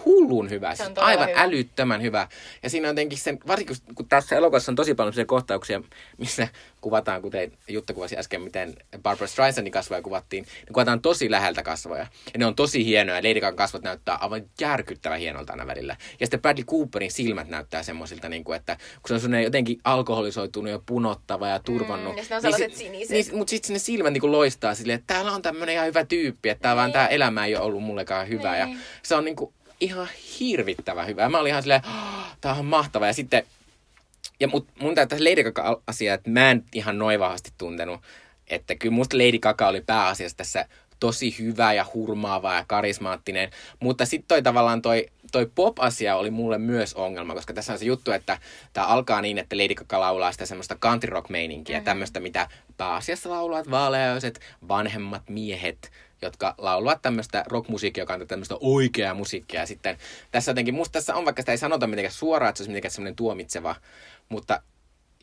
hullun 0.06 0.50
hyvä, 0.50 0.76
siis 0.76 0.90
aivan 0.96 1.30
hyvä. 1.30 1.42
älyttömän 1.42 2.02
hyvä. 2.02 2.28
Ja 2.64 2.70
siinä 2.70 2.88
on 2.88 2.92
jotenkin 2.92 3.18
sen, 3.18 3.40
varsinkin 3.48 3.76
kun 3.96 4.08
tässä 4.10 4.36
elokuvassa 4.36 4.72
on 4.72 4.76
tosi 4.76 4.94
paljon 4.94 5.14
sellaisia 5.14 5.26
kohtauksia, 5.26 5.82
missä 6.18 6.48
kuvataan, 6.82 7.22
kuten 7.22 7.52
Jutta 7.68 7.94
kuvasi 7.94 8.18
äsken, 8.18 8.42
miten 8.42 8.74
Barbara 9.02 9.28
Streisandin 9.28 9.72
kasvoja 9.72 10.02
kuvattiin, 10.02 10.44
niin 10.44 10.74
kuvataan 10.74 11.02
tosi 11.02 11.32
läheltä 11.32 11.64
kasvoja. 11.64 12.08
Ja 12.34 12.40
ne 12.40 12.46
on 12.46 12.56
tosi 12.56 12.86
hienoja. 12.86 13.18
Lady 13.18 13.34
Gagan 13.34 13.56
kasvot 13.56 13.84
näyttää 13.84 14.16
aivan 14.16 14.42
järkyttävän 14.62 15.20
hienolta 15.20 15.54
aina 15.54 15.68
välillä. 15.68 15.96
Ja 16.20 16.26
sitten 16.26 16.42
Bradley 16.42 16.66
Cooperin 16.66 17.12
silmät 17.12 17.48
näyttää 17.48 17.84
semmoisilta, 17.84 18.30
niin 18.30 18.44
kuin, 18.44 18.56
että 18.56 18.76
kun 18.76 19.08
se 19.08 19.14
on 19.14 19.20
sellainen 19.20 19.44
jotenkin 19.44 19.80
alkoholisoitunut 19.84 20.72
ja 20.72 20.80
punottava 20.86 21.48
ja 21.48 21.60
turvannut. 21.60 22.14
Mm, 22.14 22.18
ja 22.18 22.40
ne 22.42 22.48
on 22.48 22.60
niin, 22.60 22.78
siniset. 22.78 23.10
Niin, 23.10 23.38
mutta 23.38 23.52
sitten 23.52 23.74
ne 23.74 23.80
silmät 23.80 24.14
niin 24.14 24.22
kuin 24.22 24.32
loistaa 24.32 24.76
silleen, 24.76 25.00
että 25.00 25.14
täällä 25.14 25.32
on 25.32 25.42
tämmöinen 25.42 25.76
ihan 25.76 25.88
hyvä 25.88 26.06
tyyppi, 26.06 26.50
että 26.50 26.62
tää, 26.62 26.76
vaan 26.76 26.88
niin. 26.88 26.94
tämä 26.94 27.08
elämä 27.08 27.46
ei 27.46 27.56
ole 27.56 27.66
ollut 27.66 27.84
mullekaan 27.84 28.28
hyvä. 28.28 28.58
Ja 28.58 28.66
niin. 28.66 28.80
se 29.04 29.16
on 29.16 29.26
niin 29.26 29.36
kuin, 29.36 29.54
ihan 29.82 30.08
hirvittävän 30.40 31.08
hyvä. 31.08 31.30
Mä 31.30 31.40
olin 31.40 31.50
ihan 31.50 31.64
silleen, 31.64 31.82
oh, 31.86 32.26
tää 32.42 32.54
on 32.54 32.66
mahtava. 32.66 33.08
Ja 33.08 33.14
sitten, 33.14 33.44
ja 34.42 34.48
mut, 34.48 34.68
mun 34.80 34.96
täytyy 34.96 35.10
tässä 35.10 35.30
Lady 35.30 35.44
Gaga-asia, 35.44 36.14
että 36.14 36.30
mä 36.30 36.52
en 36.52 36.64
ihan 36.74 36.98
noin 36.98 37.20
vahvasti 37.20 37.52
tuntenut. 37.58 38.02
Että 38.48 38.76
kyllä 38.76 38.96
musta 38.96 39.18
Lady 39.18 39.40
Gaga 39.40 39.68
oli 39.68 39.82
pääasiassa 39.82 40.38
tässä 40.38 40.66
tosi 41.00 41.36
hyvä 41.40 41.74
ja 41.74 41.86
hurmaava 41.94 42.54
ja 42.54 42.66
karismaattinen. 42.68 43.50
Mutta 43.80 44.06
sitten 44.06 44.28
toi 44.28 44.42
tavallaan 44.42 44.82
toi, 44.82 45.08
toi 45.32 45.52
pop-asia 45.56 46.16
oli 46.16 46.32
mulle 46.32 46.58
myös 46.58 46.94
ongelma, 46.94 47.34
koska 47.34 47.54
tässä 47.54 47.74
on 47.74 47.80
se 47.80 47.86
juttu, 47.86 48.12
että 48.12 48.38
tämä 48.74 48.88
alkaa 48.88 49.22
niin, 49.22 49.38
että 49.38 49.58
Lady 49.58 49.76
Gaga 49.76 50.00
laulaa 50.00 50.32
sitä 50.32 50.46
semmoista 50.46 50.76
country 50.76 51.10
rock 51.10 51.30
meininkiä, 51.30 51.76
mm-hmm. 51.76 51.86
tämmöistä, 51.86 52.20
mitä 52.20 52.48
pääasiassa 52.78 53.30
laulavat 53.30 53.72
vaaleaiset 53.72 54.40
vanhemmat 54.68 55.30
miehet 55.30 55.92
jotka 56.22 56.56
laulavat 56.58 57.02
tämmöistä 57.02 57.44
rockmusiikkia, 57.48 58.02
joka 58.02 58.14
on 58.14 58.28
tämmöistä 58.28 58.56
oikeaa 58.60 59.14
musiikkia. 59.14 59.60
Ja 59.60 59.66
sitten 59.66 59.98
tässä 60.32 60.52
jotenkin, 60.52 60.74
musta 60.74 60.92
tässä 60.94 61.16
on, 61.16 61.26
vaikka 61.26 61.42
sitä 61.42 61.52
ei 61.52 61.58
sanota 61.58 61.88
mitenkään 61.88 62.14
suoraan, 62.14 62.50
että 62.50 62.58
se 62.58 62.62
olisi 62.62 62.72
mitenkään 62.72 62.92
semmoinen 62.92 63.16
tuomitseva, 63.16 63.76
mutta 64.30 64.62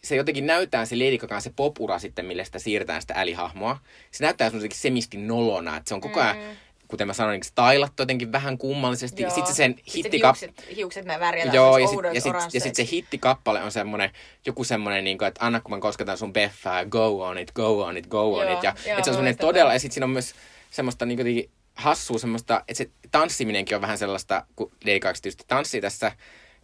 se 0.04 0.16
jotenkin 0.16 0.46
näyttää 0.46 0.84
se 0.84 0.96
Lady 0.96 1.18
Gaga, 1.18 1.40
se 1.40 1.52
popura 1.56 1.98
sitten, 1.98 2.26
millä 2.26 2.44
sitä 2.44 2.58
siirretään 2.58 3.00
sitä 3.00 3.14
älihahmoa. 3.16 3.78
Se 4.10 4.24
näyttää 4.24 4.48
semmoisenkin 4.48 4.78
semisti 4.78 5.16
nolona, 5.16 5.76
että 5.76 5.88
se 5.88 5.94
on 5.94 6.00
koko 6.00 6.20
ajan, 6.20 6.36
mm. 6.36 6.56
kuten 6.88 7.06
mä 7.06 7.12
sanoin, 7.12 7.40
niin 7.40 7.44
stylattu 7.44 8.02
jotenkin 8.02 8.32
vähän 8.32 8.58
kummallisesti. 8.58 9.22
Joo. 9.22 9.30
Sitten 9.30 9.54
se 9.54 9.56
sen 9.56 9.74
hittikap... 9.96 10.36
hiukset, 10.40 10.76
hiukset 10.76 11.04
me 11.04 11.20
värjätään 11.20 11.54
Joo, 11.54 11.78
ja 11.78 11.88
sitten 11.88 12.22
sit, 12.22 12.54
ja 12.54 12.60
sit 12.60 12.74
se 12.74 12.88
hittikappale 12.92 13.62
on 13.62 13.72
semmoinen, 13.72 14.10
joku 14.46 14.64
semmoinen, 14.64 15.04
niin 15.04 15.18
kuin, 15.18 15.28
että 15.28 15.46
anna 15.46 15.60
kun 15.60 15.70
mä 15.70 15.80
kosketan 15.80 16.18
sun 16.18 16.32
beffaa, 16.32 16.84
go 16.84 17.22
on 17.22 17.38
it, 17.38 17.52
go 17.52 17.82
on 17.82 17.96
it, 17.96 18.06
go 18.06 18.34
on 18.34 18.52
it. 18.52 18.62
Ja, 18.62 18.74
joo, 18.86 18.98
että 18.98 19.04
se 19.04 19.10
on 19.10 19.14
semmoinen 19.14 19.38
todella, 19.38 19.72
ja 19.72 19.78
sitten 19.78 19.94
siinä 19.94 20.04
on 20.04 20.10
myös 20.10 20.34
semmoista 20.70 21.06
niin 21.06 21.18
kuin 21.18 21.50
hassua, 21.74 22.18
semmoista, 22.18 22.64
että 22.68 22.74
se 22.74 22.90
tanssiminenkin 23.10 23.76
on 23.76 23.82
vähän 23.82 23.98
sellaista, 23.98 24.46
kun 24.56 24.72
Lady 24.84 25.00
Gaga 25.00 25.18
tanssii 25.46 25.80
tässä, 25.80 26.12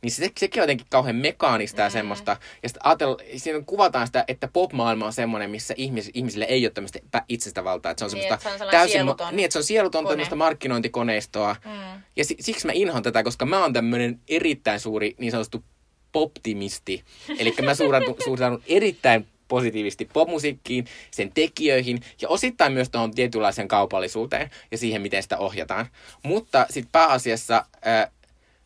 niin 0.04 0.12
se, 0.12 0.30
sekin 0.38 0.60
on 0.60 0.62
jotenkin 0.62 0.86
kauhean 0.90 1.16
mekaanista 1.16 1.82
ja 1.82 1.90
semmoista. 1.90 2.36
Ja 2.62 2.68
sitten 2.68 2.86
ajatella, 2.86 3.16
siinä 3.36 3.62
kuvataan 3.66 4.06
sitä, 4.06 4.24
että 4.28 4.48
pop-maailma 4.52 5.06
on 5.06 5.12
semmoinen, 5.12 5.50
missä 5.50 5.74
ihmis, 5.76 6.10
ihmisille 6.14 6.44
ei 6.44 6.66
ole 6.66 6.72
tämmöistä 6.72 6.98
itsestä 7.28 7.64
valtaa. 7.64 7.90
Että 7.90 7.98
se 7.98 8.04
on 8.04 8.10
Niin, 8.10 8.22
semmoista 8.22 8.34
että 8.34 8.48
se 8.48 8.52
on 8.52 8.58
sellainen 8.58 8.88
sieluton 8.88 9.36
niin, 9.36 9.44
että 9.44 9.52
se 9.52 9.58
on 9.58 9.64
sielutonta 9.64 10.06
kone. 10.06 10.12
tämmöistä 10.12 10.36
markkinointikoneistoa. 10.36 11.56
Mm. 11.64 12.02
Ja 12.16 12.24
si, 12.24 12.36
siksi 12.40 12.66
mä 12.66 12.72
inhoan 12.74 13.02
tätä, 13.02 13.22
koska 13.22 13.46
mä 13.46 13.62
oon 13.62 13.72
tämmöinen 13.72 14.20
erittäin 14.28 14.80
suuri 14.80 15.14
niin 15.18 15.30
sanottu 15.30 15.64
poptimisti. 16.12 17.04
Eli 17.38 17.54
mä 17.62 17.74
suhtaudun 17.74 18.62
erittäin 18.68 19.26
positiivisesti 19.48 20.04
popmusiikkiin, 20.12 20.84
sen 21.10 21.32
tekijöihin 21.34 22.00
ja 22.20 22.28
osittain 22.28 22.72
myös 22.72 22.90
tuohon 22.90 23.14
tietynlaiseen 23.14 23.68
kaupallisuuteen 23.68 24.50
ja 24.70 24.78
siihen, 24.78 25.02
miten 25.02 25.22
sitä 25.22 25.38
ohjataan. 25.38 25.86
Mutta 26.22 26.66
sitten 26.70 26.92
pääasiassa 26.92 27.64
äh, 27.86 28.10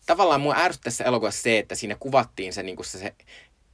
tavallaan 0.09 0.41
mua 0.41 0.55
ärsyttää 0.57 0.85
tässä 0.85 1.05
elokuvassa 1.05 1.43
se, 1.43 1.59
että 1.59 1.75
siinä 1.75 1.97
kuvattiin 2.01 2.53
se, 2.53 2.63
niin 2.63 2.85
se, 2.85 2.99
se 2.99 3.15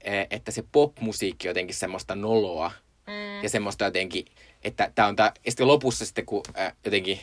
äh, 0.08 0.26
että 0.30 0.50
se 0.50 0.64
popmusiikki 0.72 1.48
jotenkin 1.48 1.74
semmoista 1.74 2.14
noloa 2.14 2.70
Mm. 3.06 3.42
ja 3.42 3.48
semmoista 3.48 3.84
jotenkin, 3.84 4.24
että 4.62 4.92
tämä 4.94 5.08
on 5.08 5.16
tää, 5.16 5.32
ja 5.44 5.50
sitten 5.50 5.68
lopussa 5.68 6.06
sitten 6.06 6.26
kun 6.26 6.42
äh, 6.58 6.72
jotenkin 6.84 7.20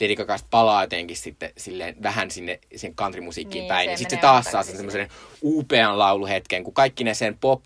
Lady 0.00 0.16
Gaga 0.16 0.36
palaa 0.50 0.82
jotenkin 0.82 1.16
sitten 1.16 1.52
silleen 1.56 1.96
vähän 2.02 2.30
sinne 2.30 2.60
sen 2.76 2.94
countrymusiikkiin 2.94 3.62
Niin, 3.62 3.68
päin, 3.68 3.86
se 3.86 3.90
niin 3.90 3.98
sitten 3.98 4.18
se 4.18 4.22
taas 4.22 4.44
saa 4.44 4.62
sen 4.62 4.76
semmoisen 4.76 5.08
upean 5.42 5.98
lauluhetken, 5.98 6.64
kun 6.64 6.74
kaikki 6.74 7.04
ne 7.04 7.14
sen 7.14 7.38
pop 7.38 7.62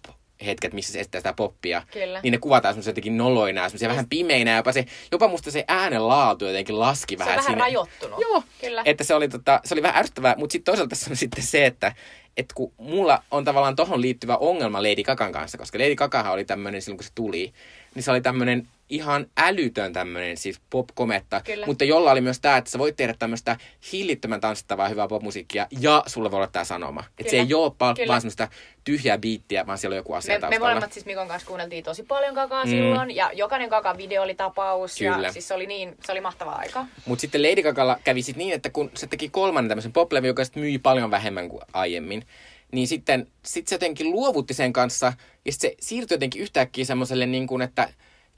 hetket, 0.47 0.73
missä 0.73 0.93
se 0.93 1.01
estää 1.01 1.19
sitä 1.19 1.33
poppia, 1.33 1.83
Kyllä. 1.93 2.21
niin 2.23 2.33
ne 2.33 2.39
kuvataan 2.39 2.75
semmoisia 2.75 2.91
jotenkin 2.91 3.17
noloina, 3.17 3.69
semmoisia 3.69 3.89
vähän 3.89 4.09
pimeinä, 4.09 4.57
jopa, 4.57 4.73
se, 4.73 4.85
jopa 5.13 5.29
musta 5.29 5.51
se 5.51 5.65
äänen 5.69 6.09
laatu 6.09 6.45
jotenkin 6.45 6.79
laski 6.81 7.17
Se 7.17 7.23
on 7.23 7.27
vähän. 7.27 7.37
vähän 7.37 7.47
siinä. 7.47 7.65
rajoittunut. 7.65 8.21
Joo, 8.21 8.43
Kyllä. 8.61 8.83
että 8.85 9.05
se 9.05 9.15
oli, 9.15 9.29
tota, 9.29 9.61
se 9.65 9.75
oli 9.75 9.83
vähän 9.83 9.99
ärsyttävää, 9.99 10.35
mutta 10.39 10.53
sitten 10.53 10.73
toisaalta 10.73 10.91
tässä 10.91 11.11
on 11.11 11.17
sitten 11.17 11.45
se, 11.45 11.67
että 11.67 11.93
et 12.37 12.53
kun 12.55 12.73
mulla 12.77 13.23
on 13.31 13.45
tavallaan 13.45 13.77
tohon 13.77 14.01
liittyvä 14.01 14.37
ongelma 14.37 14.83
Lady 14.83 15.03
Gagan 15.03 15.33
kanssa, 15.33 15.59
koska 15.59 15.79
Lady 15.79 15.95
Gagahan 15.95 16.33
oli 16.33 16.45
tämmöinen 16.45 16.83
silloin, 16.83 16.97
kun 16.99 17.05
se 17.05 17.11
tuli, 17.15 17.53
niin 17.95 18.03
se 18.03 18.11
oli 18.11 18.21
tämmöinen 18.21 18.69
ihan 18.89 19.27
älytön 19.39 19.93
tämmöinen 19.93 20.37
siis 20.37 20.61
pop-kometta, 20.71 21.41
Kyllä. 21.45 21.67
mutta 21.67 21.85
jolla 21.85 22.11
oli 22.11 22.21
myös 22.21 22.41
tämä, 22.41 22.57
että 22.57 22.71
sä 22.71 22.79
voit 22.79 22.97
tehdä 22.97 23.15
tämmöistä 23.19 23.57
hillittömän 23.93 24.41
tanssittavaa 24.41 24.89
hyvää 24.89 25.09
popmusiikkia 25.09 25.67
ja 25.81 26.03
sulla 26.07 26.31
voi 26.31 26.37
olla 26.37 26.47
tämä 26.47 26.65
sanoma. 26.65 27.05
Että 27.19 27.31
se 27.31 27.37
ei 27.37 27.55
ole 27.55 27.69
pa- 27.71 27.95
Kyllä. 27.97 28.09
vaan 28.09 28.21
semmoista 28.21 28.49
tyhjää 28.85 29.19
biittiä, 29.19 29.67
vaan 29.67 29.79
siellä 29.79 29.95
on 29.95 29.97
joku 29.97 30.15
asia 30.15 30.33
Me, 30.35 30.37
me 30.37 30.41
taustalla. 30.41 30.67
molemmat 30.69 30.93
siis 30.93 31.07
Mikon 31.07 31.29
kanssa 31.29 31.47
kuunneltiin 31.49 31.85
tosi 31.85 32.03
paljon 32.03 32.35
kakaa 32.35 32.65
Mm. 32.65 32.71
silloin, 32.71 33.17
ja 33.17 33.31
jokainen 33.35 33.71
kakan 33.71 33.97
video 33.99 34.23
oli 34.23 34.35
tapaus, 34.35 34.99
Kyllä. 34.99 35.27
ja 35.27 35.33
siis 35.33 35.49
se 35.49 35.55
oli 35.55 35.67
niin, 35.67 35.95
se 36.05 36.13
oli 36.13 36.21
mahtava 36.21 36.53
aika. 36.53 36.87
Mutta 37.07 37.21
sitten 37.21 37.43
Lady 37.43 37.63
Gagalla 37.63 37.99
kävi 38.05 38.23
sit 38.23 38.37
niin, 38.37 38.55
että 38.55 38.71
kun 38.71 38.91
se 38.95 39.07
teki 39.07 39.29
kolmannen 39.29 39.69
tämmöisen 39.69 39.93
poplevy, 39.93 40.27
joka 40.27 40.45
sit 40.45 40.57
myi 40.57 40.79
paljon 40.79 41.11
vähemmän 41.11 41.49
kuin 41.49 41.63
aiemmin, 41.73 42.27
niin 42.73 42.89
sitten 42.89 43.27
sit 43.45 43.69
se 43.69 43.75
jotenkin 43.75 44.11
luovutti 44.11 44.55
sen 44.55 44.73
kanssa, 44.73 45.13
ja 45.45 45.53
se 45.53 45.75
siirtyi 45.81 46.15
jotenkin 46.15 46.43
yhtäkkiä 46.43 46.85
semmoiselle 46.85 47.27
niin 47.27 47.47
kuin, 47.47 47.63
että 47.63 47.89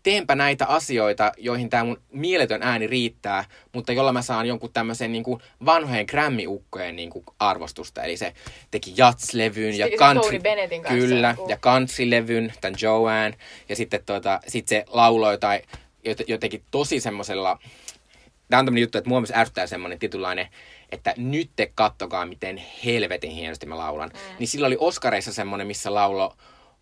teenpä 0.02 0.34
näitä 0.34 0.66
asioita, 0.66 1.32
joihin 1.38 1.70
tämä 1.70 1.84
mun 1.84 2.02
mieletön 2.12 2.62
ääni 2.62 2.86
riittää, 2.86 3.44
mutta 3.72 3.92
jolla 3.92 4.12
mä 4.12 4.22
saan 4.22 4.46
jonkun 4.46 4.72
tämmöisen 4.72 5.12
niin 5.12 5.24
kuin 5.24 5.40
vanhojen 5.64 6.06
Grammy-ukkojen 6.06 6.96
niin 6.96 7.10
kuin 7.10 7.24
arvostusta. 7.38 8.02
Eli 8.02 8.16
se 8.16 8.32
teki 8.70 8.94
Jats-levyn 8.96 9.78
ja 9.78 9.88
sen 9.88 9.98
country, 9.98 10.40
kyllä, 10.88 11.28
joku. 11.28 11.48
ja 11.48 11.56
country-levyn, 11.56 12.52
tämän 12.60 12.78
Joanne, 12.82 13.38
ja 13.68 13.76
sitten 13.76 14.00
tota, 14.06 14.40
sit 14.48 14.68
se 14.68 14.84
lauloi 14.88 15.38
tai 15.38 15.62
jot- 16.08 16.24
jotenkin 16.26 16.62
tosi 16.70 17.00
semmoisella 17.00 17.58
Tämä 18.52 18.60
on 18.60 18.66
tämmöinen 18.66 18.82
juttu, 18.82 18.98
että 18.98 19.08
mua 19.08 19.20
myös 19.20 19.32
ärsyttää 19.34 19.66
semmoinen 19.66 19.98
tietynlainen, 19.98 20.48
että 20.92 21.14
nyt 21.16 21.50
te 21.56 21.72
kattokaa, 21.74 22.26
miten 22.26 22.62
helvetin 22.84 23.30
hienosti 23.30 23.66
mä 23.66 23.78
laulan. 23.78 24.10
Mm. 24.14 24.38
Niin 24.38 24.48
sillä 24.48 24.66
oli 24.66 24.76
Oscareissa 24.80 25.32
semmoinen, 25.32 25.66
missä 25.66 25.94
laulo 25.94 26.36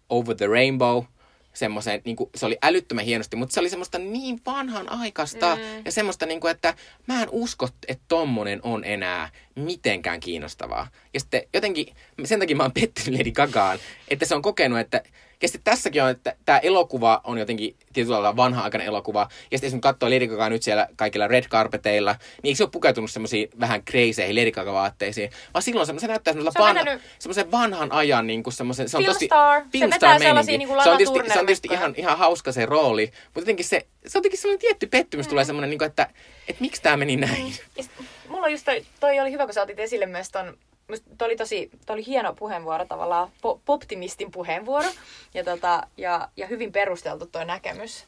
Over 0.08 0.36
the 0.36 0.46
Rainbow, 0.46 1.04
semmoisen, 1.52 2.02
niin 2.04 2.16
kuin, 2.16 2.30
se 2.34 2.46
oli 2.46 2.58
älyttömän 2.62 3.04
hienosti, 3.04 3.36
mutta 3.36 3.52
se 3.52 3.60
oli 3.60 3.70
semmoista 3.70 3.98
niin 3.98 4.40
vanhan 4.46 4.92
aikaista 4.92 5.56
mm. 5.56 5.62
ja 5.84 5.92
semmoista, 5.92 6.26
niin 6.26 6.40
kuin, 6.40 6.50
että 6.50 6.74
mä 7.06 7.22
en 7.22 7.28
usko, 7.30 7.68
että 7.88 8.04
tommonen 8.08 8.60
on 8.62 8.84
enää 8.84 9.30
mitenkään 9.54 10.20
kiinnostavaa. 10.20 10.88
Ja 11.14 11.20
sitten 11.20 11.42
jotenkin, 11.54 11.94
sen 12.24 12.40
takia 12.40 12.56
mä 12.56 12.62
oon 12.62 12.72
pettynyt 12.72 13.18
Lady 13.20 13.30
Gagaan, 13.30 13.78
että 14.08 14.26
se 14.26 14.34
on 14.34 14.42
kokenut, 14.42 14.78
että 14.78 15.02
ja 15.42 15.48
sitten 15.48 15.72
tässäkin 15.72 16.02
on, 16.02 16.10
että 16.10 16.34
tämä 16.44 16.58
elokuva 16.58 17.20
on 17.24 17.38
jotenkin 17.38 17.76
tietyllä 17.92 18.16
tavalla 18.16 18.36
vanha-aikainen 18.36 18.88
elokuva. 18.88 19.28
Ja 19.50 19.58
sitten 19.58 19.76
jos 19.76 19.80
katsoo 19.80 20.10
Lady 20.10 20.26
Gagaa 20.26 20.48
nyt 20.48 20.62
siellä 20.62 20.88
kaikilla 20.96 21.28
red 21.28 21.44
carpeteilla, 21.44 22.16
niin 22.42 22.50
eikö 22.50 22.56
se 22.56 22.62
ole 22.62 22.70
pukeutunut 22.70 23.10
semmoisiin 23.10 23.50
vähän 23.60 23.84
kreiseihin 23.84 24.36
Lady 24.36 24.50
Gaga-vaatteisiin? 24.50 25.30
Vaan 25.54 25.62
silloin 25.62 25.86
se, 25.86 25.94
se 25.98 26.06
näyttää 26.06 26.32
semmoiselta 26.32 26.68
Se 26.68 26.74
vanha, 26.74 27.00
semmoisen 27.18 27.50
vanhan 27.50 27.92
ajan, 27.92 28.26
niin 28.26 28.42
kuin 28.42 28.54
semmoisen, 28.54 28.88
se 28.88 28.96
on 28.96 29.04
tosi... 29.04 29.26
star. 29.26 29.62
Se 29.78 29.90
vetää 29.90 30.18
niin 30.18 30.68
kuin 30.68 30.82
se 30.82 30.90
on 30.90 30.96
tietysti, 30.96 31.32
se 31.32 31.40
on 31.40 31.46
tietysti 31.46 31.68
ihan, 31.72 31.94
ihan 31.96 32.18
hauska 32.18 32.52
se 32.52 32.66
rooli, 32.66 33.12
mutta 33.24 33.40
jotenkin 33.40 33.64
se, 33.64 33.86
se 34.06 34.18
on 34.18 34.20
jotenkin 34.20 34.40
sellainen 34.40 34.60
tietty 34.60 34.86
pettymys 34.86 35.26
mm. 35.26 35.30
tulee 35.30 35.44
semmoinen, 35.44 35.70
niin 35.70 35.78
kuin, 35.78 35.86
että, 35.86 36.10
että 36.48 36.60
miksi 36.60 36.82
tämä 36.82 36.96
meni 36.96 37.16
näin. 37.16 37.52
Sit 37.80 37.90
mulla 38.28 38.46
on 38.46 38.52
just 38.52 38.64
toi, 38.64 38.84
toi 39.00 39.20
oli 39.20 39.32
hyvä, 39.32 39.44
kun 39.44 39.54
sä 39.54 39.62
otit 39.62 39.78
esille 39.78 40.06
myös 40.06 40.30
ton, 40.30 40.58
musta 40.90 41.10
toi 41.18 41.26
oli 41.26 41.36
tosi, 41.36 41.70
toi 41.86 41.94
oli 41.94 42.06
hieno 42.06 42.34
puheenvuoro 42.34 42.84
tavallaan, 42.84 43.30
po, 43.42 43.60
poptimistin 43.64 44.30
puheenvuoro, 44.30 44.88
ja, 45.34 45.44
tota, 45.44 45.86
ja, 45.96 46.28
ja 46.36 46.46
hyvin 46.46 46.72
perusteltu 46.72 47.26
toi 47.26 47.44
näkemys. 47.44 48.04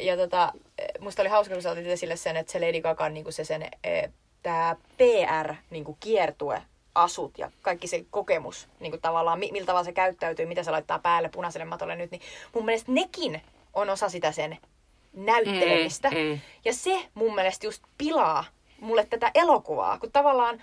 Ja 0.00 0.16
tota, 0.16 0.52
musta 1.00 1.22
oli 1.22 1.28
hauska, 1.28 1.54
kun 1.54 1.62
sä 1.62 1.70
otit 1.70 1.86
esille 1.86 2.16
sen, 2.16 2.36
että 2.36 2.52
se 2.52 2.60
Lady 2.60 2.80
Gagan 2.80 3.14
niinku 3.14 3.32
se 3.32 3.44
sen, 3.44 3.62
eh, 3.84 4.10
tää 4.42 4.76
PR 4.96 5.54
niinku 5.70 5.96
kiertue, 6.00 6.62
asut 6.94 7.38
ja 7.38 7.50
kaikki 7.62 7.86
se 7.86 8.04
kokemus, 8.10 8.68
niin 8.80 8.92
kuin 8.92 9.00
tavallaan, 9.00 9.38
mi- 9.38 9.52
millä 9.52 9.66
tavalla 9.66 9.84
se 9.84 9.92
käyttäytyy, 9.92 10.46
mitä 10.46 10.62
se 10.62 10.70
laittaa 10.70 10.98
päälle 10.98 11.28
punaiselle 11.28 11.64
matolle 11.64 11.96
nyt, 11.96 12.10
niin 12.10 12.22
mun 12.54 12.64
mielestä 12.64 12.92
nekin 12.92 13.42
on 13.74 13.90
osa 13.90 14.08
sitä 14.08 14.32
sen 14.32 14.58
näyttelemistä. 15.12 16.10
Mm, 16.10 16.16
mm. 16.16 16.40
Ja 16.64 16.74
se 16.74 17.08
mun 17.14 17.34
mielestä 17.34 17.66
just 17.66 17.82
pilaa 17.98 18.44
mulle 18.80 19.06
tätä 19.10 19.30
elokuvaa, 19.34 19.98
kun 19.98 20.12
tavallaan 20.12 20.62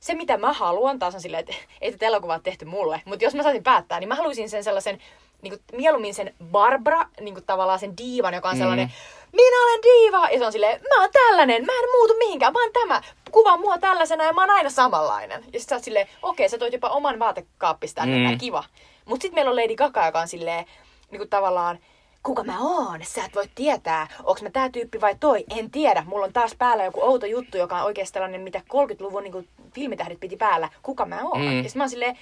se, 0.00 0.14
mitä 0.14 0.36
mä 0.36 0.52
haluan, 0.52 0.98
taas 0.98 1.14
on 1.14 1.20
silleen, 1.20 1.40
että 1.40 1.54
ei 1.80 1.92
tätä 1.92 2.06
elokuvaa 2.06 2.38
tehty 2.38 2.64
mulle, 2.64 3.02
mutta 3.04 3.24
jos 3.24 3.34
mä 3.34 3.42
saisin 3.42 3.62
päättää, 3.62 4.00
niin 4.00 4.08
mä 4.08 4.14
haluaisin 4.14 4.50
sen 4.50 4.64
sellaisen, 4.64 4.98
niin 5.42 5.50
kuin, 5.52 5.62
mieluummin 5.80 6.14
sen 6.14 6.34
Barbara, 6.44 7.06
niin 7.20 7.34
kuin 7.34 7.44
tavallaan 7.46 7.78
sen 7.78 7.96
diivan, 7.96 8.34
joka 8.34 8.48
on 8.48 8.56
sellainen, 8.56 8.86
Mm. 8.86 8.92
minä 9.36 9.64
olen 9.64 9.80
diiva, 9.82 10.28
ja 10.28 10.38
se 10.38 10.46
on 10.46 10.52
silleen, 10.52 10.80
mä 10.88 11.00
oon 11.00 11.10
tällainen, 11.12 11.66
mä 11.66 11.72
en 11.72 11.88
muutu 11.98 12.14
mihinkään, 12.18 12.52
oon 12.56 12.72
tämä, 12.72 13.02
kuvaa 13.30 13.56
mua 13.56 13.78
tällaisena 13.78 14.24
ja 14.24 14.32
mä 14.32 14.40
oon 14.40 14.50
aina 14.50 14.70
samanlainen. 14.70 15.44
Ja 15.52 15.60
sit 15.60 15.68
sä 15.68 15.74
oot 15.74 15.84
silleen, 15.84 16.08
okei, 16.22 16.48
sä 16.48 16.58
toit 16.58 16.72
jopa 16.72 16.88
oman 16.88 17.18
vaatekaappisi 17.18 17.94
tänne, 17.94 18.16
Mm. 18.28 18.32
mm. 18.32 18.38
kiva. 18.38 18.64
Mut 19.04 19.22
sit 19.22 19.32
meillä 19.32 19.50
on 19.50 19.56
Lady 19.56 19.74
Gaga, 19.76 20.06
joka 20.06 20.20
on 20.20 20.28
silleen, 20.28 20.64
niin 21.10 21.18
kuin 21.18 21.30
tavallaan, 21.30 21.78
kuka 22.22 22.44
mä 22.44 22.60
oon? 22.60 23.00
Sä 23.02 23.24
et 23.24 23.34
voi 23.34 23.48
tietää, 23.54 24.06
onks 24.24 24.42
mä 24.42 24.50
tää 24.50 24.70
tyyppi 24.70 25.00
vai 25.00 25.14
toi? 25.20 25.44
En 25.58 25.70
tiedä. 25.70 26.04
Mulla 26.06 26.26
on 26.26 26.32
taas 26.32 26.54
päällä 26.58 26.84
joku 26.84 27.02
outo 27.02 27.26
juttu, 27.26 27.56
joka 27.56 27.78
on 27.78 27.84
oikeasti 27.84 28.14
tällainen, 28.14 28.40
mitä 28.40 28.58
30-luvun 28.58 29.22
niin 29.22 29.48
filmitähdet 29.74 30.20
piti 30.20 30.36
päällä. 30.36 30.68
Kuka 30.82 31.06
mä 31.06 31.20
oon? 31.22 31.40
Mm. 31.40 31.56
Ja 31.56 31.62
sit 31.62 31.74
mä 31.74 31.82
oon 31.82 31.90
silleen, 31.90 32.18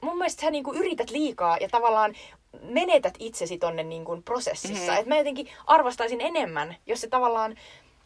mun 0.00 0.18
mielestä 0.18 0.40
sä 0.40 0.50
niinku 0.50 0.72
yrität 0.72 1.10
liikaa 1.10 1.56
ja 1.60 1.68
tavallaan 1.68 2.14
menetät 2.62 3.14
itsesi 3.18 3.58
tonne 3.58 3.82
niinku 3.82 4.22
prosessissa. 4.24 4.82
Mhm. 4.82 4.92
Mm. 4.92 4.98
Että 4.98 5.08
mä 5.08 5.18
jotenkin 5.18 5.48
arvostaisin 5.66 6.20
enemmän, 6.20 6.76
jos 6.86 7.00
se 7.00 7.08
tavallaan 7.08 7.56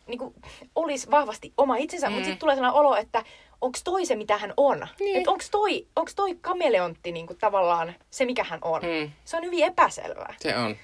niinku 0.06 0.34
olisi 0.76 1.10
vahvasti 1.10 1.52
oma 1.56 1.76
itsensä, 1.76 2.06
mm. 2.06 2.12
mutta 2.12 2.24
sitten 2.24 2.40
tulee 2.40 2.54
sellainen 2.54 2.80
olo, 2.80 2.96
että 2.96 3.24
onks 3.60 3.82
toi 3.84 4.06
se, 4.06 4.16
mitä 4.16 4.38
hän 4.38 4.54
on? 4.56 4.88
Niin. 5.00 5.16
Että 5.16 5.30
onks 5.30 5.50
toi, 5.50 5.86
onks 5.96 6.14
toi 6.14 6.38
kameleontti 6.40 7.12
niinku 7.12 7.34
tavallaan 7.34 7.94
se, 8.10 8.24
mikä 8.24 8.44
hän 8.44 8.58
on? 8.62 8.82
Mm. 8.82 9.10
Se 9.24 9.36
on 9.36 9.44
hyvin 9.44 9.64
epäselvää. 9.64 10.34
Se 10.40 10.56
on. 10.56 10.76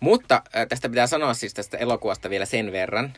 Mutta 0.00 0.42
äh, 0.56 0.66
tästä 0.68 0.88
pitää 0.88 1.06
sanoa 1.06 1.34
siis 1.34 1.54
tästä 1.54 1.78
elokuvasta 1.78 2.30
vielä 2.30 2.44
sen 2.44 2.72
verran, 2.72 3.12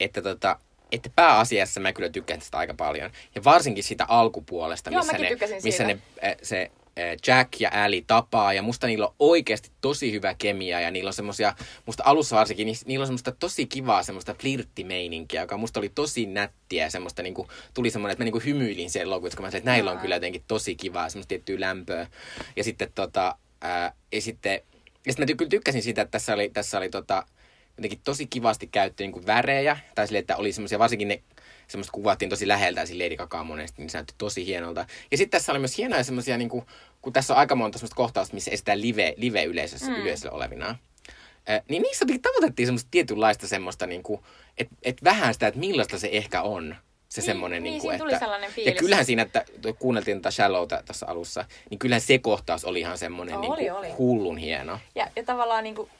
että, 0.00 0.22
tota, 0.22 0.58
että 0.92 1.10
pääasiassa 1.16 1.80
mä 1.80 1.92
kyllä 1.92 2.08
tykkään 2.08 2.40
tästä 2.40 2.58
aika 2.58 2.74
paljon. 2.74 3.10
Ja 3.34 3.44
varsinkin 3.44 3.84
sitä 3.84 4.04
alkupuolesta, 4.08 4.90
Joo, 4.90 5.02
missä, 5.02 5.18
ne, 5.18 5.28
missä 5.64 5.84
ne, 5.84 5.98
äh, 6.24 6.36
se 6.42 6.70
äh, 6.98 7.16
Jack 7.26 7.60
ja 7.60 7.70
Ali 7.84 8.04
tapaa. 8.06 8.52
Ja 8.52 8.62
musta 8.62 8.86
niillä 8.86 9.06
on 9.06 9.14
oikeasti 9.18 9.70
tosi 9.80 10.12
hyvä 10.12 10.34
kemia. 10.34 10.80
Ja 10.80 10.90
niillä 10.90 11.08
on 11.08 11.14
semmosia, 11.14 11.54
musta 11.86 12.02
alussa 12.06 12.36
varsinkin, 12.36 12.66
ni- 12.66 12.74
niillä 12.84 13.02
on 13.02 13.06
semmoista 13.06 13.32
tosi 13.32 13.66
kivaa 13.66 14.02
semmoista 14.02 14.34
flirttimeininkiä, 14.34 15.40
joka 15.40 15.56
musta 15.56 15.80
oli 15.80 15.88
tosi 15.88 16.26
nättiä. 16.26 16.84
Ja 16.84 16.90
semmoista 16.90 17.22
niinku, 17.22 17.48
tuli 17.74 17.90
semmoinen, 17.90 18.12
että 18.12 18.20
mä 18.20 18.24
niinku 18.24 18.42
hymyilin 18.44 18.90
siellä 18.90 19.10
elokuvassa, 19.10 19.36
kun 19.36 19.44
mä 19.44 19.50
sanoin, 19.50 19.58
että 19.58 19.70
näillä 19.70 19.90
on 19.90 19.98
kyllä 19.98 20.16
jotenkin 20.16 20.44
tosi 20.48 20.74
kivaa, 20.74 21.08
semmoista 21.08 21.28
tiettyä 21.28 21.60
lämpöä. 21.60 22.06
Ja 22.56 22.64
sitten 22.64 22.92
tota, 22.94 23.36
ää, 23.60 23.92
ja 24.12 24.22
sitten 24.22 24.60
ja 25.06 25.12
sitten 25.12 25.26
mä 25.28 25.32
ty- 25.32 25.36
kyllä 25.36 25.48
tykkäsin 25.48 25.82
siitä, 25.82 26.02
että 26.02 26.10
tässä 26.10 26.34
oli, 26.34 26.48
tässä 26.48 26.78
oli 26.78 26.88
tota, 26.88 27.26
jotenkin 27.76 28.00
tosi 28.04 28.26
kivasti 28.26 28.66
käytetty 28.66 29.06
niin 29.06 29.26
värejä. 29.26 29.76
Tai 29.94 30.06
silleen, 30.06 30.20
että 30.20 30.36
oli 30.36 30.52
semmoisia, 30.52 30.78
varsinkin 30.78 31.08
ne 31.08 31.22
semmoista 31.68 31.92
kuvattiin 31.92 32.28
tosi 32.28 32.48
läheltä 32.48 32.86
sillä 32.86 33.04
Lady 33.04 33.16
Gagaa 33.16 33.44
monesti, 33.44 33.82
niin 33.82 33.90
se 33.90 33.98
näytti 33.98 34.14
tosi 34.18 34.46
hienolta. 34.46 34.86
Ja 35.10 35.16
sitten 35.16 35.38
tässä 35.38 35.52
oli 35.52 35.58
myös 35.58 35.78
hienoja 35.78 36.04
semmoisia, 36.04 36.38
niin 36.38 36.48
kuin, 36.48 36.66
kun 37.02 37.12
tässä 37.12 37.34
on 37.34 37.40
aika 37.40 37.54
monta 37.54 37.78
semmoista 37.78 37.96
kohtausta, 37.96 38.34
missä 38.34 38.50
estetään 38.50 38.80
live, 38.80 39.14
live-yleisössä 39.16 39.90
mm. 39.90 39.96
yleisöllä 39.96 40.36
olevinaan. 40.36 40.78
Äh, 41.50 41.62
niin 41.68 41.82
niissä 41.82 42.04
tavoitettiin 42.22 42.66
semmoista 42.66 42.88
tietynlaista 42.90 43.48
semmoista, 43.48 43.86
niin 43.86 44.02
kuin, 44.02 44.20
että 44.58 44.76
et 44.82 45.04
vähän 45.04 45.34
sitä, 45.34 45.46
että 45.46 45.60
millaista 45.60 45.98
se 45.98 46.08
ehkä 46.12 46.42
on. 46.42 46.76
Se 47.10 47.20
Niin, 47.20 47.26
semmoinen, 47.26 47.62
niin, 47.62 47.72
niin 47.72 47.82
kuin, 47.82 47.98
tuli 47.98 48.12
että... 48.12 48.20
sellainen 48.20 48.48
Ja 48.48 48.54
fiilis. 48.54 48.78
kyllähän 48.78 49.04
siinä, 49.04 49.22
että 49.22 49.44
kuunneltiin 49.78 50.18
tätä 50.18 50.30
Shallowta 50.30 50.82
tuossa 50.86 51.06
alussa, 51.06 51.44
niin 51.70 51.78
kyllähän 51.78 52.00
se 52.00 52.18
kohtaus 52.18 52.64
oli 52.64 52.80
ihan 52.80 52.98
semmoinen 52.98 53.36
Oli, 53.36 53.46
niin 53.46 53.52
kuin 53.56 53.72
oli. 53.72 53.90
hullun 53.90 54.38
hieno. 54.38 54.78
Ja, 54.94 55.06
ja 55.16 55.24
tavallaan 55.24 55.64
niin 55.64 55.74
kuin, 55.74 55.90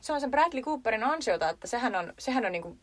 se 0.00 0.12
on 0.12 0.20
sen 0.20 0.30
Bradley 0.30 0.62
Cooperin 0.62 1.04
ansiota, 1.04 1.50
että 1.50 1.66
sehän 1.66 1.94
on, 1.94 2.12
sehän 2.18 2.46
on 2.46 2.52
niin 2.52 2.62
kuin, 2.62 2.80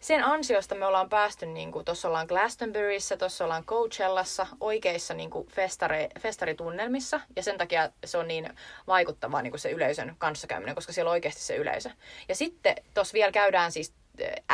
sen 0.00 0.24
ansiosta 0.24 0.74
me 0.74 0.86
ollaan 0.86 1.08
päästy, 1.08 1.46
niin 1.46 1.72
kuin, 1.72 1.84
tuossa 1.84 2.08
ollaan 2.08 2.26
Glastonburyssä, 2.26 3.16
tuossa 3.16 3.44
ollaan 3.44 3.64
Coachellassa, 3.64 4.46
oikeissa 4.60 5.14
niin 5.14 5.30
kuin 5.30 5.48
festari, 5.48 6.08
festaritunnelmissa. 6.20 7.20
Ja 7.36 7.42
sen 7.42 7.58
takia 7.58 7.90
se 8.04 8.18
on 8.18 8.28
niin 8.28 8.48
vaikuttavaa 8.86 9.42
niin 9.42 9.50
kuin 9.50 9.60
se 9.60 9.70
yleisön 9.70 10.14
kanssakäyminen, 10.18 10.74
koska 10.74 10.92
siellä 10.92 11.08
on 11.08 11.12
oikeasti 11.12 11.42
se 11.42 11.56
yleisö. 11.56 11.90
Ja 12.28 12.34
sitten 12.34 12.76
tuossa 12.94 13.12
vielä 13.14 13.32
käydään 13.32 13.72
siis 13.72 13.92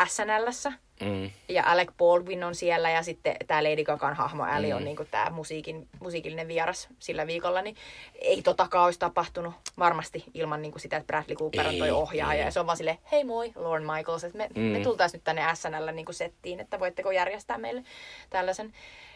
SNLssä, 0.07 0.73
Mm. 1.01 1.31
ja 1.49 1.63
Alec 1.67 1.89
Baldwin 1.99 2.45
on 2.45 2.55
siellä 2.55 2.91
ja 2.91 3.03
sitten 3.03 3.37
tämä 3.47 3.63
Lady 3.65 3.85
Gagan 3.85 4.15
hahmo 4.17 4.45
Ali 4.45 4.71
Mm. 4.71 4.77
on 4.77 4.85
niinku 4.85 5.05
tämä 5.11 5.31
musiikin, 5.31 5.89
musiikillinen 6.01 6.49
vieras 6.49 6.89
sillä 6.99 7.27
viikolla, 7.27 7.63
niin 7.63 7.77
ei 8.21 8.43
totakaan 8.43 8.85
olisi 8.85 8.99
tapahtunut 8.99 9.55
varmasti 9.79 10.25
ilman 10.35 10.63
niinku 10.63 10.79
sitä, 10.79 10.97
että 10.97 11.07
Bradley 11.07 11.37
Cooper 11.37 11.67
on 11.67 11.77
toi 11.79 11.91
ohjaaja. 11.91 12.41
ei. 12.41 12.45
Ja 12.47 12.51
se 12.51 12.61
on 12.61 12.67
vaan 12.67 12.77
silleen, 12.77 12.99
hei 13.13 13.25
moi, 13.25 13.53
Lorne 13.55 13.93
Michaels, 13.97 14.25
että 14.25 14.39
me, 14.39 14.49
Mm. 14.55 14.61
me 14.63 14.81
tultaisiin 14.81 15.19
nyt 15.19 15.25
tänne 15.25 15.43
SNL 15.55 15.91
niinku 15.93 16.13
settiin, 16.13 16.61
että 16.61 16.81
voitteko 16.81 17.11
järjestää 17.11 17.59
meille 17.59 17.85
tällaisen. 18.31 18.73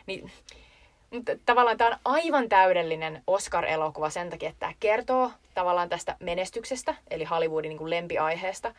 Niin, 0.06 0.30
mutta 1.10 1.32
tavallaan 1.46 1.76
tämä 1.76 1.90
on 1.90 1.96
aivan 2.04 2.48
täydellinen 2.48 3.22
Oscar-elokuva 3.26 4.10
sen 4.10 4.30
takia, 4.30 4.48
että 4.48 4.60
tämä 4.60 4.72
kertoo 4.80 5.30
tavallaan 5.54 5.88
tästä 5.88 6.16
menestyksestä, 6.20 6.94
eli 7.10 7.24
Hollywoodin 7.24 7.68
niin 7.68 7.78
kuin 7.78 7.90
lempiaiheesta. 7.90 8.74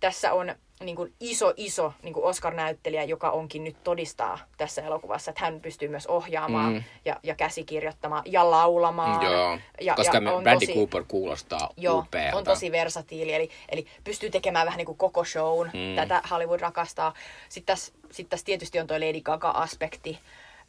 Tässä 0.00 0.32
on 0.32 0.54
niin 0.80 0.96
kuin 0.96 1.12
iso, 1.20 1.52
iso 1.56 1.92
niin 2.02 2.14
kuin 2.14 2.24
Oscar-näyttelijä, 2.24 3.04
joka 3.04 3.30
onkin 3.30 3.64
nyt 3.64 3.76
todistaa 3.84 4.38
tässä 4.56 4.82
elokuvassa, 4.82 5.30
että 5.30 5.44
hän 5.44 5.60
pystyy 5.60 5.88
myös 5.88 6.06
ohjaamaan 6.06 6.72
Mm. 6.72 6.82
ja, 7.04 7.16
ja 7.22 7.34
käsikirjoittamaan 7.34 8.22
ja 8.26 8.50
laulamaan. 8.50 9.24
Joo, 9.24 9.58
ja, 9.80 9.94
koska 9.94 10.18
ja 10.18 10.32
on 10.32 10.42
Bradley 10.42 10.66
tosi- 10.66 10.74
Cooper 10.74 11.04
kuulostaa 11.08 11.70
Joo, 11.76 11.98
upealta. 11.98 12.36
on 12.36 12.44
tosi 12.44 12.72
versatiili, 12.72 13.32
eli, 13.34 13.50
eli 13.68 13.86
pystyy 14.04 14.30
tekemään 14.30 14.66
vähän 14.66 14.78
niin 14.78 14.86
kuin 14.86 14.98
koko 14.98 15.24
shown. 15.24 15.66
Mm. 15.74 15.96
Tätä 15.96 16.22
Hollywood 16.30 16.60
rakastaa. 16.60 17.14
Sitten 17.48 17.74
tässä, 17.76 17.92
sit 18.10 18.28
tässä 18.28 18.44
tietysti 18.46 18.80
on 18.80 18.86
tuo 18.86 18.96
Lady 19.00 19.20
Gaga-aspekti. 19.20 20.18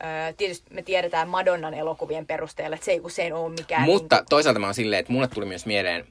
Öö, 0.04 0.34
tietysti 0.34 0.74
me 0.74 0.82
tiedetään 0.82 1.28
Madonnan 1.28 1.74
elokuvien 1.74 2.28
perusteella, 2.28 2.76
että 2.76 2.86
se 2.86 2.92
ei 2.92 3.00
usein 3.00 3.34
ole 3.34 3.54
mikään... 3.54 3.82
Mutta 3.82 4.16
niin 4.16 4.26
toisaalta 4.30 4.60
mä 4.60 4.68
oon 4.68 4.74
silleen, 4.74 5.00
että 5.00 5.14
mulle 5.14 5.28
tuli 5.28 5.46
myös 5.46 5.66
mieleen 5.66 6.08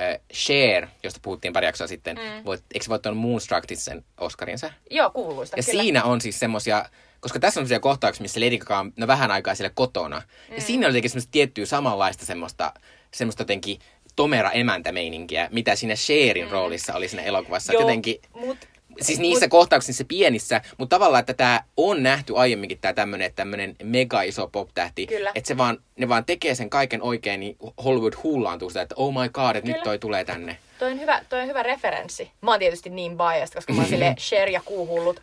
äh, 0.00 0.20
Cher, 0.34 0.86
josta 1.02 1.20
puhuttiin 1.22 1.52
pari 1.52 1.66
jaksoa 1.66 1.86
sitten. 1.86 2.16
Mm. 2.16 2.44
Voit, 2.44 2.64
eikö 2.74 2.84
se 2.84 2.90
voittanut 2.90 3.18
Moonstructit 3.18 3.78
sen 3.78 4.04
Oscarinsa? 4.20 4.66
kuin, 4.68 4.96
joo, 4.96 5.10
kuuluista. 5.10 5.56
Ja 5.56 5.62
kyllä. 5.62 5.82
siinä 5.82 6.04
on 6.04 6.20
siis 6.20 6.38
semmosia, 6.38 6.84
koska 7.20 7.38
tässä 7.38 7.60
on 7.60 7.66
semmosia 7.66 7.80
kohtauksia, 7.80 8.22
missä 8.22 8.40
Lady 8.40 8.58
Gaga 8.58 8.78
on 8.78 8.92
no, 8.96 9.06
vähän 9.06 9.30
aikaa 9.30 9.54
siellä 9.54 9.72
kotona. 9.74 10.22
Mm. 10.48 10.54
Ja 10.54 10.60
siinä 10.60 10.86
oli 10.86 10.90
jotenkin 10.90 11.10
semmoista 11.10 11.30
tiettyä 11.30 11.66
samanlaista 11.66 12.26
semmoista, 12.26 12.72
semmoista 13.14 13.40
jotenkin 13.40 13.78
tomera 14.16 14.50
emäntämeininkiä, 14.50 15.48
mitä 15.52 15.76
siinä 15.76 15.96
Sherin 15.96 16.44
mm. 16.44 16.50
roolissa 16.50 16.94
oli 16.94 17.08
siinä 17.08 17.22
elokuvassa. 17.22 17.72
Joo, 17.72 17.82
jotenkin, 17.82 18.20
mut, 18.34 18.58
siis 19.00 19.18
niissä 19.18 19.48
kohtauksissa 19.48 20.04
pienissä, 20.08 20.60
mutta 20.78 20.96
tavallaan, 20.96 21.20
että 21.20 21.34
tämä 21.34 21.62
on 21.76 22.02
nähty 22.02 22.36
aiemminkin 22.36 22.78
tämä 22.78 22.92
tämmöinen 22.92 23.32
tämmönen 23.34 23.76
mega 23.82 24.22
iso 24.22 24.48
pop-tähti. 24.48 25.06
Kyllä. 25.06 25.32
Että 25.34 25.48
se 25.48 25.56
vaan, 25.56 25.78
ne 25.96 26.08
vaan 26.08 26.24
tekee 26.24 26.54
sen 26.54 26.70
kaiken 26.70 27.02
oikein, 27.02 27.40
niin 27.40 27.56
Hollywood 27.84 28.12
hullaantuu 28.22 28.70
sitä, 28.70 28.82
että 28.82 28.94
oh 28.98 29.14
my 29.22 29.28
god, 29.28 29.56
että 29.56 29.70
nyt 29.72 29.82
toi 29.82 29.98
tulee 29.98 30.24
tänne. 30.24 30.58
toi, 30.78 30.92
on 30.92 31.00
hyvä, 31.00 31.24
toi 31.28 31.40
on 31.40 31.48
hyvä 31.48 31.62
referenssi. 31.62 32.30
Mä 32.40 32.50
oon 32.50 32.60
tietysti 32.60 32.90
niin 32.90 33.16
biased, 33.16 33.54
koska 33.54 33.72
mä 33.72 33.80
oon 33.80 33.88
silleen 33.88 34.16
Cher 34.28 34.48
ja 34.48 34.60
Kuuhullut. 34.64 35.22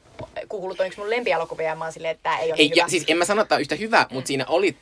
Kuuhullut 0.50 0.80
on 0.80 0.88
yksi 0.88 1.00
mun 1.00 1.10
lempielokuvia 1.10 1.68
ja 1.68 1.76
mä 1.76 1.84
oon 1.84 1.94
silleen, 1.94 2.12
että 2.12 2.24
tää 2.24 2.40
ei 2.40 2.52
ole 2.52 2.56
Ei, 2.60 2.68
niin 2.68 2.76
ja 2.76 2.84
hyvä. 2.84 2.90
siis 2.90 3.04
en 3.08 3.18
mä 3.18 3.26
sano, 3.26 3.42
että 3.42 3.58
yhtä 3.58 3.76
hyvä, 3.76 4.08
mutta 4.12 4.28
siinä 4.28 4.46
oli, 4.48 4.76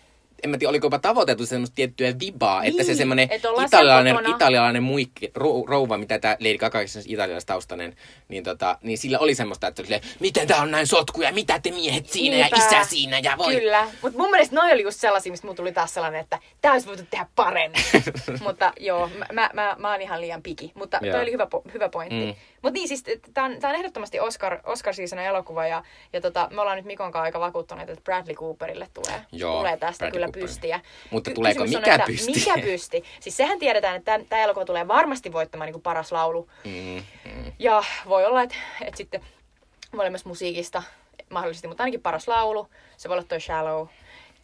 en 0.44 0.50
mä 0.50 0.58
tiedä, 0.58 0.70
oliko 0.70 0.86
jopa 0.86 1.00
tavoiteltu 1.00 1.46
semmoista 1.46 1.76
tiettyä 1.76 2.14
vibaa, 2.20 2.64
että 2.64 2.84
se 2.84 2.88
Niin, 2.88 2.98
semmoinen 2.98 3.28
siellä 3.42 3.64
italialainen, 3.66 4.16
kotona. 4.16 4.36
italialainen 4.36 4.84
muikki, 4.84 5.32
rou, 5.36 5.66
rouva, 5.68 5.98
mitä 5.98 6.20
tämä 6.20 6.38
Lady 6.40 6.58
Gaga 6.58 6.80
on 6.80 6.86
italialaistaustainen, 7.06 7.96
niin, 8.28 8.44
tota, 8.44 8.78
niin 8.84 8.98
sillä 8.98 9.20
oli 9.20 9.36
semmoista, 9.36 9.68
että 9.68 9.82
oli 9.82 10.02
miten 10.20 10.48
tää 10.48 10.62
on 10.62 10.72
näin 10.72 10.88
sotkuja, 10.88 11.32
mitä 11.34 11.60
te 11.60 11.72
miehet 11.72 12.10
siinä 12.10 12.36
Niinpä. 12.36 12.56
ja 12.58 12.66
isä 12.68 12.90
siinä 12.90 13.20
ja 13.20 13.38
voi. 13.38 13.56
Kyllä, 13.56 13.88
mutta 14.02 14.20
mun 14.20 14.32
mielestä 14.32 14.56
noi 14.56 14.72
oli 14.72 14.84
just 14.84 15.00
sellaisia, 15.00 15.32
mistä 15.32 15.48
mulla 15.48 15.58
tuli 15.58 15.72
taas 15.72 15.94
sellainen, 15.94 16.22
että 16.22 16.40
tää 16.62 16.72
olisi 16.72 16.88
voitu 16.88 17.04
tehdä 17.10 17.26
paremmin. 17.36 17.82
mutta 18.46 18.74
joo, 18.80 19.10
mä, 19.18 19.26
mä, 19.34 19.50
mä, 19.54 19.76
mä 19.80 19.92
oon 19.92 20.02
ihan 20.02 20.22
liian 20.22 20.42
piki, 20.42 20.72
mutta 20.76 21.00
Joo. 21.02 21.12
toi 21.12 21.22
oli 21.22 21.32
hyvä, 21.32 21.48
hyvä 21.74 21.90
pointti. 21.90 22.26
Mm. 22.26 22.36
Mutta 22.62 22.74
niin 22.74 22.88
siis, 22.88 23.04
tää 23.34 23.44
on, 23.44 23.60
tää 23.60 23.70
on 23.70 23.76
ehdottomasti 23.76 24.20
Oscar, 24.20 24.60
oscar 24.64 24.94
elokuva 25.26 25.68
ja, 25.68 25.84
ja 26.14 26.22
tota, 26.22 26.48
me 26.52 26.62
ollaan 26.62 26.78
nyt 26.78 26.86
Mikon 26.86 27.12
kanssa 27.12 27.24
aika 27.24 27.40
vakuuttuneita, 27.40 27.92
että 27.92 28.04
Bradley 28.04 28.36
Cooperille 28.36 28.88
tulee, 28.94 29.22
Joo, 29.32 29.58
tulee 29.58 29.78
tästä 29.78 29.98
Bradley 29.98 30.12
kyllä 30.12 30.26
Cooper. 30.26 30.42
pystiä. 30.42 30.80
Mutta 31.12 31.30
Ky- 31.30 31.36
tuleeko 31.36 31.64
kysymys 31.64 31.80
mikä 31.82 31.96
että 31.96 32.08
pysti? 32.08 32.32
Mikä 32.32 32.54
pysti? 32.62 33.04
Siis 33.20 33.38
sehän 33.38 33.60
tiedetään, 33.60 33.96
että 33.96 34.20
tämä 34.30 34.44
elokuva 34.44 34.66
tulee 34.66 34.88
varmasti 34.88 35.32
voittamaan 35.34 35.66
niin 35.66 35.74
kuin 35.74 35.84
paras 35.84 36.12
laulu. 36.12 36.50
Mm, 36.66 37.04
mm. 37.26 37.52
Ja 37.60 37.84
voi 38.08 38.26
olla, 38.26 38.42
että, 38.42 38.56
että 38.82 38.98
sitten 38.98 39.22
voi 39.94 40.00
olla 40.00 40.10
myös 40.10 40.26
musiikista 40.26 40.84
mahdollisesti, 41.30 41.68
mutta 41.68 41.84
ainakin 41.84 42.02
paras 42.02 42.28
laulu. 42.28 42.68
Se 42.98 43.10
voi 43.10 43.16
olla 43.16 43.28
toi 43.28 43.42
Shallow. 43.42 43.88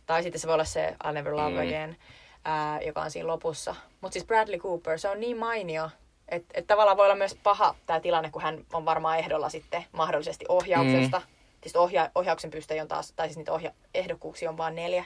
Tai 0.05 0.23
sitten 0.23 0.41
se 0.41 0.47
voi 0.47 0.53
olla 0.53 0.63
se 0.65 0.95
I'll 1.03 1.11
Never 1.11 1.35
Love 1.35 1.49
Mm. 1.51 1.67
Again, 1.67 1.97
ää, 2.45 2.81
joka 2.81 3.01
on 3.01 3.11
siinä 3.11 3.27
lopussa. 3.27 3.75
Mutta 4.01 4.13
siis 4.13 4.25
Bradley 4.25 4.59
Cooper, 4.59 4.99
se 4.99 5.09
on 5.09 5.19
niin 5.19 5.37
mainio. 5.37 5.89
Että 6.29 6.59
et 6.59 6.67
tavallaan 6.67 6.97
voi 6.97 7.05
olla 7.05 7.15
myös 7.15 7.35
paha 7.43 7.75
tämä 7.85 7.99
tilanne, 7.99 8.29
kun 8.31 8.41
hän 8.41 8.65
on 8.73 8.85
varmaan 8.85 9.19
ehdolla 9.19 9.49
sitten 9.49 9.85
mahdollisesti 9.91 10.45
ohjauksesta. 10.49 11.19
Mm. 11.19 11.25
Tietysti 11.61 11.77
ohja- 11.77 12.11
ohjauksen 12.15 12.51
pystyy 12.51 12.79
on 12.79 12.87
taas, 12.87 13.11
tai 13.11 13.27
siis 13.27 13.37
niitä 13.37 13.51
ohja- 13.51 13.73
ehdokkuuksia 13.93 14.49
on 14.49 14.57
vain 14.57 14.75
neljä 14.75 15.05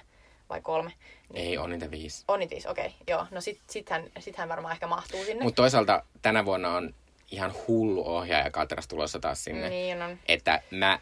vai 0.49 0.61
kolme. 0.61 0.91
Ei, 1.33 1.57
on 1.57 1.69
niitä 1.69 1.91
viisi. 1.91 2.23
On 2.27 2.39
niitä 2.39 2.51
viisi, 2.51 2.67
okei. 2.67 2.85
Okay, 2.85 2.97
joo, 3.07 3.27
no 3.31 3.41
sit, 3.41 3.59
sit, 3.69 3.89
hän, 3.89 4.03
sit 4.19 4.37
hän 4.37 4.49
varmaan 4.49 4.73
ehkä 4.73 4.87
mahtuu 4.87 5.23
sinne. 5.25 5.43
Mutta 5.43 5.61
toisaalta 5.61 6.03
tänä 6.21 6.45
vuonna 6.45 6.75
on 6.75 6.93
ihan 7.31 7.53
hullu 7.67 8.07
ohjaaja 8.15 8.51
Katras 8.51 8.87
tulossa 8.87 9.19
taas 9.19 9.43
sinne. 9.43 9.69
Niin 9.69 10.01
on. 10.01 10.19
Että 10.27 10.61
mä 10.71 10.99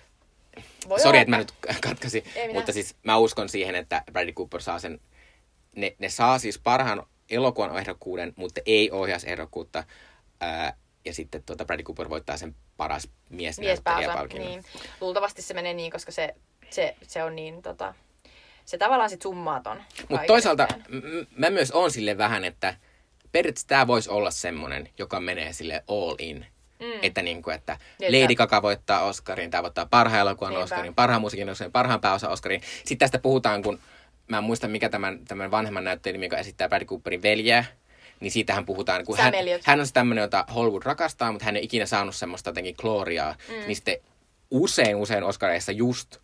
Voi 0.89 0.99
Sori, 0.99 1.17
että 1.20 1.30
mä 1.30 1.38
nyt 1.38 1.53
katkasin, 1.88 2.24
Ei 2.36 2.53
mutta 2.53 2.72
siis 2.72 2.95
mä 3.03 3.17
uskon 3.17 3.49
siihen, 3.49 3.76
että 3.76 4.03
Bradley 4.11 4.34
Cooper 4.34 4.61
saa 4.61 4.80
sen, 4.80 4.99
ne, 5.76 5.95
ne 5.99 6.09
saa 6.09 6.39
siis 6.39 6.59
parhaan 6.59 7.03
elokuvan 7.30 7.78
ehdokkuuden, 7.78 8.34
mutta 8.36 8.61
ei 8.65 8.91
ohjausehdokkuutta. 8.91 9.84
Ää, 10.41 10.73
ja 11.05 11.13
sitten 11.13 11.43
tuota 11.43 11.65
Bradley 11.65 11.83
Cooper 11.83 12.09
voittaa 12.09 12.37
sen 12.37 12.55
paras 12.77 13.09
mies 13.29 13.59
miespääosa. 13.59 14.23
Niin. 14.23 14.63
Luultavasti 15.01 15.41
se 15.41 15.53
menee 15.53 15.73
niin, 15.73 15.91
koska 15.91 16.11
se, 16.11 16.35
se, 16.69 16.95
se 17.07 17.23
on 17.23 17.35
niin, 17.35 17.61
tota, 17.61 17.93
se 18.65 18.77
tavallaan 18.77 19.09
sit 19.09 19.21
summaaton. 19.21 19.77
Mutta 19.77 20.07
kaiken 20.07 20.27
toisaalta 20.27 20.67
m- 20.89 21.25
mä 21.35 21.49
myös 21.49 21.71
on 21.71 21.91
sille 21.91 22.17
vähän, 22.17 22.45
että 22.45 22.75
periaatteessa 23.31 23.67
tämä 23.67 23.87
voisi 23.87 24.09
olla 24.09 24.31
semmonen, 24.31 24.89
joka 24.97 25.19
menee 25.19 25.53
sille 25.53 25.83
all 25.87 26.15
in. 26.19 26.45
Mm. 26.79 26.99
Että, 27.01 27.21
niin 27.21 27.41
kuin, 27.41 27.55
että 27.55 27.77
Niin, 27.99 28.23
Lady 28.23 28.35
Gaga 28.35 28.61
voittaa 28.61 29.03
Oscarin, 29.03 29.51
tämä 29.51 29.63
voittaa 29.63 29.85
parhaan 29.85 30.21
elokuvan 30.21 30.49
Niinpä. 30.53 30.63
Oscarin, 30.63 30.95
parhaan 30.95 31.21
musiikin 31.21 31.49
Oscarin, 31.49 31.71
parhaan 31.71 32.01
pääosa 32.01 32.29
Oscarin. 32.29 32.61
Sitten 32.77 32.97
tästä 32.97 33.19
puhutaan, 33.19 33.63
kun 33.63 33.79
mä 34.27 34.37
en 34.37 34.43
muista 34.43 34.67
mikä 34.67 34.89
tämän, 34.89 35.25
tämän 35.25 35.51
vanhemman 35.51 35.83
näyttelijän 35.83 36.13
nimi, 36.13 36.25
joka 36.25 36.37
esittää 36.37 36.69
Bradley 36.69 36.87
Cooperin 36.87 37.21
veljeä, 37.21 37.65
niin 38.20 38.32
siitähän 38.32 38.65
puhutaan, 38.65 39.05
kun 39.05 39.17
hän, 39.17 39.34
hän 39.63 39.80
on 39.80 39.88
se 39.88 39.93
tämmöinen, 39.93 40.22
jota 40.22 40.45
Hollywood 40.55 40.84
rakastaa, 40.86 41.32
mutta 41.32 41.45
hän 41.45 41.55
ei 41.55 41.63
ikinä 41.63 41.86
saanut 41.86 42.15
semmoista 42.15 42.49
jotenkin 42.49 42.76
gloriaa. 42.78 43.36
Mm. 43.47 43.53
Niin 43.53 43.76
sitten 43.76 43.97
usein, 44.51 44.95
usein 44.95 45.24
Oscareissa 45.24 45.72
just 45.72 46.17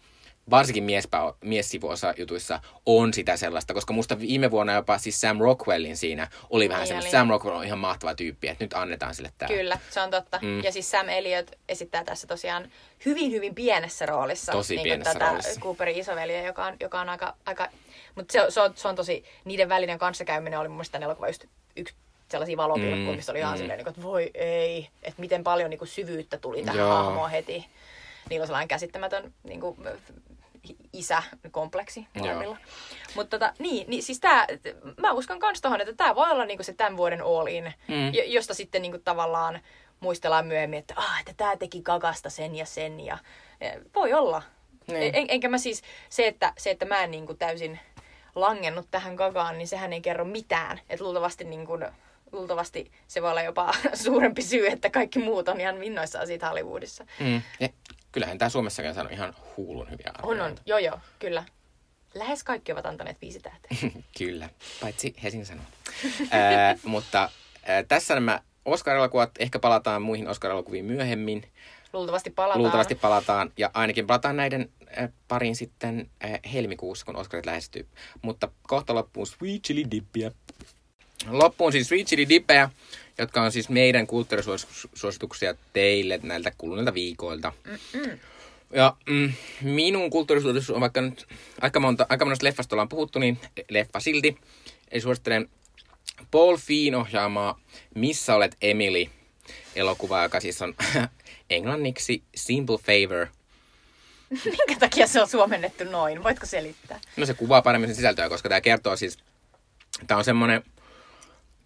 varsinkin 0.50 0.84
miespä, 0.84 1.34
miessivuosa 1.42 2.14
jutuissa 2.18 2.60
on 2.86 3.14
sitä 3.14 3.38
sellaista, 3.38 3.74
koska 3.74 3.94
musta 3.94 4.20
viime 4.20 4.52
vuonna 4.52 4.74
jopa 4.74 4.98
siis 4.98 5.22
Sam 5.22 5.40
Rockwellin 5.40 5.98
siinä 5.98 6.28
oli 6.50 6.70
vähän 6.70 6.88
semmoista, 6.88 7.08
oli. 7.08 7.12
Sam 7.12 7.30
Rockwell 7.30 7.58
on 7.58 7.66
ihan 7.66 7.80
mahtava 7.80 8.16
tyyppi, 8.16 8.48
että 8.48 8.64
nyt 8.64 8.74
annetaan 8.74 9.16
sille 9.16 9.32
tää. 9.38 9.48
Kyllä, 9.48 9.80
se 9.90 10.02
on 10.02 10.12
totta. 10.12 10.40
Mm. 10.42 10.64
Ja 10.64 10.72
siis 10.72 10.92
Sam 10.92 11.10
Elliot 11.10 11.52
esittää 11.70 12.04
tässä 12.04 12.28
tosiaan 12.28 12.72
hyvin, 13.06 13.32
hyvin 13.32 13.56
pienessä 13.56 14.06
roolissa. 14.06 14.52
Tosi 14.52 14.76
niin 14.76 14.84
pienessä 14.84 15.14
tätä 15.14 15.28
roolissa. 15.28 15.62
Cooperin 15.62 15.98
isoveliä, 15.98 16.42
joka 16.42 16.66
on, 16.66 16.78
joka 16.80 17.02
on 17.02 17.10
aika... 17.10 17.36
aika 17.46 17.68
mutta 18.16 18.32
se, 18.32 18.46
se, 18.50 18.62
on, 18.62 18.74
se 18.76 18.88
on 18.88 18.96
tosi... 18.96 19.24
Niiden 19.46 19.70
välinen 19.70 20.00
kanssakäyminen 20.00 20.60
oli 20.60 20.68
mun 20.68 20.78
mielestä 20.78 20.92
tämän 20.92 21.06
elokuvan 21.06 21.30
just 21.30 21.46
yksi 21.76 21.96
sellaisia 22.32 22.58
valopilkkuja, 22.58 23.12
Mm, 23.12 23.16
missä 23.16 23.32
oli 23.32 23.40
ihan 23.40 23.54
mm. 23.54 23.58
silleen, 23.58 23.78
niin 23.78 23.88
että 23.88 24.02
voi 24.02 24.32
ei, 24.34 24.90
että 25.04 25.22
miten 25.22 25.44
paljon 25.44 25.70
niin 25.70 25.78
kuin, 25.78 25.88
syvyyttä 25.88 26.38
tuli 26.38 26.64
tähän 26.64 26.80
Joo. 26.80 26.90
hahmoon 26.90 27.32
heti. 27.32 27.66
Niillä 28.30 28.44
on 28.44 28.48
sellainen 28.48 28.68
käsittämätön 28.68 29.34
niin 29.44 29.62
kuin, 29.62 29.78
isäkompleksi 30.94 32.08
molemmilla. 32.20 32.58
Mutta 33.16 33.40
tota, 33.40 33.54
niin, 33.60 33.90
niin 33.90 34.04
siis 34.04 34.20
tää, 34.20 34.48
mä 34.98 35.12
uskon 35.12 35.40
kans 35.40 35.62
tohon, 35.62 35.82
että 35.82 35.94
tämä 35.94 36.16
voi 36.16 36.32
olla 36.32 36.46
niinku 36.46 36.64
se 36.64 36.74
tämän 36.74 36.98
vuoden 36.98 37.22
all 37.22 37.48
in, 37.48 37.74
Mm. 37.88 38.14
jo- 38.14 38.24
josta 38.26 38.54
sitten 38.54 38.82
niinku 38.82 38.98
tavallaan 38.98 39.60
muistellaan 40.00 40.48
myöhemmin, 40.48 40.80
että, 40.80 40.94
ah, 40.98 41.20
että 41.20 41.34
tämä 41.38 41.58
teki 41.58 41.82
Gagasta 41.82 42.30
sen 42.30 42.56
ja 42.56 42.66
sen. 42.66 43.00
Ja, 43.00 43.18
voi 43.96 44.14
olla. 44.14 44.42
Niin. 44.88 45.16
En, 45.16 45.26
enkä 45.30 45.50
mä 45.50 45.58
siis, 45.58 45.82
se 46.10 46.28
että, 46.28 46.54
se, 46.58 46.70
että 46.72 46.86
mä 46.86 47.04
en 47.04 47.12
niinku 47.12 47.34
täysin 47.34 47.80
langennut 48.36 48.88
tähän 48.92 49.16
Gagaan, 49.16 49.58
niin 49.58 49.68
sehän 49.68 49.94
ei 49.94 50.02
kerro 50.02 50.26
mitään. 50.26 50.80
Et 50.90 51.02
luultavasti, 51.02 51.44
niinku, 51.44 51.80
luultavasti 52.32 52.92
se 53.08 53.22
voi 53.22 53.30
olla 53.30 53.42
jopa 53.42 53.74
suurempi 54.04 54.42
syy, 54.42 54.68
että 54.68 54.90
kaikki 54.90 55.20
muut 55.20 55.48
on 55.50 55.60
ihan 55.62 55.80
vinnoissaan 55.80 56.28
siitä 56.28 56.50
Hollywoodissa. 56.50 57.06
Mm. 57.20 57.42
Ja 57.60 57.70
kyllähän 58.16 58.38
tää 58.38 58.50
Suomessakin 58.50 58.90
on 58.90 58.96
saanut 58.96 59.14
ihan 59.14 59.36
huulun 59.58 59.92
hyviä 59.92 60.12
On, 60.24 60.30
arvioita. 60.30 60.46
on. 60.46 60.58
Joo, 60.66 60.80
joo, 60.80 61.00
kyllä. 61.20 61.44
Lähes 62.14 62.44
kaikki 62.44 62.72
ovat 62.72 62.86
antaneet 62.86 63.22
viisi 63.22 63.40
tähteä. 63.40 63.78
Kyllä, 64.18 64.50
paitsi 64.82 65.16
Helsingin 65.24 65.46
Sanomat. 65.46 65.68
Ää, 66.32 66.76
mutta 66.84 67.30
ää, 67.66 67.84
tässä 67.84 68.14
nämä 68.14 68.40
Oscar-elokuvat, 68.66 69.32
ehkä 69.40 69.60
palataan 69.60 70.02
muihin 70.02 70.28
Oscar-elokuviin 70.28 70.86
myöhemmin. 70.86 71.44
Luultavasti 71.94 72.30
palataan. 72.30 72.62
Luultavasti 72.62 72.96
palataan, 72.96 73.52
ja 73.58 73.72
ainakin 73.74 74.08
palataan 74.08 74.38
näiden 74.38 74.70
äh, 74.98 75.10
parin 75.28 75.56
sitten 75.56 76.10
äh, 76.26 76.40
helmikuussa, 76.54 77.06
kun 77.06 77.16
Oscarit 77.16 77.46
lähestyy. 77.46 77.88
Mutta 78.22 78.50
kohta 78.64 78.96
loppuun 78.96 79.28
Sweet 79.28 79.62
Chili 79.62 79.92
Dippiä. 79.92 80.32
Loppuun 81.30 81.72
siis 81.72 81.88
Sweet 81.88 82.08
Chili 82.08 82.30
Dippejä, 82.30 82.70
jotka 83.18 83.42
on 83.42 83.52
siis 83.52 83.70
meidän 83.70 84.08
kulttuurisuosituksia 84.08 85.56
teille 85.74 86.20
näiltä 86.24 86.52
kuluneilta 86.58 86.94
viikoilta. 86.94 87.54
Mm-mm. 87.66 88.20
Ja 88.74 88.96
mm, 89.10 89.34
minun 89.62 90.10
kulttuurisuositus 90.10 90.70
on 90.70 90.82
vaikka 90.82 91.02
nyt 91.02 91.28
aika, 91.62 91.80
monta, 91.80 92.06
aika 92.10 92.26
monesta 92.26 92.46
leffasta 92.46 92.76
ollaan 92.76 92.90
puhuttu, 92.90 93.20
niin 93.20 93.40
leffa 93.70 94.00
silti. 94.00 94.38
Eli 94.92 95.02
suosittelen 95.02 95.50
Paul 96.32 96.58
Feen 96.58 96.96
ohjaamaa 96.96 97.60
Missä 97.96 98.36
olet 98.36 98.58
Emily 98.62 99.06
elokuvaa, 99.76 100.24
joka 100.24 100.40
siis 100.40 100.62
on 100.62 100.76
englanniksi 101.50 102.24
Simple 102.36 102.78
Favor. 102.78 103.28
Minkä 104.46 104.80
takia 104.80 105.08
se 105.08 105.22
on 105.22 105.28
suomennettu 105.28 105.84
noin? 105.84 106.24
Voitko 106.24 106.46
selittää? 106.46 107.00
No 107.18 107.26
se 107.26 107.34
kuvaa 107.34 107.62
paremmin 107.62 107.88
sen 107.88 107.96
sisältöä, 107.96 108.30
koska 108.30 108.50
tämä 108.50 108.62
kertoo 108.62 108.96
siis, 108.96 109.18
tämä 110.08 110.18
on 110.18 110.24
semmoinen 110.24 110.64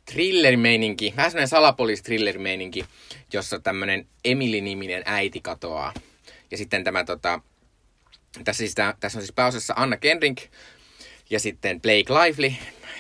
thrillerimeininki, 0.10 1.14
vähän 1.18 1.32
semmoinen 1.32 1.48
salapoliis 1.48 2.02
thrillerimeininki, 2.02 2.86
jossa 3.34 3.60
tämmöinen 3.60 4.08
Emily-niminen 4.26 5.04
äiti 5.06 5.42
katoaa. 5.42 5.94
Ja 6.52 6.58
sitten 6.58 6.84
tämä 6.84 7.04
tota, 7.04 7.42
tässä, 8.44 8.58
siis, 8.58 8.76
tässä 8.76 9.18
on 9.18 9.22
siis 9.22 9.34
pääosassa 9.36 9.74
Anna 9.78 9.98
Kendrick 9.98 10.52
ja 11.30 11.40
sitten 11.40 11.82
Blake 11.82 12.14
Lively. 12.14 12.54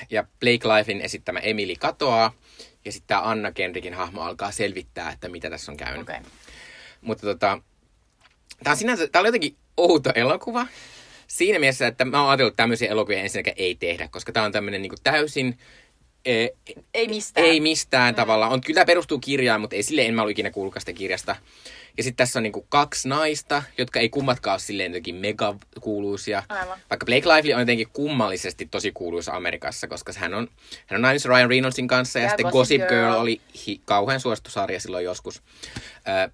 Ja 0.09 0.23
Blake 0.39 0.67
Livelyn 0.67 1.01
esittämä 1.01 1.39
Emily 1.39 1.75
katoaa. 1.79 2.33
Ja 2.85 2.91
sitten 2.91 3.07
tämä 3.07 3.21
Anna 3.21 3.51
Kendrickin 3.51 3.93
hahmo 3.93 4.21
alkaa 4.21 4.51
selvittää, 4.51 5.11
että 5.11 5.29
mitä 5.29 5.49
tässä 5.49 5.71
on 5.71 5.77
käynyt. 5.77 6.01
Okay. 6.01 6.19
Mutta 7.01 7.27
tota, 7.27 7.61
tää 8.63 8.71
on 8.71 8.77
sinänsä, 8.77 9.07
tää 9.07 9.19
oli 9.19 9.27
jotenkin 9.27 9.55
outo 9.77 10.11
elokuva. 10.15 10.67
Siinä 11.27 11.59
mielessä, 11.59 11.87
että 11.87 12.05
mä 12.05 12.21
oon 12.21 12.29
ajatellut, 12.29 12.51
että 12.51 12.63
tämmöisiä 12.63 12.91
elokuvia 12.91 13.21
ensinnäkään 13.21 13.55
ei 13.57 13.75
tehdä, 13.75 14.07
koska 14.07 14.31
tää 14.31 14.43
on 14.43 14.51
tämmönen 14.51 14.81
niinku 14.81 14.95
täysin, 15.03 15.59
e, 16.25 16.47
Ei 16.93 17.07
mistään. 17.07 17.45
ei 17.45 17.59
mistään 17.59 18.13
mm. 18.13 18.15
tavalla. 18.15 18.47
On, 18.47 18.61
kyllä 18.61 18.75
tää 18.77 18.85
perustuu 18.85 19.19
kirjaan, 19.19 19.61
mutta 19.61 19.75
ei 19.75 19.83
sille 19.83 20.05
en 20.05 20.13
mä 20.13 20.21
ollut 20.21 20.31
ikinä 20.31 20.51
kuullutkaan 20.51 20.81
sitä 20.81 20.93
kirjasta. 20.93 21.35
Ja 21.97 22.03
sitten 22.03 22.17
tässä 22.17 22.39
on 22.39 22.43
niinku 22.43 22.65
kaksi 22.69 23.07
naista, 23.07 23.63
jotka 23.77 23.99
ei 23.99 24.09
kummatkaan 24.09 24.53
ole 24.53 24.59
silleen 24.59 24.91
jotenkin 24.91 25.15
mega 25.15 25.55
kuuluisia. 25.81 26.43
Aivan. 26.49 26.79
Vaikka 26.89 27.05
Blake 27.05 27.29
Lively 27.29 27.53
on 27.53 27.59
jotenkin 27.59 27.87
kummallisesti 27.93 28.65
tosi 28.65 28.91
kuuluisa 28.91 29.31
Amerikassa, 29.31 29.87
koska 29.87 30.13
hän 30.17 30.33
on, 30.33 30.47
hän 30.87 30.97
on 30.97 31.01
naimisissa 31.01 31.29
Ryan 31.29 31.49
Reynoldsin 31.49 31.87
kanssa 31.87 32.19
ja, 32.19 32.23
Ja 32.25 32.29
sitten 32.29 32.43
Gossip 32.43 32.79
Gossip 32.81 32.89
Girl, 32.89 33.11
Girl. 33.11 33.21
oli 33.21 33.41
hi, 33.67 33.81
kauhean 33.85 34.19
suosittu 34.19 34.51
sarja 34.51 34.79
silloin 34.79 35.05
joskus. 35.05 35.41
Ö, 36.25 36.31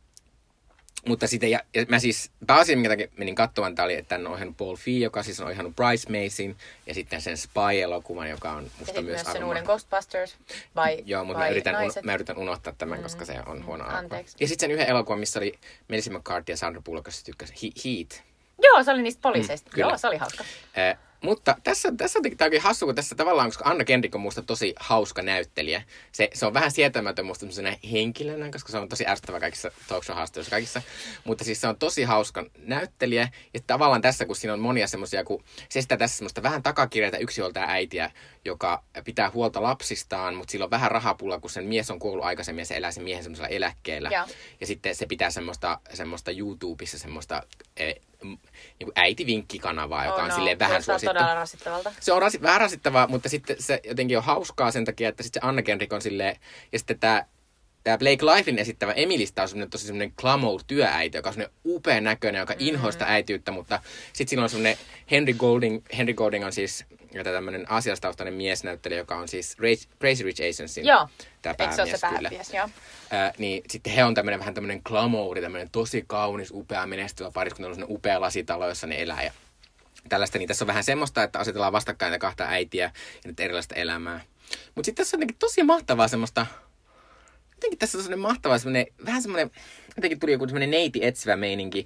mutta 1.07 1.27
sitten, 1.27 1.51
ja, 1.51 1.59
ja 1.73 1.85
mä 1.89 1.99
siis, 1.99 2.31
pääasia, 2.47 2.77
minkä 2.77 2.89
takia 2.89 3.07
menin 3.17 3.35
katsomaan, 3.35 3.75
tää 3.75 3.85
oli, 3.85 3.93
että 3.93 4.09
tämän 4.09 4.27
on 4.27 4.33
ohjannut 4.33 4.57
Paul 4.57 4.75
Fee, 4.75 4.93
joka 4.93 5.23
siis 5.23 5.39
on 5.39 5.47
ohjannut 5.47 5.75
Bridesmaidsin, 5.75 6.57
ja 6.87 6.93
sitten 6.93 7.21
sen 7.21 7.37
Spy-elokuvan, 7.37 8.29
joka 8.29 8.51
on 8.51 8.63
Ja 8.63 8.69
musta 8.69 8.85
sitten 8.85 9.05
myös 9.05 9.23
myös 9.23 9.33
sen 9.33 9.43
uuden 9.43 9.63
Ghostbusters. 9.63 10.35
By, 10.47 11.03
Joo, 11.05 11.23
mutta 11.23 11.39
mä 11.39 11.49
yritän, 11.49 11.73
naiset. 11.73 12.03
uno, 12.03 12.05
mä 12.05 12.13
yritän 12.15 12.37
unohtaa 12.37 12.73
tämän, 12.77 12.99
mm. 12.99 13.03
koska 13.03 13.25
se 13.25 13.35
on 13.45 13.65
huono 13.65 13.85
elokuva. 13.89 14.15
Ja 14.39 14.47
sitten 14.47 14.59
sen 14.59 14.71
yhden 14.71 14.87
elokuvan, 14.87 15.19
missä 15.19 15.39
oli 15.39 15.59
Melissa 15.87 16.11
McCarthy 16.11 16.53
ja 16.53 16.57
Sandra 16.57 16.81
Bullock, 16.81 17.07
josta 17.07 17.25
tykkäsin, 17.25 17.55
He- 17.63 17.89
Heat. 17.89 18.23
Joo, 18.63 18.83
se 18.83 18.91
oli 18.91 19.01
niistä 19.01 19.21
poliiseista. 19.21 19.69
Mm, 19.69 19.75
kyllä. 19.75 19.89
Joo, 19.89 19.97
se 19.97 20.07
oli 20.07 20.17
hauska. 20.17 20.43
Eh, 20.75 20.97
mutta 21.25 21.55
tässä, 21.63 21.91
tässä 21.97 22.19
on 22.19 22.21
jotenkin 22.21 22.37
tää 22.37 22.45
oikein 22.45 22.61
hassu, 22.61 22.85
kun 22.85 22.95
tässä 22.95 23.15
tavallaan, 23.15 23.47
koska 23.47 23.69
Anna 23.69 23.83
Kendrick 23.83 24.15
on 24.15 24.21
musta 24.21 24.41
tosi 24.41 24.73
hauska 24.79 25.21
näyttelijä. 25.21 25.83
Se, 26.11 26.29
se 26.33 26.45
on 26.45 26.53
vähän 26.53 26.71
sietämätön 26.71 27.25
musta 27.25 27.45
henkilönä, 27.91 28.51
koska 28.51 28.71
se 28.71 28.77
on 28.77 28.89
tosi 28.89 29.07
ärsyttävä 29.07 29.39
kaikissa 29.39 29.71
talk 29.87 30.03
show 30.03 30.15
haastatteluissa 30.15 30.51
kaikissa. 30.51 30.81
Mutta 31.23 31.43
siis 31.43 31.61
se 31.61 31.67
on 31.67 31.77
tosi 31.77 32.03
hauska 32.03 32.45
näyttelijä. 32.57 33.29
Ja 33.53 33.59
tavallaan 33.67 34.01
tässä, 34.01 34.25
kun 34.25 34.35
siinä 34.35 34.53
on 34.53 34.59
monia 34.59 34.87
semmoisia, 34.87 35.23
kun 35.23 35.43
se 35.69 35.81
sitä 35.81 35.97
tässä 35.97 36.17
semmoista 36.17 36.43
vähän 36.43 36.63
takakirjaita 36.63 37.17
yksinhuoltaja 37.17 37.67
äitiä, 37.67 38.11
joka 38.45 38.83
pitää 39.05 39.31
huolta 39.31 39.63
lapsistaan, 39.63 40.35
mutta 40.35 40.51
sillä 40.51 40.63
on 40.63 40.71
vähän 40.71 40.91
rahapulla, 40.91 41.39
kun 41.39 41.49
sen 41.49 41.65
mies 41.65 41.91
on 41.91 41.99
kuollut 41.99 42.25
aikaisemmin 42.25 42.61
ja 42.61 42.65
se 42.65 42.77
elää 42.77 42.91
sen 42.91 43.03
miehen 43.03 43.23
semmoisella 43.23 43.49
eläkkeellä. 43.49 44.09
Joo. 44.09 44.25
Ja 44.61 44.67
sitten 44.67 44.95
se 44.95 45.05
pitää 45.05 45.29
semmoista, 45.29 45.79
semmoista 45.93 46.31
YouTubessa 46.31 46.99
semmoista 46.99 47.43
m- 47.79 48.14
niin 48.25 48.91
äitivinkkikanavaa, 48.95 50.05
joka 50.05 50.17
Oh 50.17 50.23
on 50.23 50.29
no, 50.29 50.35
silleen 50.35 50.59
vähän 50.59 50.83
suosittu. 50.83 51.13
todella 51.13 51.33
rasittavalta. 51.33 51.91
Se 51.99 52.13
on 52.13 52.21
rasi, 52.21 52.41
vähän 52.41 52.61
rasittavaa, 52.61 53.07
mutta 53.07 53.29
sitten 53.29 53.55
se 53.59 53.81
jotenkin 53.83 54.17
on 54.17 54.23
hauskaa 54.23 54.71
sen 54.71 54.85
takia, 54.85 55.09
että 55.09 55.23
sitten 55.23 55.41
se 55.41 55.47
Anna 55.47 55.61
Kendrick 55.61 55.93
on 55.93 56.01
silleen, 56.01 56.39
ja 56.71 56.79
sitten 56.79 56.99
tämä 56.99 57.25
Tämä 57.85 57.97
Blake 57.97 58.25
Lifelin 58.25 58.59
esittävä 58.59 58.91
Emilistä 58.91 59.41
on 59.41 59.47
semmoinen 59.47 59.69
tosi 59.69 59.85
semmoinen 59.85 60.13
glamour-työäiti, 60.17 61.17
joka 61.17 61.29
on 61.29 61.33
semmoinen 61.33 61.55
upea 61.65 62.01
näköinen, 62.01 62.39
joka 62.39 62.53
mm. 62.53 62.59
inhoista 62.59 63.05
äitiyttä, 63.07 63.51
mutta 63.51 63.79
sitten 64.13 64.27
siinä 64.27 64.43
on 64.43 64.49
semmoinen 64.49 64.77
Henry 65.11 65.33
Golding, 65.33 65.81
Henry 65.97 66.13
Golding 66.13 66.45
on 66.45 66.53
siis 66.53 66.85
jota 67.15 67.31
tämmöinen 67.31 67.71
asiastaustainen 67.71 68.33
miesnäyttelijä, 68.33 68.97
joka 68.99 69.15
on 69.15 69.27
siis 69.27 69.57
Ra- 69.57 69.97
Crazy 69.99 70.23
Rich 70.23 70.41
Asiansin 70.49 70.85
Joo. 70.85 71.09
tämä 71.41 71.55
Eikö 71.59 71.71
se 71.71 71.77
päämies, 71.77 71.99
se 72.01 72.07
kyllä. 72.07 72.29
päämies? 72.29 72.53
Joo. 72.53 72.69
Ää, 73.11 73.33
niin 73.37 73.63
sitten 73.69 73.93
he 73.93 74.03
on 74.03 74.13
tämmöinen 74.13 74.39
vähän 74.39 74.53
tämmöinen 74.53 74.81
glamouri, 74.85 75.41
tämmöinen 75.41 75.69
tosi 75.71 76.03
kaunis, 76.07 76.51
upea, 76.51 76.87
menestyvä 76.87 77.31
pariskunta, 77.31 77.71
on 77.71 77.85
upea 77.89 78.21
lasitalo, 78.21 78.69
jossa 78.69 78.87
ne 78.87 79.01
elää 79.01 79.23
ja 79.23 79.31
tällaista. 80.09 80.37
Niin 80.37 80.47
tässä 80.47 80.65
on 80.65 80.67
vähän 80.67 80.83
semmoista, 80.83 81.23
että 81.23 81.39
asetellaan 81.39 81.73
vastakkain 81.73 82.09
näitä 82.09 82.21
kahta 82.21 82.43
äitiä 82.43 82.85
ja 82.85 82.91
nyt 83.25 83.39
erilaista 83.39 83.75
elämää. 83.75 84.21
Mutta 84.75 84.85
sitten 84.85 85.05
tässä 85.05 85.17
on 85.17 85.19
jotenkin 85.19 85.37
tosi 85.39 85.63
mahtavaa 85.63 86.07
semmoista, 86.07 86.45
jotenkin 87.51 87.79
tässä 87.79 87.97
on 87.97 88.03
semmoinen 88.03 88.19
mahtavaa 88.19 88.57
semmoinen, 88.57 88.87
vähän 89.05 89.21
semmoinen, 89.21 89.51
jotenkin 89.95 90.19
tuli 90.19 90.31
joku 90.31 90.45
semmoinen 90.45 90.71
neiti 90.71 91.05
etsivä 91.05 91.35
meininki. 91.35 91.85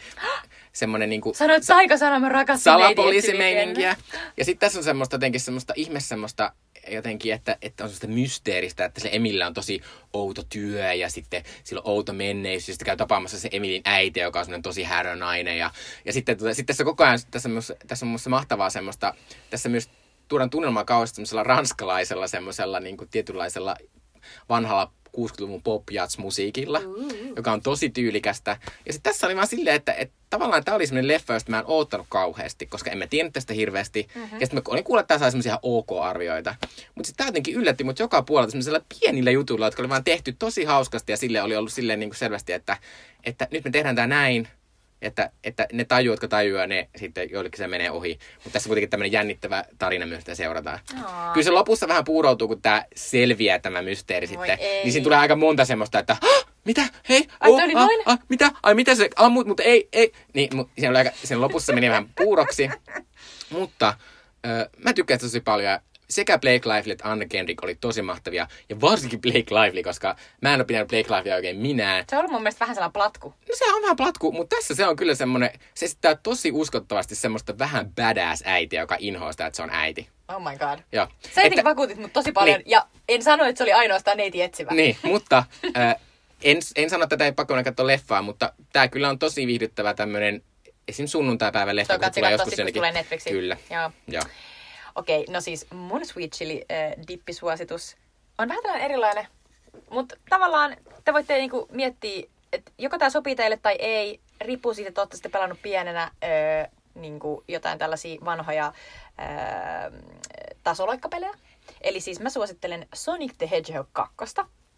Semmoinen 0.74 1.10
niinku 1.10 1.34
Sanoit 1.34 1.64
taikasana, 1.68 2.20
mä 2.20 2.30
rakastan 2.30 2.74
salapoliisimeininkiä. 2.74 3.96
Ja 4.38 4.46
sitten 4.46 4.60
tässä 4.60 4.80
on 4.80 4.84
semmoista 4.84 5.16
jotenkin 5.16 5.42
semmoista 5.42 5.74
ihme 5.76 6.00
semmoista 6.00 6.54
jotenkin, 6.88 7.34
että, 7.34 7.58
että 7.62 7.84
on 7.84 7.90
semmoista 7.90 8.08
mysteeristä, 8.08 8.86
että 8.86 9.02
se 9.02 9.10
Emillä 9.12 9.48
on 9.48 9.54
tosi 9.54 9.82
outo 10.14 10.44
työ 10.50 10.94
ja 10.94 11.10
sitten 11.10 11.44
sillä 11.64 11.82
on 11.86 11.92
outo 11.92 12.14
menneisyys. 12.14 12.68
Ja 12.68 12.74
sitten 12.74 12.86
käy 12.86 12.98
tapaamassa 12.98 13.40
se 13.40 13.50
Emilin 13.52 13.82
äiti, 13.86 14.20
joka 14.20 14.40
on 14.40 14.46
semmoinen 14.46 14.62
tosi 14.62 14.84
härö 14.84 15.16
nainen. 15.16 15.58
Ja, 15.58 15.72
ja 16.06 16.14
sitten, 16.14 16.38
tota, 16.38 16.54
sitten 16.54 16.66
tässä 16.66 16.84
koko 16.84 17.04
ajan, 17.04 17.20
tässä 17.32 17.50
on, 17.50 17.54
myös, 17.54 17.74
tässä 17.88 18.06
on 18.06 18.10
musta 18.10 18.30
mahtavaa 18.30 18.70
semmoista, 18.70 19.14
tässä 19.50 19.70
myös 19.70 19.90
tuodaan 20.28 20.50
tunnelmaa 20.50 20.86
kauheasti 20.86 21.16
semmoisella 21.16 21.44
ranskalaisella 21.44 22.28
semmoisella 22.28 22.80
niin 22.80 22.98
kuin 22.98 23.10
tietynlaisella 23.10 23.76
vanhalla 24.50 24.92
60-luvun 25.18 25.64
pop 25.64 25.84
musiikilla 26.18 26.82
joka 27.36 27.52
on 27.52 27.62
tosi 27.62 27.90
tyylikästä. 27.90 28.58
Ja 28.86 28.94
sitten 28.94 29.14
tässä 29.14 29.28
oli 29.28 29.36
vaan 29.36 29.48
silleen, 29.48 29.76
että, 29.76 29.94
että 29.94 30.16
tavallaan 30.30 30.64
tämä 30.64 30.76
oli 30.76 30.88
semmoinen 30.88 31.08
leffa, 31.08 31.34
josta 31.34 31.52
mä 31.52 31.60
en 31.60 31.64
oottanut 31.68 32.06
kauheasti, 32.10 32.66
koska 32.66 32.92
en 32.92 32.98
mä 32.98 33.08
tiennyt 33.08 33.34
tästä 33.34 33.54
hirveästi. 33.54 34.08
Mm-hmm. 34.16 34.40
Ja 34.40 34.46
sitten 34.46 34.56
mä 34.56 34.62
olin 34.68 34.84
kuullut, 34.84 35.02
että 35.02 35.08
tämä 35.08 35.20
sai 35.20 35.32
semmoisia 35.32 35.60
ok-arvioita. 35.62 36.56
Mutta 36.96 37.08
sitten 37.08 37.18
tämä 37.18 37.28
jotenkin 37.28 37.56
yllätti 37.56 37.84
mut 37.84 38.00
joka 38.00 38.22
puolelta 38.22 38.52
semmoisella 38.52 38.82
pienillä 39.00 39.32
jutuilla, 39.32 39.68
jotka 39.68 39.82
oli 39.82 39.90
vaan 39.90 40.04
tehty 40.04 40.36
tosi 40.40 40.64
hauskasti 40.64 41.12
ja 41.12 41.18
sille 41.18 41.42
oli 41.42 41.56
ollut 41.56 41.74
silleen 41.74 42.00
niin 42.00 42.10
kuin 42.10 42.18
selvästi, 42.18 42.54
että, 42.54 42.78
että 43.24 43.48
nyt 43.52 43.64
me 43.64 43.72
tehdään 43.72 43.96
tämä 43.96 44.08
näin, 44.08 44.48
että, 45.02 45.32
että 45.44 45.68
ne 45.74 45.86
tajuu, 45.86 46.14
jotka 46.14 46.28
tajuaa, 46.28 46.68
ne 46.68 46.90
sitten 46.96 47.30
joillekin 47.32 47.58
se 47.58 47.68
menee 47.68 47.92
ohi. 47.92 48.20
Mutta 48.36 48.50
tässä 48.50 48.68
on 48.68 48.70
kuitenkin 48.70 48.90
tämmöinen 48.90 49.12
jännittävä 49.12 49.66
tarina 49.78 50.06
myös, 50.06 50.20
sitä 50.20 50.36
seurataan. 50.36 50.80
Aa. 51.06 51.34
Kyllä 51.34 51.44
se 51.44 51.52
lopussa 51.52 51.88
vähän 51.88 52.04
puuroutuu, 52.04 52.48
kun 52.48 52.62
tämä 52.62 52.86
selviää 52.96 53.60
tämä 53.60 53.82
mysteeri 53.82 54.28
Voi 54.28 54.48
sitten. 54.48 54.68
ei. 54.68 54.84
Niin 54.84 54.92
siinä 54.92 55.04
tulee 55.04 55.18
aika 55.18 55.36
monta 55.36 55.66
semmoista, 55.66 56.00
että 56.00 56.18
"Hah! 56.22 56.46
mitä? 56.66 56.82
Hei? 57.10 57.28
Ai, 57.40 57.50
oh, 57.52 57.60
ah, 57.76 57.88
ah, 58.06 58.20
mitä? 58.30 58.52
Ai 58.64 58.76
mitä 58.76 58.96
se 58.96 59.10
ammut, 59.16 59.48
mutta 59.48 59.64
ei, 59.64 59.90
ei. 59.94 60.12
Niin, 60.34 60.56
mu, 60.56 60.66
oli 60.90 60.98
aika, 60.98 61.12
sen 61.24 61.42
lopussa 61.42 61.74
meni 61.74 61.90
vähän 61.90 62.10
puuroksi. 62.18 62.70
mutta 63.50 63.94
ö, 64.48 64.70
mä 64.78 64.94
tykkään 64.94 65.20
tosi 65.20 65.40
paljon. 65.40 65.72
ja 65.72 65.82
Sekä 66.10 66.40
Blake 66.40 66.70
Lively 66.70 66.92
että 66.92 67.12
Anna 67.12 67.26
Kendrick 67.26 67.64
oli 67.64 67.76
tosi 67.76 68.02
mahtavia. 68.02 68.48
Ja 68.70 68.82
varsinkin 68.82 69.22
Blake 69.22 69.56
Lively, 69.56 69.84
koska 69.84 70.16
mä 70.42 70.54
en 70.54 70.60
ole 70.60 70.66
pitänyt 70.66 70.88
Blake 70.88 71.16
Livelyä 71.16 71.36
oikein 71.36 71.58
minään. 71.58 72.06
Se 72.10 72.18
on 72.18 72.32
mun 72.32 72.42
mielestä 72.42 72.60
vähän 72.60 72.76
sellainen 72.76 72.94
platku. 72.94 73.28
No 73.50 73.56
se 73.56 73.74
on 73.74 73.82
vähän 73.82 73.96
platku, 73.96 74.32
mutta 74.32 74.56
tässä 74.56 74.76
se 74.76 74.88
on 74.88 74.96
kyllä 74.96 75.16
semmoinen, 75.16 75.50
se 75.74 75.86
esittää 75.86 76.16
tosi 76.16 76.52
uskottavasti 76.52 77.16
semmoista 77.16 77.58
vähän 77.60 77.92
badass 77.96 78.44
äitiä, 78.46 78.82
joka 78.82 78.96
inhoaa 79.00 79.32
sitä, 79.32 79.46
että 79.46 79.58
se 79.58 79.64
on 79.64 79.70
äiti. 79.72 80.10
Oh 80.28 80.42
my 80.42 80.58
god. 80.58 80.80
Joo. 80.92 81.08
Sä 81.36 81.42
jotenkin 81.42 81.64
vakuutit 81.64 81.98
mut 81.98 82.14
tosi 82.14 82.32
paljon. 82.32 82.58
Niin. 82.58 82.72
Ja 82.72 82.88
en 83.10 83.24
sano, 83.24 83.46
että 83.46 83.58
se 83.58 83.64
oli 83.64 83.74
ainoastaan 83.74 84.18
neiti 84.18 84.42
etsivä. 84.42 84.72
Niin, 84.72 84.98
mutta 85.14 85.44
äh, 85.78 85.96
en, 86.44 86.58
en 86.76 86.90
sano, 86.90 87.04
että 87.04 87.18
tätä 87.18 87.26
ei 87.26 87.32
pakko 87.32 87.54
mennä 87.54 87.64
katsoa 87.64 87.88
leffaa, 87.88 88.22
mutta 88.22 88.54
tämä 88.74 88.88
kyllä 88.88 89.10
on 89.10 89.20
tosi 89.20 89.48
viihdyttävä 89.48 89.94
tämmöinen 89.94 90.44
esim. 90.88 91.08
sunnuntai-päivän 91.08 91.76
leffa, 91.76 91.94
Toi 91.94 92.00
kun 92.00 92.14
tulee 92.14 92.32
joskus 92.32 92.58
jonnekin. 92.58 92.80
tulee 92.80 92.92
Netflixiin. 92.92 93.36
Kyllä, 93.36 93.58
Joo. 93.70 93.92
joo. 94.08 94.24
Okei, 95.00 95.26
no 95.30 95.42
siis 95.42 95.66
mun 95.72 96.06
Sweet 96.06 96.32
Chili 96.32 96.66
äh, 96.72 97.08
dippisuositus 97.08 97.98
on 98.38 98.48
vähän 98.48 98.64
tällainen 98.64 98.86
erilainen. 98.86 99.28
Mutta 99.90 100.16
tavallaan 100.30 100.78
te 101.04 101.14
voitte 101.14 101.38
niinku 101.38 101.68
miettiä, 101.72 102.24
että 102.54 102.72
joko 102.78 102.98
tämä 102.98 103.10
sopii 103.10 103.36
teille 103.36 103.58
tai 103.58 103.76
ei. 103.80 104.20
riippuu 104.42 104.74
siitä, 104.74 104.90
että 104.90 105.02
olette 105.02 105.16
sitten 105.18 105.32
pelannut 105.32 105.62
pienenä 105.62 106.12
öö, 106.24 106.66
niin 106.96 107.20
kuin 107.20 107.44
jotain 107.48 107.80
tällaisia 107.80 108.26
vanhoja 108.26 108.74
öö, 109.20 110.00
tasoloikkapelejä. 110.64 111.34
Eli 111.82 112.00
siis 112.00 112.20
mä 112.20 112.30
suosittelen 112.30 112.88
Sonic 112.94 113.34
the 113.38 113.50
Hedgehog 113.52 113.88
2, 113.94 114.36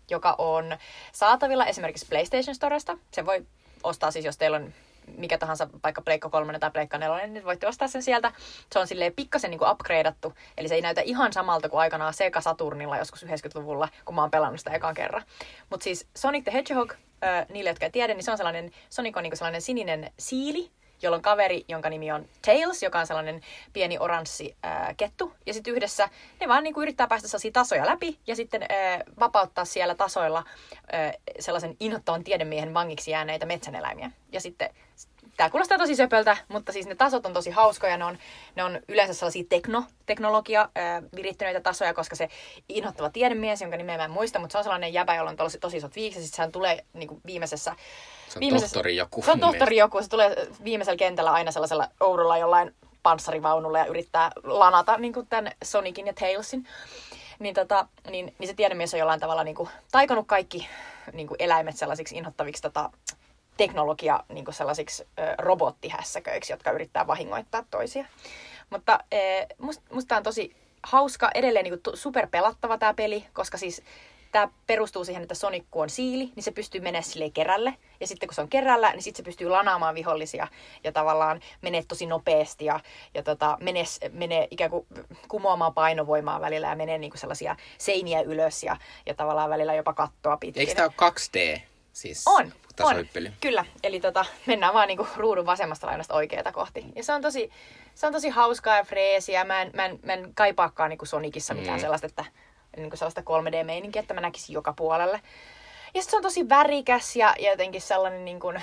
joka 0.09 0.35
on 0.37 0.77
saatavilla 1.11 1.65
esimerkiksi 1.65 2.05
PlayStation 2.09 2.55
Storesta. 2.55 2.97
Se 3.11 3.25
voi 3.25 3.45
ostaa 3.83 4.11
siis, 4.11 4.25
jos 4.25 4.37
teillä 4.37 4.57
on 4.57 4.73
mikä 5.17 5.37
tahansa, 5.37 5.67
vaikka 5.83 6.01
Pleikka 6.01 6.29
3 6.29 6.59
tai 6.59 6.71
Pleikka 6.71 6.97
4, 6.97 7.27
niin 7.27 7.45
voitte 7.45 7.67
ostaa 7.67 7.87
sen 7.87 8.03
sieltä. 8.03 8.31
Se 8.73 8.79
on 8.79 8.87
silleen 8.87 9.13
pikkasen 9.13 9.51
niin 9.51 9.69
upgradeattu, 9.71 10.33
eli 10.57 10.67
se 10.67 10.75
ei 10.75 10.81
näytä 10.81 11.01
ihan 11.01 11.33
samalta 11.33 11.69
kuin 11.69 11.79
aikanaan 11.79 12.13
Sega 12.13 12.41
Saturnilla 12.41 12.97
joskus 12.97 13.25
90-luvulla, 13.25 13.89
kun 14.05 14.15
mä 14.15 14.21
oon 14.21 14.31
pelannut 14.31 14.59
sitä 14.59 14.71
ekan 14.71 14.93
kerran. 14.93 15.23
Mutta 15.69 15.83
siis 15.83 16.07
Sonic 16.17 16.43
the 16.43 16.53
Hedgehog, 16.53 16.93
äh, 17.23 17.45
niille, 17.49 17.69
jotka 17.69 17.85
ei 17.85 17.91
tiedä, 17.91 18.13
niin 18.13 18.23
se 18.23 18.31
on 18.31 18.37
sellainen, 18.37 18.71
Sonic 18.89 19.17
on 19.17 19.23
niin 19.23 19.37
sellainen 19.37 19.61
sininen 19.61 20.11
siili, 20.19 20.71
jolla 21.01 21.15
on 21.15 21.21
kaveri, 21.21 21.65
jonka 21.67 21.89
nimi 21.89 22.11
on 22.11 22.25
Tails, 22.45 22.83
joka 22.83 22.99
on 22.99 23.07
sellainen 23.07 23.41
pieni 23.73 23.97
oranssi 23.99 24.55
ää, 24.63 24.93
kettu. 24.97 25.33
Ja 25.45 25.53
sitten 25.53 25.73
yhdessä 25.73 26.09
ne 26.39 26.47
vaan 26.47 26.63
niinku 26.63 26.81
yrittää 26.81 27.07
päästä 27.07 27.27
sellaisia 27.27 27.51
tasoja 27.51 27.85
läpi 27.85 28.19
ja 28.27 28.35
sitten 28.35 28.61
ää, 28.69 29.03
vapauttaa 29.19 29.65
siellä 29.65 29.95
tasoilla 29.95 30.43
ää, 30.91 31.13
sellaisen 31.39 31.77
inhottavan 31.79 32.23
tiedemiehen 32.23 32.73
vangiksi 32.73 33.11
jääneitä 33.11 33.45
metsäneläimiä. 33.45 34.11
Ja 34.31 34.41
sitten 34.41 34.69
tämä 35.41 35.49
kuulostaa 35.49 35.77
tosi 35.77 35.95
söpöltä, 35.95 36.37
mutta 36.47 36.71
siis 36.71 36.87
ne 36.87 36.95
tasot 36.95 37.25
on 37.25 37.33
tosi 37.33 37.49
hauskoja. 37.49 37.97
Ne 37.97 38.05
on, 38.05 38.17
ne 38.55 38.63
on 38.63 38.79
yleensä 38.87 39.13
sellaisia 39.13 39.43
tekno, 39.49 39.83
teknologia 40.05 40.69
virittyneitä 41.15 41.59
tasoja, 41.59 41.93
koska 41.93 42.15
se 42.15 42.29
inhottava 42.69 43.09
tiedemies, 43.09 43.61
jonka 43.61 43.77
nimeä 43.77 43.97
mä 43.97 44.05
en 44.05 44.11
muista, 44.11 44.39
mutta 44.39 44.51
se 44.51 44.57
on 44.57 44.63
sellainen 44.63 44.93
jäbä, 44.93 45.15
jolla 45.15 45.29
on 45.29 45.37
tosi, 45.37 45.59
tosi 45.59 45.77
isot 45.77 45.95
viikset. 45.95 46.23
Sitten 46.23 46.51
tulee 46.51 46.85
niin 46.93 47.07
kuin 47.07 47.21
viimeisessä... 47.25 47.75
Se 48.27 48.37
on 48.37 48.39
viimeisessä, 48.39 48.73
tohtori 48.73 48.95
joku. 48.95 49.21
Se 49.21 49.31
on 49.31 49.39
tohtori 49.39 49.77
joku. 49.77 50.01
Se 50.01 50.09
tulee 50.09 50.47
viimeisellä 50.63 50.97
kentällä 50.97 51.31
aina 51.31 51.51
sellaisella 51.51 51.87
oudolla 51.99 52.37
jollain 52.37 52.75
panssarivaunulla 53.03 53.79
ja 53.79 53.85
yrittää 53.85 54.31
lanata 54.43 54.97
niin 54.97 55.13
kuin 55.13 55.27
tämän 55.27 55.51
Sonicin 55.63 56.07
ja 56.07 56.13
Tailsin. 56.13 56.67
Niin, 57.39 57.55
tota, 57.55 57.87
niin, 58.09 58.35
niin 58.39 58.47
se 58.47 58.53
tiedemies 58.53 58.93
on 58.93 58.99
jollain 58.99 59.19
tavalla 59.19 59.43
niin 59.43 59.55
kuin, 59.55 59.69
taikonut 59.91 60.27
kaikki 60.27 60.67
niin 61.13 61.27
kuin 61.27 61.35
eläimet 61.39 61.77
sellaisiksi 61.77 62.17
inhottaviksi 62.17 62.61
tota, 62.61 62.89
teknologia 63.57 64.23
niin 64.29 64.45
sellaisiksi 64.49 65.03
ö, 65.03 65.35
robottihässäköiksi, 65.37 66.53
jotka 66.53 66.71
yrittää 66.71 67.07
vahingoittaa 67.07 67.63
toisia. 67.71 68.05
Mutta 68.69 68.99
musta 69.57 69.83
must 69.91 70.11
on 70.11 70.23
tosi 70.23 70.55
hauska, 70.83 71.31
edelleen 71.33 71.63
niin 71.63 71.79
superpelattava 71.93 72.77
tämä 72.77 72.93
peli, 72.93 73.25
koska 73.33 73.57
siis 73.57 73.83
tämä 74.31 74.49
perustuu 74.67 75.05
siihen, 75.05 75.21
että 75.21 75.35
Sonic 75.35 75.63
kun 75.71 75.83
on 75.83 75.89
siili, 75.89 76.31
niin 76.35 76.43
se 76.43 76.51
pystyy 76.51 76.81
menemään 76.81 77.03
sille 77.03 77.29
kerälle. 77.29 77.73
Ja 77.99 78.07
sitten 78.07 78.27
kun 78.29 78.35
se 78.35 78.41
on 78.41 78.47
kerällä, 78.47 78.91
niin 78.91 79.01
sitten 79.01 79.17
se 79.17 79.25
pystyy 79.25 79.49
lanaamaan 79.49 79.95
vihollisia 79.95 80.47
ja 80.83 80.91
tavallaan 80.91 81.41
menee 81.61 81.83
tosi 81.87 82.05
nopeasti 82.05 82.65
ja, 82.65 82.79
ja 83.13 83.23
tota, 83.23 83.57
menee, 83.61 83.83
menee 84.11 84.47
ikään 84.51 84.71
kuin 84.71 84.87
kumoamaan 85.27 85.73
painovoimaa 85.73 86.41
välillä 86.41 86.67
ja 86.67 86.75
menee 86.75 86.97
niin 86.97 87.11
sellaisia 87.15 87.55
seiniä 87.77 88.21
ylös 88.21 88.63
ja, 88.63 88.77
ja 89.05 89.13
tavallaan 89.13 89.49
välillä 89.49 89.73
jopa 89.73 89.93
kattoa 89.93 90.37
pitkin. 90.37 90.61
Eikö 90.61 90.75
tämä 90.75 90.89
ole 91.01 91.11
2D? 91.11 91.61
Siis 91.93 92.23
On, 92.27 92.53
on. 92.79 92.95
Kyllä. 93.41 93.65
Eli 93.83 93.99
tota, 93.99 94.25
mennään 94.45 94.73
vaan 94.73 94.87
niinku 94.87 95.07
ruudun 95.17 95.45
vasemmasta 95.45 95.87
laidasta 95.87 96.13
oikeata 96.15 96.51
kohti. 96.51 96.85
Ja 96.95 97.03
se 97.03 97.13
on 97.13 97.21
tosi, 97.21 97.51
se 97.95 98.07
on 98.07 98.13
tosi 98.13 98.29
hauskaa 98.29 98.77
ja 98.77 98.83
freesiä. 98.83 99.43
Mä 99.43 99.61
en, 99.61 99.71
mä 99.73 99.85
en, 99.85 99.99
mä 100.03 100.13
en 100.13 100.31
kaipaakaan 100.35 100.89
niinku 100.89 101.05
Sonicissa 101.05 101.53
mitään 101.53 101.77
Mm. 101.79 101.81
sellaista, 101.81 102.07
että, 102.07 102.25
niinku 102.77 102.97
sellaista 102.97 103.21
3D-meininkiä, 103.21 103.99
että 104.01 104.13
mä 104.13 104.21
näkisin 104.21 104.53
joka 104.53 104.73
puolelle. 104.73 105.21
Ja 105.93 106.03
se 106.03 106.15
on 106.17 106.21
tosi 106.23 106.49
värikäs 106.49 107.15
ja, 107.15 107.35
ja 107.39 107.51
jotenkin 107.51 107.81
sellainen 107.81 108.25
niin 108.25 108.39
kuin, 108.39 108.61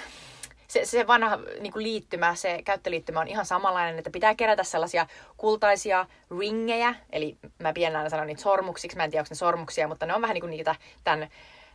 se, 0.69 0.85
se 0.85 1.07
vanha 1.07 1.39
niin 1.61 1.73
kuin 1.73 1.83
liittymä, 1.83 2.35
se 2.35 2.63
käyttöliittymä 2.65 3.21
on 3.21 3.29
ihan 3.29 3.47
samanlainen, 3.47 3.99
että 3.99 4.11
pitää 4.11 4.35
kerätä 4.35 4.65
sellaisia 4.65 5.07
kultaisia 5.37 6.07
ringejä, 6.39 6.95
eli 7.11 7.37
mä 7.59 7.73
pienenä 7.73 8.09
sanon 8.09 8.27
niitä 8.27 8.43
sormuksiksi, 8.43 8.97
mä 8.97 9.05
en 9.05 9.11
tiedä 9.11 9.21
onko 9.23 9.29
ne 9.31 9.37
sormuksia, 9.37 9.89
mutta 9.89 10.07
ne 10.07 10.15
on 10.15 10.23
vähän 10.23 10.35
niin 10.35 10.43
kuin 10.43 10.51
niitä 10.51 10.75
tämän, 11.05 11.29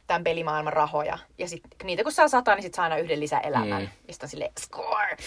tämän 0.07 0.23
pelimaailman 0.23 0.73
rahoja. 0.73 1.17
Ja 1.37 1.47
sit, 1.47 1.61
niitä 1.83 2.03
kun 2.03 2.11
saa 2.11 2.27
sata, 2.27 2.55
niin 2.55 2.63
sit 2.63 2.73
saa 2.73 2.83
aina 2.83 2.97
yhden 2.97 3.19
lisäelämän. 3.19 3.81
Mm. 3.81 3.89
Ja 4.07 4.13
sitten 4.13 4.25
on 4.25 4.29
silleen, 4.29 4.51
score! 4.59 5.17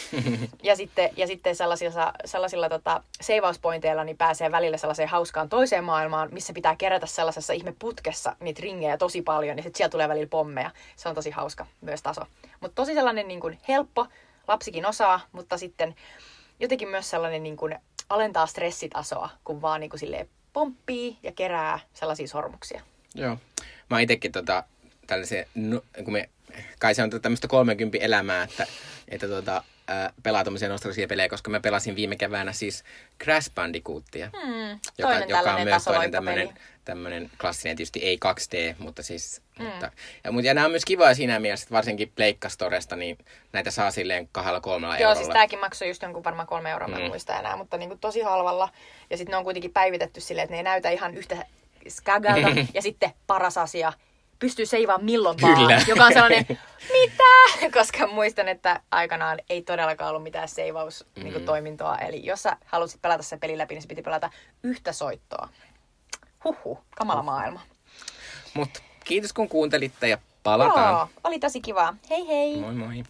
ja 0.62 0.76
sitten, 0.76 1.10
ja 1.16 1.26
sitten 1.26 1.56
sellaisilla, 1.56 2.12
sellaisilla 2.24 2.68
tota, 2.68 3.02
seivauspointeilla 3.20 4.04
niin 4.04 4.16
pääsee 4.16 4.52
välillä 4.52 4.76
sellaiseen 4.76 5.08
hauskaan 5.08 5.48
toiseen 5.48 5.84
maailmaan, 5.84 6.28
missä 6.32 6.52
pitää 6.52 6.76
kerätä 6.76 7.06
sellaisessa 7.06 7.52
ihmeputkessa 7.52 8.36
niitä 8.40 8.62
ringejä 8.62 8.96
tosi 8.96 9.22
paljon, 9.22 9.56
ja 9.56 9.62
sitten 9.62 9.76
siellä 9.76 9.90
tulee 9.90 10.08
välillä 10.08 10.28
pommeja. 10.28 10.70
Se 10.96 11.08
on 11.08 11.14
tosi 11.14 11.30
hauska 11.30 11.66
myös 11.80 12.02
taso. 12.02 12.20
Mutta 12.60 12.74
tosi 12.74 12.94
sellainen 12.94 13.28
niin 13.28 13.40
kuin 13.40 13.58
helppo, 13.68 14.06
lapsikin 14.48 14.86
osaa, 14.86 15.20
mutta 15.32 15.58
sitten 15.58 15.94
jotenkin 16.60 16.88
myös 16.88 17.10
sellainen 17.10 17.42
niin 17.42 17.56
kuin 17.56 17.78
alentaa 18.08 18.46
stressitasoa, 18.46 19.28
kun 19.44 19.62
vaan 19.62 19.80
niin 19.80 19.90
kuin 19.90 20.00
silleen 20.00 20.28
pomppii 20.52 21.18
ja 21.22 21.32
kerää 21.32 21.78
sellaisia 21.94 22.28
sormuksia. 22.28 22.82
Joo. 23.14 23.36
Mä 23.90 23.96
oon 23.96 24.00
itekin 24.00 24.32
tota, 24.32 24.64
tällaisen, 25.06 25.46
no, 25.54 25.82
kun 26.04 26.12
me, 26.12 26.28
kai 26.78 26.94
se 26.94 27.02
on 27.02 27.10
tämmöistä 27.22 27.48
30 27.48 27.98
elämää, 28.00 28.42
että, 28.42 28.66
että 29.08 29.28
tota, 29.28 29.62
ää, 29.88 30.12
pelaa 30.22 30.44
tämmöisiä 30.44 30.68
nostalgisia 30.68 31.06
pelejä, 31.08 31.28
koska 31.28 31.50
mä 31.50 31.60
pelasin 31.60 31.96
viime 31.96 32.16
keväänä 32.16 32.52
siis 32.52 32.84
Crash 33.24 33.50
Bandicootia. 33.54 34.30
Hmm, 34.42 34.78
joka, 34.98 35.18
joka 35.18 35.54
on 35.54 35.64
myös 35.64 35.84
toinen 35.84 36.10
tämmöinen, 36.10 36.48
tämmöinen 36.84 37.30
klassinen, 37.40 37.76
tietysti 37.76 38.00
ei 38.02 38.18
2D, 38.24 38.74
mutta 38.78 39.02
siis... 39.02 39.42
Mm. 39.58 39.64
Mutta, 39.64 39.90
ja, 40.24 40.32
mutta, 40.32 40.46
ja 40.46 40.54
nämä 40.54 40.64
on 40.64 40.70
myös 40.70 40.84
kivoja 40.84 41.14
siinä 41.14 41.38
mielessä, 41.38 41.64
että 41.64 41.74
varsinkin 41.74 42.12
Pleikkastoresta, 42.16 42.96
niin 42.96 43.18
näitä 43.52 43.70
saa 43.70 43.90
silleen 43.90 44.28
kahdella 44.32 44.60
kolmella 44.60 44.94
Joo, 44.94 45.00
eurolla. 45.00 45.14
siis 45.14 45.28
tääkin 45.32 45.58
maksoi 45.58 45.88
just 45.88 46.02
jonkun 46.02 46.24
varmaan 46.24 46.48
kolme 46.48 46.70
euroa, 46.70 46.88
mä 46.88 46.96
en 46.96 47.02
Mm. 47.02 47.08
muista 47.08 47.38
enää, 47.38 47.56
mutta 47.56 47.76
niin 47.76 47.88
kuin 47.88 48.00
tosi 48.00 48.20
halvalla. 48.20 48.68
Ja 49.10 49.16
sitten 49.16 49.30
ne 49.32 49.36
on 49.36 49.44
kuitenkin 49.44 49.72
päivitetty 49.72 50.20
silleen, 50.20 50.44
että 50.44 50.52
ne 50.52 50.56
ei 50.58 50.62
näytä 50.62 50.90
ihan 50.90 51.14
yhtä 51.16 51.46
skagalta. 51.90 52.48
ja 52.74 52.82
sitten 52.82 53.10
paras 53.26 53.58
asia, 53.58 53.92
pystyy 54.38 54.66
seivaamaan 54.66 55.04
milloin 55.04 55.40
vaan. 55.42 55.54
Kyllä. 55.54 55.80
Joka 55.86 56.04
on 56.04 56.12
sellainen, 56.12 56.46
mitä? 57.00 57.68
Koska 57.78 58.06
muistan, 58.06 58.48
että 58.48 58.80
aikanaan 58.90 59.38
ei 59.48 59.62
todellakaan 59.62 60.10
ollut 60.10 60.22
mitään 60.22 60.48
seivaus-toimintoa. 60.48 61.96
Mm. 61.96 62.06
Eli 62.08 62.26
jos 62.26 62.42
sä 62.42 62.56
halusit 62.66 63.02
pelata 63.02 63.22
se 63.22 63.36
peli 63.36 63.58
läpi, 63.58 63.74
niin 63.74 63.82
se 63.82 63.88
piti 63.88 64.02
pelata 64.02 64.30
yhtä 64.62 64.92
soittoa. 64.92 65.48
Huhhuh, 66.44 66.78
kamala 66.96 67.22
maailma. 67.22 67.60
Mutta 68.54 68.80
kiitos 69.04 69.32
kun 69.32 69.48
kuuntelitte 69.48 70.08
ja 70.08 70.18
palataan. 70.42 70.92
Joo, 70.92 71.08
oli 71.24 71.38
tosi 71.38 71.60
kivaa. 71.60 71.96
Hei 72.10 72.26
hei! 72.28 72.56
Moi 72.56 72.74
moi. 72.74 73.04